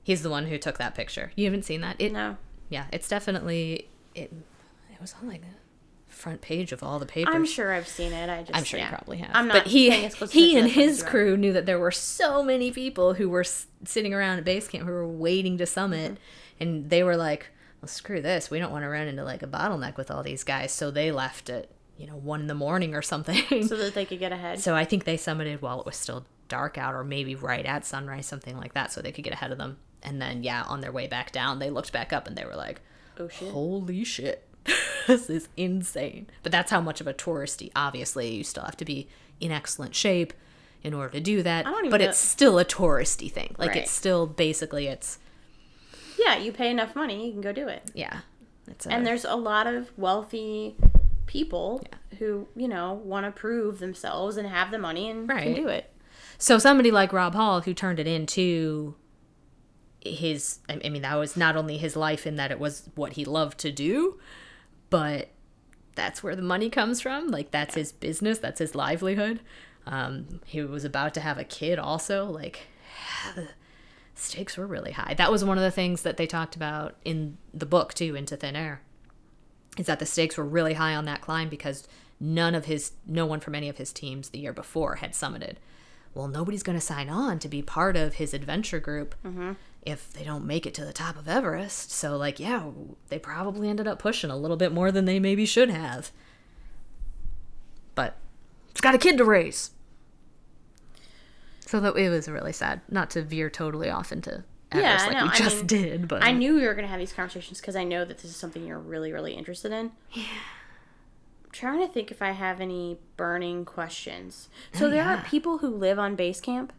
He's 0.03 0.23
the 0.23 0.31
one 0.31 0.47
who 0.47 0.59
took 0.59 0.79
that 0.79 0.95
picture. 0.95 1.33
You 1.37 1.45
haven't 1.45 1.65
seen 1.65 1.81
that? 1.83 1.97
It, 2.01 2.13
no. 2.13 2.37
Yeah, 2.69 2.87
it's 2.93 3.09
definitely 3.09 3.89
it. 4.15 4.33
It 4.93 5.01
was 5.01 5.15
on 5.23 5.29
like 5.29 5.43
the 5.43 5.47
front 6.13 6.41
page 6.41 6.73
of 6.73 6.83
all 6.83 6.99
the 6.99 7.07
papers. 7.07 7.35
I'm 7.35 7.45
sure 7.47 7.73
I've 7.73 7.87
seen 7.89 8.13
it. 8.13 8.29
I 8.29 8.41
just 8.43 8.57
I'm 8.57 8.65
sure 8.65 8.81
yeah. 8.81 8.87
you 8.91 8.97
probably 8.97 9.19
have. 9.19 9.31
I'm 9.35 9.47
not 9.49 9.65
but 9.65 9.67
he 9.69 9.91
paying 9.91 10.07
as 10.07 10.15
close 10.15 10.33
he 10.33 10.59
and 10.59 10.69
his 10.69 11.03
crew 11.03 11.37
knew 11.37 11.53
that 11.53 11.65
there 11.67 11.79
were 11.79 11.91
so 11.93 12.43
many 12.43 12.71
people 12.73 13.15
who 13.15 13.29
were 13.29 13.41
s- 13.43 13.67
sitting 13.85 14.13
around 14.13 14.39
at 14.39 14.45
base 14.45 14.67
camp 14.67 14.87
who 14.87 14.93
were 14.93 15.07
waiting 15.07 15.57
to 15.59 15.67
summit, 15.67 16.13
Mm-hmm. 16.13 16.63
and 16.63 16.91
they 16.91 17.03
were 17.05 17.17
like, 17.17 17.51
"Well, 17.81 17.89
screw 17.89 18.21
this. 18.21 18.51
We 18.51 18.59
don't 18.59 18.73
want 18.73 18.85
to 18.85 18.89
run 18.89 19.09
into 19.09 19.25
like 19.25 19.43
a 19.43 19.47
bottleneck 19.47 19.97
with 19.97 20.11
all 20.11 20.23
these 20.23 20.45
guys." 20.45 20.73
So 20.73 20.91
they 20.91 21.11
left 21.13 21.49
at 21.51 21.69
you 21.97 22.07
know 22.07 22.17
one 22.17 22.41
in 22.41 22.47
the 22.47 22.55
morning 22.55 22.95
or 22.95 23.03
something. 23.03 23.43
so 23.67 23.77
that 23.77 23.95
they 23.95 24.05
could 24.05 24.19
get 24.19 24.33
ahead. 24.33 24.61
so 24.61 24.75
I 24.75 24.85
think 24.85 25.05
they 25.05 25.17
summited 25.17 25.61
while 25.63 25.81
it 25.81 25.87
was 25.87 25.97
still 25.97 26.27
dark 26.49 26.79
out, 26.79 26.95
or 26.95 27.05
maybe 27.05 27.35
right 27.35 27.67
at 27.67 27.85
sunrise, 27.85 28.27
something 28.27 28.57
like 28.57 28.75
that, 28.75 28.91
so 28.93 29.03
they 29.03 29.13
could 29.13 29.25
get 29.25 29.33
ahead 29.35 29.53
of 29.53 29.59
them. 29.59 29.79
And 30.03 30.21
then 30.23 30.43
yeah, 30.43 30.63
on 30.69 30.81
their 30.81 30.93
way 30.93 31.07
back 31.09 31.33
down, 31.33 31.59
they 31.59 31.71
looked 31.71 31.93
back 31.93 32.13
up 32.13 32.27
and 32.27 32.37
they 32.37 32.45
were 32.45 32.55
like, 32.57 32.81
oh 33.19 33.29
shit. 33.29 33.51
holy 33.51 34.05
shit 34.05 34.47
this 35.09 35.29
is 35.29 35.49
insane 35.57 36.29
but 36.45 36.53
that's 36.53 36.71
how 36.71 36.81
much 36.81 37.01
of 37.01 37.09
a 37.09 37.13
touristy 37.15 37.71
obviously 37.75 38.33
you 38.33 38.45
still 38.45 38.63
have 38.63 38.77
to 38.77 38.85
be 38.85 39.09
in 39.41 39.51
excellent 39.51 39.93
shape 39.95 40.33
in 40.85 40.95
order 40.95 41.15
to 41.15 41.21
do 41.21 41.43
that 41.43 41.67
I 41.67 41.71
don't 41.71 41.81
even 41.81 41.91
but 41.91 42.01
know- 42.01 42.09
it's 42.11 42.19
still 42.19 42.61
a 42.61 42.65
touristy 42.65 43.29
thing 43.31 43.57
like 43.59 43.71
Right. 43.71 43.79
it's 43.79 43.91
still 43.91 44.27
basically 44.29 44.87
it's 44.87 45.19
Yeah, 46.19 46.39
you 46.39 46.53
pay 46.53 46.71
enough 46.71 46.95
money, 46.95 47.27
you 47.27 47.33
can 47.33 47.41
go 47.41 47.53
do 47.53 47.69
it. 47.69 47.91
yeah. 47.95 48.21
A, 48.69 48.93
And 48.93 49.07
there's 49.07 49.25
a 49.25 49.35
lot 49.35 49.67
of 49.67 49.97
wealthy 49.97 50.77
people 51.27 51.87
who, 52.19 52.49
you 52.55 52.69
know, 52.69 52.95
want 53.05 53.25
to 53.27 53.33
prove 53.33 53.79
themselves 53.79 54.37
and 54.37 54.47
have 54.49 54.71
the 54.71 54.79
money 54.79 55.09
and 55.11 55.29
can 55.29 55.55
do 55.55 55.69
it. 55.69 55.91
so 56.39 56.59
somebody 56.59 56.91
like 56.91 57.13
rob 57.13 57.35
hall 57.35 57.61
who 57.63 57.73
turned 57.73 57.99
it 57.99 58.07
into 58.07 58.95
his 60.05 60.61
i 60.69 60.89
mean 60.89 61.03
that 61.03 61.17
was 61.17 61.37
not 61.37 61.57
only 61.57 61.77
his 61.77 61.97
life 61.97 62.27
in 62.27 62.37
that 62.37 62.51
it 62.51 62.59
was 62.59 62.89
what 62.95 63.15
he 63.15 63.25
loved 63.25 63.59
to 63.59 63.73
do 63.73 64.19
but 64.91 65.29
that's 65.99 66.23
where 66.23 66.37
the 66.37 66.43
money 66.43 66.71
comes 66.71 67.01
from. 67.01 67.29
Like 67.29 67.51
that's 67.51 67.75
his 67.75 67.91
business. 67.93 68.39
That's 68.39 68.61
his 68.61 68.75
livelihood. 68.75 69.41
Um, 69.85 70.41
he 70.47 70.63
was 70.63 70.85
about 70.85 71.13
to 71.15 71.21
have 71.21 71.39
a 71.39 71.45
kid 71.45 71.79
also. 71.79 72.25
Like 72.25 72.69
stakes 74.19 74.57
were 74.57 74.67
really 74.67 74.93
high. 74.93 75.15
That 75.15 75.31
was 75.31 75.45
one 75.45 75.59
of 75.59 75.65
the 75.65 75.71
things 75.71 76.03
that 76.03 76.17
they 76.17 76.27
talked 76.27 76.57
about 76.57 76.97
in 77.05 77.39
the 77.53 77.67
book 77.67 77.95
too 77.95 78.15
into 78.15 78.37
thin 78.37 78.57
air 78.57 78.83
is 79.77 79.87
that 79.87 79.99
the 79.99 80.07
stakes 80.07 80.37
were 80.37 80.45
really 80.45 80.75
high 80.75 80.95
on 80.95 81.05
that 81.05 81.21
climb 81.21 81.49
because 81.49 81.87
none 82.21 82.55
of 82.55 82.65
his 82.65 82.93
no 83.07 83.25
one 83.27 83.41
from 83.41 83.55
any 83.55 83.69
of 83.69 83.79
his 83.79 83.93
teams 83.93 84.31
the 84.31 84.39
year 84.39 84.53
before 84.53 84.97
had 84.97 85.13
summited. 85.13 85.57
Well 86.15 86.29
nobody's 86.29 86.63
going 86.63 86.79
to 86.79 86.85
sign 86.85 87.09
on 87.09 87.39
to 87.39 87.49
be 87.49 87.63
part 87.63 87.97
of 87.97 88.15
his 88.15 88.35
adventure 88.35 88.81
group 88.81 89.15
mm-hmm. 89.25 89.53
if 89.87 90.13
they 90.13 90.25
don't 90.25 90.47
make 90.47 90.67
it 90.67 90.75
to 90.75 90.85
the 90.85 90.93
top 90.93 91.17
of 91.17 91.29
everest. 91.29 91.93
So 91.93 92.17
like 92.17 92.41
yeah 92.41 92.71
they 93.09 93.19
probably 93.19 93.69
ended 93.69 93.87
up 93.87 93.99
pushing 93.99 94.31
a 94.31 94.37
little 94.37 94.57
bit 94.57 94.73
more 94.73 94.91
than 94.91 95.05
they 95.05 95.21
maybe 95.21 95.47
should 95.47 95.71
have. 95.71 96.11
But 97.95 98.17
it's 98.71 98.81
got 98.81 98.95
a 98.95 98.99
kid 98.99 99.17
to 99.19 99.25
raise 99.25 99.71
so 101.69 101.81
that 101.81 101.95
it 101.97 102.09
was 102.09 102.29
really 102.29 102.53
sad 102.53 102.81
not 102.91 103.11
to 103.11 103.21
veer 103.23 103.51
totally 103.51 103.91
off 103.91 104.11
into 104.11 104.43
Yeah, 104.73 104.79
Everest 104.81 105.05
I 105.05 105.09
like 105.13 105.23
we 105.25 105.29
I 105.29 105.35
just 105.37 105.57
mean, 105.59 105.67
did 105.67 106.09
but 106.09 106.25
I 106.25 106.33
knew 106.33 106.55
we 106.55 106.65
were 106.67 106.73
going 106.73 106.85
to 106.87 106.91
have 106.91 106.99
these 106.99 107.13
conversations 107.13 107.61
because 107.61 107.77
I 107.77 107.85
know 107.85 108.05
that 108.07 108.17
this 108.19 108.31
is 108.31 108.37
something 108.37 108.67
you're 108.67 108.79
really, 108.79 109.13
really 109.13 109.35
interested 109.35 109.71
in. 109.73 109.93
Yeah. 110.13 110.23
I'm 111.45 111.51
trying 111.53 111.81
to 111.87 111.93
think 111.93 112.11
if 112.11 112.23
I 112.23 112.31
have 112.31 112.61
any 112.61 112.99
burning 113.19 113.65
questions. 113.67 114.49
So 114.73 114.87
Oh, 114.87 114.91
there 114.91 115.05
yeah. 115.05 115.21
are 115.21 115.25
people 115.25 115.59
who 115.59 115.69
live 115.69 115.99
on 115.99 116.15
base 116.17 116.41
camp? 116.41 116.73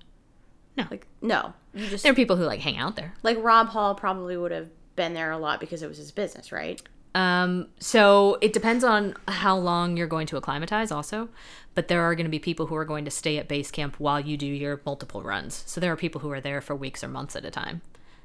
no 0.77 0.85
Like, 0.89 1.05
no. 1.21 1.53
You 1.73 1.87
just, 1.87 2.03
there 2.03 2.11
are 2.11 2.15
people 2.15 2.35
who 2.37 2.45
like 2.45 2.61
hang 2.61 2.77
out 2.77 2.95
there 2.95 3.13
like, 3.21 3.37
Rob 3.41 3.67
Hall 3.69 3.93
probably 3.95 4.37
would 4.37 4.51
have 4.51 4.69
been 4.95 5.13
there 5.13 5.31
a 5.31 5.37
lot 5.37 5.59
because 5.59 5.83
it 5.83 5.87
was 5.87 5.97
his 5.97 6.11
business, 6.11 6.51
right? 6.51 6.81
Um, 7.15 7.67
so 7.79 8.37
it 8.39 8.53
depends 8.53 8.83
on 8.83 9.15
how 9.27 9.57
long 9.57 9.97
you're 9.97 10.07
going 10.07 10.27
to 10.27 10.37
acclimatize 10.37 10.91
also, 10.91 11.29
but 11.73 11.87
there 11.87 12.01
are 12.01 12.13
going 12.13 12.25
to 12.25 12.31
be 12.31 12.39
people 12.39 12.67
who 12.67 12.75
are 12.75 12.85
going 12.85 13.05
to 13.05 13.11
stay 13.11 13.37
at 13.37 13.47
base 13.47 13.71
camp 13.71 13.95
while 13.99 14.19
you 14.19 14.37
do 14.37 14.45
your 14.45 14.79
multiple 14.85 15.23
runs. 15.23 15.63
So 15.65 15.81
there 15.81 15.91
are 15.91 15.97
people 15.97 16.21
who 16.21 16.31
are 16.31 16.41
there 16.41 16.61
for 16.61 16.75
weeks 16.75 17.03
or 17.03 17.07
months 17.07 17.35
at 17.35 17.45
a 17.45 17.51
time, 17.51 17.81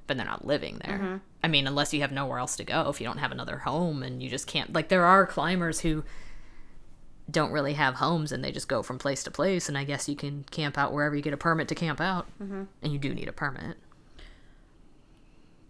but 0.07 0.17
they're 0.17 0.27
not 0.27 0.47
living 0.47 0.81
there. 0.85 0.99
I 1.43 1.49
mean, 1.49 1.67
unless 1.67 1.95
you 1.95 2.03
have 2.03 2.13
nowhere 2.13 2.39
else 2.39 2.57
to 2.57 2.65
go, 2.65 2.91
if 2.91 3.01
you 3.01 3.07
don't 3.07 3.19
have 3.19 3.33
another 3.33 3.59
home 3.59 4.03
and 4.03 4.23
you 4.23 4.29
just 4.29 4.47
can't 4.47 4.73
like 4.75 4.89
there 4.89 5.05
are 5.05 5.27
climbers 5.27 5.81
who 5.81 6.05
don't 7.31 7.53
really 7.53 7.73
have 7.73 7.95
homes 7.95 8.33
and 8.33 8.45
they 8.45 8.53
just 8.53 8.69
go 8.69 8.83
from 8.83 8.99
place 8.99 9.25
to 9.25 9.31
place 9.31 9.67
and 9.67 9.79
I 9.79 9.85
guess 9.85 10.11
you 10.11 10.17
can 10.17 10.45
camp 10.51 10.77
out 10.77 10.93
wherever 10.93 11.17
you 11.17 11.23
get 11.23 11.33
a 11.33 11.39
permit 11.39 11.69
to 11.69 11.75
camp 11.75 12.03
out. 12.03 12.27
And 12.83 12.93
you 12.93 12.99
do 12.99 13.15
need 13.15 13.29
a 13.29 13.33
permit. 13.33 13.79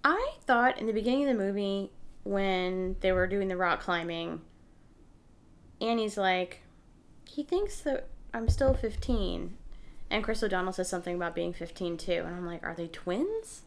I 0.02 0.32
thought 0.46 0.80
in 0.80 0.86
the 0.86 0.92
beginning 0.92 1.28
of 1.28 1.36
the 1.36 1.42
movie 1.42 1.90
when 2.24 2.96
they 3.00 3.12
were 3.12 3.26
doing 3.26 3.48
the 3.48 3.56
rock 3.56 3.80
climbing, 3.80 4.40
Annie's 5.80 6.16
like, 6.16 6.60
he 7.24 7.42
thinks 7.42 7.80
that 7.80 8.08
I'm 8.32 8.48
still 8.48 8.74
15. 8.74 9.56
And 10.10 10.24
Chris 10.24 10.42
O'Donnell 10.42 10.72
says 10.72 10.88
something 10.88 11.14
about 11.16 11.34
being 11.34 11.52
15 11.52 11.96
too. 11.96 12.22
And 12.26 12.34
I'm 12.34 12.46
like, 12.46 12.62
are 12.62 12.74
they 12.74 12.88
twins? 12.88 13.62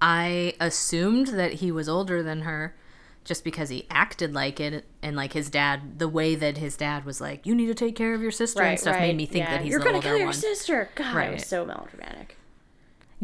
I 0.00 0.54
assumed 0.60 1.28
that 1.28 1.54
he 1.54 1.70
was 1.70 1.88
older 1.88 2.22
than 2.22 2.42
her 2.42 2.74
just 3.24 3.44
because 3.44 3.68
he 3.68 3.86
acted 3.88 4.34
like 4.34 4.58
it 4.58 4.84
and 5.00 5.14
like 5.14 5.32
his 5.32 5.48
dad, 5.48 6.00
the 6.00 6.08
way 6.08 6.34
that 6.34 6.56
his 6.56 6.76
dad 6.76 7.04
was 7.04 7.20
like, 7.20 7.46
"You 7.46 7.54
need 7.54 7.66
to 7.66 7.74
take 7.74 7.94
care 7.94 8.14
of 8.14 8.20
your 8.20 8.32
sister" 8.32 8.60
and 8.62 8.80
stuff, 8.80 8.98
made 8.98 9.16
me 9.16 9.26
think 9.26 9.44
yeah. 9.44 9.52
that 9.52 9.60
he's 9.62 9.70
You're 9.70 9.78
gonna 9.78 10.00
kill 10.02 10.16
your 10.16 10.26
one. 10.26 10.34
sister. 10.34 10.90
God, 10.96 11.14
it 11.14 11.16
Right. 11.16 11.32
was 11.34 11.46
so 11.46 11.64
melodramatic. 11.64 12.36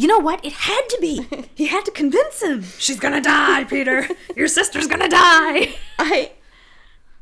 You 0.01 0.07
know 0.07 0.21
what? 0.21 0.45
It 0.45 0.53
had 0.53 0.83
to 0.91 0.99
be. 1.01 1.27
he 1.57 1.67
had 1.67 1.85
to 1.85 1.91
convince 1.91 2.41
him. 2.41 2.63
She's 2.79 3.01
gonna 3.01 3.21
die, 3.21 3.65
Peter. 3.65 4.07
Your 4.37 4.47
sister's 4.47 4.87
gonna 4.87 5.09
die. 5.09 5.75
I, 5.99 6.31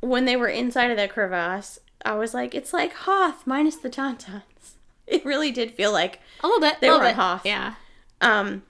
when 0.01 0.27
they 0.27 0.37
were 0.37 0.49
inside 0.49 0.91
of 0.91 0.99
that 0.99 1.11
crevasse, 1.11 1.79
I 2.05 2.15
was 2.17 2.35
like, 2.35 2.55
it's 2.55 2.75
like 2.75 2.93
Hoth 2.93 3.47
minus 3.47 3.77
the 3.77 3.89
tauntauns. 3.89 4.43
It 5.07 5.25
really 5.25 5.51
did 5.51 5.71
feel 5.71 5.91
like 5.91 6.21
A 6.43 6.47
little 6.47 6.61
bit. 6.61 6.81
They 6.83 6.89
little 6.89 7.01
were 7.01 7.07
on 7.07 7.11
bit. 7.13 7.17
Hoth. 7.17 7.47
Yeah. 7.47 7.75
Um, 8.21 8.63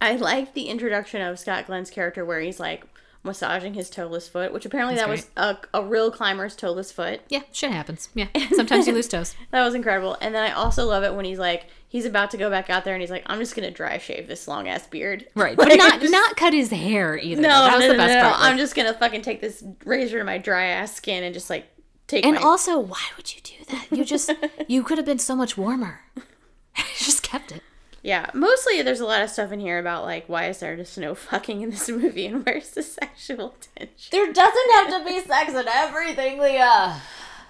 I 0.00 0.16
liked 0.16 0.54
the 0.54 0.64
introduction 0.68 1.22
of 1.22 1.38
Scott 1.38 1.66
Glenn's 1.66 1.90
character 1.90 2.24
where 2.24 2.40
he's 2.40 2.58
like 2.58 2.84
massaging 3.26 3.74
his 3.74 3.90
toeless 3.90 4.28
foot, 4.28 4.52
which 4.52 4.64
apparently 4.64 4.94
That's 4.94 5.24
that 5.26 5.38
was 5.38 5.60
a, 5.74 5.78
a 5.78 5.84
real 5.84 6.10
climber's 6.10 6.56
toeless 6.56 6.90
foot. 6.90 7.20
Yeah. 7.28 7.42
Shit 7.52 7.70
happens. 7.70 8.08
Yeah. 8.14 8.28
Sometimes 8.52 8.86
you 8.86 8.94
lose 8.94 9.08
toes. 9.08 9.34
That 9.50 9.64
was 9.64 9.74
incredible. 9.74 10.16
And 10.20 10.34
then 10.34 10.42
I 10.42 10.52
also 10.52 10.86
love 10.86 11.04
it 11.04 11.14
when 11.14 11.24
he's 11.24 11.38
like, 11.38 11.66
he's 11.88 12.06
about 12.06 12.30
to 12.30 12.36
go 12.36 12.48
back 12.48 12.70
out 12.70 12.84
there 12.84 12.94
and 12.94 13.02
he's 13.02 13.10
like, 13.10 13.24
I'm 13.26 13.38
just 13.38 13.54
gonna 13.54 13.70
dry 13.70 13.98
shave 13.98 14.28
this 14.28 14.48
long 14.48 14.68
ass 14.68 14.86
beard. 14.86 15.26
Right. 15.34 15.56
But 15.56 15.68
not 15.76 16.00
just- 16.00 16.12
not 16.12 16.36
cut 16.36 16.54
his 16.54 16.70
hair 16.70 17.18
either. 17.18 17.42
No, 17.42 17.48
that 17.48 17.74
was 17.76 17.80
no, 17.82 17.88
the 17.88 17.92
no, 17.94 17.98
best 17.98 18.14
no, 18.14 18.22
no. 18.22 18.28
part. 18.30 18.42
I'm 18.42 18.56
just 18.56 18.74
gonna 18.74 18.94
fucking 18.94 19.22
take 19.22 19.40
this 19.40 19.62
razor 19.84 20.18
to 20.18 20.24
my 20.24 20.38
dry 20.38 20.66
ass 20.66 20.94
skin 20.94 21.22
and 21.24 21.34
just 21.34 21.50
like 21.50 21.66
take 22.06 22.24
and 22.24 22.36
my 22.36 22.42
also, 22.42 22.78
why 22.78 23.02
would 23.16 23.34
you 23.34 23.40
do 23.42 23.52
that? 23.68 23.86
You 23.90 24.04
just 24.04 24.32
you 24.68 24.82
could 24.82 24.96
have 24.98 25.06
been 25.06 25.18
so 25.18 25.36
much 25.36 25.58
warmer. 25.58 26.00
just 26.96 27.22
kept 27.22 27.52
it. 27.52 27.62
Yeah, 28.06 28.30
mostly 28.34 28.82
there's 28.82 29.00
a 29.00 29.04
lot 29.04 29.22
of 29.22 29.30
stuff 29.30 29.50
in 29.50 29.58
here 29.58 29.80
about 29.80 30.04
like 30.04 30.28
why 30.28 30.46
is 30.46 30.60
there 30.60 30.76
just 30.76 30.96
no 30.96 31.14
fucking 31.28 31.60
in 31.62 31.70
this 31.70 31.88
movie 31.88 32.26
and 32.26 32.46
where's 32.46 32.70
the 32.70 32.82
sexual 32.84 33.56
tension. 33.76 34.08
There 34.12 34.32
doesn't 34.32 34.72
have 34.74 34.88
to 34.98 35.04
be 35.04 35.20
sex 35.20 35.52
in 35.52 35.66
everything, 35.68 36.38
Leah. 36.38 37.00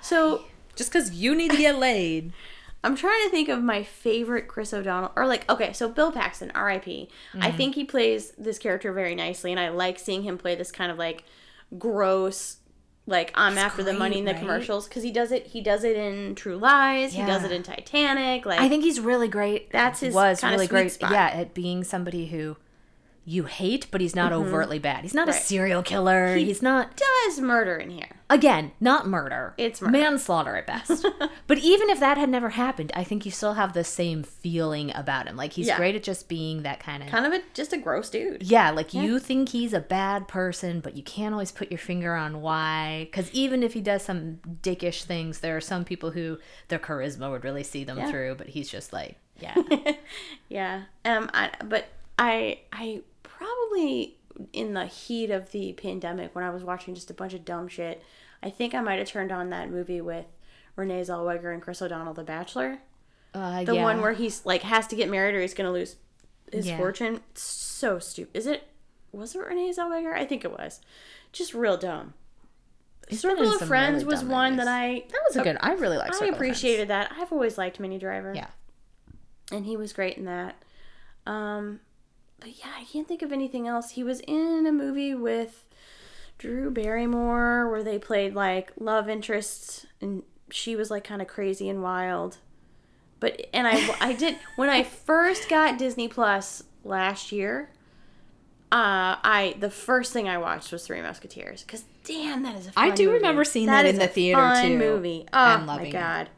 So 0.01 0.45
Just 0.75 0.91
because 0.91 1.11
you 1.13 1.35
need 1.35 1.51
to 1.51 1.59
get 1.59 1.79
laid. 1.79 2.33
I'm 2.85 2.95
trying 2.97 3.23
to 3.25 3.31
think 3.31 3.49
of 3.49 3.63
my 3.63 3.83
favorite 3.83 4.47
Chris 4.49 4.73
O'Donnell 4.73 5.13
or 5.17 5.27
like 5.27 5.51
okay, 5.51 5.73
so 5.75 5.89
Bill 5.89 6.11
Paxton, 6.13 6.53
R.I.P. 6.55 7.09
I 7.41 7.51
Mm. 7.51 7.57
think 7.57 7.75
he 7.75 7.85
plays 7.85 8.31
this 8.39 8.59
character 8.59 8.93
very 8.93 9.15
nicely, 9.15 9.51
and 9.51 9.59
I 9.61 9.69
like 9.71 9.99
seeing 9.99 10.23
him 10.23 10.39
play 10.39 10.55
this 10.55 10.71
kind 10.73 10.91
of 10.93 10.97
like 10.97 11.25
gross. 11.79 12.59
Like 13.07 13.31
I'm 13.35 13.57
after 13.57 13.83
the 13.85 13.93
money 13.93 14.19
in 14.19 14.25
the 14.25 14.33
right? 14.33 14.41
commercials 14.41 14.89
because 14.89 15.05
he 15.05 15.13
does 15.13 15.31
it. 15.31 15.47
He 15.47 15.61
does 15.61 15.85
it 15.85 15.97
in 15.97 16.35
True 16.35 16.57
Lies. 16.57 17.13
He 17.13 17.23
does 17.23 17.45
it 17.45 17.53
in 17.53 17.63
Titanic. 17.63 18.45
Like 18.45 18.61
I 18.61 18.69
think 18.69 18.83
he's 18.83 18.99
really 18.99 19.29
great. 19.29 19.71
That's 19.71 20.01
his 20.01 20.15
was 20.15 20.43
really 20.43 20.67
great. 20.67 20.93
spot. 20.93 21.13
Yeah, 21.13 21.27
at 21.27 21.55
being 21.55 21.85
somebody 21.85 22.27
who 22.27 22.57
you 23.29 23.45
hate, 23.45 23.89
but 23.91 24.01
he's 24.01 24.15
not 24.15 24.33
overtly 24.33 24.79
bad. 24.79 25.03
He's 25.03 25.13
not 25.13 25.29
a 25.29 25.33
serial 25.33 25.83
killer. 25.83 26.37
he's 26.37 26.63
not 26.63 26.97
does 27.25 27.41
murder 27.41 27.77
in 27.77 27.91
here. 27.91 28.09
again 28.31 28.71
not 28.81 29.09
murder. 29.09 29.53
It's 29.59 29.83
murder. 29.83 29.91
manslaughter 29.99 30.55
at 30.55 30.67
best. 30.69 31.05
but 31.49 31.59
even 31.59 31.91
if 31.91 31.99
that 31.99 32.19
had 32.19 32.29
never 32.29 32.51
happened, 32.51 32.93
I 32.95 33.03
think 33.03 33.25
you 33.27 33.33
still 33.33 33.55
have 33.55 33.73
the 33.73 33.83
same 33.83 34.23
feeling 34.23 34.95
about 34.95 35.27
him. 35.27 35.35
Like 35.37 35.55
he's 35.55 35.67
Yeah. 35.67 35.77
great 35.77 35.97
at 35.97 36.05
just 36.05 36.29
being 36.29 36.63
that 36.63 36.79
kind 36.79 37.03
of. 37.03 37.09
Kind 37.09 37.27
of 37.27 37.33
a 37.33 37.43
just 37.53 37.73
a 37.73 37.77
gross 37.79 38.11
dude. 38.11 38.45
yeah, 38.45 38.71
like 38.71 38.95
you 38.95 39.19
think 39.19 39.49
he's 39.49 39.73
a 39.73 39.81
bad 39.81 40.29
person, 40.29 40.79
but 40.79 40.97
you 40.97 41.03
can't 41.03 41.33
always 41.35 41.51
put 41.51 41.71
your 41.71 41.79
finger 41.79 42.15
on 42.15 42.41
why. 42.41 43.09
Because 43.11 43.29
even 43.33 43.65
if 43.65 43.73
he 43.73 43.81
does 43.81 44.03
some 44.05 44.39
dickish 44.63 45.03
things, 45.03 45.41
there 45.41 45.57
are 45.57 45.61
some 45.61 45.85
people 45.85 46.13
who 46.13 46.39
their 46.69 46.79
charisma 46.79 47.29
would 47.33 47.43
really 47.43 47.65
see 47.65 47.83
them 47.83 47.99
Yeah. 47.99 48.09
through. 48.11 48.35
But 48.37 48.47
he's 48.51 48.69
just 48.69 48.93
like, 48.93 49.17
yeah, 49.41 49.55
Yeah. 50.49 50.83
Um. 51.05 51.29
I, 51.35 51.51
but 51.65 51.87
I 52.19 52.61
I 52.73 53.03
probably 53.37 54.17
in 54.53 54.75
the 54.75 54.87
heat 54.87 55.31
of 55.31 55.51
the 55.53 55.73
pandemic 55.75 56.35
when 56.35 56.45
I 56.45 56.51
was 56.51 56.63
watching 56.63 56.95
just 56.95 57.11
a 57.11 57.15
bunch 57.15 57.35
of 57.35 57.45
dumb 57.45 57.69
shit, 57.69 58.03
I 58.43 58.51
think 58.51 58.75
I 58.75 58.81
might 58.81 58.99
have 58.99 59.09
turned 59.09 59.33
on 59.33 59.51
that 59.51 59.71
movie 59.71 60.01
with 60.01 60.27
Renee 60.77 61.01
Zellweger 61.03 61.53
and 61.53 61.63
Chris 61.63 61.81
O'Donnell, 61.81 62.15
The 62.15 62.25
Bachelor. 62.25 62.79
uh, 63.35 63.65
The 63.65 63.75
yeah. 63.77 63.83
one 63.83 64.01
where 64.03 64.13
he's 64.13 64.45
like 64.45 64.63
has 64.63 64.87
to 64.89 64.97
get 64.97 65.09
married 65.11 65.35
or 65.35 65.41
he's 65.41 65.55
gonna 65.55 65.73
lose 65.73 65.97
his 66.53 66.67
Yeah. 66.67 66.77
fortune. 66.77 67.21
It's 67.33 67.43
so 67.43 67.99
stupid. 67.99 68.37
Is 68.37 68.47
it? 68.47 68.69
Was 69.13 69.35
it 69.35 69.39
Renee 69.41 69.71
Zellweger? 69.73 70.13
I 70.15 70.25
think 70.27 70.45
it 70.45 70.51
was. 70.53 70.81
Just 71.33 71.55
real 71.55 71.77
dumb. 71.77 72.15
He's 73.09 73.21
Circle 73.21 73.53
of 73.55 73.61
Friends 73.69 74.05
really 74.05 74.17
was 74.17 74.25
one 74.25 74.57
that. 74.57 74.67
I 74.69 75.05
That 75.11 75.21
was 75.29 75.37
a 75.37 75.43
good. 75.43 75.57
I 75.61 75.73
really 75.75 75.97
like. 75.97 76.11
I 76.11 76.13
Circle 76.13 76.29
of 76.31 76.35
appreciated 76.35 76.89
that. 76.89 77.13
I've 77.19 77.33
always 77.33 77.57
liked 77.57 77.79
Minnie 77.81 77.99
Driver. 77.99 78.33
Yeah. 78.35 78.49
and 79.53 79.65
he 79.65 79.77
was 79.77 79.93
great 79.93 80.17
in 80.19 80.25
that. 80.25 80.57
Um, 81.25 81.81
but 82.41 82.59
yeah, 82.59 82.73
I 82.79 82.85
can't 82.85 83.09
think 83.09 83.23
of 83.23 83.33
anything 83.33 83.67
else. 83.67 83.91
He 83.93 84.03
was 84.03 84.21
in 84.21 84.67
a 84.67 84.73
movie 84.73 85.15
with 85.15 85.65
Drew 86.39 86.71
Barrymore 86.71 87.71
where 87.71 87.83
they 87.83 87.99
played 87.99 88.35
like 88.35 88.73
love 88.79 89.09
interests, 89.09 89.87
and 90.01 90.23
she 90.51 90.77
was 90.77 90.91
like 90.91 91.05
kind 91.05 91.23
of 91.23 91.29
crazy 91.29 91.69
and 91.69 91.83
wild. 91.83 92.39
But 93.21 93.47
and 93.55 93.67
I 93.67 93.95
I 94.01 94.13
did 94.13 94.37
when 94.57 94.69
I 94.71 94.83
first 94.83 95.49
got 95.49 95.79
Disney 95.79 96.09
Plus 96.09 96.63
last 96.85 97.33
year. 97.33 97.71
Uh, 98.73 99.15
I 99.23 99.55
the 99.61 99.71
first 99.71 100.13
thing 100.13 100.29
I 100.29 100.39
watched 100.39 100.73
was 100.73 100.85
Three 100.87 101.01
Musketeers 101.01 101.63
because 101.63 101.85
damn, 102.03 102.43
that 102.43 102.57
is 102.57 102.67
a 102.67 102.73
I 102.77 102.91
do 102.91 103.07
movie. 103.07 103.17
remember 103.19 103.45
seeing 103.45 103.67
that 103.67 103.87
in 103.87 103.97
the 103.97 104.09
theater, 104.09 104.61
too, 104.61 104.77
Movie, 104.77 105.25
oh 105.33 105.39
and 105.57 105.67
my 105.67 105.89
god. 105.91 106.27
it. 106.27 106.33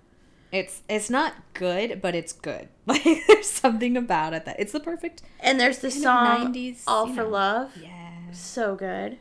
It's 0.51 0.82
it's 0.88 1.11
not 1.11 1.34
good, 1.55 2.01
but 2.01 2.14
it's 2.14 2.32
good. 2.32 2.68
Like 2.86 3.03
there's 3.26 3.46
something 3.49 3.96
about 3.99 4.32
it 4.32 4.46
that 4.46 4.59
it's 4.59 4.72
the 4.72 4.80
perfect. 4.80 5.20
And 5.40 5.61
there's 5.61 5.78
the 5.80 5.90
song 5.90 6.53
90s, 6.55 6.84
"All 6.86 7.07
for 7.09 7.22
know. 7.24 7.28
Love." 7.28 7.76
Yeah. 7.76 8.12
so 8.32 8.74
good. 8.74 9.18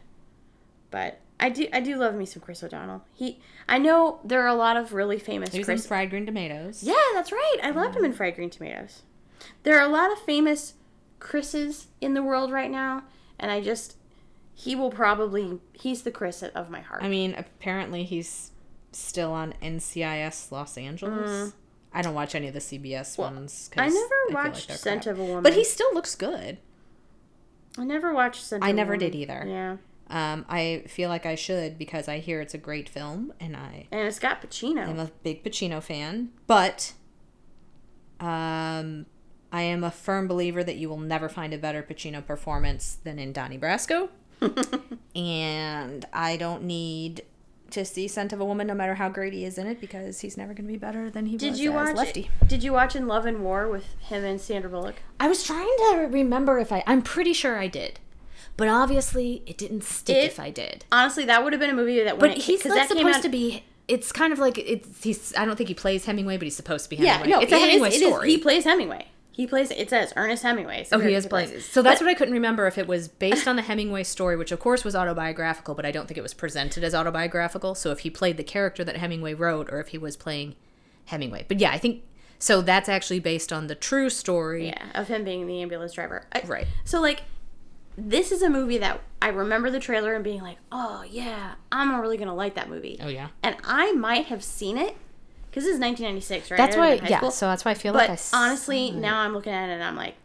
But 0.90 1.20
I 1.40 1.50
do 1.50 1.68
I 1.74 1.82
do 1.82 1.98
love 1.98 2.16
me 2.16 2.26
some 2.26 2.42
Chris 2.42 2.64
O'Donnell. 2.64 3.04
He 3.14 3.40
I 3.68 3.78
know 3.78 4.20
there 4.24 4.42
are 4.42 4.48
a 4.48 4.54
lot 4.56 4.78
of 4.78 4.94
really 4.94 5.20
famous 5.20 5.52
He 5.52 5.60
was 5.60 5.66
Chris. 5.66 5.84
in 5.84 5.88
Fried 5.90 6.10
Green 6.12 6.26
Tomatoes. 6.26 6.82
yeah, 6.82 6.94
that's 7.14 7.32
right. 7.34 7.58
I 7.62 7.72
loved 7.72 7.96
him 7.98 8.06
in 8.06 8.14
Fried 8.14 8.36
Green 8.36 8.50
Tomatoes. 8.50 9.02
There 9.64 9.78
are 9.78 9.86
a 9.86 9.92
lot 9.92 10.12
of 10.14 10.20
famous 10.20 10.74
Chris's 11.20 11.88
in 12.00 12.14
the 12.14 12.24
world 12.24 12.52
right 12.52 12.72
now, 12.72 13.04
and 13.38 13.52
I 13.52 13.60
just 13.62 13.98
he 14.56 14.76
will 14.76 14.92
probably 14.92 15.60
he's 15.74 16.04
the 16.04 16.12
Chris 16.12 16.42
of 16.42 16.70
my 16.70 16.80
heart. 16.80 17.04
I 17.04 17.10
mean, 17.10 17.36
apparently 17.38 18.04
he's 18.06 18.52
still 18.98 19.32
on 19.32 19.54
NCIS 19.62 20.52
Los 20.52 20.78
Angeles. 20.78 21.54
I 21.94 22.02
don't 22.02 22.14
watch 22.14 22.36
any 22.36 22.48
of 22.48 22.54
the 22.54 22.60
CBS 22.60 23.18
ones. 23.18 23.70
I 23.78 23.88
never 23.90 24.16
like 24.30 24.54
watched 24.54 24.68
they're 24.68 24.78
Scent 24.78 25.04
crap. 25.04 25.14
of 25.16 25.20
a 25.20 25.24
Woman. 25.26 25.44
but 25.44 25.54
he 25.54 25.64
still 25.64 25.94
looks 25.94 26.16
good. 26.16 26.58
I 27.78 27.86
never 27.86 28.14
watched 28.14 28.44
Scent 28.44 28.64
I 28.64 28.68
of 28.70 28.74
a 28.74 28.76
never 28.76 28.92
Woman. 28.94 29.12
did 29.12 29.16
either. 29.16 29.46
Yeah, 29.48 29.78
Um, 30.10 30.46
I 30.50 30.84
feel 30.88 31.10
like 31.10 31.26
I 31.26 31.36
should 31.36 31.78
because 31.78 32.08
I 32.08 32.20
hear 32.20 32.42
it's 32.42 32.54
a 32.54 32.58
great 32.60 32.90
film, 32.90 33.34
and 33.40 33.56
I 33.56 33.88
and 33.92 34.02
it's 34.08 34.20
got 34.20 34.42
Pacino. 34.42 34.88
I'm 34.88 35.00
a 35.00 35.12
big 35.24 35.44
Pacino 35.44 35.82
fan. 35.82 36.30
But 36.46 36.94
um, 38.20 39.06
I 39.52 39.62
am 39.62 39.84
a 39.84 39.92
firm 39.92 40.28
believer 40.28 40.64
that 40.64 40.76
you 40.76 40.90
will 40.90 40.98
never 41.00 41.30
find 41.30 41.54
a 41.54 41.58
better 41.58 41.82
Pacino 41.84 42.26
performance 42.26 42.98
than 43.04 43.18
in 43.20 43.32
Donnie 43.32 43.58
Brasco. 43.60 44.10
and 45.16 46.06
I 46.14 46.38
don't 46.38 46.64
need 46.64 47.24
to 47.72 47.84
see 47.86 48.08
Scent 48.08 48.34
of 48.34 48.40
a 48.40 48.46
Woman, 48.46 48.68
no 48.68 48.74
matter 48.74 48.96
how 48.96 49.10
great 49.10 49.34
he 49.34 49.46
is 49.46 49.58
in 49.58 49.68
it, 49.68 49.80
because 49.82 50.22
he's 50.22 50.38
never 50.38 50.54
going 50.54 50.66
to 50.66 50.72
be 50.72 50.78
better 50.78 51.10
than 51.10 51.26
he 51.28 51.38
did 51.38 51.52
was 51.52 51.60
you 51.60 51.72
as 51.78 51.88
watch? 51.88 51.96
Lefty. 51.98 52.30
Did 52.48 52.64
you 52.64 52.72
watch 52.74 52.96
In 52.96 53.08
Love 53.08 53.26
and 53.26 53.44
War 53.44 53.68
with 53.70 53.86
him 54.00 54.24
and 54.24 54.40
Sandra 54.40 54.70
Bullock? 54.70 54.96
I 55.20 55.28
was 55.28 55.44
trying 55.44 55.66
to 55.92 56.08
remember 56.10 56.60
if 56.60 56.72
I. 56.72 56.84
I'm 56.88 57.02
pretty 57.02 57.34
sure 57.34 57.58
I 57.58 57.68
did, 57.68 58.00
but 58.56 58.68
obviously 58.68 59.44
it 59.46 59.58
didn't 59.58 59.84
stick 59.84 60.16
It- 60.18 60.26
if 60.26 60.40
I 60.40 60.50
did. 60.50 60.86
Honestly, 60.92 61.26
that 61.26 61.44
would 61.44 61.54
have 61.54 61.60
been 61.60 61.70
a 61.70 61.74
movie 61.74 62.04
that 62.04 62.18
when 62.18 62.30
But 62.32 62.38
it, 62.38 62.44
he's 62.44 62.62
'cause 62.64 62.72
like 62.72 62.88
supposed 62.88 63.18
out- 63.18 63.22
to 63.24 63.30
be. 63.30 63.64
It's 63.88 64.12
kind 64.12 64.34
of 64.34 64.40
like 64.40 64.58
it's. 64.58 65.04
He's. 65.04 65.34
I 65.38 65.46
don't 65.46 65.56
think 65.56 65.70
he 65.70 65.74
plays 65.74 66.04
Hemingway, 66.06 66.36
but 66.38 66.44
he's 66.44 66.56
supposed 66.58 66.84
to 66.86 66.90
be 66.90 66.98
Yeah, 66.98 67.20
Hemingway. 67.20 67.30
no, 67.38 67.42
it's 67.42 67.52
a 67.52 67.56
it 67.56 67.58
is- 67.58 67.64
Hemingway 67.64 67.88
it 67.90 67.94
is- 68.02 68.02
story. 68.08 68.30
he 68.32 68.38
plays 68.38 68.64
Hemingway. 68.66 69.08
He 69.38 69.46
plays. 69.46 69.70
It 69.70 69.90
says 69.92 70.14
Ernest 70.16 70.42
Hemingway. 70.42 70.84
so 70.86 70.98
Oh, 70.98 71.00
he 71.00 71.14
is 71.14 71.28
playing. 71.28 71.60
So 71.62 71.84
that's 71.84 72.00
But- 72.00 72.06
what 72.08 72.12
I 72.12 72.16
couldn't 72.16 72.34
remember 72.34 72.66
if 72.66 72.78
it 72.80 72.88
was 72.88 73.08
based 73.08 73.48
on 73.52 73.56
the 73.56 73.62
Hemingway 73.62 74.04
story, 74.04 74.36
which 74.36 74.52
of 74.52 74.60
course 74.60 74.84
was 74.84 74.96
autobiographical, 74.96 75.76
but 75.76 75.86
I 75.86 75.92
don't 75.92 76.08
think 76.08 76.18
it 76.18 76.24
was 76.24 76.34
presented 76.34 76.84
as 76.84 76.96
autobiographical. 76.96 77.76
So 77.76 77.92
if 77.92 78.00
he 78.00 78.10
played 78.10 78.38
the 78.38 78.44
character 78.44 78.84
that 78.84 78.98
Hemingway 78.98 79.36
wrote, 79.36 79.70
or 79.72 79.80
if 79.80 79.90
he 79.90 80.00
was 80.00 80.18
playing 80.18 80.56
Hemingway. 81.06 81.46
But 81.48 81.60
yeah, 81.60 81.70
I 81.72 81.78
think 81.78 82.02
so. 82.40 82.62
That's 82.64 82.90
actually 82.90 83.20
based 83.20 83.54
on 83.54 83.68
the 83.68 83.76
true 83.76 84.10
story. 84.10 84.70
Yeah, 84.70 84.86
of 84.96 85.08
him 85.08 85.24
being 85.24 85.46
the 85.46 85.62
ambulance 85.62 85.94
driver. 85.94 86.26
I- 86.34 86.42
Right. 86.48 86.66
So 86.84 87.00
like, 87.00 87.22
this 87.96 88.32
is 88.32 88.42
a 88.42 88.50
movie 88.50 88.80
that 88.80 89.02
I 89.22 89.30
remember 89.30 89.70
the 89.70 89.80
trailer 89.80 90.14
and 90.16 90.24
being 90.24 90.42
like, 90.42 90.58
oh 90.72 91.04
yeah, 91.10 91.54
I'm 91.72 92.00
really 92.02 92.18
gonna 92.18 92.36
like 92.36 92.56
that 92.56 92.70
movie. 92.70 92.98
Oh 93.02 93.08
yeah. 93.08 93.28
And 93.44 93.56
I 93.64 93.92
might 93.94 94.26
have 94.26 94.44
seen 94.44 94.78
it 94.78 94.98
because 95.58 95.66
this 95.66 95.76
is 95.76 95.80
1996, 95.82 96.52
right? 96.52 96.58
That's 96.58 96.76
why. 96.76 96.92
was 96.92 97.00
in 97.00 97.06
high 97.06 97.10
Yeah. 97.12 97.18
school. 97.18 97.32
So 97.32 97.48
that's 97.48 97.66
why 97.66 97.72
I 97.72 97.74
feel 97.76 97.94
But 97.94 98.10
like 98.10 98.20
I. 98.34 98.46
honestly, 98.46 98.92
now 98.92 99.20
I'm 99.22 99.34
looking 99.34 99.54
at 99.54 99.70
it 99.70 99.74
and 99.74 99.84
I'm 99.84 99.96
like, 99.96 100.16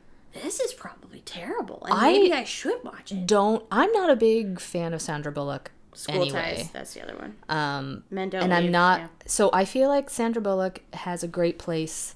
this 0.42 0.60
is 0.60 0.72
probably 0.72 1.20
terrible, 1.26 1.82
and 1.84 1.92
I- 1.94 2.12
maybe 2.12 2.32
I 2.32 2.44
should 2.44 2.82
watch 2.84 3.12
it. 3.12 3.26
don't. 3.26 3.64
I'm 3.70 3.92
not 3.92 4.09
a 4.10 4.16
big 4.16 4.60
fan 4.60 4.94
of 4.94 5.02
Sandra 5.02 5.30
Bullock. 5.32 5.70
School 5.94 6.22
anyway. 6.22 6.56
ties. 6.56 6.70
That's 6.72 6.94
the 6.94 7.02
other 7.02 7.14
one. 7.18 7.36
Um, 7.50 8.04
Men 8.10 8.30
don't. 8.30 8.42
and 8.44 8.54
I'm 8.54 8.70
not. 8.70 9.00
yeah. 9.00 9.06
So 9.26 9.50
I 9.52 9.66
feel 9.66 9.88
like 9.90 10.09
Sandra 10.09 10.40
Bullock 10.40 10.80
has 10.94 11.22
a 11.22 11.28
great 11.28 11.59
place 11.59 12.14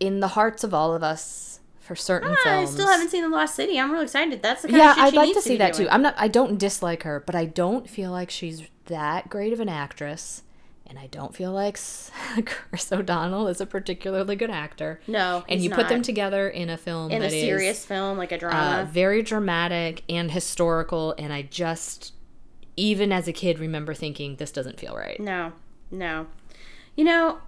in 0.00 0.18
the 0.20 0.28
hearts 0.28 0.64
of 0.64 0.74
all 0.74 0.92
of 0.94 1.02
us 1.04 1.60
for 1.78 1.94
certain 1.94 2.32
I 2.32 2.36
films. 2.42 2.70
I 2.70 2.72
still 2.72 2.88
haven't 2.88 3.10
seen 3.10 3.22
The 3.22 3.28
Lost 3.28 3.54
City. 3.54 3.78
I'm 3.78 3.90
really 3.92 4.04
excited. 4.04 4.42
That's 4.42 4.62
the 4.62 4.68
kind 4.68 4.78
Yeah, 4.78 4.90
of 4.90 4.96
shit 4.96 5.04
I'd 5.04 5.14
like 5.14 5.34
to 5.34 5.40
see 5.42 5.50
be 5.50 5.56
that 5.58 5.74
doing. 5.74 5.86
too. 5.88 5.92
I'm 5.94 6.02
not. 6.02 6.14
I 6.18 6.26
don't 6.26 6.58
dislike 6.58 7.04
her, 7.04 7.20
but 7.24 7.36
I 7.36 7.44
don't 7.44 7.88
feel 7.88 8.10
like 8.10 8.30
she's 8.30 8.62
that 8.86 9.28
great 9.28 9.52
of 9.52 9.60
an 9.60 9.68
actress, 9.68 10.42
and 10.90 10.98
I 10.98 11.06
don't 11.06 11.34
feel 11.34 11.52
like 11.52 11.78
Chris 12.44 12.92
O'Donnell 12.92 13.46
is 13.46 13.60
a 13.60 13.66
particularly 13.66 14.34
good 14.34 14.50
actor. 14.50 15.00
No, 15.06 15.44
and 15.48 15.62
you 15.62 15.70
put 15.70 15.88
them 15.88 16.02
together 16.02 16.48
in 16.48 16.68
a 16.68 16.76
film 16.76 17.12
in 17.12 17.18
a 17.18 17.20
that 17.20 17.32
is, 17.32 17.40
serious 17.40 17.86
film, 17.86 18.18
like 18.18 18.32
a 18.32 18.34
uh, 18.34 18.38
drama. 18.38 18.88
very 18.92 19.22
dramatic 19.22 20.02
and 20.08 20.32
historical, 20.32 21.14
and 21.16 21.32
I 21.32 21.42
just, 21.42 22.12
even 22.76 23.12
as 23.12 23.28
a 23.28 23.32
kid, 23.32 23.60
remember 23.60 23.94
thinking 23.94 24.36
this 24.36 24.50
doesn't 24.50 24.80
feel 24.80 24.96
right. 24.96 25.18
no, 25.20 25.52
no. 25.90 26.26
You 26.96 27.04
know, 27.04 27.38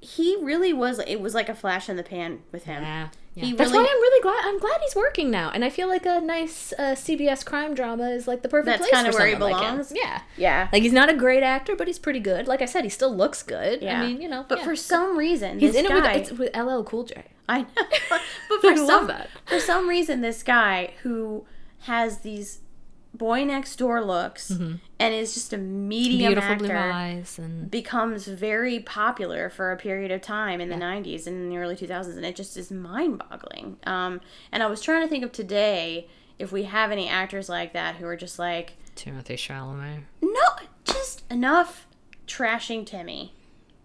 he 0.00 0.36
really 0.42 0.72
was. 0.72 0.98
It 1.00 1.20
was 1.20 1.34
like 1.34 1.50
a 1.50 1.54
flash 1.54 1.88
in 1.88 1.96
the 1.96 2.02
pan 2.02 2.40
with 2.50 2.64
him. 2.64 2.82
Yeah. 2.82 3.08
Yeah. 3.46 3.54
That's 3.56 3.70
really- 3.70 3.84
why 3.84 3.90
I'm 3.90 4.00
really 4.00 4.22
glad. 4.22 4.44
I'm 4.44 4.58
glad 4.58 4.80
he's 4.82 4.94
working 4.96 5.30
now, 5.30 5.50
and 5.50 5.64
I 5.64 5.70
feel 5.70 5.88
like 5.88 6.06
a 6.06 6.20
nice 6.20 6.72
uh, 6.78 6.94
CBS 6.94 7.44
crime 7.44 7.74
drama 7.74 8.10
is 8.10 8.26
like 8.28 8.42
the 8.42 8.48
perfect 8.48 8.66
That's 8.78 8.90
place 8.90 8.92
kinda 8.92 9.12
for 9.12 9.18
where 9.18 9.26
he 9.28 9.32
someone 9.34 9.52
like 9.52 9.62
him. 9.62 9.70
belongs. 9.76 9.92
Yeah. 9.94 10.22
Yeah. 10.36 10.68
Like 10.72 10.82
he's 10.82 10.92
not 10.92 11.08
a 11.08 11.14
great 11.14 11.42
actor, 11.42 11.76
but 11.76 11.86
he's 11.86 11.98
pretty 11.98 12.20
good. 12.20 12.46
Like 12.48 12.62
I 12.62 12.66
said, 12.66 12.84
he 12.84 12.90
still 12.90 13.14
looks 13.14 13.42
good. 13.42 13.82
Yeah. 13.82 14.00
I 14.02 14.06
mean, 14.06 14.20
you 14.20 14.28
know. 14.28 14.44
But 14.48 14.58
yeah. 14.58 14.64
for 14.64 14.76
some 14.76 15.16
reason, 15.16 15.58
he's 15.60 15.72
this 15.72 15.84
in 15.84 15.90
it 15.90 15.94
with 15.94 16.04
it's 16.04 16.32
with 16.32 16.56
LL 16.56 16.82
Cool 16.82 17.04
J. 17.04 17.24
I 17.48 17.60
know. 17.60 17.66
but 18.10 18.20
for 18.60 18.70
I 18.70 18.74
love 18.74 18.86
some 18.86 19.06
that. 19.08 19.28
for 19.46 19.60
some 19.60 19.88
reason, 19.88 20.20
this 20.20 20.42
guy 20.42 20.92
who 21.02 21.44
has 21.82 22.18
these 22.18 22.60
boy 23.14 23.42
next 23.44 23.76
door 23.76 24.04
looks 24.04 24.50
and 24.50 24.80
is 25.14 25.34
just 25.34 25.52
a 25.52 25.58
medium 25.58 26.34
Mm-hmm. 26.34 26.40
Beautiful 26.40 26.56
blue 26.56 26.66
actor 26.68 26.92
eyes 26.92 27.38
and 27.38 27.70
becomes 27.70 28.26
very 28.26 28.80
popular 28.80 29.48
for 29.50 29.72
a 29.72 29.76
period 29.76 30.10
of 30.10 30.20
time 30.20 30.60
in 30.60 30.68
the 30.68 30.76
90s 30.76 31.26
and 31.26 31.36
in 31.36 31.48
the 31.50 31.56
early 31.56 31.74
2000s 31.74 32.16
and 32.16 32.24
it 32.24 32.36
just 32.36 32.56
is 32.56 32.70
mind-boggling 32.70 33.76
um, 33.84 34.20
and 34.52 34.62
i 34.62 34.66
was 34.66 34.80
trying 34.80 35.02
to 35.02 35.08
think 35.08 35.24
of 35.24 35.32
today 35.32 36.06
if 36.38 36.52
we 36.52 36.64
have 36.64 36.90
any 36.92 37.08
actors 37.08 37.48
like 37.48 37.72
that 37.72 37.96
who 37.96 38.06
are 38.06 38.16
just 38.16 38.38
like 38.38 38.74
Timothy 38.94 39.34
Chalamet. 39.36 40.02
no 40.22 40.48
just 40.84 41.24
enough 41.30 41.86
trashing 42.26 42.84
timmy 42.86 43.34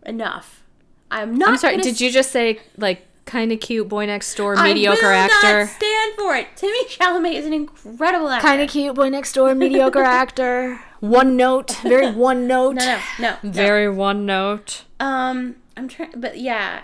enough 0.06 0.64
i'm 1.10 1.36
not 1.36 1.50
I'm 1.50 1.58
sorry. 1.58 1.78
Did 1.78 2.00
you 2.02 2.12
just 2.12 2.32
say 2.32 2.60
like 2.78 3.08
kind 3.26 3.52
of 3.54 3.60
cute 3.62 3.88
boy 3.88 4.06
next 4.06 4.36
door 4.36 4.56
mediocre 4.58 5.06
actor? 5.12 5.70
Not 6.04 6.16
stand 6.16 6.16
for 6.16 6.36
it. 6.36 6.48
Timmy 6.56 6.86
Chalamet 6.86 7.36
is 7.36 7.46
an 7.46 7.54
incredible 7.54 8.30
actor. 8.30 8.48
Kind 8.48 8.62
of 8.62 8.70
cute 8.70 8.96
boy 8.96 9.10
next 9.10 9.34
door 9.34 9.54
mediocre 9.56 10.04
actor. 10.04 10.82
One 11.00 11.36
note, 11.36 11.78
very 11.84 12.12
one 12.12 12.48
note. 12.48 12.76
No, 12.76 12.86
no, 12.86 13.02
no. 13.20 13.38
no. 13.44 13.52
Very 13.52 13.90
one 13.90 14.26
note. 14.26 14.84
Um, 15.00 15.58
I'm 15.76 15.90
trying, 15.90 16.14
but 16.16 16.40
yeah, 16.40 16.84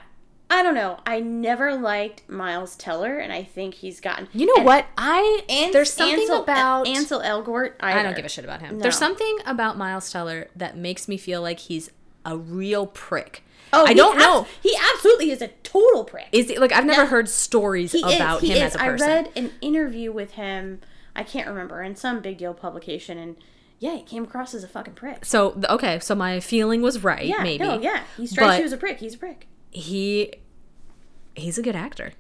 I 0.50 0.62
don't 0.62 0.76
know. 0.76 1.00
I 1.06 1.20
never 1.22 1.76
liked 1.76 2.28
Miles 2.28 2.76
Teller, 2.76 3.18
and 3.18 3.32
I 3.32 3.44
think 3.44 3.76
he's 3.76 4.02
gotten. 4.02 4.28
You 4.34 4.48
know 4.48 4.56
and 4.58 4.66
what? 4.66 4.88
I 4.98 5.44
Ans- 5.48 5.74
there's 5.74 5.94
something 5.94 6.20
Ansel, 6.20 6.44
about 6.44 6.88
Ansel 6.88 7.22
Elgort. 7.22 7.76
I 7.80 8.04
don't 8.04 8.16
give 8.16 8.26
a 8.26 8.30
shit 8.30 8.44
about 8.44 8.62
him. 8.62 8.80
There's 8.80 8.98
something 8.98 9.38
about 9.46 9.78
Miles 9.78 10.12
Teller 10.12 10.50
that 10.56 10.76
makes 10.76 11.08
me 11.08 11.18
feel 11.18 11.42
like 11.42 11.60
he's 11.60 11.90
a 12.26 12.36
real 12.38 12.88
prick. 12.88 13.44
Oh, 13.72 13.86
I 13.86 13.94
don't 13.94 14.16
abs- 14.16 14.24
know. 14.26 14.48
He 14.62 14.76
absolutely 14.94 15.32
is 15.32 15.42
a 15.42 15.50
total 15.64 16.04
prick. 16.04 16.28
Is 16.32 16.50
he 16.50 16.58
like 16.58 16.72
I've 16.72 16.86
never 16.86 17.04
No. 17.04 17.10
heard 17.10 17.30
stories 17.30 17.94
about 17.96 18.42
is. 18.44 18.50
Him 18.50 18.58
is. 18.58 18.62
as 18.64 18.76
a 18.76 18.78
person. 18.80 19.10
I 19.10 19.16
read 19.16 19.32
an 19.36 19.52
interview 19.62 20.12
with 20.12 20.32
him. 20.32 20.82
I 21.16 21.24
can't 21.24 21.48
remember 21.48 21.82
in 21.84 21.96
some 21.96 22.22
big 22.22 22.38
deal 22.38 22.54
publication, 22.54 23.18
and 23.18 23.36
yeah, 23.80 23.96
he 23.96 24.04
came 24.04 24.24
across 24.24 24.54
as 24.54 24.64
a 24.64 24.68
fucking 24.68 24.94
prick. 24.94 25.26
so 25.26 25.60
okay, 25.70 26.00
so 26.00 26.16
my 26.16 26.40
feeling 26.40 26.82
was 26.82 27.04
right. 27.04 27.26
Yeah, 27.26 27.44
maybe. 27.44 27.64
no, 27.64 27.80
yeah, 27.80 28.04
he 28.18 28.26
strikes 28.28 28.60
you 28.60 28.66
as 28.66 28.72
a 28.74 28.78
prick. 28.78 29.00
He's 29.00 29.16
a 29.16 29.18
prick. 29.18 29.48
he 29.72 30.34
he's 31.36 31.58
a 31.58 31.62
good 31.62 31.76
actor. 31.76 32.14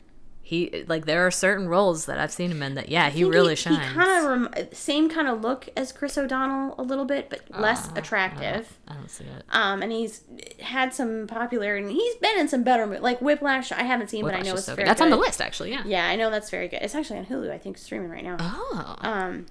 He 0.49 0.84
like 0.88 1.05
there 1.05 1.27
are 1.27 1.30
certain 1.30 1.67
roles 1.67 2.07
that 2.07 2.17
I've 2.17 2.31
seen 2.31 2.49
him 2.49 2.63
in 2.63 2.73
that 2.73 2.89
yeah 2.89 3.11
he 3.11 3.23
really 3.23 3.51
he, 3.51 3.55
shines. 3.55 3.77
He 3.77 3.93
kind 3.93 4.26
of 4.26 4.55
rem- 4.57 4.73
same 4.73 5.07
kind 5.07 5.27
of 5.27 5.41
look 5.41 5.69
as 5.77 5.91
Chris 5.91 6.17
O'Donnell 6.17 6.73
a 6.80 6.81
little 6.81 7.05
bit, 7.05 7.30
but 7.30 7.41
less 7.61 7.88
attractive. 7.95 8.80
I 8.88 8.95
don't 8.95 9.11
see 9.11 9.26
it. 9.26 9.43
Um, 9.49 9.84
and 9.84 9.91
he's 9.91 10.23
had 10.59 10.91
some 10.91 11.27
popularity. 11.27 11.85
and 11.85 11.91
He's 11.95 12.15
been 12.15 12.39
in 12.39 12.47
some 12.47 12.63
better 12.63 12.88
movies, 12.88 13.03
like 13.03 13.21
Whiplash. 13.21 13.71
I 13.71 13.84
haven't 13.84 14.09
seen, 14.09 14.26
but 14.26 14.34
I 14.34 14.41
know 14.41 14.55
it's 14.55 14.65
so 14.65 14.73
very 14.73 14.85
good. 14.85 14.89
That's 14.89 15.01
on 15.01 15.11
the 15.11 15.17
list 15.17 15.39
actually. 15.39 15.69
Yeah. 15.69 15.84
Yeah, 15.85 16.07
I 16.07 16.15
know 16.15 16.31
that's 16.31 16.49
very 16.49 16.67
good. 16.67 16.80
It's 16.81 16.95
actually 16.95 17.19
on 17.19 17.27
Hulu. 17.27 17.51
I 17.51 17.59
think 17.59 17.77
streaming 17.77 18.09
right 18.09 18.23
now. 18.23 18.38
Oh. 18.39 18.95
Um, 19.01 19.45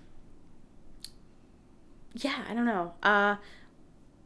yeah, 2.14 2.42
I 2.50 2.54
don't 2.54 2.66
know. 2.66 2.94
Uh, 3.04 3.36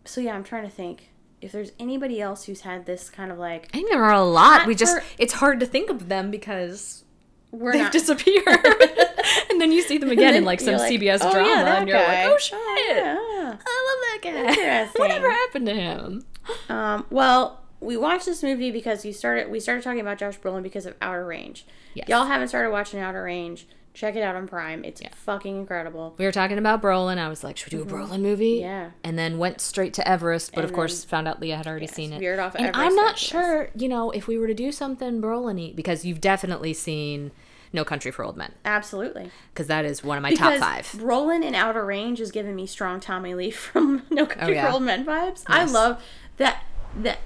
so 0.07 0.23
yeah, 0.23 0.35
I'm 0.35 0.43
trying 0.43 0.65
to 0.65 0.71
think 0.71 1.11
if 1.43 1.53
there's 1.53 1.73
anybody 1.79 2.21
else 2.21 2.45
who's 2.45 2.61
had 2.63 2.87
this 2.87 3.11
kind 3.11 3.31
of 3.33 3.39
like 3.39 3.69
I 3.75 3.77
think 3.77 3.91
there 3.91 4.03
are 4.03 4.13
a 4.13 4.23
lot. 4.25 4.67
We 4.67 4.75
just 4.75 4.97
it's 5.19 5.35
hard 5.35 5.61
to 5.61 5.67
think 5.67 5.91
of 5.91 6.09
them 6.09 6.31
because 6.31 7.05
we're 7.51 7.73
they've 7.73 7.83
not. 7.83 7.93
disappeared. 7.93 8.47
and 9.51 9.61
then 9.61 9.73
you 9.73 9.83
see 9.83 9.99
them 9.99 10.11
again 10.11 10.35
in 10.35 10.45
like 10.45 10.61
some 10.61 10.77
like, 10.77 10.91
CBS 10.91 11.19
"Oh, 11.21 11.33
drama 11.33 11.49
yeah, 11.49 11.77
and 11.79 11.89
you're 11.89 11.99
guy." 11.99 12.25
like, 12.25 12.33
"Oh 12.33 12.39
shit. 12.39 12.59
Yeah. 12.97 13.19
I 13.19 13.51
love 13.53 13.59
that 13.65 14.19
guy. 14.23 14.89
Whatever 14.97 15.31
happened 15.31 15.67
to 15.67 15.75
him? 15.75 16.25
Um, 16.69 17.07
well, 17.11 17.61
we 17.81 17.97
watched 17.97 18.27
this 18.27 18.43
movie 18.43 18.71
because 18.71 19.05
you 19.05 19.13
started. 19.13 19.51
We 19.51 19.61
started 19.61 19.83
talking 19.83 20.01
about 20.01 20.19
Josh 20.19 20.39
Brolin 20.39 20.63
because 20.63 20.87
of 20.87 20.95
Outer 21.03 21.27
Range. 21.27 21.67
Yes. 21.95 22.09
Y'all 22.09 22.27
haven't 22.27 22.49
started 22.49 22.71
watching 22.71 23.01
Outer 23.01 23.25
Range. 23.25 23.67
Check 23.95 24.17
it 24.17 24.23
out 24.23 24.35
on 24.37 24.49
Prime. 24.49 24.85
It's 24.85 25.03
fucking 25.15 25.55
incredible. 25.55 26.15
We 26.17 26.25
were 26.25 26.33
talking 26.33 26.57
about 26.57 26.81
Brolin. 26.81 27.19
I 27.19 27.29
was 27.29 27.45
like, 27.45 27.57
should 27.59 27.73
we 27.73 27.79
do 27.79 27.85
a 27.85 27.87
Brolin 27.87 28.21
movie? 28.23 28.57
Mm-hmm. 28.61 28.65
Yeah. 28.65 28.91
And 29.05 29.19
then 29.19 29.37
went 29.39 29.61
straight 29.61 29.93
to 29.95 30.09
Everest, 30.09 30.55
but 30.55 30.65
of 30.65 30.73
course 30.73 31.05
found 31.05 31.29
out 31.29 31.41
Leah 31.41 31.59
had 31.59 31.67
already 31.67 31.87
seen 31.87 32.13
it. 32.13 32.19
veered 32.19 32.39
off 32.39 32.55
and 32.55 32.67
Everest 32.69 32.81
I'm 32.87 32.95
not 32.97 33.19
sure, 33.19 33.69
you 33.75 33.89
know, 33.89 34.11
if 34.11 34.27
we 34.27 34.39
were 34.39 34.47
to 34.47 34.55
do 34.55 34.73
something 34.73 35.21
Brolin 35.21 35.77
because 35.77 36.05
you've 36.07 36.23
definitely 36.23 36.73
seen 36.73 37.33
No 37.75 37.85
Country 37.85 38.11
for 38.11 38.25
Old 38.25 38.37
Men 38.39 38.53
Absolutely. 38.65 39.31
because 39.53 39.67
that 39.67 39.85
is 39.85 40.03
one 40.03 40.17
of 40.17 40.23
my 40.23 40.31
Because 40.31 40.59
top 40.59 40.69
five. 40.69 40.87
Brolin 40.93 41.45
in 41.45 41.55
Outer 41.55 41.85
Range 41.85 42.19
is 42.19 42.31
giving 42.31 42.57
me 42.57 42.67
strong 42.67 42.99
Tommy 42.99 43.35
Lee 43.35 43.51
from 43.53 44.05
No 44.11 44.25
Country 44.25 44.53
Oh, 44.55 44.55
yeah. 44.55 44.67
for 44.69 44.73
Old 44.73 44.83
Men 44.85 45.05
vibes. 45.05 45.45
I 45.47 45.65
love 45.67 46.03
that. 46.39 46.63
That 46.97 47.19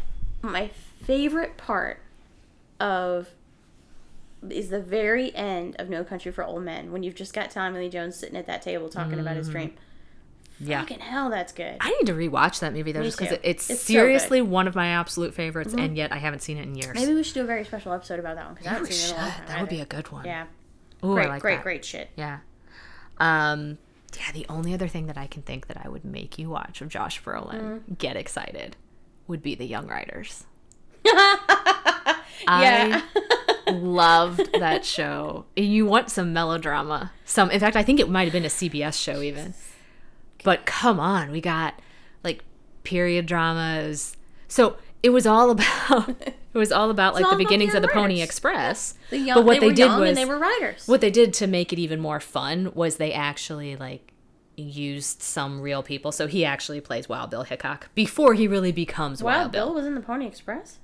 my 0.43 0.71
favorite 1.05 1.57
part 1.57 2.01
of 2.81 3.29
is 4.53 4.69
the 4.71 4.81
very 4.81 5.35
end 5.35 5.77
of 5.79 5.89
No 5.89 6.05
Country 6.05 6.33
for 6.33 6.45
Old 6.45 6.63
Men 6.63 6.93
when 6.93 7.03
you've 7.03 7.15
just 7.15 7.33
got 7.35 7.51
Tommy 7.51 7.79
Lee 7.81 7.89
Jones 7.89 8.17
sitting 8.17 8.37
at 8.37 8.47
that 8.47 8.63
table 8.63 8.89
talking 8.89 9.19
about 9.21 9.37
his 9.37 9.49
dream. 9.49 9.71
Mm-hmm. 9.71 10.71
Yeah. 10.71 10.81
Fucking 10.81 11.01
hell, 11.01 11.29
that's 11.29 11.53
good. 11.53 11.77
I 11.81 11.91
need 11.91 12.07
to 12.07 12.15
rewatch 12.15 12.61
that 12.61 12.73
movie 12.73 12.91
though, 12.93 13.01
Me 13.01 13.07
just 13.07 13.19
because 13.19 13.39
it's, 13.43 13.69
It's 13.69 13.81
so 13.83 13.93
seriously 13.93 14.41
one 14.41 14.67
of 14.67 14.75
my 14.75 14.87
absolute 14.89 15.35
favorites, 15.35 15.75
and 15.77 15.97
yet 15.99 16.13
I 16.13 16.17
haven't 16.17 16.41
seen 16.41 16.57
it 16.57 16.63
in 16.63 16.75
years. 16.75 16.95
Maybe 16.95 17.13
we 17.13 17.23
should 17.23 17.35
do 17.35 17.43
a 17.43 17.47
very 17.47 17.63
special 17.65 17.93
episode 17.93 18.19
about 18.21 18.37
that 18.37 18.47
one 18.47 18.55
because 18.55 18.67
I 18.69 18.71
haven't 18.73 18.93
seen 18.93 19.11
it 19.11 19.13
in 19.13 19.19
a 19.19 19.23
long 19.23 19.31
should. 19.33 19.39
time. 19.39 19.47
That 19.49 19.61
would 19.61 19.69
be 19.71 19.81
a 19.83 19.85
good 19.85 20.11
one. 20.13 20.25
yeah. 20.25 20.47
Ooh, 21.05 21.13
Great, 21.13 21.29
like 21.29 21.43
great, 21.43 21.57
that. 21.57 21.63
great 21.63 21.85
shit. 21.85 22.09
Yeah. 22.17 22.39
Um. 23.19 23.77
Yeah. 24.19 24.33
The 24.33 24.47
only 24.49 24.73
other 24.73 24.89
thing 24.89 25.09
that 25.09 25.19
I 25.19 25.27
can 25.27 25.43
think 25.43 25.67
that 25.67 25.79
I 25.85 25.91
would 25.91 26.07
make 26.07 26.39
you 26.39 26.49
watch 26.49 26.81
of 26.81 26.89
Josh 26.89 27.23
Brolin 27.23 27.83
Mm. 27.83 27.99
get 27.99 28.17
excited 28.17 28.77
would 29.27 29.43
be 29.43 29.55
The 29.55 29.67
Young 29.67 29.87
Riders. 29.89 30.45
Yeah. 32.49 33.03
I 33.15 33.36
loved 33.69 34.53
that 34.59 34.85
show. 34.85 35.47
You 35.57 35.87
want 35.87 36.11
some 36.11 36.33
melodrama. 36.33 37.13
Some 37.25 37.51
in 37.51 37.61
fact 37.61 37.77
I 37.77 37.83
think 37.83 38.01
it 38.01 38.09
might 38.09 38.25
have 38.25 38.33
been 38.33 38.45
a 38.45 38.49
CBS 38.49 39.01
show 39.01 39.21
even. 39.21 39.55
But 40.45 40.67
come 40.67 41.01
on, 41.01 41.31
we 41.31 41.41
got 41.41 41.81
like 42.23 42.45
period 42.85 43.27
dramas. 43.27 44.17
So 44.49 44.77
it 45.03 45.11
was 45.11 45.27
all 45.27 45.51
about 45.51 46.09
it 46.21 46.59
was 46.59 46.73
all 46.73 46.91
about 46.91 47.15
like 47.15 47.25
all 47.25 47.33
the 47.33 47.37
beginnings 47.37 47.75
of 47.75 47.83
the 47.83 47.89
Pony. 47.89 48.21
Express. 48.23 48.95
The 49.11 49.19
young, 49.19 49.35
but 49.37 49.45
what 49.45 49.55
they, 49.55 49.61
they, 49.61 49.67
were 49.67 49.75
did 49.75 50.01
was 50.01 50.09
and 50.09 50.17
they 50.17 50.25
were 50.25 50.39
writers. 50.39 50.87
what 50.87 51.01
they 51.01 51.11
did 51.11 51.33
to 51.35 51.47
make 51.47 51.73
it 51.73 51.79
even 51.79 52.01
more 52.01 52.21
fun 52.21 52.73
was 52.75 52.97
they 52.97 53.13
actually 53.13 53.77
like 53.77 54.13
used 54.57 55.23
some 55.23 55.61
real 55.61 55.83
people. 55.83 56.13
So 56.13 56.27
he 56.27 56.45
actually 56.45 56.81
plays 56.81 57.09
Wild 57.09 57.31
Bill 57.31 57.43
Hickok 57.43 57.95
before 57.95 58.35
he 58.35 58.49
really 58.49 58.73
becomes 58.73 59.23
Wild 59.23 59.39
Wild, 59.39 59.53
Bill 59.53 59.75
was 59.75 59.87
in 59.87 59.95
the 59.95 60.01
Pony 60.01 60.27
Express. 60.27 60.79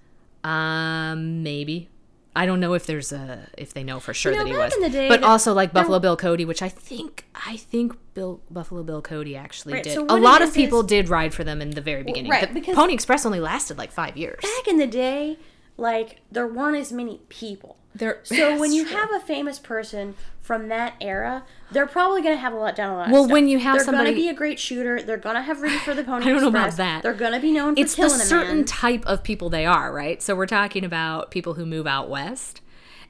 um, 0.45 1.43
maybe. 1.43 1.89
I 2.35 2.47
don't 2.47 2.61
know 2.61 2.73
if 2.73 2.87
there's 2.87 3.13
a 3.13 3.47
if 3.59 3.75
they 3.75 3.85
know 3.85 4.01
for 4.01 4.15
sure 4.15 4.33
You 4.33 4.39
know, 4.39 4.45
that 4.45 4.51
he 4.51 4.57
back 4.57 4.65
was. 4.71 4.75
in 4.77 4.83
the 4.83 4.89
day, 4.91 5.09
but 5.09 5.23
also 5.23 5.53
like 5.53 5.73
Buffalo 5.73 5.99
Bill 5.99 6.17
Cody, 6.17 6.45
which 6.47 6.63
I 6.63 6.69
think 6.71 7.27
I 7.35 7.59
think 7.59 7.95
Bill 8.15 8.41
Buffalo 8.51 8.83
Bill 8.83 9.03
Cody 9.03 9.37
actually 9.37 9.75
Right, 9.75 9.83
did. 9.83 9.93
so 9.95 10.07
a 10.09 10.17
lot 10.17 10.41
of 10.41 10.55
people 10.55 10.81
is- 10.81 10.87
did 10.87 11.09
ride 11.11 11.35
for 11.35 11.45
them 11.45 11.61
in 11.61 11.71
the 11.73 11.81
very 11.83 12.03
beginning. 12.03 12.31
right, 12.31 12.49
the 12.49 12.55
because- 12.55 12.75
Pony 12.75 12.95
Express 12.95 13.27
only 13.27 13.41
lasted 13.41 13.77
like 13.77 13.93
five 13.93 14.17
years. 14.17 14.41
Back 14.43 14.67
in 14.69 14.79
the 14.79 14.87
day, 14.87 15.39
like 15.77 16.21
there 16.31 16.47
weren't 16.47 16.77
as 16.79 16.91
many 16.93 17.21
people. 17.29 17.77
There- 17.95 18.21
So 18.23 18.59
when 18.59 18.73
you 18.73 18.87
true. 18.87 18.97
have 18.97 19.13
a 19.13 19.21
famous 19.21 19.59
person 19.59 20.15
from 20.41 20.69
that 20.69 20.95
era, 21.01 21.45
they're 21.71 21.87
probably 21.87 22.23
going 22.23 22.35
to 22.35 22.41
have 22.41 22.53
a 22.53 22.57
lot 22.57 22.75
done 22.75 22.91
a 22.91 22.97
lot. 22.97 23.11
Well, 23.11 23.29
when 23.29 23.49
you 23.49 23.59
have 23.59 23.81
somebody. 23.83 23.97
they're 23.97 24.05
going 24.05 24.17
to 24.17 24.23
be 24.23 24.29
a 24.29 24.35
great 24.35 24.59
shooter. 24.59 25.03
They're 25.03 25.17
going 25.17 25.37
to 25.37 25.43
have 25.43 25.61
room 25.63 25.79
for 25.81 25.95
the 25.95 26.03
Pony 26.03 26.25
I 26.27 26.31
don't 26.31 26.43
know 26.43 26.49
about 26.49 26.77
that. 26.77 27.03
They're 27.03 27.13
going 27.15 27.33
to 27.33 27.41
be 27.41 27.53
known 27.53 27.75
for 27.77 27.81
it's 27.83 27.95
the 27.95 28.09
certain 28.09 28.65
type 28.65 29.05
of 29.07 29.23
people 29.23 29.51
they 29.51 29.67
are, 29.67 29.93
right? 29.93 30.23
So 30.23 30.35
we're 30.35 30.47
talking 30.47 30.85
about 30.85 31.31
people 31.31 31.55
who 31.55 31.65
move 31.67 31.87
out 31.87 32.09
west 32.09 32.61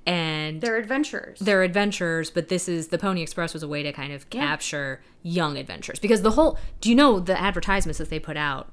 and 0.05 0.61
they're 0.61 0.77
adventurers. 0.79 1.39
they're 1.39 1.63
adventurers, 1.63 2.31
but 2.31 2.49
this 2.49 2.69
is 2.69 2.89
the 2.89 2.99
Pony 2.99 3.23
Express 3.23 3.55
was 3.55 3.63
a 3.63 3.69
way 3.69 3.83
to 3.85 3.93
kind 3.93 4.13
of 4.13 4.29
capture 4.31 5.01
young 5.23 5.57
adventurers 5.57 6.01
because 6.01 6.23
the 6.23 6.33
whole 6.33 6.59
do 6.81 6.89
you 6.91 6.97
know 6.97 7.21
the 7.21 7.41
advertisements 7.41 7.99
that 7.99 8.11
they 8.11 8.19
put 8.19 8.37
out 8.37 8.73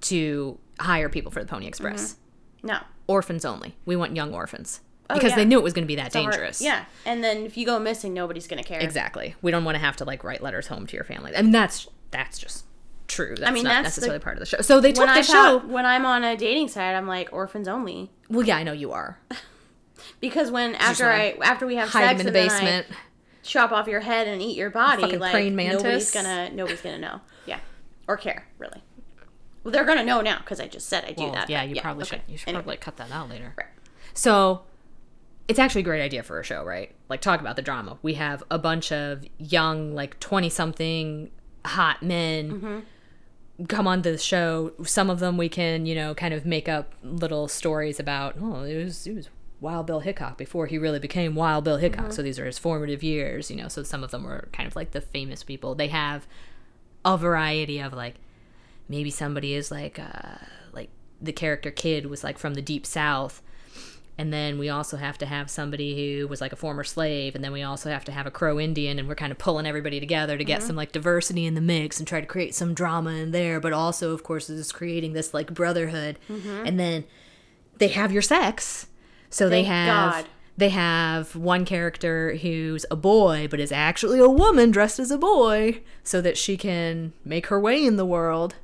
to 0.00 0.58
hire 0.80 1.10
people 1.10 1.30
for 1.30 1.40
the 1.40 1.46
Pony 1.48 1.66
Express? 1.66 2.14
Mm-hmm. 2.14 2.66
no. 2.68 2.78
Orphans 3.06 3.44
only. 3.44 3.76
We 3.84 3.94
want 3.96 4.16
young 4.16 4.32
orphans. 4.32 4.80
Oh, 5.14 5.18
because 5.18 5.30
yeah. 5.30 5.36
they 5.36 5.44
knew 5.44 5.58
it 5.58 5.62
was 5.64 5.72
going 5.72 5.84
to 5.84 5.88
be 5.88 5.96
that 5.96 6.06
It's 6.08 6.16
a 6.16 6.20
hard- 6.22 6.32
dangerous. 6.32 6.60
Yeah, 6.60 6.84
and 7.06 7.22
then 7.24 7.44
if 7.46 7.56
you 7.56 7.64
go 7.66 7.78
missing, 7.78 8.12
nobody's 8.14 8.46
gonna 8.46 8.62
care. 8.64 8.80
Exactly. 8.80 9.34
We 9.42 9.50
don't 9.50 9.64
want 9.64 9.76
to 9.76 9.80
have 9.80 9.96
to 9.96 10.04
like 10.04 10.22
write 10.24 10.42
letters 10.42 10.66
home 10.66 10.86
to 10.86 10.96
your 10.96 11.04
family. 11.04 11.34
I 11.36 11.42
mean, 11.42 11.52
that's 11.52 11.88
that's 12.10 12.38
just 12.38 12.64
true. 13.08 13.34
That's 13.38 13.52
mean, 13.52 13.64
not 13.64 13.82
that's 13.84 13.96
the- 13.96 14.00
necessarily 14.00 14.18
part 14.18 14.36
of 14.36 14.40
the 14.40 14.46
show. 14.46 14.60
So 14.62 14.80
they 14.80 14.92
took 14.92 15.06
the 15.06 15.12
I 15.12 15.20
show. 15.22 15.58
when 15.58 15.86
I'm 15.86 16.04
on 16.06 16.24
a 16.24 16.36
dating 16.36 16.68
site, 16.68 16.94
I'm 16.94 17.06
like 17.06 17.28
orphans 17.32 17.68
only. 17.68 18.10
Well, 18.28 18.46
yeah, 18.46 18.56
I 18.56 18.62
know 18.62 18.72
you 18.72 18.92
are. 18.92 19.18
Because 20.20 20.50
when 20.50 20.74
after 20.74 21.10
I 21.10 21.36
after 21.42 21.66
we 21.66 21.76
have 21.76 21.88
Hide 21.88 22.18
sex 22.18 22.20
in 22.20 22.32
the 22.32 22.38
and 22.40 22.50
I 22.50 22.54
basement. 22.60 22.86
chop 23.42 23.72
off 23.72 23.86
your 23.88 24.00
head 24.00 24.26
and 24.28 24.42
eat 24.42 24.56
your 24.56 24.68
body, 24.70 25.16
like 25.16 25.52
nobody's 25.52 26.10
gonna 26.10 26.50
nobody's 26.50 26.80
gonna 26.82 26.98
know. 26.98 27.20
Yeah, 27.46 27.60
or 28.08 28.16
care 28.16 28.46
really. 28.58 28.82
Well, 29.62 29.72
they're 29.72 29.84
gonna 29.84 30.04
know 30.04 30.20
now 30.20 30.38
because 30.38 30.60
I 30.60 30.66
just 30.68 30.88
said 30.88 31.04
I 31.06 31.12
do 31.12 31.24
Well, 31.24 31.32
that. 31.32 31.48
yeah, 31.48 31.62
you 31.62 31.80
probably 31.80 32.02
okay. 32.02 32.16
should. 32.16 32.22
You 32.28 32.36
should 32.36 32.48
Anyway. 32.48 32.62
probably 32.62 32.76
cut 32.78 32.96
that 32.98 33.10
out 33.10 33.30
later. 33.30 33.54
Right. 33.56 33.68
So 34.12 34.62
it's 35.48 35.58
actually 35.58 35.82
a 35.82 35.84
great 35.84 36.02
idea 36.02 36.22
for 36.22 36.40
a 36.40 36.44
show, 36.44 36.64
right? 36.64 36.94
Like 37.08 37.20
talk 37.20 37.40
about 37.40 37.56
the 37.56 37.62
drama. 37.62 37.98
We 38.02 38.14
have 38.14 38.42
a 38.50 38.58
bunch 38.58 38.92
of 38.92 39.24
young, 39.38 39.94
like 39.94 40.18
twenty 40.20 40.48
something 40.48 41.30
hot 41.64 42.02
men 42.02 42.50
Mm-hmm. 42.50 43.64
come 43.66 43.86
on 43.86 44.02
the 44.02 44.18
show. 44.18 44.72
Some 44.84 45.10
of 45.10 45.18
them 45.20 45.36
we 45.36 45.48
can, 45.48 45.86
you 45.86 45.94
know, 45.94 46.14
kind 46.14 46.34
of 46.34 46.44
make 46.46 46.68
up 46.68 46.94
little 47.02 47.48
stories 47.48 48.00
about. 48.00 48.36
Oh, 48.40 48.62
it 48.62 48.76
was 48.84 49.06
it 49.06 49.14
was 49.14 49.28
Wild 49.60 49.86
Bill 49.86 50.00
Hickok 50.00 50.36
before 50.38 50.66
he 50.66 50.78
really 50.78 50.98
became 50.98 51.34
Wild 51.34 51.64
Bill 51.64 51.76
Hickok. 51.78 52.06
Mm-hmm. 52.06 52.12
So 52.12 52.22
these 52.22 52.38
are 52.38 52.46
his 52.46 52.58
formative 52.58 53.02
years, 53.02 53.50
you 53.50 53.56
know. 53.56 53.68
So 53.68 53.82
some 53.82 54.02
of 54.02 54.10
them 54.10 54.24
were 54.24 54.48
kind 54.52 54.66
of 54.66 54.74
like 54.76 54.90
the 54.92 55.00
famous 55.00 55.42
people. 55.42 55.74
They 55.74 55.88
have 55.88 56.26
a 57.04 57.16
variety 57.18 57.80
of 57.80 57.92
like 57.92 58.16
maybe 58.88 59.10
somebody 59.10 59.54
is 59.54 59.70
like 59.70 59.98
uh 59.98 60.36
like 60.72 60.88
the 61.20 61.32
character 61.32 61.70
kid 61.70 62.06
was 62.06 62.24
like 62.24 62.38
from 62.38 62.54
the 62.54 62.62
deep 62.62 62.84
south 62.86 63.42
and 64.16 64.32
then 64.32 64.58
we 64.58 64.68
also 64.68 64.96
have 64.96 65.18
to 65.18 65.26
have 65.26 65.50
somebody 65.50 66.18
who 66.18 66.28
was 66.28 66.40
like 66.40 66.52
a 66.52 66.56
former 66.56 66.84
slave 66.84 67.34
and 67.34 67.42
then 67.42 67.50
we 67.52 67.62
also 67.62 67.90
have 67.90 68.04
to 68.04 68.12
have 68.12 68.26
a 68.26 68.30
crow 68.30 68.60
indian 68.60 68.98
and 68.98 69.08
we're 69.08 69.14
kind 69.16 69.32
of 69.32 69.38
pulling 69.38 69.66
everybody 69.66 69.98
together 69.98 70.38
to 70.38 70.44
get 70.44 70.62
some 70.62 70.76
like 70.76 70.92
diversity 70.92 71.44
in 71.46 71.54
the 71.54 71.60
mix 71.60 71.98
and 71.98 72.06
try 72.06 72.20
to 72.20 72.26
create 72.26 72.54
some 72.54 72.74
drama 72.74 73.10
in 73.10 73.32
there. 73.32 73.58
But 73.60 73.72
also 73.72 74.12
of 74.12 74.22
course 74.22 74.48
is 74.48 74.70
creating 74.72 75.12
this 75.14 75.34
like 75.34 75.52
brotherhood. 75.52 76.18
And 76.28 76.78
then 76.78 77.04
they 77.78 77.88
have 77.88 78.12
your 78.12 78.22
sex. 78.22 78.86
So 79.30 79.48
they 79.48 79.64
have 79.64 80.12
God. 80.12 80.26
they 80.56 80.68
have 80.68 81.34
one 81.34 81.64
character 81.64 82.36
who's 82.36 82.86
a 82.92 82.96
boy 82.96 83.48
but 83.50 83.58
is 83.58 83.72
actually 83.72 84.20
a 84.20 84.28
woman 84.28 84.70
dressed 84.70 85.00
as 85.00 85.10
a 85.10 85.18
boy 85.18 85.80
so 86.04 86.20
that 86.20 86.38
she 86.38 86.56
can 86.56 87.12
make 87.24 87.46
her 87.48 87.58
way 87.58 87.84
in 87.84 87.96
the 87.96 88.06
world. 88.06 88.54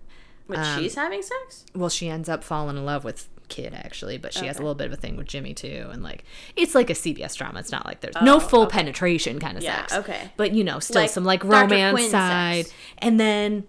But 0.47 0.59
Um, 0.59 0.79
she's 0.81 0.95
having 0.95 1.23
sex. 1.23 1.65
well 1.75 1.89
she 1.91 2.09
ends 2.09 2.29
up 2.29 2.45
falling 2.45 2.77
in 2.77 2.85
love 2.85 3.03
with 3.05 3.29
kid 3.51 3.75
actually 3.75 4.17
but 4.17 4.33
she 4.33 4.47
has 4.47 4.57
a 4.57 4.61
little 4.61 4.75
bit 4.75 4.87
of 4.87 4.93
a 4.93 4.97
thing 4.97 5.17
with 5.17 5.27
jimmy 5.27 5.53
too 5.53 5.89
and 5.93 6.03
like 6.03 6.25
it's 6.57 6.75
like 6.75 6.89
a 6.89 6.95
cbs 6.95 7.37
drama 7.37 7.59
it's 7.59 7.71
not 7.73 7.85
like 7.85 8.01
there's 8.01 8.15
no 8.23 8.41
full 8.41 8.67
penetration 8.67 9.39
kind 9.39 9.59
of 9.59 9.63
Oh, 9.63 9.67
Yeah, 9.67 9.77
sex 9.87 9.93
okay. 9.95 10.33
but 10.39 10.53
you 10.53 10.65
know 10.65 10.79
still 10.79 11.03
Like 11.03 11.11
some 11.11 11.25
like 11.25 11.45
romance 11.45 12.11
side 12.11 12.67
sex. 12.67 12.77
and 12.99 13.21
then 13.21 13.65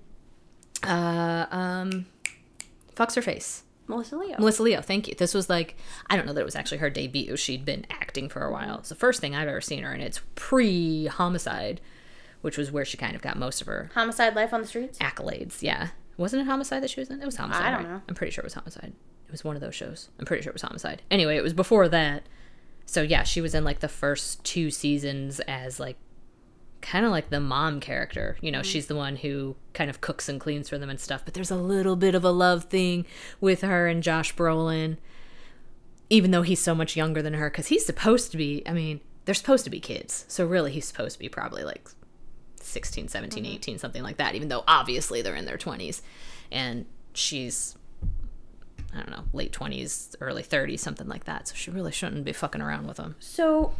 uh 0.83 1.45
um 1.51 2.05
fucks 2.95 3.15
her 3.15 3.21
face 3.21 3.63
Melissa 3.87 4.15
Leo. 4.15 4.37
Melissa 4.39 4.63
Leo, 4.63 4.79
thank 4.81 5.09
you. 5.09 5.15
This 5.15 5.33
was 5.33 5.49
like 5.49 5.75
I 6.09 6.15
don't 6.15 6.25
know 6.25 6.31
that 6.31 6.39
it 6.39 6.45
was 6.45 6.55
actually 6.55 6.77
her 6.77 6.89
debut. 6.89 7.35
She'd 7.35 7.65
been 7.65 7.85
acting 7.89 8.29
for 8.29 8.45
a 8.45 8.49
while. 8.51 8.77
It's 8.77 8.87
the 8.87 8.95
first 8.95 9.19
thing 9.19 9.35
I've 9.35 9.49
ever 9.49 9.59
seen 9.59 9.83
her, 9.83 9.91
and 9.91 10.01
it's 10.01 10.21
pre 10.35 11.07
Homicide, 11.07 11.81
which 12.39 12.57
was 12.57 12.71
where 12.71 12.85
she 12.85 12.95
kind 12.95 13.17
of 13.17 13.21
got 13.21 13.37
most 13.37 13.59
of 13.59 13.67
her 13.67 13.91
Homicide 13.93 14.33
Life 14.33 14.53
on 14.53 14.61
the 14.61 14.67
Streets. 14.67 14.97
accolades. 14.99 15.61
Yeah, 15.61 15.89
wasn't 16.15 16.43
it 16.43 16.45
Homicide 16.45 16.81
that 16.83 16.89
she 16.89 17.01
was 17.01 17.09
in? 17.09 17.21
It 17.21 17.25
was 17.25 17.35
Homicide. 17.35 17.65
I 17.65 17.71
don't 17.71 17.83
right? 17.83 17.89
know. 17.95 18.01
I'm 18.07 18.15
pretty 18.15 18.31
sure 18.31 18.43
it 18.43 18.45
was 18.45 18.53
Homicide. 18.53 18.93
It 19.31 19.35
was 19.35 19.45
one 19.45 19.55
of 19.55 19.61
those 19.61 19.75
shows. 19.75 20.09
I'm 20.19 20.25
pretty 20.25 20.43
sure 20.43 20.49
it 20.49 20.55
was 20.55 20.61
Homicide. 20.61 21.03
Anyway, 21.09 21.37
it 21.37 21.41
was 21.41 21.53
before 21.53 21.87
that. 21.87 22.23
So 22.85 23.01
yeah, 23.01 23.23
she 23.23 23.39
was 23.39 23.55
in 23.55 23.63
like 23.63 23.79
the 23.79 23.87
first 23.87 24.43
two 24.43 24.69
seasons 24.69 25.39
as 25.47 25.79
like 25.79 25.95
kind 26.81 27.05
of 27.05 27.11
like 27.11 27.29
the 27.29 27.39
mom 27.39 27.79
character. 27.79 28.35
You 28.41 28.51
know, 28.51 28.59
mm-hmm. 28.59 28.65
she's 28.65 28.87
the 28.87 28.95
one 28.97 29.15
who 29.15 29.55
kind 29.73 29.89
of 29.89 30.01
cooks 30.01 30.27
and 30.27 30.37
cleans 30.37 30.67
for 30.67 30.77
them 30.77 30.89
and 30.89 30.99
stuff. 30.99 31.23
But 31.23 31.33
there's 31.33 31.49
a 31.49 31.55
little 31.55 31.95
bit 31.95 32.13
of 32.13 32.25
a 32.25 32.31
love 32.31 32.65
thing 32.65 33.05
with 33.39 33.61
her 33.61 33.87
and 33.87 34.03
Josh 34.03 34.35
Brolin, 34.35 34.97
even 36.09 36.31
though 36.31 36.41
he's 36.41 36.61
so 36.61 36.75
much 36.75 36.97
younger 36.97 37.21
than 37.21 37.35
her, 37.35 37.49
because 37.49 37.67
he's 37.67 37.85
supposed 37.85 38.31
to 38.31 38.37
be. 38.37 38.63
I 38.65 38.73
mean, 38.73 38.99
they're 39.23 39.33
supposed 39.33 39.63
to 39.63 39.69
be 39.69 39.79
kids, 39.79 40.25
so 40.27 40.45
really 40.45 40.73
he's 40.73 40.89
supposed 40.89 41.13
to 41.13 41.19
be 41.19 41.29
probably 41.29 41.63
like 41.63 41.87
16, 42.59 43.07
17, 43.07 43.43
mm-hmm. 43.43 43.53
18, 43.53 43.77
something 43.77 44.03
like 44.03 44.17
that, 44.17 44.35
even 44.35 44.49
though 44.49 44.65
obviously 44.67 45.21
they're 45.21 45.35
in 45.35 45.45
their 45.45 45.57
20s. 45.57 46.01
And 46.51 46.85
she's, 47.13 47.77
I 48.93 48.97
don't 48.97 49.09
know, 49.11 49.23
late 49.33 49.51
20s, 49.53 50.15
early 50.21 50.43
30s, 50.43 50.79
something 50.79 51.07
like 51.07 51.23
that. 51.25 51.47
So 51.47 51.55
she 51.55 51.71
really 51.71 51.91
shouldn't 51.91 52.25
be 52.25 52.33
fucking 52.33 52.61
around 52.61 52.87
with 52.87 52.97
him. 52.97 53.15
So 53.19 53.73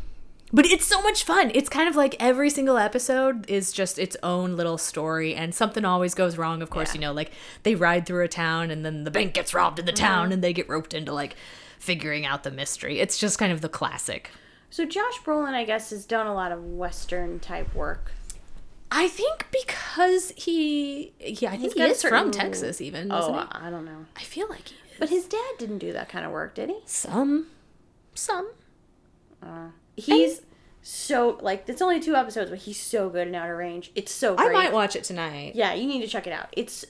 But 0.53 0.65
it's 0.65 0.85
so 0.85 1.01
much 1.01 1.23
fun. 1.23 1.51
It's 1.53 1.69
kind 1.69 1.88
of 1.88 1.95
like 1.95 2.15
every 2.19 2.49
single 2.49 2.77
episode 2.77 3.49
is 3.49 3.71
just 3.71 3.97
its 3.99 4.17
own 4.23 4.55
little 4.57 4.77
story, 4.77 5.33
and 5.35 5.53
something 5.55 5.85
always 5.85 6.13
goes 6.13 6.38
wrong. 6.38 6.61
Of 6.61 6.69
course, 6.69 6.89
Yeah. 6.89 6.95
you 6.95 7.01
know, 7.01 7.13
like 7.13 7.31
they 7.63 7.75
ride 7.75 8.05
through 8.05 8.23
a 8.23 8.27
town, 8.27 8.69
and 8.71 8.85
then 8.85 9.03
the 9.05 9.11
bank 9.11 9.33
gets 9.33 9.53
robbed 9.53 9.79
in 9.79 9.85
the 9.85 9.93
town, 9.93 10.25
mm-hmm. 10.25 10.33
and 10.33 10.43
they 10.43 10.53
get 10.53 10.67
roped 10.69 10.93
into 10.93 11.13
like 11.13 11.35
figuring 11.79 12.25
out 12.25 12.43
the 12.43 12.51
mystery. 12.51 12.99
It's 12.99 13.17
just 13.17 13.39
kind 13.39 13.51
of 13.51 13.61
the 13.61 13.69
classic. 13.69 14.29
so 14.69 14.85
Josh 14.85 15.19
Brolin, 15.25 15.53
I 15.53 15.63
guess, 15.65 15.89
has 15.91 16.05
done 16.05 16.27
a 16.27 16.33
lot 16.33 16.51
of 16.51 16.63
Western 16.63 17.39
type 17.39 17.73
work. 17.75 18.11
I 18.93 19.07
think 19.07 19.47
because 19.51 20.33
he, 20.35 21.13
yeah, 21.19 21.51
I 21.53 21.57
think 21.57 21.73
he 21.73 21.79
got 21.79 21.88
a 21.88 21.91
is 21.91 22.01
from 22.01 22.29
Texas, 22.29 22.81
even. 22.81 23.09
Oh, 23.09 23.19
Isn't 23.19 23.33
he? 23.35 23.39
I 23.53 23.69
don't 23.69 23.85
know. 23.85 24.05
I 24.17 24.21
feel 24.23 24.49
like 24.49 24.67
he 24.67 24.75
is. 24.75 24.90
But 25.01 25.09
his 25.09 25.25
dad 25.25 25.51
didn't 25.57 25.79
do 25.79 25.91
that 25.91 26.07
kind 26.07 26.25
of 26.25 26.31
work, 26.31 26.55
did 26.55 26.69
he? 26.69 26.77
some, 26.85 27.47
some. 28.15 28.51
Uh, 29.43 29.69
He's 29.97 30.41
so 30.83 31.37
like 31.41 31.67
it's 31.67 31.81
only 31.81 31.99
two 31.99 32.15
episodes, 32.15 32.49
but 32.49 32.59
he's 32.59 32.79
so 32.79 33.09
good 33.09 33.27
in 33.27 33.35
Outer 33.35 33.55
Range. 33.57 33.91
It's 33.95 34.11
so 34.11 34.35
I 34.37 34.49
might 34.49 34.71
watch 34.73 34.95
it 34.95 35.03
tonight. 35.03 35.53
yeah, 35.55 35.73
you 35.73 35.85
need 35.87 36.01
to 36.01 36.07
check 36.07 36.25
it 36.27 36.33
out. 36.33 36.47
It's 36.53 36.85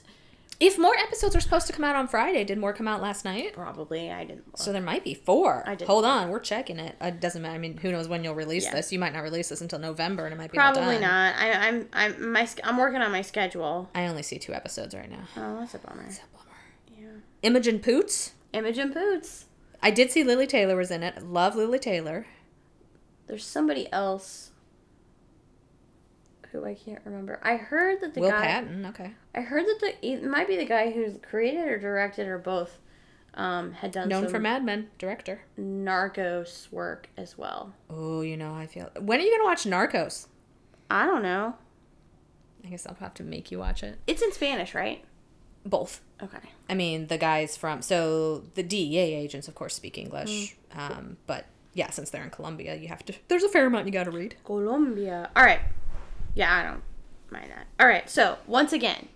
If 0.60 0.78
more 0.78 0.94
episodes 0.96 1.34
are 1.36 1.40
supposed 1.40 1.66
to 1.66 1.72
come 1.72 1.84
out 1.84 1.96
on 1.96 2.06
Friday, 2.08 2.44
did 2.44 2.56
more 2.58 2.72
come 2.72 2.86
out 2.88 3.02
last 3.02 3.24
night? 3.24 3.52
probably 3.54 4.10
I 4.10 4.24
didn't. 4.24 4.46
Look. 4.46 4.56
So 4.58 4.72
there 4.72 4.80
might 4.80 5.04
be 5.04 5.12
four. 5.14 5.62
I 5.66 5.74
didn't 5.74 5.88
Hold 5.88 6.04
on, 6.04 6.30
we're 6.30 6.38
checking 6.40 6.78
it. 6.78 6.96
It 7.00 7.20
doesn't 7.20 7.42
matter. 7.42 7.54
I 7.54 7.58
mean, 7.58 7.76
who 7.78 7.90
knows 7.90 8.08
when 8.08 8.22
you'll 8.24 8.34
release 8.34 8.64
Yeah. 8.64 8.74
this? 8.74 8.92
You 8.92 8.98
might 8.98 9.12
not 9.12 9.20
release 9.24 9.48
this 9.48 9.60
until 9.60 9.78
November, 9.78 10.24
and 10.26 10.32
it 10.32 10.36
might 10.36 10.52
be 10.52 10.56
probably 10.58 10.98
not. 10.98 11.34
I, 11.36 11.52
I'm 11.68 11.88
I'm 11.92 12.32
my 12.32 12.48
I'm 12.64 12.76
working 12.78 13.00
on 13.02 13.10
my 13.10 13.22
schedule. 13.22 13.90
I 13.94 14.06
only 14.06 14.22
see 14.22 14.38
two 14.38 14.54
episodes 14.54 14.94
right 14.94 15.10
now. 15.10 15.24
Oh, 15.36 15.58
that's 15.60 15.74
a 15.74 15.78
bummer. 15.78 16.06
Yeah. 16.08 16.16
Imogen 17.42 17.80
Poots. 17.80 18.32
Imogen 18.52 18.92
Poots. 18.92 19.46
I 19.82 19.90
did 19.90 20.10
see 20.10 20.22
Lili 20.22 20.46
Taylor 20.46 20.76
was 20.76 20.90
in 20.90 21.02
it. 21.02 21.22
Love 21.22 21.56
Lili 21.56 21.78
Taylor. 21.78 22.26
There's 23.26 23.44
somebody 23.44 23.92
else 23.92 24.50
who 26.50 26.64
I 26.64 26.74
can't 26.74 27.00
remember. 27.04 27.40
I 27.42 27.56
heard 27.56 28.00
that 28.00 28.14
the 28.14 28.20
Will 28.20 28.30
guy. 28.30 28.42
Patton. 28.42 28.86
Okay. 28.86 29.12
I 29.34 29.40
heard 29.40 29.64
that 29.66 29.78
the 29.80 30.06
it 30.06 30.22
might 30.22 30.46
be 30.46 30.56
the 30.56 30.66
guy 30.66 30.90
who's 30.90 31.18
created 31.22 31.66
or 31.66 31.78
directed 31.78 32.28
or 32.28 32.38
both. 32.38 32.78
Um, 33.34 33.72
had 33.72 33.92
done 33.92 34.10
Known 34.10 34.28
for 34.28 34.38
Mad 34.38 34.62
Men. 34.62 34.90
Director. 34.98 35.40
Narcos 35.58 36.70
work 36.70 37.08
as 37.16 37.38
well. 37.38 37.72
Oh, 37.88 38.20
you 38.20 38.36
know, 38.36 38.54
I 38.54 38.66
feel. 38.66 38.90
When 39.00 39.18
are 39.18 39.22
you 39.22 39.30
gonna 39.32 39.48
watch 39.48 39.64
Narcos? 39.64 40.26
I 40.90 41.06
don't 41.06 41.22
know. 41.22 41.54
I 42.62 42.68
guess 42.68 42.86
I'll 42.86 42.94
have 42.96 43.14
to 43.14 43.22
make 43.22 43.50
you 43.50 43.58
watch 43.58 43.82
it. 43.82 43.98
It's 44.06 44.20
in 44.20 44.32
Spanish, 44.32 44.74
right? 44.74 45.02
Both. 45.64 46.00
Okay. 46.22 46.38
I 46.68 46.74
mean, 46.74 47.06
the 47.08 47.18
guys 47.18 47.56
from 47.56 47.82
so 47.82 48.42
the 48.54 48.62
DEA 48.62 48.98
agents, 49.14 49.48
of 49.48 49.54
course, 49.54 49.74
speak 49.74 49.98
English. 49.98 50.56
Um, 50.74 51.16
but 51.26 51.46
yeah, 51.74 51.90
since 51.90 52.10
they're 52.10 52.24
in 52.24 52.30
Colombia, 52.30 52.74
you 52.76 52.88
have 52.88 53.04
to. 53.06 53.14
There's 53.28 53.44
a 53.44 53.48
fair 53.48 53.66
amount 53.66 53.86
you 53.86 53.92
got 53.92 54.04
to 54.04 54.10
read. 54.10 54.36
Colombia. 54.44 55.30
All 55.36 55.44
right. 55.44 55.60
Yeah, 56.34 56.52
I 56.54 56.62
don't 56.62 56.82
mind 57.30 57.50
that. 57.50 57.66
All 57.80 57.86
right. 57.86 58.08
So 58.08 58.38
once 58.46 58.72
again, 58.72 59.08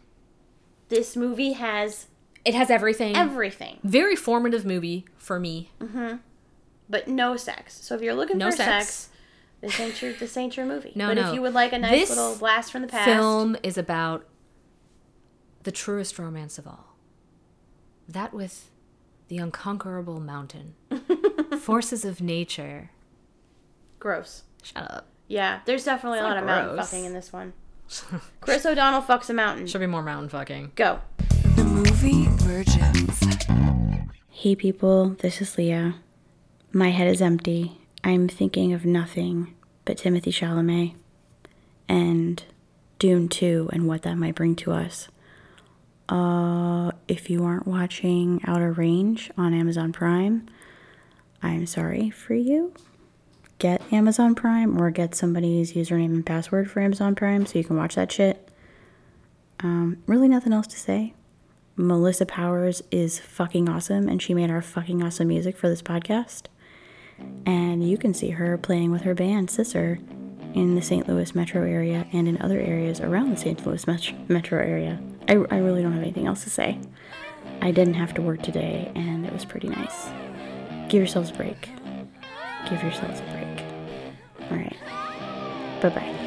this 0.89 1.17
movie 1.17 1.53
has 1.53 2.07
It 2.45 2.55
has 2.55 2.71
everything. 2.71 3.17
everything, 3.17 3.79
Very 3.83 4.15
formative 4.17 4.65
movie 4.65 5.05
for 5.17 5.41
me. 5.41 5.71
Mm-hmm. 5.81 6.17
But 6.89 7.09
no 7.09 7.37
sex. 7.37 7.85
So 7.85 7.95
if 7.97 8.03
you're 8.03 8.15
looking 8.15 8.39
No 8.39 8.51
for 8.51 8.57
sex. 8.57 8.87
sex, 8.87 9.09
this 9.61 9.81
ain't 9.81 10.01
your 10.03 10.13
this 10.13 10.37
ain't 10.37 10.57
your 10.57 10.67
movie. 10.67 10.93
No, 10.95 11.09
but 11.09 11.15
no. 11.15 11.29
if 11.29 11.35
you 11.35 11.43
would 11.43 11.55
like 11.55 11.73
a 11.73 11.79
nice 11.79 12.09
This 12.09 12.11
little 12.11 12.37
blast 12.37 12.71
from 12.71 12.83
the 12.83 12.89
past, 12.89 13.07
Film 13.07 13.57
is 13.65 13.77
about 13.77 14.25
the 15.67 15.73
truest 15.73 16.17
romance 16.17 16.59
of 16.59 16.67
all. 16.69 16.95
That 18.09 18.33
with 18.33 18.71
the 19.27 19.39
unconquerable 19.39 20.21
mountain, 20.21 20.77
forces 21.61 22.05
of 22.05 22.21
nature. 22.21 22.91
gross. 23.99 24.45
Shut 24.63 24.89
up. 24.89 25.09
Yeah, 25.27 25.61
there's 25.67 25.85
definitely 25.85 26.21
a 26.21 26.23
lot 26.23 26.35
not 26.35 26.39
of 26.39 26.45
mountain 26.45 26.77
fucking 26.77 27.05
in 27.05 27.13
this 27.15 27.33
one. 27.33 27.53
Chris 28.41 28.65
O'Donnell 28.65 29.03
fucks 29.03 29.29
a 29.29 29.33
mountain. 29.33 29.67
Should 29.67 29.81
be 29.81 29.89
more 29.89 30.03
mountain 30.03 30.29
fucking. 30.29 30.71
Go. 30.77 31.01
The 31.57 31.65
movie 31.65 32.27
Virgins. 32.45 33.21
Hey 34.31 34.55
people, 34.55 35.17
this 35.19 35.41
is 35.41 35.59
Leah. 35.59 35.97
My 36.71 36.91
head 36.91 37.09
is 37.09 37.21
empty. 37.21 37.81
I'm 38.05 38.29
thinking 38.29 38.73
of 38.73 38.85
nothing 38.85 39.53
but 39.85 39.99
Timothy 39.99 40.31
Chalamet 40.31 40.95
and 41.89 42.45
Dune 43.01 43.29
2 43.29 43.71
and 43.73 43.89
what 43.89 44.03
that 44.03 44.17
might 44.17 44.37
bring 44.37 44.55
to 44.57 44.71
us. 44.71 45.09
Uh, 46.09 46.93
if 47.09 47.31
you 47.31 47.45
aren't 47.45 47.67
watching 47.67 48.41
Outer 48.47 48.73
Range 48.73 49.31
on 49.37 49.53
Amazon 49.53 49.93
Prime, 49.93 50.47
I'm 51.43 51.67
sorry 51.67 52.11
for 52.11 52.35
you. 52.35 52.73
Get 53.59 53.83
Amazon 53.93 54.35
Prime 54.35 54.81
or 54.81 54.91
get 54.91 55.15
somebody's 55.15 55.73
username 55.73 56.07
and 56.07 56.27
password 56.27 56.71
for 56.71 56.81
Amazon 56.81 57.15
Prime 57.15 57.47
so 57.47 57.59
you 57.59 57.65
can 57.65 57.77
watch 57.77 57.95
that 57.95 58.13
shit. 58.13 58.51
Um, 59.61 60.03
really, 60.07 60.29
nothing 60.29 60.53
else 60.53 60.67
to 60.69 60.79
say. 60.79 61.15
Melissa 61.77 62.27
Powers 62.27 62.83
is 62.91 63.19
fucking 63.19 63.69
awesome, 63.69 64.09
and 64.09 64.21
she 64.23 64.35
made 64.35 64.51
our 64.51 64.63
fucking 64.63 65.03
awesome 65.03 65.29
music 65.29 65.57
for 65.57 65.69
this 65.69 65.83
podcast. 65.83 66.45
And 67.45 67.89
you 67.89 67.99
can 67.99 68.15
see 68.15 68.31
her 68.31 68.57
playing 68.59 68.91
with 68.91 69.03
her 69.03 69.15
band, 69.15 69.51
Sisser, 69.51 69.99
in 70.55 70.75
the 70.75 70.83
St. 70.83 71.07
Louis 71.07 71.35
metro 71.35 71.63
area 71.63 72.07
and 72.13 72.27
in 72.29 72.41
other 72.41 72.61
areas 72.61 73.01
around 73.01 73.31
the 73.31 73.37
St. 73.37 73.67
Louis 73.67 73.87
met- 73.87 74.31
metro 74.31 74.59
area. 74.59 75.01
I, 75.29 75.33
I 75.33 75.59
really 75.59 75.83
don't 75.83 75.93
have 75.93 76.03
anything 76.03 76.27
else 76.27 76.45
to 76.45 76.51
say. 76.51 76.79
I 77.61 77.71
didn't 77.71 77.95
have 77.95 78.15
to 78.15 78.23
work 78.23 78.43
today, 78.43 78.91
and 78.95 79.27
it 79.27 79.33
was 79.33 79.45
pretty 79.45 79.69
nice. 79.69 80.07
Give 80.89 81.01
yourselves 81.01 81.31
a 81.31 81.35
break. 81.35 81.69
Give 82.69 82.83
yourselves 82.83 83.21
a 83.21 83.25
break. 83.33 84.51
All 84.51 84.57
right. 84.57 84.77
Bye 85.81 85.89
bye. 85.89 86.26